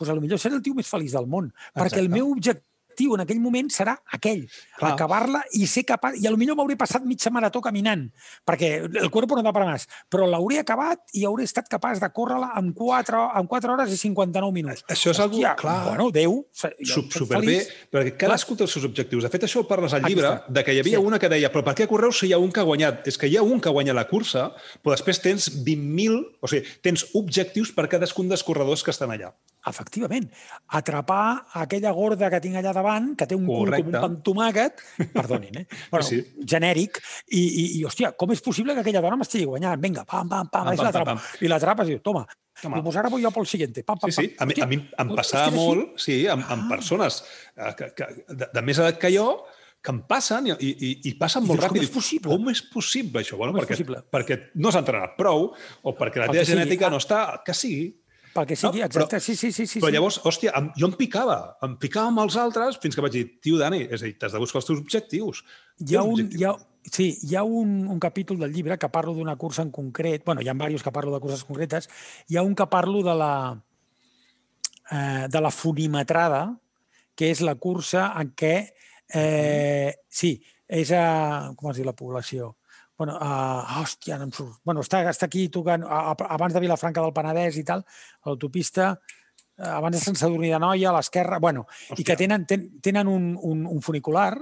doncs 0.00 0.24
potser 0.24 0.40
seré 0.40 0.58
el 0.58 0.64
tio 0.64 0.74
més 0.74 0.90
feliç 0.90 1.14
del 1.14 1.28
món. 1.30 1.52
Exacte. 1.52 1.78
Perquè 1.82 2.02
el 2.02 2.10
meu 2.12 2.32
objectiu 2.32 2.69
en 3.14 3.20
aquell 3.24 3.40
moment 3.40 3.70
serà 3.72 3.96
aquell, 4.12 4.44
acabar-la 4.80 5.42
i 5.56 5.66
ser 5.66 5.84
capaç... 5.88 6.18
I 6.20 6.26
potser 6.28 6.54
m'hauré 6.56 6.76
passat 6.76 7.04
mitja 7.06 7.30
marató 7.32 7.60
caminant, 7.64 8.06
perquè 8.46 8.70
el 8.84 9.10
cuerpo 9.10 9.36
no 9.36 9.42
da 9.42 9.52
para 9.52 9.66
más, 9.66 9.86
però 10.10 10.26
l'hauré 10.28 10.58
acabat 10.60 11.00
i 11.16 11.24
hauré 11.24 11.44
estat 11.44 11.68
capaç 11.70 12.00
de 12.00 12.08
córrer-la 12.12 12.52
en 12.58 12.72
4, 12.76 13.22
en 13.40 13.46
4 13.46 13.72
hores 13.74 13.92
i 13.92 13.96
59 13.96 14.52
minuts. 14.52 14.84
Això 14.88 15.10
és 15.14 15.20
algo- 15.20 15.36
Hòstia, 15.40 15.54
clar. 15.56 15.84
Bueno, 15.88 16.10
Déu, 16.10 16.46
soc 16.52 17.12
superbé, 17.12 17.60
perquè 17.92 18.16
cadascú 18.16 18.56
té 18.56 18.64
els 18.64 18.72
seus 18.72 18.84
objectius. 18.84 19.22
De 19.24 19.30
fet, 19.30 19.44
això 19.44 19.60
ho 19.62 19.68
parles 19.68 19.92
al 19.94 20.02
llibre, 20.02 20.42
de 20.48 20.64
que 20.64 20.74
hi 20.74 20.80
havia 20.80 20.98
Sí. 20.98 21.04
una 21.04 21.18
que 21.18 21.28
deia 21.28 21.50
però 21.52 21.62
per 21.64 21.74
què 21.74 21.86
correu 21.88 22.12
si 22.12 22.26
hi 22.28 22.32
ha 22.32 22.38
un 22.38 22.50
que 22.52 22.60
ha 22.60 22.64
guanyat? 22.64 23.06
És 23.06 23.16
que 23.18 23.26
hi 23.28 23.36
ha 23.36 23.42
un 23.42 23.60
que 23.60 23.68
guanya 23.70 23.94
la 23.94 24.06
cursa, 24.08 24.52
però 24.82 24.96
després 24.96 25.20
tens 25.20 25.48
20.000... 25.64 26.36
O 26.40 26.48
sigui, 26.48 26.66
tens 26.82 27.06
objectius 27.14 27.72
per 27.72 27.88
cadascun 27.88 28.28
dels 28.28 28.42
corredors 28.42 28.82
que 28.82 28.90
estan 28.90 29.10
allà. 29.10 29.32
Efectivament. 29.66 30.30
Atrapar 30.68 31.46
aquella 31.60 31.90
gorda 31.92 32.30
que 32.32 32.40
tinc 32.40 32.56
allà 32.56 32.72
davant, 32.72 33.10
que 33.18 33.26
té 33.28 33.36
un 33.36 33.44
cul 33.46 33.66
Correcte. 33.66 33.84
com 33.84 33.94
un 33.94 34.00
pan 34.00 34.14
tomàquet, 34.24 34.80
perdonin, 35.16 35.58
eh? 35.62 35.66
Bueno, 35.90 36.06
Sí, 36.06 36.20
genèric, 36.48 37.00
i, 37.28 37.40
i, 37.42 37.64
i, 37.80 37.84
hòstia, 37.84 38.12
com 38.16 38.32
és 38.32 38.40
possible 38.40 38.74
que 38.74 38.80
aquella 38.84 39.02
dona 39.04 39.18
m'estigui 39.20 39.44
guanyant? 39.50 39.80
Vinga, 39.82 40.04
pam, 40.08 40.28
pam, 40.28 40.48
pam, 40.48 40.70
Pam, 40.70 40.76
pam, 40.92 41.04
pam, 41.12 41.20
I 41.44 41.50
l'atrapes 41.52 41.88
i 41.88 41.96
dius, 41.96 42.02
toma, 42.02 42.24
Toma. 42.60 42.76
toma. 42.76 42.82
pues 42.84 42.96
ara 42.96 43.08
voy 43.08 43.22
yo 43.22 43.30
por 43.30 43.42
el 43.42 43.46
siguiente. 43.48 43.84
Pam, 43.84 43.98
pam, 43.98 44.10
Sí, 44.10 44.22
sí. 44.28 44.34
A 44.38 44.46
mi, 44.46 44.54
a 44.60 44.66
mi 44.66 44.76
em 44.98 45.14
passava 45.16 45.50
molt, 45.50 45.98
sí, 46.00 46.26
amb, 46.26 46.44
amb 46.48 46.64
Ah. 46.64 46.68
persones 46.76 47.22
eh, 47.56 47.74
que, 47.76 47.92
que, 47.94 48.08
de, 48.28 48.48
de 48.52 48.62
més 48.62 48.78
edat 48.78 48.98
que 48.98 49.12
jo, 49.14 49.44
que 49.82 49.92
em 49.94 50.02
passen 50.04 50.46
i, 50.50 50.52
i, 50.60 50.90
i 51.08 51.14
passen 51.16 51.42
I 51.44 51.46
molt 51.48 51.60
dius, 51.60 51.68
com 51.68 51.76
ràpid. 51.76 51.86
és 51.88 51.90
possible? 51.94 52.28
Com 52.34 52.50
és 52.52 52.60
possible, 52.68 53.20
això? 53.22 53.36
Bueno, 53.40 53.52
Com 53.54 53.62
és 53.62 53.64
perquè, 53.64 53.76
possible? 53.78 54.02
perquè 54.12 54.40
no 54.60 54.70
s'ha 54.72 54.82
entrenat 54.84 55.16
prou 55.16 55.54
o 55.54 55.94
perquè 55.96 56.20
la 56.20 56.26
Pel 56.28 56.36
teva 56.40 56.44
genètica 56.44 56.86
Ah. 56.88 56.90
no 56.90 56.98
està... 57.00 57.20
Que 57.44 57.54
sigui. 57.56 57.96
Pel 58.34 58.46
que 58.46 58.54
sigui, 58.56 58.78
No, 58.78 58.86
exacte. 58.86 59.16
però- 59.16 59.20
sí, 59.20 59.34
sí, 59.34 59.50
sí. 59.52 59.66
sí 59.66 59.80
Però 59.80 59.90
llavors, 59.90 60.20
hòstia, 60.24 60.52
em, 60.56 60.70
jo 60.78 60.86
em 60.86 60.92
picava. 60.94 61.56
Em 61.66 61.76
picava 61.82 62.08
amb 62.12 62.20
els 62.20 62.36
altres 62.36 62.78
fins 62.78 62.94
que 62.94 63.02
vaig 63.02 63.12
dir, 63.12 63.24
tio 63.42 63.58
Dani, 63.58 63.80
és 63.90 64.02
a 64.02 64.04
dir, 64.06 64.16
t'has 64.18 64.32
de 64.32 64.38
buscar 64.38 64.60
els 64.60 64.66
teus 64.66 64.78
objectius. 64.78 65.42
Hi 65.80 65.96
ha 65.96 66.02
un, 66.02 66.12
objectius. 66.12 66.40
hi 66.40 66.44
ha, 66.44 66.52
sí, 66.92 67.18
hi 67.22 67.34
ha 67.36 67.42
un, 67.42 67.88
un 67.88 67.98
capítol 67.98 68.38
del 68.38 68.52
llibre 68.52 68.78
que 68.78 68.88
parlo 68.88 69.14
d'una 69.14 69.34
cursa 69.36 69.62
en 69.62 69.70
concret, 69.70 70.24
bueno, 70.24 70.42
hi 70.42 70.48
ha 70.48 70.54
diversos 70.54 70.82
que 70.84 70.92
parlo 70.92 71.12
de 71.12 71.20
curses 71.20 71.42
concretes, 71.44 71.88
hi 72.28 72.36
ha 72.36 72.42
un 72.42 72.54
que 72.54 72.66
parlo 72.66 73.02
de 73.02 73.14
la, 73.14 73.62
eh, 74.92 75.26
de 75.28 75.40
la 75.40 75.50
funimetrada, 75.50 76.56
que 77.14 77.30
és 77.30 77.40
la 77.42 77.56
cursa 77.56 78.12
en 78.20 78.32
què, 78.34 78.72
eh, 79.12 79.94
sí, 80.08 80.40
és 80.68 80.92
a, 80.92 81.52
com 81.56 81.70
es 81.70 81.76
diu 81.76 81.84
la 81.84 81.96
població? 81.98 82.54
Bueno, 83.00 83.14
a, 83.16 83.80
hòstia, 83.80 84.18
no 84.20 84.26
em 84.28 84.32
surt. 84.36 84.58
Bueno, 84.68 84.82
està, 84.84 85.00
està 85.08 85.24
aquí 85.30 85.46
tocant, 85.48 85.86
a, 85.88 86.12
a, 86.12 86.16
abans 86.36 86.52
de 86.52 86.60
Vilafranca 86.60 87.00
del 87.00 87.14
Penedès 87.16 87.56
i 87.56 87.64
tal, 87.64 87.80
a 88.20 88.28
l'autopista, 88.28 88.90
eh, 89.56 89.64
abans 89.72 89.96
de 89.96 90.02
Sant 90.04 90.18
Sadurní 90.20 90.50
de 90.52 90.58
Noia, 90.60 90.90
a 90.90 90.96
l'esquerra, 90.98 91.38
bueno, 91.40 91.64
i 91.88 91.94
Hòstia. 91.94 92.04
que 92.10 92.16
tenen, 92.20 92.44
ten, 92.50 92.66
tenen 92.84 93.08
un, 93.08 93.30
un, 93.40 93.62
un 93.66 93.80
funicular 93.80 94.34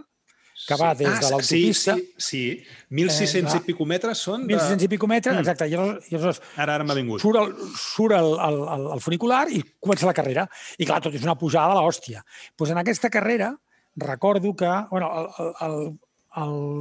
que 0.66 0.74
va 0.74 0.88
des 0.98 1.06
de 1.06 1.20
sí, 1.22 1.30
l'autopista... 1.30 1.94
Sí, 1.94 2.02
sí, 2.16 2.40
sí. 2.58 2.64
1.600 2.90 3.46
va. 3.46 3.60
i 3.60 3.62
pico 3.68 3.86
metres 3.86 4.18
són 4.26 4.48
de... 4.48 4.56
1.600 4.58 4.88
i 4.88 4.90
pico 4.96 5.06
metres, 5.06 5.36
Mm. 5.36 5.44
exacte. 5.46 5.68
I 5.70 5.76
i 5.76 5.78
aleshores 5.78 6.42
Ara, 6.56 6.74
ara 6.80 6.84
m'ha 6.88 6.96
vingut. 6.98 7.22
surt, 7.22 7.38
el, 7.38 7.54
surt 7.78 8.16
el, 8.18 8.32
el, 8.48 8.58
el, 8.74 8.88
el 8.96 9.00
funicular 9.06 9.44
i 9.54 9.62
comença 9.78 10.10
la 10.10 10.16
carrera. 10.18 10.48
I 10.82 10.84
clar, 10.90 10.98
tot 11.06 11.14
és 11.14 11.22
una 11.22 11.38
pujada 11.38 11.78
de 11.78 11.86
l'hòstia. 11.86 12.24
Pues 12.58 12.74
en 12.74 12.82
aquesta 12.82 13.08
carrera 13.08 13.52
recordo 13.94 14.56
que 14.58 14.74
bueno, 14.90 15.08
el, 15.14 15.30
el, 15.46 15.54
el 15.68 15.98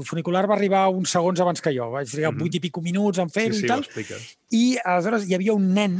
funicular 0.07 0.45
va 0.49 0.55
arribar 0.55 0.87
uns 0.89 1.11
segons 1.11 1.39
abans 1.43 1.61
que 1.61 1.73
jo. 1.75 1.89
Vaig 1.91 2.09
trigar 2.09 2.33
Mhm. 2.33 2.41
8 2.43 2.55
i 2.57 2.59
pico 2.59 2.81
minuts 2.81 3.19
en 3.19 3.29
Sí, 3.29 3.39
fer-ho 3.39 3.53
sí, 3.53 3.65
i 3.65 3.67
tal. 3.67 3.85
I 4.51 4.77
aleshores 4.83 5.27
hi 5.27 5.35
havia 5.35 5.53
un 5.53 5.73
nen, 5.73 5.99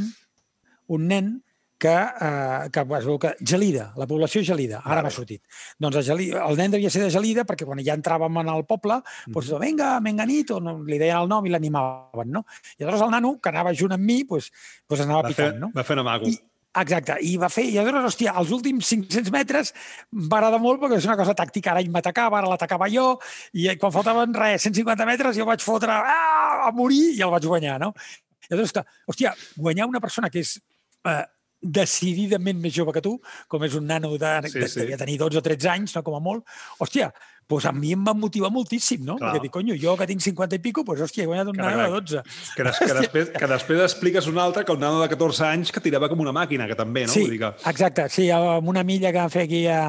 un 0.88 1.06
nen 1.06 1.42
que, 1.78 1.88
eh, 1.94 2.68
que 2.72 2.80
es 2.80 3.04
veu 3.06 3.18
que 3.20 3.36
Gelida, 3.40 3.92
la 3.96 4.06
població 4.06 4.42
Gelida, 4.42 4.80
ara 4.84 5.00
m'ha 5.00 5.10
sortit. 5.14 5.42
Doncs 5.78 6.00
Gelida, 6.04 6.44
el 6.48 6.56
nen 6.56 6.72
devia 6.72 6.90
ser 6.90 7.04
de 7.04 7.10
Gelida 7.10 7.44
perquè 7.44 7.64
quan 7.64 7.78
ja 7.78 7.94
entràvem 7.96 8.40
en 8.40 8.48
el 8.48 8.64
poble, 8.66 9.00
doncs, 9.28 9.52
vinga, 9.60 10.00
Menganito, 10.00 10.58
no, 10.60 10.82
li 10.82 10.98
deien 10.98 11.18
el 11.18 11.28
nom 11.28 11.46
i 11.46 11.50
l'animaven, 11.50 12.32
no? 12.32 12.44
I 12.78 12.82
aleshores 12.82 13.06
el 13.06 13.10
nano, 13.10 13.38
que 13.40 13.48
anava 13.50 13.72
junt 13.72 13.92
amb 13.92 14.02
mi, 14.02 14.24
doncs, 14.24 14.50
doncs 14.88 15.02
anava 15.06 15.22
Va 15.22 15.28
fer, 15.30 15.36
picant, 15.52 15.60
no? 15.60 15.70
va 15.76 15.84
fer 15.84 15.98
amago. 15.98 16.26
I, 16.26 16.36
exacte, 16.76 17.16
i 17.24 17.36
va 17.40 17.48
fer, 17.52 17.64
i 17.70 17.78
aleshores, 17.80 18.12
hòstia, 18.12 18.34
els 18.40 18.52
últims 18.54 18.90
500 18.92 19.32
metres 19.34 19.72
va 20.12 20.38
agradar 20.38 20.60
molt 20.62 20.82
perquè 20.82 20.98
és 21.00 21.08
una 21.08 21.16
cosa 21.18 21.34
tàctica, 21.38 21.72
ara 21.72 21.82
ell 21.84 21.90
m'atacava, 21.94 22.38
ara 22.38 22.50
l'atacava 22.52 22.90
jo, 22.92 23.08
i 23.56 23.68
quan 23.80 23.94
faltaven 23.94 24.36
res, 24.36 24.68
150 24.68 25.08
metres, 25.08 25.38
jo 25.38 25.48
vaig 25.48 25.64
fotre 25.64 25.96
ah, 25.96 26.68
a 26.68 26.72
morir 26.76 27.14
i 27.16 27.24
el 27.24 27.32
vaig 27.34 27.48
guanyar, 27.48 27.78
no? 27.82 27.92
I 28.48 28.54
aleshores, 28.54 28.94
hòstia, 29.08 29.34
guanyar 29.56 29.88
una 29.88 30.00
persona 30.04 30.30
que 30.30 30.44
és 30.44 30.58
eh, 31.08 31.24
decididament 31.60 32.60
més 32.62 32.74
jove 32.74 32.92
que 32.94 33.02
tu, 33.04 33.16
com 33.48 33.64
és 33.66 33.74
un 33.74 33.86
nano 33.86 34.12
de, 34.16 34.34
Sí, 34.48 34.60
de 34.60 34.68
sí. 34.68 34.80
devia 34.80 34.98
tenir 35.00 35.18
12 35.18 35.40
o 35.40 35.42
13 35.42 35.68
anys, 35.72 35.96
no, 35.96 36.04
com 36.06 36.14
a 36.14 36.20
molt, 36.22 36.46
hòstia, 36.78 37.10
doncs 37.48 37.64
a 37.64 37.72
mi 37.72 37.94
em 37.96 38.02
va 38.04 38.12
motivar 38.12 38.50
moltíssim, 38.52 39.00
no? 39.06 39.16
Clar. 39.16 39.32
Perquè 39.32 39.46
dic, 39.46 39.52
conyo, 39.54 39.74
jo 39.80 39.94
que 39.96 40.06
tinc 40.10 40.20
50 40.20 40.58
i 40.58 40.62
pico, 40.62 40.84
doncs, 40.84 41.00
hòstia, 41.06 41.24
he 41.24 41.28
guanyat 41.30 41.48
un 41.48 41.56
Carai, 41.56 41.76
nano 41.78 42.00
de 42.00 42.00
12. 42.12 42.22
Que, 42.54 42.66
des, 42.66 42.80
que, 42.82 42.94
després, 42.98 43.30
que 43.32 43.48
després 43.54 43.84
expliques 43.86 44.28
un 44.28 44.38
altre 44.42 44.64
que 44.68 44.76
un 44.76 44.82
nano 44.84 45.00
de 45.00 45.08
14 45.08 45.46
anys 45.48 45.72
que 45.72 45.80
tirava 45.80 46.10
com 46.12 46.20
una 46.20 46.34
màquina, 46.36 46.68
que 46.68 46.76
també, 46.78 47.06
no? 47.08 47.14
Sí, 47.14 47.24
Vull 47.24 47.36
dir 47.38 47.40
que... 47.46 47.52
exacte. 47.72 48.08
Sí, 48.12 48.28
amb 48.34 48.68
una 48.68 48.84
milla 48.84 49.14
que 49.14 49.22
vam 49.22 49.32
fer 49.32 49.46
aquí 49.48 49.64
a, 49.72 49.82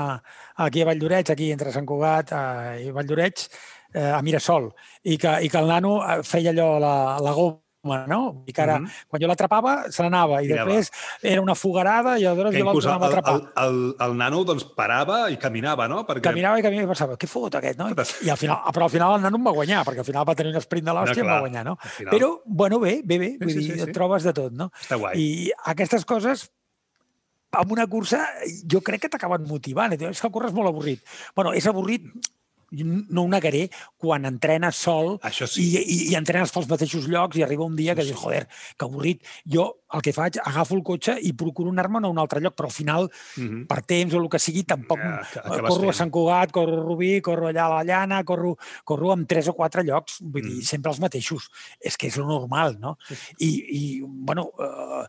aquí 0.66 0.82
a 0.82 0.88
Valldoreix, 0.90 1.34
aquí 1.36 1.52
entre 1.52 1.76
Sant 1.76 1.86
Cugat 1.90 2.32
eh, 2.32 2.88
i 2.88 2.94
Valldoreix, 2.96 3.50
eh, 3.94 4.08
a 4.08 4.22
Mirasol, 4.24 4.72
i 5.04 5.18
que, 5.20 5.36
i 5.44 5.52
que 5.52 5.60
el 5.60 5.68
nano 5.68 6.00
eh, 6.06 6.22
feia 6.24 6.56
allò, 6.56 6.78
la, 6.80 6.94
la 7.20 7.36
goma, 7.36 7.60
no? 7.84 8.44
I 8.46 8.52
que 8.54 8.62
ara, 8.62 8.80
Mhm. 8.80 8.90
quan 9.08 9.22
jo 9.22 9.28
l'atrapava, 9.28 9.92
se 9.92 10.04
n'anava, 10.04 10.42
i 10.44 10.48
Tirava. 10.48 10.70
després 10.70 10.92
era 11.24 11.42
una 11.42 11.56
fogarada, 11.56 12.18
i 12.20 12.26
aleshores 12.26 12.52
Que 12.54 12.60
jo 12.62 12.70
el 12.70 12.76
el, 12.76 12.82
tornava 12.84 13.06
a 13.06 13.10
atrapar. 13.10 13.34
el, 13.36 13.48
el, 13.64 13.96
el 14.00 14.18
nano 14.18 14.44
doncs, 14.44 14.66
parava 14.76 15.30
i 15.32 15.38
caminava, 15.38 15.88
no? 15.88 16.06
Perquè... 16.06 16.22
Caminava 16.22 16.60
i 16.60 16.62
caminava 16.62 16.84
i 16.84 16.92
pensava, 16.92 17.18
què 17.18 17.28
fot 17.28 17.56
aquest, 17.56 17.80
no? 17.80 17.88
I 17.90 18.30
al 18.30 18.38
final, 18.38 18.58
però 18.74 18.84
al 18.84 18.90
final 18.92 19.16
el 19.16 19.22
nano 19.22 19.38
em 19.38 19.46
va 19.48 19.52
guanyar, 19.52 19.86
perquè 19.86 20.00
al 20.00 20.06
final 20.06 20.28
va 20.28 20.36
tenir 20.36 20.54
un 20.54 20.62
sprint 20.62 20.86
de 20.86 20.92
l'hòstia 20.92 21.24
i 21.24 21.26
em 21.26 21.32
va 21.32 21.40
guanyar, 21.40 21.64
no? 21.66 21.78
al 21.82 21.90
final. 21.90 22.12
Però, 22.14 22.42
bueno, 22.46 22.80
bé, 22.80 23.02
bé, 23.04 23.18
bé, 23.18 23.38
vull 23.40 23.50
sí, 23.52 23.60
dir, 23.60 23.74
sí, 23.80 23.86
sí. 23.86 23.92
trobes 23.92 24.24
de 24.24 24.34
tot, 24.34 24.52
no? 24.52 24.72
Està 24.82 24.98
guai. 25.00 25.16
I 25.18 25.52
aquestes 25.66 26.04
coses 26.06 26.50
amb 27.52 27.72
una 27.72 27.88
cursa 27.88 28.28
jo 28.70 28.82
crec 28.86 29.02
que 29.02 29.10
t'acaben 29.10 29.48
motivant. 29.48 29.94
És 29.98 30.22
que 30.22 30.30
córrer 30.30 30.50
és 30.52 30.54
molt 30.54 30.68
avorrit. 30.70 31.00
bueno, 31.36 31.54
és 31.54 31.66
avorrit, 31.66 32.04
no 32.72 33.24
ho 33.24 33.30
negaré, 33.32 33.68
quan 33.98 34.28
entrenes 34.30 34.80
sol 34.80 35.18
Això 35.26 35.48
sí. 35.50 35.66
i, 35.66 35.82
i, 35.82 35.98
i 36.12 36.18
entrenes 36.20 36.54
pels 36.54 36.70
mateixos 36.70 37.08
llocs 37.12 37.40
i 37.40 37.46
arriba 37.46 37.68
un 37.68 37.78
dia 37.80 37.96
que 37.98 38.06
dius, 38.08 38.20
joder, 38.22 38.46
que 38.78 38.88
avorrit. 38.88 39.26
Jo 39.50 39.70
el 39.94 40.02
que 40.02 40.14
faig, 40.14 40.38
agafo 40.44 40.76
el 40.76 40.84
cotxe 40.84 41.18
i 41.22 41.34
procuro 41.34 41.72
anar-me'n 41.72 42.06
a 42.06 42.10
un 42.10 42.20
altre 42.22 42.40
lloc, 42.42 42.56
però 42.56 42.66
al 42.66 42.72
final, 42.76 43.10
Mhm. 43.38 43.66
per 43.68 43.82
temps 43.84 44.14
o 44.14 44.18
el 44.22 44.30
que 44.30 44.40
sigui, 44.40 44.64
tampoc 44.64 45.00
Ja, 45.00 45.24
ja, 45.34 45.40
acabes 45.42 45.70
corro 45.70 45.80
fent. 45.82 45.90
a 45.90 45.94
Sant 45.94 46.12
Cugat, 46.12 46.52
corro 46.52 46.78
a 46.82 46.84
Rubí, 46.84 47.22
corro 47.22 47.48
allà 47.50 47.66
a 47.66 47.70
la 47.70 47.84
Llana, 47.84 48.24
corro, 48.24 48.58
corro 48.84 49.12
amb 49.12 49.28
tres 49.28 49.48
o 49.48 49.54
quatre 49.54 49.84
llocs, 49.84 50.20
vull 50.22 50.44
dir, 50.44 50.58
Mm. 50.58 50.62
sempre 50.62 50.92
els 50.92 51.00
mateixos. 51.00 51.50
És 51.80 51.98
que 51.98 52.08
és 52.08 52.18
lo 52.18 52.26
normal, 52.28 52.80
no? 52.80 52.98
I, 53.40 53.66
i 53.70 54.02
bueno, 54.06 54.52
eh, 54.60 55.08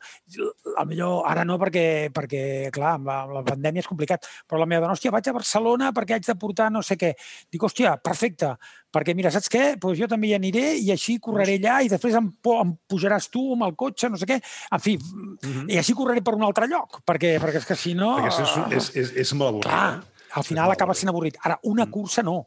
a 0.77 0.85
millor 0.85 1.25
ara 1.27 1.45
no 1.45 1.59
perquè, 1.59 2.11
perquè 2.13 2.71
clar, 2.71 2.95
amb 2.95 3.07
la, 3.07 3.23
amb 3.23 3.33
la 3.33 3.43
pandèmia 3.45 3.81
és 3.81 3.87
complicat, 3.89 4.25
però 4.49 4.59
la 4.59 4.67
meva 4.67 4.83
dona, 4.83 4.95
hòstia, 4.95 5.11
vaig 5.11 5.29
a 5.29 5.33
Barcelona 5.33 5.93
perquè 5.93 6.15
haig 6.15 6.27
de 6.27 6.35
portar 6.37 6.71
no 6.73 6.83
sé 6.83 6.97
què. 6.97 7.15
Dic, 7.51 7.61
hòstia, 7.63 7.97
perfecte, 8.03 8.57
perquè 8.93 9.15
mira, 9.15 9.31
saps 9.31 9.49
què? 9.49 9.77
Pues 9.81 9.99
jo 9.99 10.07
també 10.11 10.29
hi 10.29 10.35
aniré 10.35 10.77
i 10.79 10.91
així 10.91 11.19
correré 11.23 11.59
allà 11.61 11.81
i 11.85 11.89
després 11.89 12.15
em, 12.19 12.31
em 12.61 12.73
pujaràs 12.91 13.29
tu 13.31 13.53
amb 13.55 13.63
el 13.69 13.75
cotxe, 13.77 14.11
no 14.11 14.17
sé 14.21 14.27
què. 14.27 14.41
En 14.73 14.81
fi, 14.81 14.97
Mhm. 14.99 15.69
i 15.71 15.79
així 15.79 15.95
correré 15.95 16.23
per 16.23 16.35
un 16.35 16.43
altre 16.43 16.67
lloc, 16.69 17.01
perquè, 17.07 17.39
perquè 17.41 17.57
és 17.63 17.67
que 17.67 17.77
si 17.77 17.95
no... 17.95 18.17
Perquè 18.19 18.43
és, 18.43 18.91
és, 18.91 18.97
és, 18.97 19.13
és 19.17 19.33
molt 19.35 19.49
avorrit. 19.55 19.71
Clar, 19.71 19.95
eh? 20.03 20.25
al 20.35 20.45
final 20.45 20.71
acaba 20.71 20.95
sent 20.95 21.09
avorrit. 21.09 21.37
Ara, 21.43 21.59
una 21.65 21.87
Mm. 21.87 21.91
cursa 21.91 22.23
no. 22.23 22.47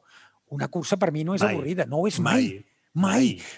Una 0.50 0.68
cursa 0.68 0.98
per 0.98 1.12
mi 1.12 1.24
no 1.24 1.34
és 1.34 1.42
Mai. 1.42 1.54
avorrida, 1.56 1.86
no 1.86 1.98
ho 1.98 2.08
és 2.08 2.20
mai. 2.20 2.34
Mai, 2.34 2.66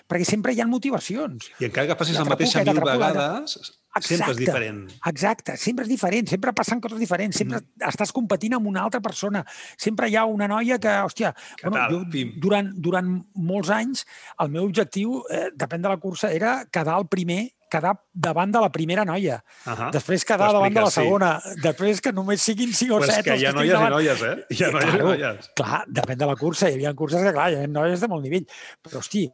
perquè 0.08 0.28
sempre 0.28 0.54
hi 0.56 0.62
ha 0.64 0.68
motivacions. 0.68 1.50
I 1.60 1.68
encara 1.68 1.92
que 1.92 1.98
facis 2.00 2.20
la 2.20 2.28
mateixa 2.28 2.64
mil 2.64 2.80
vegades, 2.80 3.58
sempre 4.02 4.32
és 4.32 4.40
diferent. 4.40 4.82
Exacte, 5.12 5.56
sempre 5.60 5.86
és 5.86 5.92
diferent, 5.92 6.30
sempre 6.32 6.54
passen 6.56 6.82
coses 6.84 7.00
diferents, 7.00 7.38
sempre 7.38 7.60
mm. 7.62 7.88
estàs 7.90 8.14
competint 8.16 8.58
amb 8.58 8.68
una 8.72 8.84
altra 8.88 9.02
persona, 9.04 9.44
sempre 9.78 10.10
hi 10.10 10.16
ha 10.20 10.26
una 10.28 10.48
noia 10.52 10.80
que, 10.80 10.96
hòstia, 11.06 11.34
Que 11.60 11.70
bueno, 11.70 11.84
tal, 11.84 11.94
jo, 11.94 12.02
pim. 12.12 12.34
durant, 12.42 12.72
durant 12.76 13.12
molts 13.36 13.72
anys 13.76 14.06
el 14.40 14.52
meu 14.56 14.68
objectiu, 14.68 15.22
eh, 15.32 15.50
depèn 15.56 15.84
de 15.84 15.92
la 15.92 16.00
cursa, 16.00 16.32
era 16.32 16.64
quedar 16.72 17.00
el 17.00 17.08
primer 17.12 17.55
quedar 17.72 17.96
davant 18.14 18.52
de 18.54 18.60
la 18.62 18.70
primera 18.72 19.04
noia, 19.06 19.40
Ah 19.66 19.90
després 19.92 20.24
quedar 20.26 20.52
davant 20.54 20.74
de 20.74 20.82
la 20.82 20.92
segona, 20.92 21.42
després 21.64 22.00
que 22.02 22.12
només 22.14 22.42
siguin 22.42 22.72
5 22.74 22.94
o 22.96 23.00
Però 23.02 23.08
és 23.10 23.16
7 23.16 23.24
que 23.24 23.32
els 23.34 23.42
hi 23.42 23.46
ha 23.48 23.52
noies 23.54 23.70
i 23.70 23.74
davant. 23.74 23.92
noies, 23.96 24.22
eh? 24.22 24.36
Hi 24.50 24.64
ha 24.64 24.72
noies 24.72 24.86
Claro. 24.92 25.06
i 25.06 25.18
noies. 25.18 25.50
Clar, 25.56 25.84
depèn 25.88 26.18
de 26.18 26.26
la 26.26 26.36
cursa. 26.36 26.70
Hi 26.70 26.74
havia 26.80 26.94
curses 26.94 27.22
que, 27.24 27.34
clar, 27.34 27.50
hi 27.52 27.56
havia 27.56 27.68
noies 27.68 28.00
de 28.02 28.08
molt 28.08 28.24
nivell. 28.24 28.46
Però, 28.84 29.00
hosti, 29.00 29.26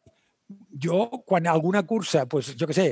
jo, 0.83 1.09
quan 1.25 1.47
alguna 1.47 1.83
cursa, 1.87 2.25
pues, 2.27 2.55
jo 2.59 2.67
què 2.67 2.73
sé, 2.75 2.87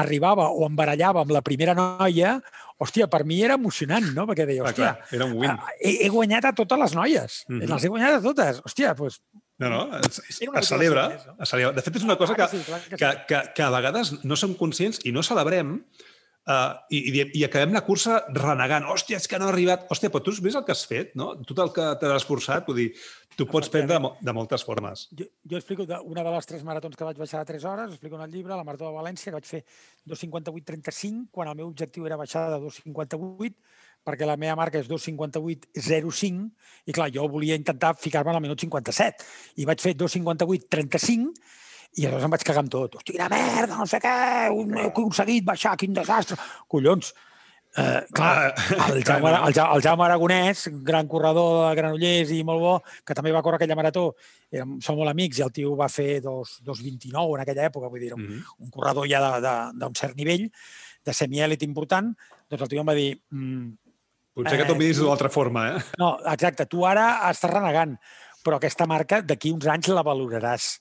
arribava 0.00 0.48
o 0.50 0.64
em 0.66 0.76
barallava 0.76 1.20
amb 1.20 1.30
la 1.34 1.42
primera 1.44 1.74
noia, 1.74 2.38
hòstia, 2.80 3.06
per 3.08 3.24
mi 3.24 3.42
era 3.44 3.54
emocionant, 3.60 4.06
no? 4.14 4.26
Perquè 4.26 4.46
deia, 4.46 4.62
Ah, 4.62 4.70
hòstia, 4.70 4.94
clar, 4.96 5.08
era 5.12 5.24
un 5.26 5.32
win. 5.36 5.50
ah, 5.50 5.68
he, 5.80 6.06
he 6.06 6.08
guanyat 6.08 6.44
a 6.46 6.52
totes 6.52 6.78
les 6.78 6.94
noies. 6.94 7.44
Mhm. 7.48 7.68
Les 7.68 7.84
he 7.84 7.88
guanyat 7.88 8.14
a 8.18 8.22
totes. 8.22 8.62
Hòstia, 8.64 8.94
doncs... 8.96 9.20
No, 9.60 9.68
no, 9.68 9.98
es, 9.98 10.22
es 10.28 10.68
celebra. 10.68 11.08
més, 11.12 11.26
no? 11.28 11.34
Es 11.44 11.50
celebra. 11.52 11.74
De 11.76 11.82
fet, 11.84 11.96
és 12.00 12.06
una 12.06 12.16
cosa 12.18 12.34
Clar 12.34 12.48
que, 12.50 12.62
que 12.96 13.10
que 13.28 13.42
que, 13.54 13.62
a 13.62 13.70
vegades 13.70 14.14
no 14.24 14.36
som 14.36 14.54
conscients 14.58 14.98
i 15.04 15.12
no 15.12 15.22
celebrem 15.22 15.76
uh, 15.76 16.54
i, 16.90 16.98
i, 17.12 17.26
i 17.38 17.44
acabem 17.46 17.72
la 17.76 17.84
cursa 17.86 18.22
renegant. 18.34 18.88
Hòstia, 18.90 19.20
és 19.20 19.28
que 19.30 19.38
no 19.38 19.46
ha 19.46 19.52
arribat. 19.52 19.84
Hòstia, 19.92 20.10
però 20.10 20.24
tu 20.24 20.32
has 20.34 20.40
vist 20.42 20.58
el 20.58 20.64
que 20.66 20.72
has 20.74 20.86
fet, 20.88 21.12
no? 21.14 21.34
Tot 21.46 21.60
el 21.66 21.70
que 21.76 21.90
t'has 22.00 22.16
esforçat, 22.22 22.66
vull 22.66 22.80
dir, 22.80 22.88
tu 23.36 23.46
pots 23.48 23.70
prendre 23.72 23.94
de, 23.94 24.00
mo- 24.02 24.16
de 24.20 24.32
moltes 24.36 24.64
formes. 24.66 25.06
Jo, 25.16 25.24
jo 25.52 25.56
explico 25.60 25.86
de, 25.88 26.00
una 26.04 26.24
de 26.26 26.32
les 26.34 26.46
tres 26.50 26.64
maratons 26.66 26.96
que 26.98 27.04
vaig 27.06 27.16
baixar 27.20 27.40
a 27.40 27.46
3 27.48 27.64
hores, 27.64 27.94
explico 27.94 28.16
en 28.18 28.26
el 28.26 28.32
llibre, 28.34 28.56
la 28.56 28.64
Marató 28.64 28.88
de 28.90 28.96
València, 28.96 29.30
que 29.30 29.38
vaig 29.38 29.46
fer 29.48 29.62
2.58.35, 30.10 31.28
quan 31.30 31.48
el 31.48 31.56
meu 31.60 31.68
objectiu 31.70 32.04
era 32.08 32.18
baixar 32.20 32.48
de 32.50 32.58
2.58, 32.66 33.54
perquè 34.04 34.26
la 34.26 34.36
meva 34.36 34.56
marca 34.58 34.78
és 34.80 34.88
2.58.05, 34.90 36.50
i 36.86 36.92
clar, 36.92 37.10
jo 37.14 37.26
volia 37.30 37.54
intentar 37.58 37.94
ficar-me 38.00 38.32
al 38.34 38.40
minut 38.42 38.60
57, 38.60 39.24
i 39.62 39.64
vaig 39.68 39.80
fer 39.82 39.94
2.58.35, 39.96 41.32
i 41.98 42.06
llavors 42.06 42.24
em 42.24 42.32
vaig 42.32 42.44
cagar 42.48 42.62
amb 42.64 42.72
tot. 42.72 42.94
Hòstia, 42.96 43.12
quina 43.14 43.28
merda, 43.32 43.76
no 43.76 43.86
sé 43.86 43.98
què, 44.00 44.14
un- 44.56 44.78
he 44.78 44.86
aconseguit 44.88 45.44
baixar, 45.44 45.76
quin 45.76 45.92
desastre. 45.94 46.36
Collons, 46.68 47.12
Eh, 47.74 48.02
clar, 48.12 48.52
el 48.90 49.00
Jaume, 49.08 49.30
el, 49.32 49.54
Ja- 49.56 49.70
el 49.72 49.80
Jaume 49.80 50.04
Aragonès, 50.04 50.66
gran 50.84 51.06
corredor 51.08 51.70
de 51.70 51.76
Granollers 51.78 52.28
i 52.36 52.42
molt 52.44 52.60
bo, 52.60 52.72
que 53.02 53.14
també 53.16 53.32
va 53.32 53.40
córrer 53.40 53.56
aquella 53.56 53.74
marató, 53.78 54.10
érem, 54.52 54.74
som 54.84 54.98
molt 55.00 55.08
amics 55.08 55.38
i 55.40 55.42
el 55.46 55.52
tio 55.56 55.72
va 55.74 55.88
fer 55.88 56.20
dos, 56.20 56.58
2.29 56.68 57.38
en 57.38 57.40
aquella 57.46 57.64
època, 57.70 57.88
vull 57.88 58.00
dir, 58.04 58.12
un, 58.12 58.20
Mhm. 58.26 58.42
un 58.66 58.70
corredor 58.70 59.08
ja 59.08 59.22
d'un 59.72 59.94
cert 59.96 60.14
nivell, 60.20 60.50
de 61.02 61.12
semièlit 61.16 61.62
important, 61.64 62.12
doncs 62.50 62.60
el 62.62 62.68
tio 62.68 62.80
em 62.84 62.86
va 62.92 62.94
dir, 62.94 63.22
mm, 63.30 63.72
Potser 64.34 64.58
que 64.58 64.64
t'ho 64.64 64.74
Eh, 64.74 64.78
miris 64.78 64.96
tu- 64.96 65.02
d'una 65.04 65.12
altra 65.12 65.28
forma, 65.28 65.66
eh? 65.76 65.82
no, 65.98 66.14
exacte, 66.32 66.64
tu 66.66 66.86
ara 66.88 67.28
estàs 67.30 67.50
renegant, 67.52 67.96
però 68.44 68.56
aquesta 68.56 68.86
marca 68.86 69.20
d'aquí 69.22 69.52
uns 69.52 69.66
anys 69.66 69.88
la 69.92 70.02
valoraràs. 70.02 70.78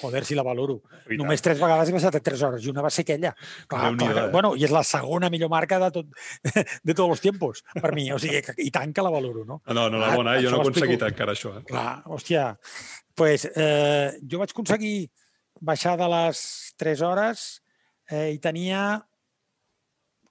Joder, 0.00 0.24
si 0.26 0.34
la 0.34 0.42
valoro. 0.42 0.80
I 1.08 1.16
Només 1.16 1.40
tres 1.40 1.60
vegades 1.60 1.88
he 1.88 1.92
passat 1.94 2.16
a 2.16 2.20
tres 2.20 2.40
hores 2.42 2.64
i 2.64 2.68
una 2.72 2.82
va 2.82 2.90
ser 2.90 3.04
aquella. 3.04 3.30
Clar, 3.68 3.82
Déu-n'hi-do, 3.92 4.12
clar, 4.12 4.24
eh? 4.26 4.30
bueno, 4.32 4.50
I 4.56 4.64
és 4.66 4.72
la 4.74 4.82
segona 4.82 5.30
millor 5.30 5.48
marca 5.52 5.78
de, 5.78 5.90
tot, 5.94 6.06
de 6.82 6.94
tots 6.94 7.10
els 7.14 7.20
tiempos, 7.22 7.62
per 7.80 7.92
mi. 7.94 8.08
O 8.12 8.18
sigui, 8.18 8.40
i 8.58 8.70
tant 8.74 8.92
que 8.92 9.04
la 9.06 9.10
valoro, 9.14 9.44
no? 9.46 9.60
No, 9.68 9.86
no, 9.88 9.98
la 10.02 10.10
bona, 10.16 10.34
eh? 10.36 10.42
jo 10.42 10.50
no 10.50 10.58
he 10.58 10.60
aconseguit 10.66 11.02
encara 11.06 11.32
això. 11.36 11.54
Eh? 11.60 11.62
Clar, 11.70 12.02
hòstia. 12.10 12.56
pues, 13.14 13.44
eh, 13.54 14.18
jo 14.28 14.40
vaig 14.42 14.50
aconseguir 14.50 15.10
baixar 15.60 15.96
de 15.96 16.08
les 16.10 16.42
3 16.76 17.00
hores 17.06 17.62
eh, 18.10 18.32
i 18.34 18.38
tenia 18.42 18.98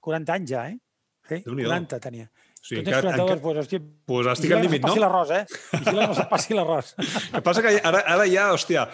40 0.04 0.32
anys 0.36 0.50
ja, 0.50 0.66
eh? 0.68 0.78
Sí, 1.26 1.40
Déu-n'hi-do. 1.46 1.70
40 1.70 2.00
tenia. 2.04 2.28
O 2.64 2.66
sigui, 2.66 2.80
tu 2.80 2.88
tens 2.88 3.02
42, 3.04 3.24
encara, 3.28 3.40
doncs, 3.44 3.58
hòstia, 3.60 3.78
pues 4.08 4.28
estic 4.32 4.52
al 4.54 4.62
no 4.62 4.64
límit, 4.64 4.78
se't 4.80 4.86
passi 4.86 4.96
no? 4.96 5.04
l'arròs, 5.04 5.32
eh? 5.36 5.42
Vigila 5.74 5.98
que 5.98 6.06
no 6.08 6.14
se't 6.16 6.30
passi 6.30 6.54
l'arròs. 6.56 6.92
El 6.96 7.34
que 7.34 7.42
passa 7.44 7.64
que 7.66 7.72
ara, 7.90 8.00
ara 8.14 8.24
ja, 8.30 8.46
hòstia, 8.54 8.84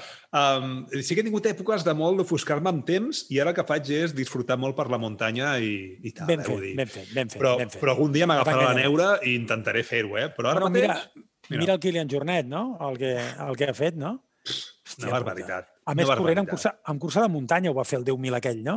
um, 0.40 0.72
sí 0.98 1.14
que 1.14 1.22
he 1.22 1.26
tingut 1.28 1.46
èpoques 1.46 1.84
de 1.86 1.94
molt 1.94 2.18
d'ofuscar-me 2.18 2.72
amb 2.72 2.82
temps 2.88 3.20
i 3.30 3.38
ara 3.38 3.52
el 3.54 3.58
que 3.60 3.64
faig 3.68 3.92
és 3.94 4.14
disfrutar 4.16 4.56
molt 4.58 4.74
per 4.74 4.88
la 4.90 4.98
muntanya 4.98 5.52
i, 5.62 5.70
i 6.02 6.10
tal, 6.16 6.26
Ben 6.32 6.42
eh, 6.42 6.48
fet, 6.48 6.66
ben 6.80 6.90
fet, 6.96 7.14
ben 7.14 7.30
fet. 7.30 7.38
Però, 7.38 7.54
ben 7.62 7.70
fet. 7.70 7.78
però 7.84 7.94
algun 7.94 8.10
dia 8.18 8.26
m'agafarà 8.26 8.72
la 8.72 8.74
neura 8.80 9.12
i 9.22 9.36
intentaré 9.38 9.86
fer-ho, 9.86 10.18
eh? 10.18 10.26
Però 10.34 10.50
ara 10.50 10.64
Bueno, 10.64 10.74
mateix... 10.74 10.90
mira, 10.90 11.28
mira. 11.46 11.62
mira 11.62 11.78
el 11.78 11.84
Kilian 11.86 12.10
Jornet, 12.10 12.50
no? 12.50 12.64
El 12.90 12.98
que, 12.98 13.14
el 13.46 13.60
que 13.60 13.70
ha 13.70 13.76
fet, 13.84 13.94
no? 13.94 14.16
Hòstia 14.50 15.06
Una 15.06 15.14
barbaritat. 15.20 15.70
A 15.90 15.94
més, 15.98 16.06
corrent 16.06 16.38
en 16.38 16.46
barbaritat. 16.46 16.50
cursa, 16.54 16.72
en 16.92 16.98
cursa 17.02 17.24
de 17.24 17.28
muntanya 17.34 17.70
ho 17.72 17.74
va 17.74 17.84
fer 17.88 17.98
el 17.98 18.04
10.000 18.06 18.36
aquell, 18.38 18.60
no? 18.62 18.76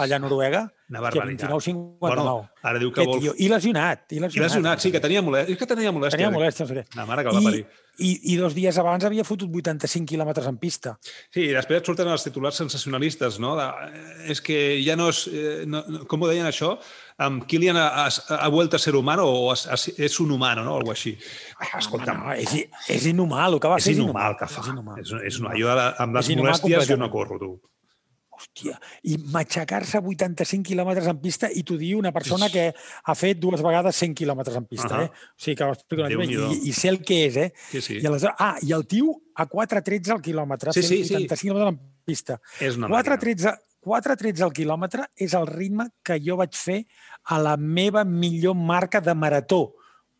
Allà 0.00 0.16
a 0.16 0.22
Noruega. 0.22 0.62
Una 0.88 1.00
que 1.00 1.18
barbaritat. 1.18 1.50
29-59. 1.50 1.98
Bueno, 2.00 2.34
ara 2.62 2.78
diu 2.80 2.92
que 2.94 3.02
Què, 3.02 3.06
vol... 3.10 3.20
tio? 3.24 3.32
I 3.42 3.48
lesionat. 3.50 4.04
I 4.12 4.16
I 4.16 4.22
lesionat, 4.22 4.46
lesionat, 4.48 4.84
sí, 4.84 4.92
que 4.94 5.00
tenia 5.02 5.22
molèstia. 5.26 5.52
És 5.56 5.58
que 5.60 5.68
tenia 5.68 5.92
molèstia. 5.92 6.20
Tenia 6.20 6.30
molèstia, 6.32 6.64
no 6.64 6.70
sé 6.70 6.78
què. 6.78 6.84
La 6.96 7.06
mare 7.10 7.24
que 7.26 7.34
va 7.34 7.42
I, 7.42 7.48
parir. 7.50 7.64
i, 7.98 8.10
I 8.32 8.36
dos 8.38 8.54
dies 8.54 8.78
abans 8.78 9.04
havia 9.08 9.24
fotut 9.26 9.50
85 9.50 10.06
quilòmetres 10.12 10.46
en 10.46 10.60
pista. 10.62 10.94
Sí, 11.34 11.48
i 11.48 11.52
després 11.56 11.82
surten 11.84 12.08
els 12.12 12.24
titulars 12.28 12.62
sensacionalistes, 12.62 13.40
no? 13.42 13.56
De, 13.58 13.66
eh, 13.90 14.30
és 14.36 14.40
que 14.40 14.60
ja 14.86 14.94
no 14.96 15.10
és... 15.10 15.24
Eh, 15.26 15.64
no, 15.66 15.82
com 16.06 16.22
ho 16.22 16.30
deien 16.30 16.46
això? 16.46 16.76
Um, 17.18 17.40
Kilian 17.48 17.76
ha, 17.80 18.06
ha, 18.08 18.48
vuelto 18.48 18.76
a 18.76 18.78
ser 18.78 18.94
humano 18.94 19.24
o 19.24 19.50
has, 19.50 19.88
és 19.96 20.18
un 20.20 20.30
humano, 20.34 20.62
no? 20.64 20.74
Algo 20.76 20.90
així. 20.92 21.14
Ah, 21.58 21.78
escolta'm, 21.78 22.18
No, 22.26 22.32
és, 22.34 22.52
i- 22.54 22.66
és 22.92 23.06
inhumà, 23.08 23.46
el 23.48 23.58
que 23.58 23.68
va 23.72 23.78
és 23.78 23.84
fer 23.88 23.94
inhumà 23.96 24.26
el 24.28 24.36
que 24.36 24.46
fa. 24.52 24.60
És 24.60 24.68
inhumà. 24.68 24.98
És, 25.00 25.12
és 25.30 25.38
una, 25.40 25.54
jo 25.56 25.70
amb 25.72 26.14
les 26.18 26.26
És 26.26 26.34
inhumà 26.34 26.50
molèsties 26.52 26.90
jo 26.90 26.98
no 27.00 27.08
corro, 27.10 27.38
tu. 27.40 27.54
Hòstia, 28.36 28.74
i 29.08 29.16
matxacar-se 29.32 29.96
85 29.96 30.66
quilòmetres 30.68 31.06
en 31.08 31.16
pista 31.22 31.48
i 31.48 31.62
t'ho 31.64 31.78
diu 31.80 31.96
una 32.02 32.12
persona 32.12 32.50
que 32.52 32.66
ha 32.76 33.14
fet 33.16 33.38
dues 33.40 33.62
vegades 33.64 33.96
100 33.96 34.12
quilòmetres 34.18 34.58
en 34.60 34.66
pista, 34.68 34.90
Ahà. 34.98 35.04
eh? 35.06 35.08
O 35.08 35.40
sigui, 35.40 35.54
que 35.56 35.64
ho 35.64 35.72
explico 35.72 36.04
una 36.04 36.18
mica, 36.20 36.50
i, 36.52 36.68
i 36.68 36.72
sé 36.76 36.90
el 36.92 36.98
que 37.00 37.22
és, 37.30 37.36
eh? 37.46 37.52
Sí, 37.70 37.80
sí. 37.80 37.96
I 37.96 38.04
aleshores, 38.10 38.36
ah, 38.38 38.58
i 38.60 38.74
el 38.76 38.84
tio 38.86 39.14
a 39.34 39.48
4.13 39.48 40.12
al 40.12 40.20
quilòmetre, 40.20 40.74
Sí, 40.76 40.82
sí, 40.82 40.98
sí. 41.08 41.14
85 41.16 41.40
quilòmetres 41.46 41.72
en 41.72 41.80
pista. 42.04 42.36
És 42.60 42.76
una 42.76 42.88
màquina. 42.92 43.16
4.13 43.16 43.56
4.13 43.86 44.42
al 44.42 44.50
quilòmetre 44.50 45.04
és 45.22 45.34
el 45.38 45.46
ritme 45.46 45.86
que 46.02 46.18
jo 46.18 46.34
vaig 46.40 46.56
fer 46.58 46.80
a 47.30 47.38
la 47.38 47.54
meva 47.56 48.02
millor 48.04 48.56
marca 48.58 49.00
de 49.00 49.14
marató. 49.14 49.76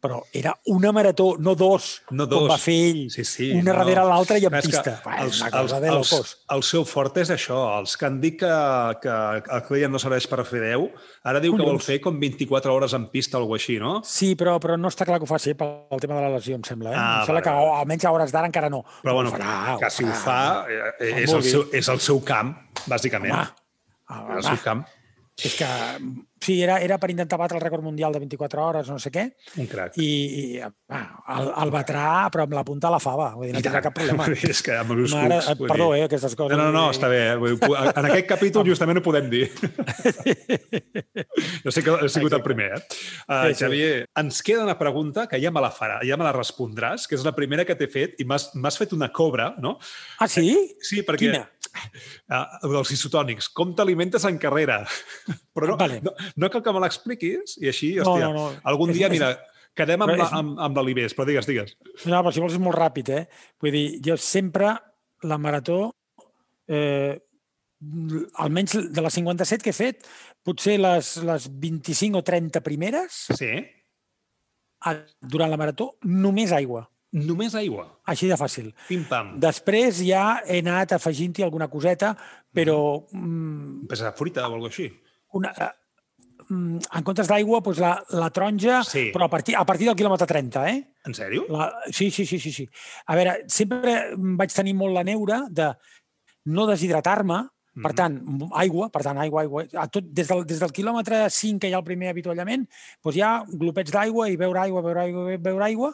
Però 0.06 0.22
era 0.32 0.52
una 0.72 0.92
marató, 0.92 1.36
no 1.38 1.54
dos, 1.54 2.02
No 2.10 2.28
com 2.28 2.40
dos. 2.46 2.50
va 2.50 2.58
fer 2.58 2.74
ell. 2.90 3.02
Sí, 3.10 3.24
sí. 3.24 3.50
una 3.58 3.72
darrere 3.74 4.04
l'altra 4.06 4.38
i 4.38 4.46
en 4.46 4.54
és 4.54 4.66
pista. 4.66 4.94
Va, 5.04 5.16
és 5.18 5.22
Els, 5.26 5.40
una 5.42 5.48
els, 5.50 5.56
cosa 5.72 5.80
de 5.80 5.88
els, 5.92 6.12
locos. 6.12 6.32
el 6.56 6.62
seu 6.62 6.84
fort 6.86 7.16
és 7.22 7.30
això. 7.34 7.58
Els 7.80 7.96
que 7.96 8.06
han 8.06 8.20
dit 8.20 8.38
que, 8.40 8.52
que 9.02 9.16
el 9.56 9.62
Client 9.68 9.92
no 9.92 9.98
serveix 10.02 10.26
per 10.30 10.44
fer 10.48 10.60
10, 10.64 10.86
ara 11.24 11.40
diu 11.42 11.52
que 11.56 11.62
vol 11.62 11.74
Collons. 11.76 11.84
fer 11.90 12.00
com 12.00 12.18
24 12.20 12.74
hores 12.74 12.94
en 12.94 13.08
pista 13.10 13.36
o 13.38 13.40
alguna 13.42 13.56
així, 13.60 13.78
no? 13.82 14.00
Sí, 14.04 14.34
però, 14.36 14.58
però 14.62 14.76
no 14.78 14.88
està 14.88 15.04
clar 15.08 15.18
que 15.18 15.24
ho 15.26 15.30
faci 15.30 15.54
pel 15.58 16.00
tema 16.00 16.16
de 16.20 16.22
la 16.28 16.32
lesió, 16.38 16.54
em 16.56 16.62
sembla. 16.64 16.90
Eh? 16.92 16.96
Ah, 16.96 17.20
em 17.20 17.26
sembla 17.26 17.42
vale, 17.42 17.44
que 17.44 17.78
almenys 17.80 18.04
a 18.04 18.12
hores 18.12 18.32
d'ara 18.32 18.46
encara 18.50 18.70
no. 18.70 18.84
Però 19.02 19.14
bueno, 19.14 19.30
ho 19.30 19.36
farà, 19.36 19.76
que 19.80 19.90
si 19.90 20.04
ho 20.04 20.12
fa 20.12 20.66
eh, 20.70 20.92
Com 21.00 21.22
és 21.24 21.32
el, 21.32 21.42
seu, 21.42 21.66
és 21.72 21.88
el 21.88 22.00
seu 22.00 22.20
camp, 22.24 22.54
bàsicament. 22.86 23.32
Home, 23.32 23.48
és 24.06 24.16
home, 24.20 24.36
el 24.36 24.42
seu 24.52 24.62
camp. 24.64 24.84
és 25.36 25.54
que 25.58 25.66
sí, 26.46 26.56
era, 26.62 26.78
era 26.84 26.96
per 27.02 27.10
intentar 27.12 27.38
batre 27.40 27.58
el 27.58 27.64
rècord 27.64 27.82
mundial 27.84 28.14
de 28.14 28.20
24 28.22 28.62
hores, 28.68 28.88
no 28.92 28.98
sé 29.02 29.10
què, 29.14 29.26
Un 29.58 29.66
crac. 29.70 29.96
i, 29.98 30.06
i 30.06 30.60
va, 30.62 31.00
el, 31.36 31.50
el 31.64 31.72
batrà, 31.74 32.06
però 32.32 32.46
amb 32.46 32.54
la 32.56 32.62
punta 32.66 32.88
a 32.88 32.94
la 32.94 33.00
fava. 33.02 33.32
Vull 33.34 33.48
dir, 33.50 33.54
no 33.56 33.62
tindrà 33.64 33.82
cap 33.84 33.96
problema. 33.98 34.28
és 34.54 34.62
que 34.62 34.76
amb 34.78 34.94
els 34.96 35.14
Mare, 35.16 35.40
cucs, 35.42 35.58
vull 35.60 35.72
perdó, 35.74 35.88
dir. 35.92 36.00
eh, 36.04 36.08
aquestes 36.10 36.36
coses. 36.38 36.56
No, 36.56 36.68
no, 36.68 36.72
no, 36.78 36.84
dir- 36.88 36.96
està 36.98 37.10
bé. 37.12 37.20
eh? 37.32 37.36
Vull 37.42 37.58
dir, 37.58 37.72
En 38.00 38.10
aquest 38.12 38.28
capítol 38.30 38.66
justament 38.70 39.02
ho 39.02 39.04
podem 39.06 39.28
dir. 39.32 39.50
Jo 41.64 41.72
sé 41.74 41.82
que 41.82 41.94
he 42.04 42.08
sigut 42.12 42.32
el 42.36 42.42
primer, 42.44 42.70
eh? 42.76 42.80
Uh, 43.26 43.46
Sí, 43.46 43.54
sí. 43.54 43.64
Xavier, 43.64 44.06
ens 44.20 44.40
queda 44.46 44.62
una 44.64 44.76
pregunta 44.78 45.26
que 45.30 45.38
ja 45.42 45.50
me 45.50 45.60
la 45.62 45.70
farà, 45.74 45.98
ja 46.06 46.16
me 46.18 46.24
la 46.26 46.32
respondràs, 46.34 47.06
que 47.08 47.16
és 47.18 47.24
la 47.26 47.32
primera 47.36 47.64
que 47.66 47.74
t'he 47.78 47.88
fet 47.90 48.20
i 48.22 48.26
m'has 48.28 48.78
fet 48.78 48.92
una 48.96 49.08
cobra, 49.14 49.52
no? 49.62 49.76
Ah, 50.20 50.28
sí? 50.30 50.48
Sí, 50.84 51.02
perquè... 51.06 51.26
Quina? 51.26 51.42
Uh, 52.28 52.68
dels 52.72 52.90
isotònics. 52.96 53.48
Com 53.54 53.74
t'alimentes 53.76 54.24
en 54.28 54.38
carrera? 54.38 54.80
Però 55.54 55.68
no, 55.72 55.76
Vale. 55.80 56.00
no, 56.04 56.12
no 56.36 56.50
cal 56.50 56.62
que 56.64 56.72
me 56.72 56.80
l'expliquis 56.84 57.56
i 57.62 57.68
així, 57.72 57.94
No, 57.96 58.04
hòstia, 58.14 58.30
no, 58.32 58.48
no. 58.52 58.60
algun 58.64 58.90
És- 58.90 58.96
dia, 58.98 59.08
mira, 59.12 59.30
quedem 59.76 60.02
amb, 60.02 60.14
és- 60.16 60.32
amb, 60.32 60.58
amb 60.58 60.76
l'Alibés, 60.80 61.14
però 61.16 61.26
digues, 61.28 61.46
digues. 61.46 61.76
No, 62.06 62.22
però 62.22 62.32
si 62.32 62.40
vols 62.40 62.54
és 62.56 62.62
molt 62.62 62.76
ràpid, 62.78 63.08
eh? 63.12 63.22
Vull 63.60 63.72
dir, 63.76 63.86
jo 64.04 64.16
sempre 64.16 64.72
la 65.22 65.36
marató, 65.38 65.90
eh, 66.68 67.18
almenys 68.40 68.78
de 68.92 69.02
les 69.04 69.12
57 69.14 69.62
que 69.62 69.70
he 69.70 69.76
fet, 69.76 70.06
potser 70.42 70.78
les, 70.80 71.16
les 71.28 71.48
25 71.60 72.18
o 72.18 72.24
30 72.24 72.62
primeres, 72.64 73.26
Sí? 73.36 73.52
a- 74.86 74.96
durant 75.20 75.50
la 75.50 75.56
marató, 75.60 75.96
només 76.02 76.52
aigua. 76.52 76.86
Només 77.12 77.54
aigua. 77.54 77.86
Així 78.10 78.26
de 78.28 78.36
fàcil. 78.36 78.72
Pim-pam. 78.88 79.36
Després 79.40 80.02
ja 80.04 80.40
he 80.44 80.58
anat 80.60 80.92
afegint-hi 80.96 81.44
alguna 81.46 81.68
coseta, 81.72 82.14
però 82.52 82.78
mm, 83.12 83.86
Pesa 83.88 84.12
fruita 84.12 84.42
o 84.48 84.52
alguna 84.52 84.68
així. 84.72 84.90
una, 85.32 85.52
eh, 85.56 85.70
mm, 86.50 86.78
en 86.98 87.02
comptes 87.06 87.28
d'aigua, 87.28 87.60
doncs 87.62 87.78
la, 87.78 87.94
la 88.10 88.30
taronja, 88.30 88.82
Sí. 88.84 89.10
però 89.14 89.24
a 89.26 89.30
partir, 89.30 89.56
a 89.56 89.64
partir 89.64 89.86
del 89.86 89.96
quilòmetre 89.96 90.26
30, 90.26 90.68
eh? 90.70 90.82
En 91.06 91.14
sèrio? 91.14 91.46
La, 91.48 91.72
sí, 91.90 92.10
sí, 92.10 92.26
sí, 92.26 92.38
sí, 92.40 92.52
sí. 92.52 92.68
A 93.06 93.14
veure, 93.16 93.44
sempre 93.48 94.12
vaig 94.16 94.52
tenir 94.52 94.74
molt 94.74 94.92
la 94.94 95.04
neura 95.04 95.46
de 95.48 95.72
no 96.46 96.66
deshidratar-me, 96.66 97.46
per 97.82 97.92
tant, 97.92 98.14
aigua, 98.56 98.86
per 98.88 99.02
tant, 99.04 99.18
aigua, 99.20 99.42
aigua. 99.42 99.64
A 99.76 99.86
tot, 99.92 100.04
des, 100.08 100.26
del, 100.26 100.46
des 100.48 100.58
del 100.62 100.72
quilòmetre 100.72 101.28
5 101.28 101.60
que 101.60 101.68
hi 101.68 101.74
ha 101.74 101.78
el 101.82 101.84
primer 101.84 102.08
avituallament, 102.08 102.62
doncs 103.04 103.16
hi 103.18 103.20
ha 103.20 103.44
glopets 103.46 103.92
d'aigua 103.92 104.30
i 104.32 104.36
beure 104.40 104.62
aigua, 104.62 104.80
beure 104.80 105.00
aigua, 105.02 105.36
beure 105.36 105.64
aigua. 105.66 105.90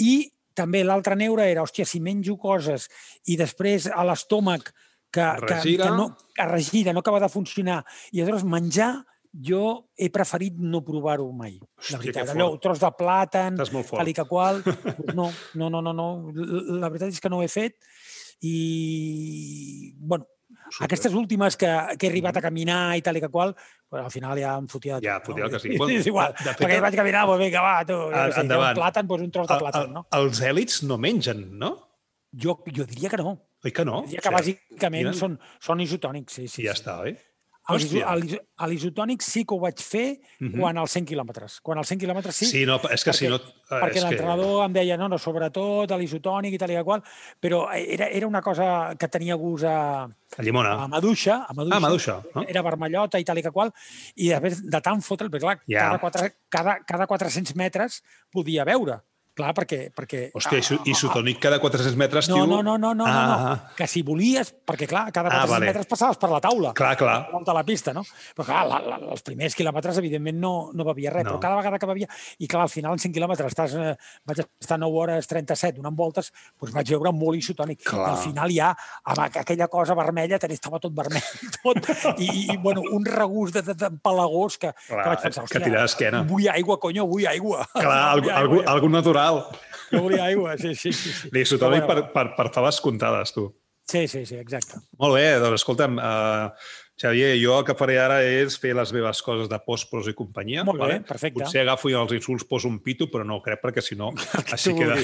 I 0.00 0.14
també 0.54 0.84
l'altre 0.86 1.16
neure 1.18 1.46
era, 1.50 1.64
hòstia, 1.64 1.86
si 1.86 2.00
menjo 2.02 2.36
coses 2.40 2.88
i 3.30 3.36
després 3.38 3.88
a 3.90 4.04
l'estómac 4.06 4.70
que, 5.14 5.26
que, 5.46 5.58
que, 5.78 5.90
no, 5.94 6.08
que 6.34 6.46
regira, 6.50 6.94
no 6.94 7.02
acaba 7.02 7.20
de 7.22 7.30
funcionar, 7.30 7.82
i 8.12 8.22
aleshores 8.22 8.46
menjar, 8.46 8.92
jo 9.34 9.90
he 9.98 10.08
preferit 10.14 10.58
no 10.58 10.82
provar-ho 10.86 11.26
mai. 11.34 11.56
Hòstia, 11.58 11.96
la 11.96 12.02
veritat, 12.02 12.32
allò, 12.34 12.48
tros 12.62 12.82
de 12.82 12.90
plàtan, 12.98 13.58
tal 13.58 14.10
i 14.10 14.14
que 14.14 14.26
qual, 14.30 14.62
no, 15.18 15.30
no, 15.58 15.70
no, 15.70 15.82
no, 15.82 15.94
no. 15.94 16.08
La 16.78 16.90
veritat 16.90 17.14
és 17.14 17.22
que 17.22 17.30
no 17.32 17.40
ho 17.40 17.46
he 17.46 17.50
fet 17.50 17.78
i, 18.46 19.94
bueno, 19.98 20.28
Súper. 20.74 20.86
aquestes 20.88 21.14
últimes 21.14 21.56
que, 21.56 21.70
que 21.98 22.06
he 22.06 22.10
arribat 22.10 22.36
a 22.36 22.42
caminar 22.42 22.96
i 22.98 23.02
tal 23.06 23.16
i 23.16 23.20
que 23.22 23.28
qual, 23.30 23.54
però 23.90 24.04
al 24.08 24.10
final 24.10 24.38
ja 24.42 24.56
em 24.58 24.66
fotia 24.68 24.98
de 24.98 25.06
Ja, 25.06 25.20
tot. 25.20 25.30
fotia 25.32 25.44
el 25.46 25.50
no? 25.50 25.56
que 25.56 25.62
sigui. 25.62 25.76
Bueno, 25.78 25.94
és 26.00 26.06
igual, 26.10 26.32
de 26.34 26.50
fet, 26.50 26.60
perquè 26.64 26.80
vaig 26.82 26.96
caminar, 26.98 27.26
doncs 27.30 27.42
vinga, 27.44 27.62
va, 27.62 27.74
tu, 27.86 27.92
jo, 27.92 28.10
Ah, 28.12 28.26
què 28.28 28.34
sé, 28.34 28.46
un 28.58 28.74
plàtan, 28.80 29.06
doncs 29.06 29.22
un 29.22 29.30
tros 29.30 29.46
de 29.48 29.54
El- 29.54 29.60
plàtan, 29.60 29.82
el- 29.86 29.92
no? 29.94 30.06
Els 30.18 30.40
èlits 30.42 30.82
no 30.88 30.98
mengen, 30.98 31.44
no? 31.58 31.70
Jo, 32.34 32.56
jo 32.74 32.84
diria 32.84 33.08
que 33.08 33.16
no. 33.22 33.36
Oi 33.64 33.70
que 33.72 33.84
no? 33.84 34.00
Jo 34.02 34.06
diria 34.08 34.20
que 34.20 34.28
O 34.34 34.38
sigui, 34.42 34.58
bàsicament 34.72 35.04
mira. 35.06 35.12
són, 35.14 35.38
són 35.60 35.80
isotònics, 35.80 36.32
sí, 36.40 36.48
sí. 36.48 36.62
I 36.62 36.66
ja 36.66 36.74
sí. 36.74 36.82
està, 36.82 36.98
oi? 37.00 37.10
Els 37.14 37.33
a 37.66 38.66
l'isotònic 38.68 39.22
sí 39.24 39.44
que 39.44 39.54
ho 39.54 39.60
vaig 39.60 39.78
fer 39.80 40.20
Mhm. 40.40 40.58
quan 40.60 40.76
als 40.78 40.92
100 40.92 41.06
quilòmetres. 41.06 41.60
Quan 41.62 41.78
als 41.78 41.88
100 41.88 42.00
quilòmetres 42.00 42.34
sí, 42.36 42.46
Sí, 42.46 42.66
no, 42.66 42.76
és 42.90 43.02
que 43.04 43.12
si 43.12 43.24
perquè- 43.26 43.30
no... 43.30 43.36
eh, 43.36 43.80
perquè 43.80 43.96
és 43.96 44.04
que... 44.04 44.10
l'entrenador 44.10 44.64
em 44.66 44.72
deia, 44.72 44.96
no, 44.96 45.08
no, 45.08 45.18
sobretot 45.18 45.90
a 45.90 45.96
l'isotònic 45.96 46.52
i 46.54 46.58
tal 46.58 46.70
i 46.70 46.82
qual, 46.84 47.02
però 47.40 47.68
era, 47.72 48.08
era 48.08 48.26
una 48.26 48.42
cosa 48.42 48.94
que 48.98 49.08
tenia 49.08 49.34
gust 49.34 49.64
a, 49.64 50.04
A 50.04 50.42
llimona. 50.42 50.74
a 50.84 50.88
maduixa, 50.88 51.46
a 51.48 51.52
maduixa, 51.54 51.76
Ah, 51.76 51.80
maduixa, 51.80 52.22
no? 52.34 52.44
era 52.46 52.62
vermellota 52.62 53.18
i 53.18 53.24
tal 53.24 53.38
i 53.38 53.42
que 53.42 53.50
qual, 53.50 53.72
i 54.16 54.28
després 54.28 54.62
de 54.68 54.80
tant 54.80 55.00
fotre'l, 55.00 55.30
perquè 55.30 55.40
clar, 55.40 55.60
Ja. 55.66 55.80
cada, 55.88 55.98
quatre, 55.98 56.34
cada, 56.50 56.78
cada 56.84 57.06
400 57.06 57.54
metres 57.56 58.02
podia 58.30 58.64
veure. 58.64 59.00
Clar, 59.34 59.50
perquè... 59.56 59.88
perquè 59.90 60.28
Hòstia, 60.38 60.60
iso- 60.62 60.76
isotònic 60.86 61.40
cada 61.42 61.58
400 61.58 61.96
metres, 61.98 62.28
no, 62.30 62.36
tio... 62.36 62.46
no, 62.46 62.60
no, 62.62 62.76
no, 62.78 62.92
no, 62.94 63.04
ah, 63.06 63.14
no, 63.26 63.38
no. 63.50 63.54
Que 63.74 63.88
si 63.90 64.02
volies, 64.06 64.52
perquè 64.64 64.86
clar, 64.86 65.08
cada 65.10 65.28
Ah, 65.28 65.40
400 65.42 65.50
vale. 65.50 65.66
metres 65.72 65.86
passaves 65.90 66.18
per 66.22 66.30
la 66.30 66.38
taula. 66.40 66.70
Clar, 66.72 66.92
clar. 66.96 67.16
Volta 67.32 67.52
la 67.56 67.64
pista, 67.66 67.92
no? 67.92 68.04
Però 68.36 68.46
clar, 68.46 68.60
la, 68.70 68.78
la, 68.86 68.98
els 69.10 69.24
primers 69.26 69.56
quilòmetres, 69.58 69.98
evidentment, 69.98 70.38
no, 70.38 70.52
no 70.72 70.86
bevia 70.86 71.10
res, 71.10 71.24
No. 71.26 71.32
però 71.34 71.40
cada 71.48 71.56
vegada 71.58 71.78
que 71.82 71.86
bevia... 71.90 72.08
I 72.38 72.46
clar, 72.46 72.62
al 72.68 72.70
final, 72.70 72.92
en 72.94 73.02
100 73.02 73.12
quilòmetres, 73.16 73.50
estàs, 73.50 73.74
eh, 73.74 73.96
vaig 74.24 74.44
estar 74.44 74.78
9 74.78 75.00
hores 75.02 75.26
37 75.26 75.80
donant 75.80 75.96
voltes, 75.98 76.30
doncs 76.60 76.72
vaig 76.78 76.94
veure 76.94 77.12
molt 77.12 77.38
isotònic. 77.42 77.82
Clar. 77.88 78.06
I 78.06 78.10
al 78.14 78.22
final 78.22 78.54
ja, 78.54 78.70
amb 79.02 79.18
aqu- 79.26 79.42
aquella 79.42 79.66
cosa 79.66 79.98
vermella, 79.98 80.38
estava 80.38 80.78
tot 80.78 80.94
vermell, 80.94 81.26
tot. 81.64 81.90
I, 82.22 82.52
i 82.54 82.56
bueno, 82.56 82.82
un 82.94 83.04
regust 83.04 83.54
de, 83.58 83.62
de, 83.66 83.74
de 83.74 83.90
pelagós 83.98 84.58
que, 84.62 84.70
Clar, 84.86 85.02
que 85.02 85.08
vaig 85.10 85.22
pensar, 85.26 85.44
que 85.50 85.58
tirar 85.66 85.82
d'esquena. 85.88 86.22
vull 86.22 86.46
aigua, 86.54 86.78
conyo, 86.78 87.06
vull 87.10 87.26
aigua. 87.26 87.66
Clar, 87.74 87.98
algú, 88.14 88.30
algú, 88.30 88.60
aigua, 88.62 88.72
algú 88.78 88.88
natural. 89.24 89.60
Jo 89.90 90.04
volia 90.06 90.24
aigua, 90.28 90.56
sí, 90.58 90.74
sí. 90.74 90.92
sí, 90.92 91.12
sí. 91.12 91.28
L'isotònic 91.34 91.86
per, 91.88 92.00
per, 92.14 92.30
per 92.36 92.48
faves 92.54 92.80
comptades, 92.84 93.34
tu. 93.34 93.50
Sí, 93.90 94.06
sí, 94.08 94.24
sí, 94.24 94.38
exacte. 94.40 94.80
Molt 95.00 95.18
bé, 95.18 95.26
doncs 95.42 95.60
escolta'm, 95.60 95.98
uh, 96.00 96.70
Xavier, 97.00 97.34
jo 97.36 97.56
el 97.58 97.66
que 97.66 97.74
faré 97.76 97.98
ara 97.98 98.20
és 98.22 98.54
fer 98.60 98.72
les 98.78 98.92
meves 98.94 99.20
coses 99.26 99.50
de 99.50 99.58
post, 99.66 99.90
pros 99.90 100.08
i 100.08 100.14
companyia. 100.16 100.64
Molt 100.64 100.80
bé, 100.80 101.00
perfecte. 101.04 101.42
Potser 101.42 101.64
agafo 101.64 101.90
i 101.90 101.96
als 101.98 102.14
insults 102.16 102.46
poso 102.48 102.70
un 102.70 102.78
pito, 102.84 103.10
però 103.12 103.26
no 103.26 103.40
ho 103.40 103.44
crec, 103.44 103.60
perquè 103.60 103.84
si 103.84 103.98
no, 103.98 104.12
així 104.54 104.72
queda, 104.78 104.96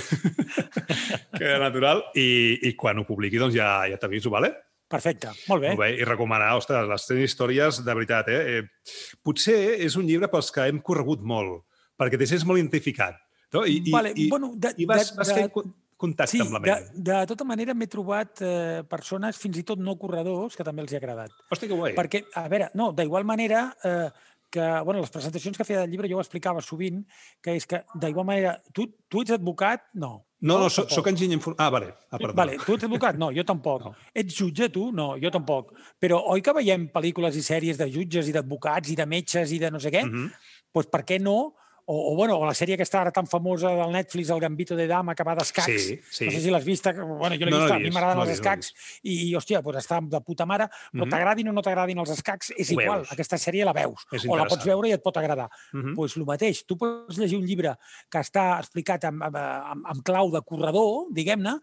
queda 1.38 1.58
natural. 1.60 2.06
I, 2.14 2.28
I 2.70 2.74
quan 2.78 3.02
ho 3.02 3.06
publiqui, 3.08 3.42
doncs 3.42 3.58
ja, 3.58 3.72
ja 3.90 4.00
t'aviso, 4.00 4.32
vale? 4.32 4.54
Perfecte, 4.90 5.30
molt 5.46 5.62
bé. 5.62 5.74
Molt 5.74 5.84
bé, 5.84 5.90
i 6.00 6.06
recomanar, 6.06 6.54
ostres, 6.58 6.88
les 6.90 7.04
teves 7.06 7.28
històries, 7.28 7.82
de 7.86 7.94
veritat, 7.94 8.30
eh? 8.32 8.58
eh? 8.58 9.18
Potser 9.22 9.58
és 9.84 9.94
un 10.00 10.08
llibre 10.08 10.30
pels 10.32 10.48
que 10.54 10.64
hem 10.66 10.80
corregut 10.82 11.22
molt, 11.22 11.60
perquè 12.00 12.18
te 12.18 12.26
sents 12.26 12.46
molt 12.48 12.58
identificat. 12.58 13.20
No? 13.52 13.64
I, 13.66 13.80
vale, 13.90 14.12
i, 14.14 14.28
bueno, 14.30 14.52
de, 14.56 14.74
i 14.78 14.86
vas, 14.86 15.10
de, 15.10 15.16
vas 15.18 15.28
de, 15.28 15.34
fent 15.34 15.50
con- 15.52 15.74
contacte 16.00 16.36
Sí, 16.36 16.40
amb 16.40 16.52
la 16.54 16.60
de, 16.62 16.70
ment. 16.70 17.04
de 17.10 17.20
tota 17.26 17.44
manera 17.44 17.74
m'he 17.74 17.88
trobat 17.90 18.40
eh, 18.46 18.82
persones, 18.88 19.36
fins 19.36 19.58
i 19.58 19.64
tot 19.66 19.78
no 19.82 19.96
corredors, 20.00 20.54
que 20.56 20.64
també 20.64 20.82
els 20.84 20.92
hi 20.92 20.96
ha 20.96 21.02
agradat. 21.02 21.34
Hòstia, 21.50 21.68
que 21.68 21.76
guai. 21.76 21.94
Perquè, 21.98 22.24
a 22.38 22.46
veure, 22.48 22.70
no, 22.78 22.92
d'igual 22.96 23.24
manera 23.28 23.66
eh, 23.84 24.08
que, 24.50 24.64
bueno, 24.86 25.00
les 25.02 25.10
presentacions 25.14 25.58
que 25.58 25.64
feia 25.66 25.82
del 25.84 25.90
llibre 25.92 26.08
jo 26.10 26.16
ho 26.18 26.22
explicava 26.24 26.62
sovint, 26.64 27.02
que 27.42 27.52
és 27.58 27.66
que 27.70 27.82
d'igual 28.00 28.26
manera, 28.26 28.54
tu, 28.72 28.86
tu 29.10 29.20
ets 29.22 29.34
advocat? 29.36 29.84
No. 29.94 30.24
No, 30.40 30.56
no, 30.56 30.70
soc, 30.72 30.86
tampoc. 30.88 30.94
soc 30.96 31.10
enginyer 31.12 31.36
informàtic. 31.36 31.60
Ah, 31.66 31.70
vale. 31.74 31.90
Ah, 32.08 32.16
perdó. 32.18 32.34
Vale, 32.38 32.56
tu 32.64 32.74
ets 32.78 32.86
advocat? 32.88 33.18
No, 33.20 33.28
jo 33.36 33.44
tampoc. 33.44 33.84
No. 33.84 33.90
No. 33.92 34.10
Ets 34.14 34.34
jutge, 34.40 34.70
tu? 34.72 34.86
No, 34.96 35.10
jo 35.20 35.30
tampoc. 35.34 35.74
Però 36.00 36.22
oi 36.32 36.40
que 36.40 36.54
veiem 36.56 36.88
pel·lícules 36.94 37.36
i 37.36 37.42
sèries 37.44 37.76
de 37.78 37.90
jutges 37.92 38.30
i 38.30 38.32
d'advocats 38.32 38.88
i 38.90 38.96
de 38.96 39.06
metges 39.10 39.52
i 39.52 39.58
de 39.60 39.70
no 39.74 39.78
sé 39.82 39.90
què? 39.92 40.06
Mhm. 40.06 40.30
pues, 40.72 40.86
per 40.86 41.02
què 41.04 41.18
no? 41.20 41.52
O, 41.90 42.12
o, 42.12 42.14
bueno, 42.14 42.36
o 42.38 42.46
la 42.46 42.54
sèrie 42.54 42.76
aquesta 42.76 43.00
ara 43.00 43.10
tan 43.10 43.26
famosa 43.26 43.72
del 43.74 43.90
Netflix, 43.90 44.28
el 44.30 44.38
Gambito 44.38 44.76
de 44.78 44.86
Dama, 44.86 45.14
que 45.18 45.24
va 45.26 45.34
d'escacs. 45.34 45.66
Sí, 45.88 45.96
sí. 46.06 46.26
No 46.28 46.30
sé 46.30 46.40
si 46.44 46.50
l'has 46.54 46.64
vista. 46.64 46.92
que, 46.94 47.00
Bueno, 47.02 47.34
jo 47.34 47.44
l'he 47.48 47.50
No, 47.50 47.58
vista, 47.58 47.74
l'he 47.74 47.74
a 47.74 47.78
mi 47.80 47.84
vist, 47.88 47.94
m'agraden 47.96 48.16
no 48.20 48.22
els 48.22 48.30
vist, 48.30 48.44
no 48.44 48.50
escacs 48.52 49.00
i, 49.02 49.34
hòstia, 49.34 49.62
pues 49.62 49.76
està 49.80 49.98
de 50.00 50.20
puta 50.22 50.46
mare, 50.46 50.68
però 50.92 51.02
Mhm. 51.04 51.10
t'agradin 51.10 51.48
o 51.48 51.52
no 51.52 51.62
t'agradin 51.66 51.98
els 51.98 52.10
escacs, 52.14 52.52
és 52.56 52.70
Ho 52.70 52.80
igual. 52.80 53.00
veus. 53.00 53.12
Aquesta 53.12 53.36
sèrie 53.38 53.64
la 53.64 53.72
veus. 53.72 54.06
O 54.28 54.36
la 54.36 54.44
pots 54.46 54.64
veure 54.64 54.88
i 54.88 54.92
et 54.92 55.02
pot 55.02 55.16
agradar. 55.16 55.48
Mhm. 55.72 55.94
pues 55.96 56.16
el 56.16 56.24
mateix. 56.24 56.64
Tu 56.64 56.76
pots 56.78 57.18
llegir 57.18 57.38
un 57.38 57.44
llibre 57.44 57.74
que 58.08 58.18
està 58.18 58.60
explicat 58.60 59.04
amb, 59.04 59.22
amb, 59.24 59.36
amb, 59.36 59.86
amb 59.86 60.02
clau 60.04 60.30
de 60.30 60.40
corredor, 60.42 61.08
diguem-ne, 61.10 61.58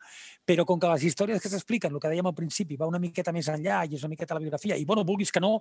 però 0.47 0.63
com 0.65 0.79
que 0.79 0.87
les 0.93 1.03
històries 1.09 1.41
que 1.43 1.51
s'expliquen, 1.51 1.91
el 1.91 1.99
que 1.99 2.07
dèiem 2.07 2.29
al 2.29 2.35
principi, 2.35 2.77
va 2.79 2.87
una 2.87 3.01
miqueta 3.03 3.33
més 3.35 3.49
enllà 3.51 3.81
i 3.83 3.97
és 3.97 4.05
una 4.05 4.13
miqueta 4.13 4.37
la 4.37 4.39
biografia, 4.39 4.77
i 4.79 4.85
bueno, 4.87 5.03
vulguis 5.03 5.33
que 5.35 5.43
no, 5.43 5.57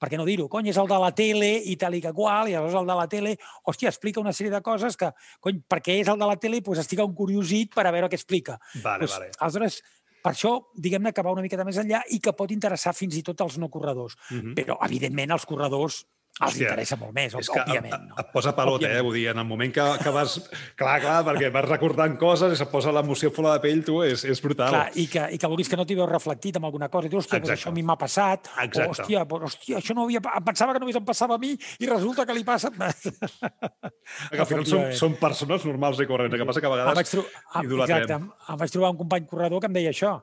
per 0.00 0.08
què 0.08 0.16
no 0.16 0.24
dir-ho? 0.24 0.48
Cony, 0.48 0.70
és 0.72 0.80
el 0.80 0.88
de 0.88 1.00
la 1.02 1.12
tele 1.12 1.50
i 1.68 1.76
tal 1.76 1.98
i 1.98 2.00
que 2.00 2.14
qual, 2.16 2.48
i 2.48 2.56
aleshores 2.56 2.80
el 2.80 2.88
de 2.88 2.96
la 3.02 3.06
tele, 3.12 3.36
hòstia, 3.68 3.92
explica 3.92 4.22
una 4.22 4.32
sèrie 4.32 4.54
de 4.54 4.62
coses 4.64 4.96
que, 4.96 5.12
cony, 5.44 5.60
perquè 5.68 5.98
és 6.00 6.08
el 6.08 6.18
de 6.20 6.28
la 6.30 6.38
tele, 6.40 6.62
doncs 6.64 6.80
estic 6.86 7.04
un 7.04 7.14
curiosit 7.14 7.74
per 7.76 7.84
a 7.86 7.92
veure 7.92 8.08
què 8.08 8.16
explica. 8.16 8.56
Vale, 8.82 9.04
Pues, 9.04 9.12
vale. 9.18 9.30
Aleshores, 9.38 9.82
per 10.24 10.32
això, 10.32 10.54
diguem-ne 10.76 11.12
que 11.12 11.22
va 11.24 11.32
una 11.32 11.44
miqueta 11.44 11.64
més 11.64 11.78
enllà 11.80 12.02
i 12.12 12.20
que 12.20 12.32
pot 12.36 12.50
interessar 12.52 12.92
fins 12.96 13.16
i 13.16 13.22
tot 13.26 13.40
als 13.40 13.58
no 13.58 13.68
corredors. 13.68 14.16
Mhm. 14.30 14.54
Però, 14.56 14.78
evidentment, 14.84 15.32
als 15.32 15.46
corredors 15.48 16.04
els 16.40 16.54
Hòstia, 16.54 16.70
interessa 16.70 16.96
molt 16.96 17.12
més, 17.12 17.34
És 17.36 17.50
que 17.52 17.60
òbviament. 17.60 17.92
et, 17.92 18.04
no? 18.08 18.14
et 18.22 18.28
posa 18.32 18.54
pelot, 18.56 18.80
eh? 18.80 18.88
Òbviament. 18.88 19.04
Vull 19.04 19.16
dir, 19.18 19.24
en 19.34 19.40
el 19.42 19.46
moment 19.48 19.74
que, 19.76 19.84
que 20.00 20.12
vas... 20.14 20.36
Clar, 20.80 20.94
clar, 21.02 21.18
perquè 21.26 21.50
vas 21.52 21.66
recordant 21.68 22.16
coses 22.20 22.54
i 22.54 22.56
se't 22.56 22.70
posa 22.72 22.94
l'emoció 22.96 23.28
fora 23.36 23.52
de 23.58 23.62
pell, 23.66 23.82
tu, 23.84 23.98
és, 24.06 24.24
és 24.24 24.40
brutal. 24.40 24.72
Clar, 24.72 24.86
i 24.96 25.04
que, 25.12 25.26
i 25.36 25.40
que 25.42 25.50
vulguis 25.52 25.68
que 25.68 25.76
no 25.76 25.84
t'hi 25.84 25.98
veus 25.98 26.08
reflectit 26.08 26.56
en 26.56 26.64
alguna 26.64 26.88
cosa 26.88 27.10
i 27.10 27.12
dius, 27.12 27.26
hòstia, 27.26 27.42
Exacte. 27.42 27.58
això 27.58 27.74
a 27.74 27.76
mi 27.76 27.84
m'ha 27.84 27.98
passat, 28.00 28.48
Exacte. 28.64 28.86
o 28.86 28.94
hòstia, 28.94 29.26
pues, 29.28 29.46
hòstia, 29.50 29.82
això 29.82 29.98
no 29.98 30.08
havia... 30.08 30.24
em 30.40 30.48
pensava 30.48 30.72
que 30.72 30.80
només 30.80 30.96
em 30.96 31.04
passava 31.12 31.36
a 31.36 31.42
mi 31.42 31.52
i 31.52 31.92
resulta 31.92 32.24
que 32.24 32.38
li 32.38 32.46
passa... 32.48 32.72
que 32.80 34.40
al 34.40 34.48
final 34.48 34.66
són, 34.66 34.90
són 34.96 35.20
persones 35.20 35.68
normals 35.68 36.00
i 36.00 36.08
corrents. 36.08 36.34
El 36.34 36.40
que 36.40 36.48
passa 36.48 36.64
que 36.64 36.70
a 36.70 36.74
vegades 36.74 37.12
tro... 37.14 37.24
em, 37.28 37.68
idolatrem. 37.68 38.04
exacte, 38.04 38.16
em, 38.16 38.52
em 38.54 38.60
vaig 38.64 38.74
trobar 38.74 38.94
un 38.94 39.00
company 39.04 39.28
corredor 39.28 39.60
que 39.60 39.70
em 39.70 39.76
deia 39.76 39.92
això. 39.94 40.18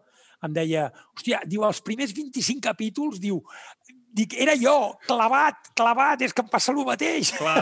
Em 0.46 0.54
deia, 0.54 0.84
hòstia, 1.18 1.40
diu, 1.50 1.64
els 1.66 1.80
primers 1.82 2.12
25 2.14 2.62
capítols, 2.62 3.18
diu, 3.22 3.40
dic, 4.18 4.34
era 4.42 4.56
jo, 4.60 4.74
clavat, 5.08 5.70
clavat, 5.78 6.24
és 6.26 6.34
que 6.36 6.44
em 6.44 6.50
passa 6.52 6.74
el 6.74 6.82
mateix. 6.88 7.32
Clar, 7.38 7.62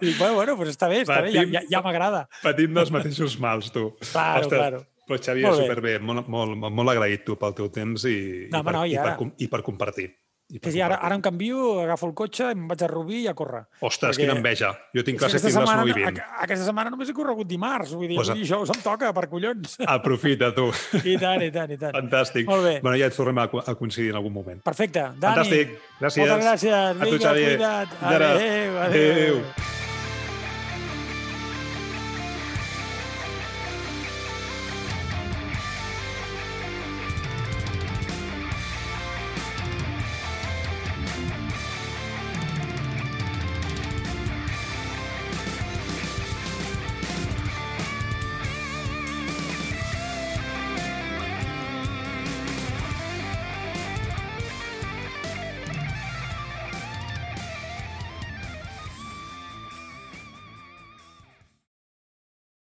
I 0.00 0.02
dic, 0.08 0.18
bueno, 0.18 0.34
bueno, 0.40 0.56
pues 0.58 0.74
està 0.74 0.90
bé, 0.90 1.02
està 1.06 1.20
bé, 1.22 1.32
ja, 1.32 1.44
Patim. 1.46 1.54
ja, 1.56 1.62
ja 1.76 1.82
m'agrada. 1.86 2.26
patim 2.42 2.74
dels 2.76 2.92
mateixos 2.94 3.38
mals, 3.42 3.70
tu. 3.74 3.88
Claro, 4.12 4.50
claro. 4.52 4.82
Però 5.06 5.20
Xavier, 5.22 5.46
Molt 5.46 5.60
bé. 5.60 5.66
superbé. 5.68 5.90
Molt, 6.02 6.26
molt, 6.34 6.56
molt 6.74 6.90
agraït 6.90 7.22
tu 7.24 7.36
pel 7.38 7.52
teu 7.54 7.68
temps 7.70 8.02
i, 8.10 8.16
No, 8.50 8.58
i, 8.58 8.64
per, 8.66 8.72
no, 8.74 8.80
i 8.90 8.96
i, 8.96 8.96
per, 8.98 9.28
i 9.38 9.46
per 9.52 9.60
compartir. 9.62 10.08
I 10.48 10.60
Sí, 10.62 10.70
sí, 10.76 10.80
ara, 10.80 10.94
ara 11.02 11.16
em 11.16 11.20
canvio, 11.20 11.80
agafo 11.82 12.06
el 12.06 12.12
cotxe, 12.14 12.52
em 12.52 12.68
vaig 12.68 12.82
a 12.84 12.86
Rubí 12.86 13.24
i 13.24 13.26
a 13.26 13.34
córrer. 13.34 13.64
Ostres, 13.80 14.12
perquè- 14.14 14.20
quina 14.28 14.36
enveja. 14.38 14.68
Jo 14.94 15.02
tinc 15.02 15.18
classe 15.18 15.40
fins 15.40 15.44
les 15.44 15.54
setmana, 15.54 15.82
9 15.82 15.90
i 15.90 16.04
20. 16.04 16.20
a- 16.22 16.42
aquesta 16.44 16.64
setmana 16.64 16.88
només 16.90 17.08
he 17.10 17.12
corregut 17.12 17.48
dimarts, 17.48 17.90
vull 17.92 18.06
dir, 18.06 18.14
Pues 18.14 18.28
a- 18.28 18.32
avui 18.32 18.42
dijous 18.44 18.70
em 18.70 18.80
toca, 18.80 19.12
per 19.12 19.28
collons. 19.28 19.76
Aprofita, 19.84 20.54
tu. 20.54 20.70
I 21.02 21.16
tant, 21.18 21.42
i 21.42 21.50
tant, 21.50 21.70
i 21.72 21.76
tant. 21.76 21.92
Fantàstic. 21.98 22.46
Molt 22.46 22.62
bé. 22.62 22.78
Bueno, 22.80 22.96
ja 22.96 23.06
ens 23.10 23.16
tornem 23.16 23.38
a, 23.38 23.48
a 23.50 23.74
coincidir 23.74 24.10
en 24.10 24.16
algun 24.22 24.32
moment. 24.32 24.62
Perfecte. 24.62 25.00
Dani, 25.18 25.34
Fantàstic. 25.34 25.78
Gràcies. 25.98 26.18
moltes 26.28 26.44
gràcies. 26.46 26.72
A 26.72 26.92
tu, 26.94 27.10
Vinga, 27.10 27.18
Xavier. 27.26 27.56
cuida't. 27.56 27.88
Ara. 28.02 28.30
Adéu, 28.36 28.78
adéu. 28.78 29.34
Adéu. 29.42 29.75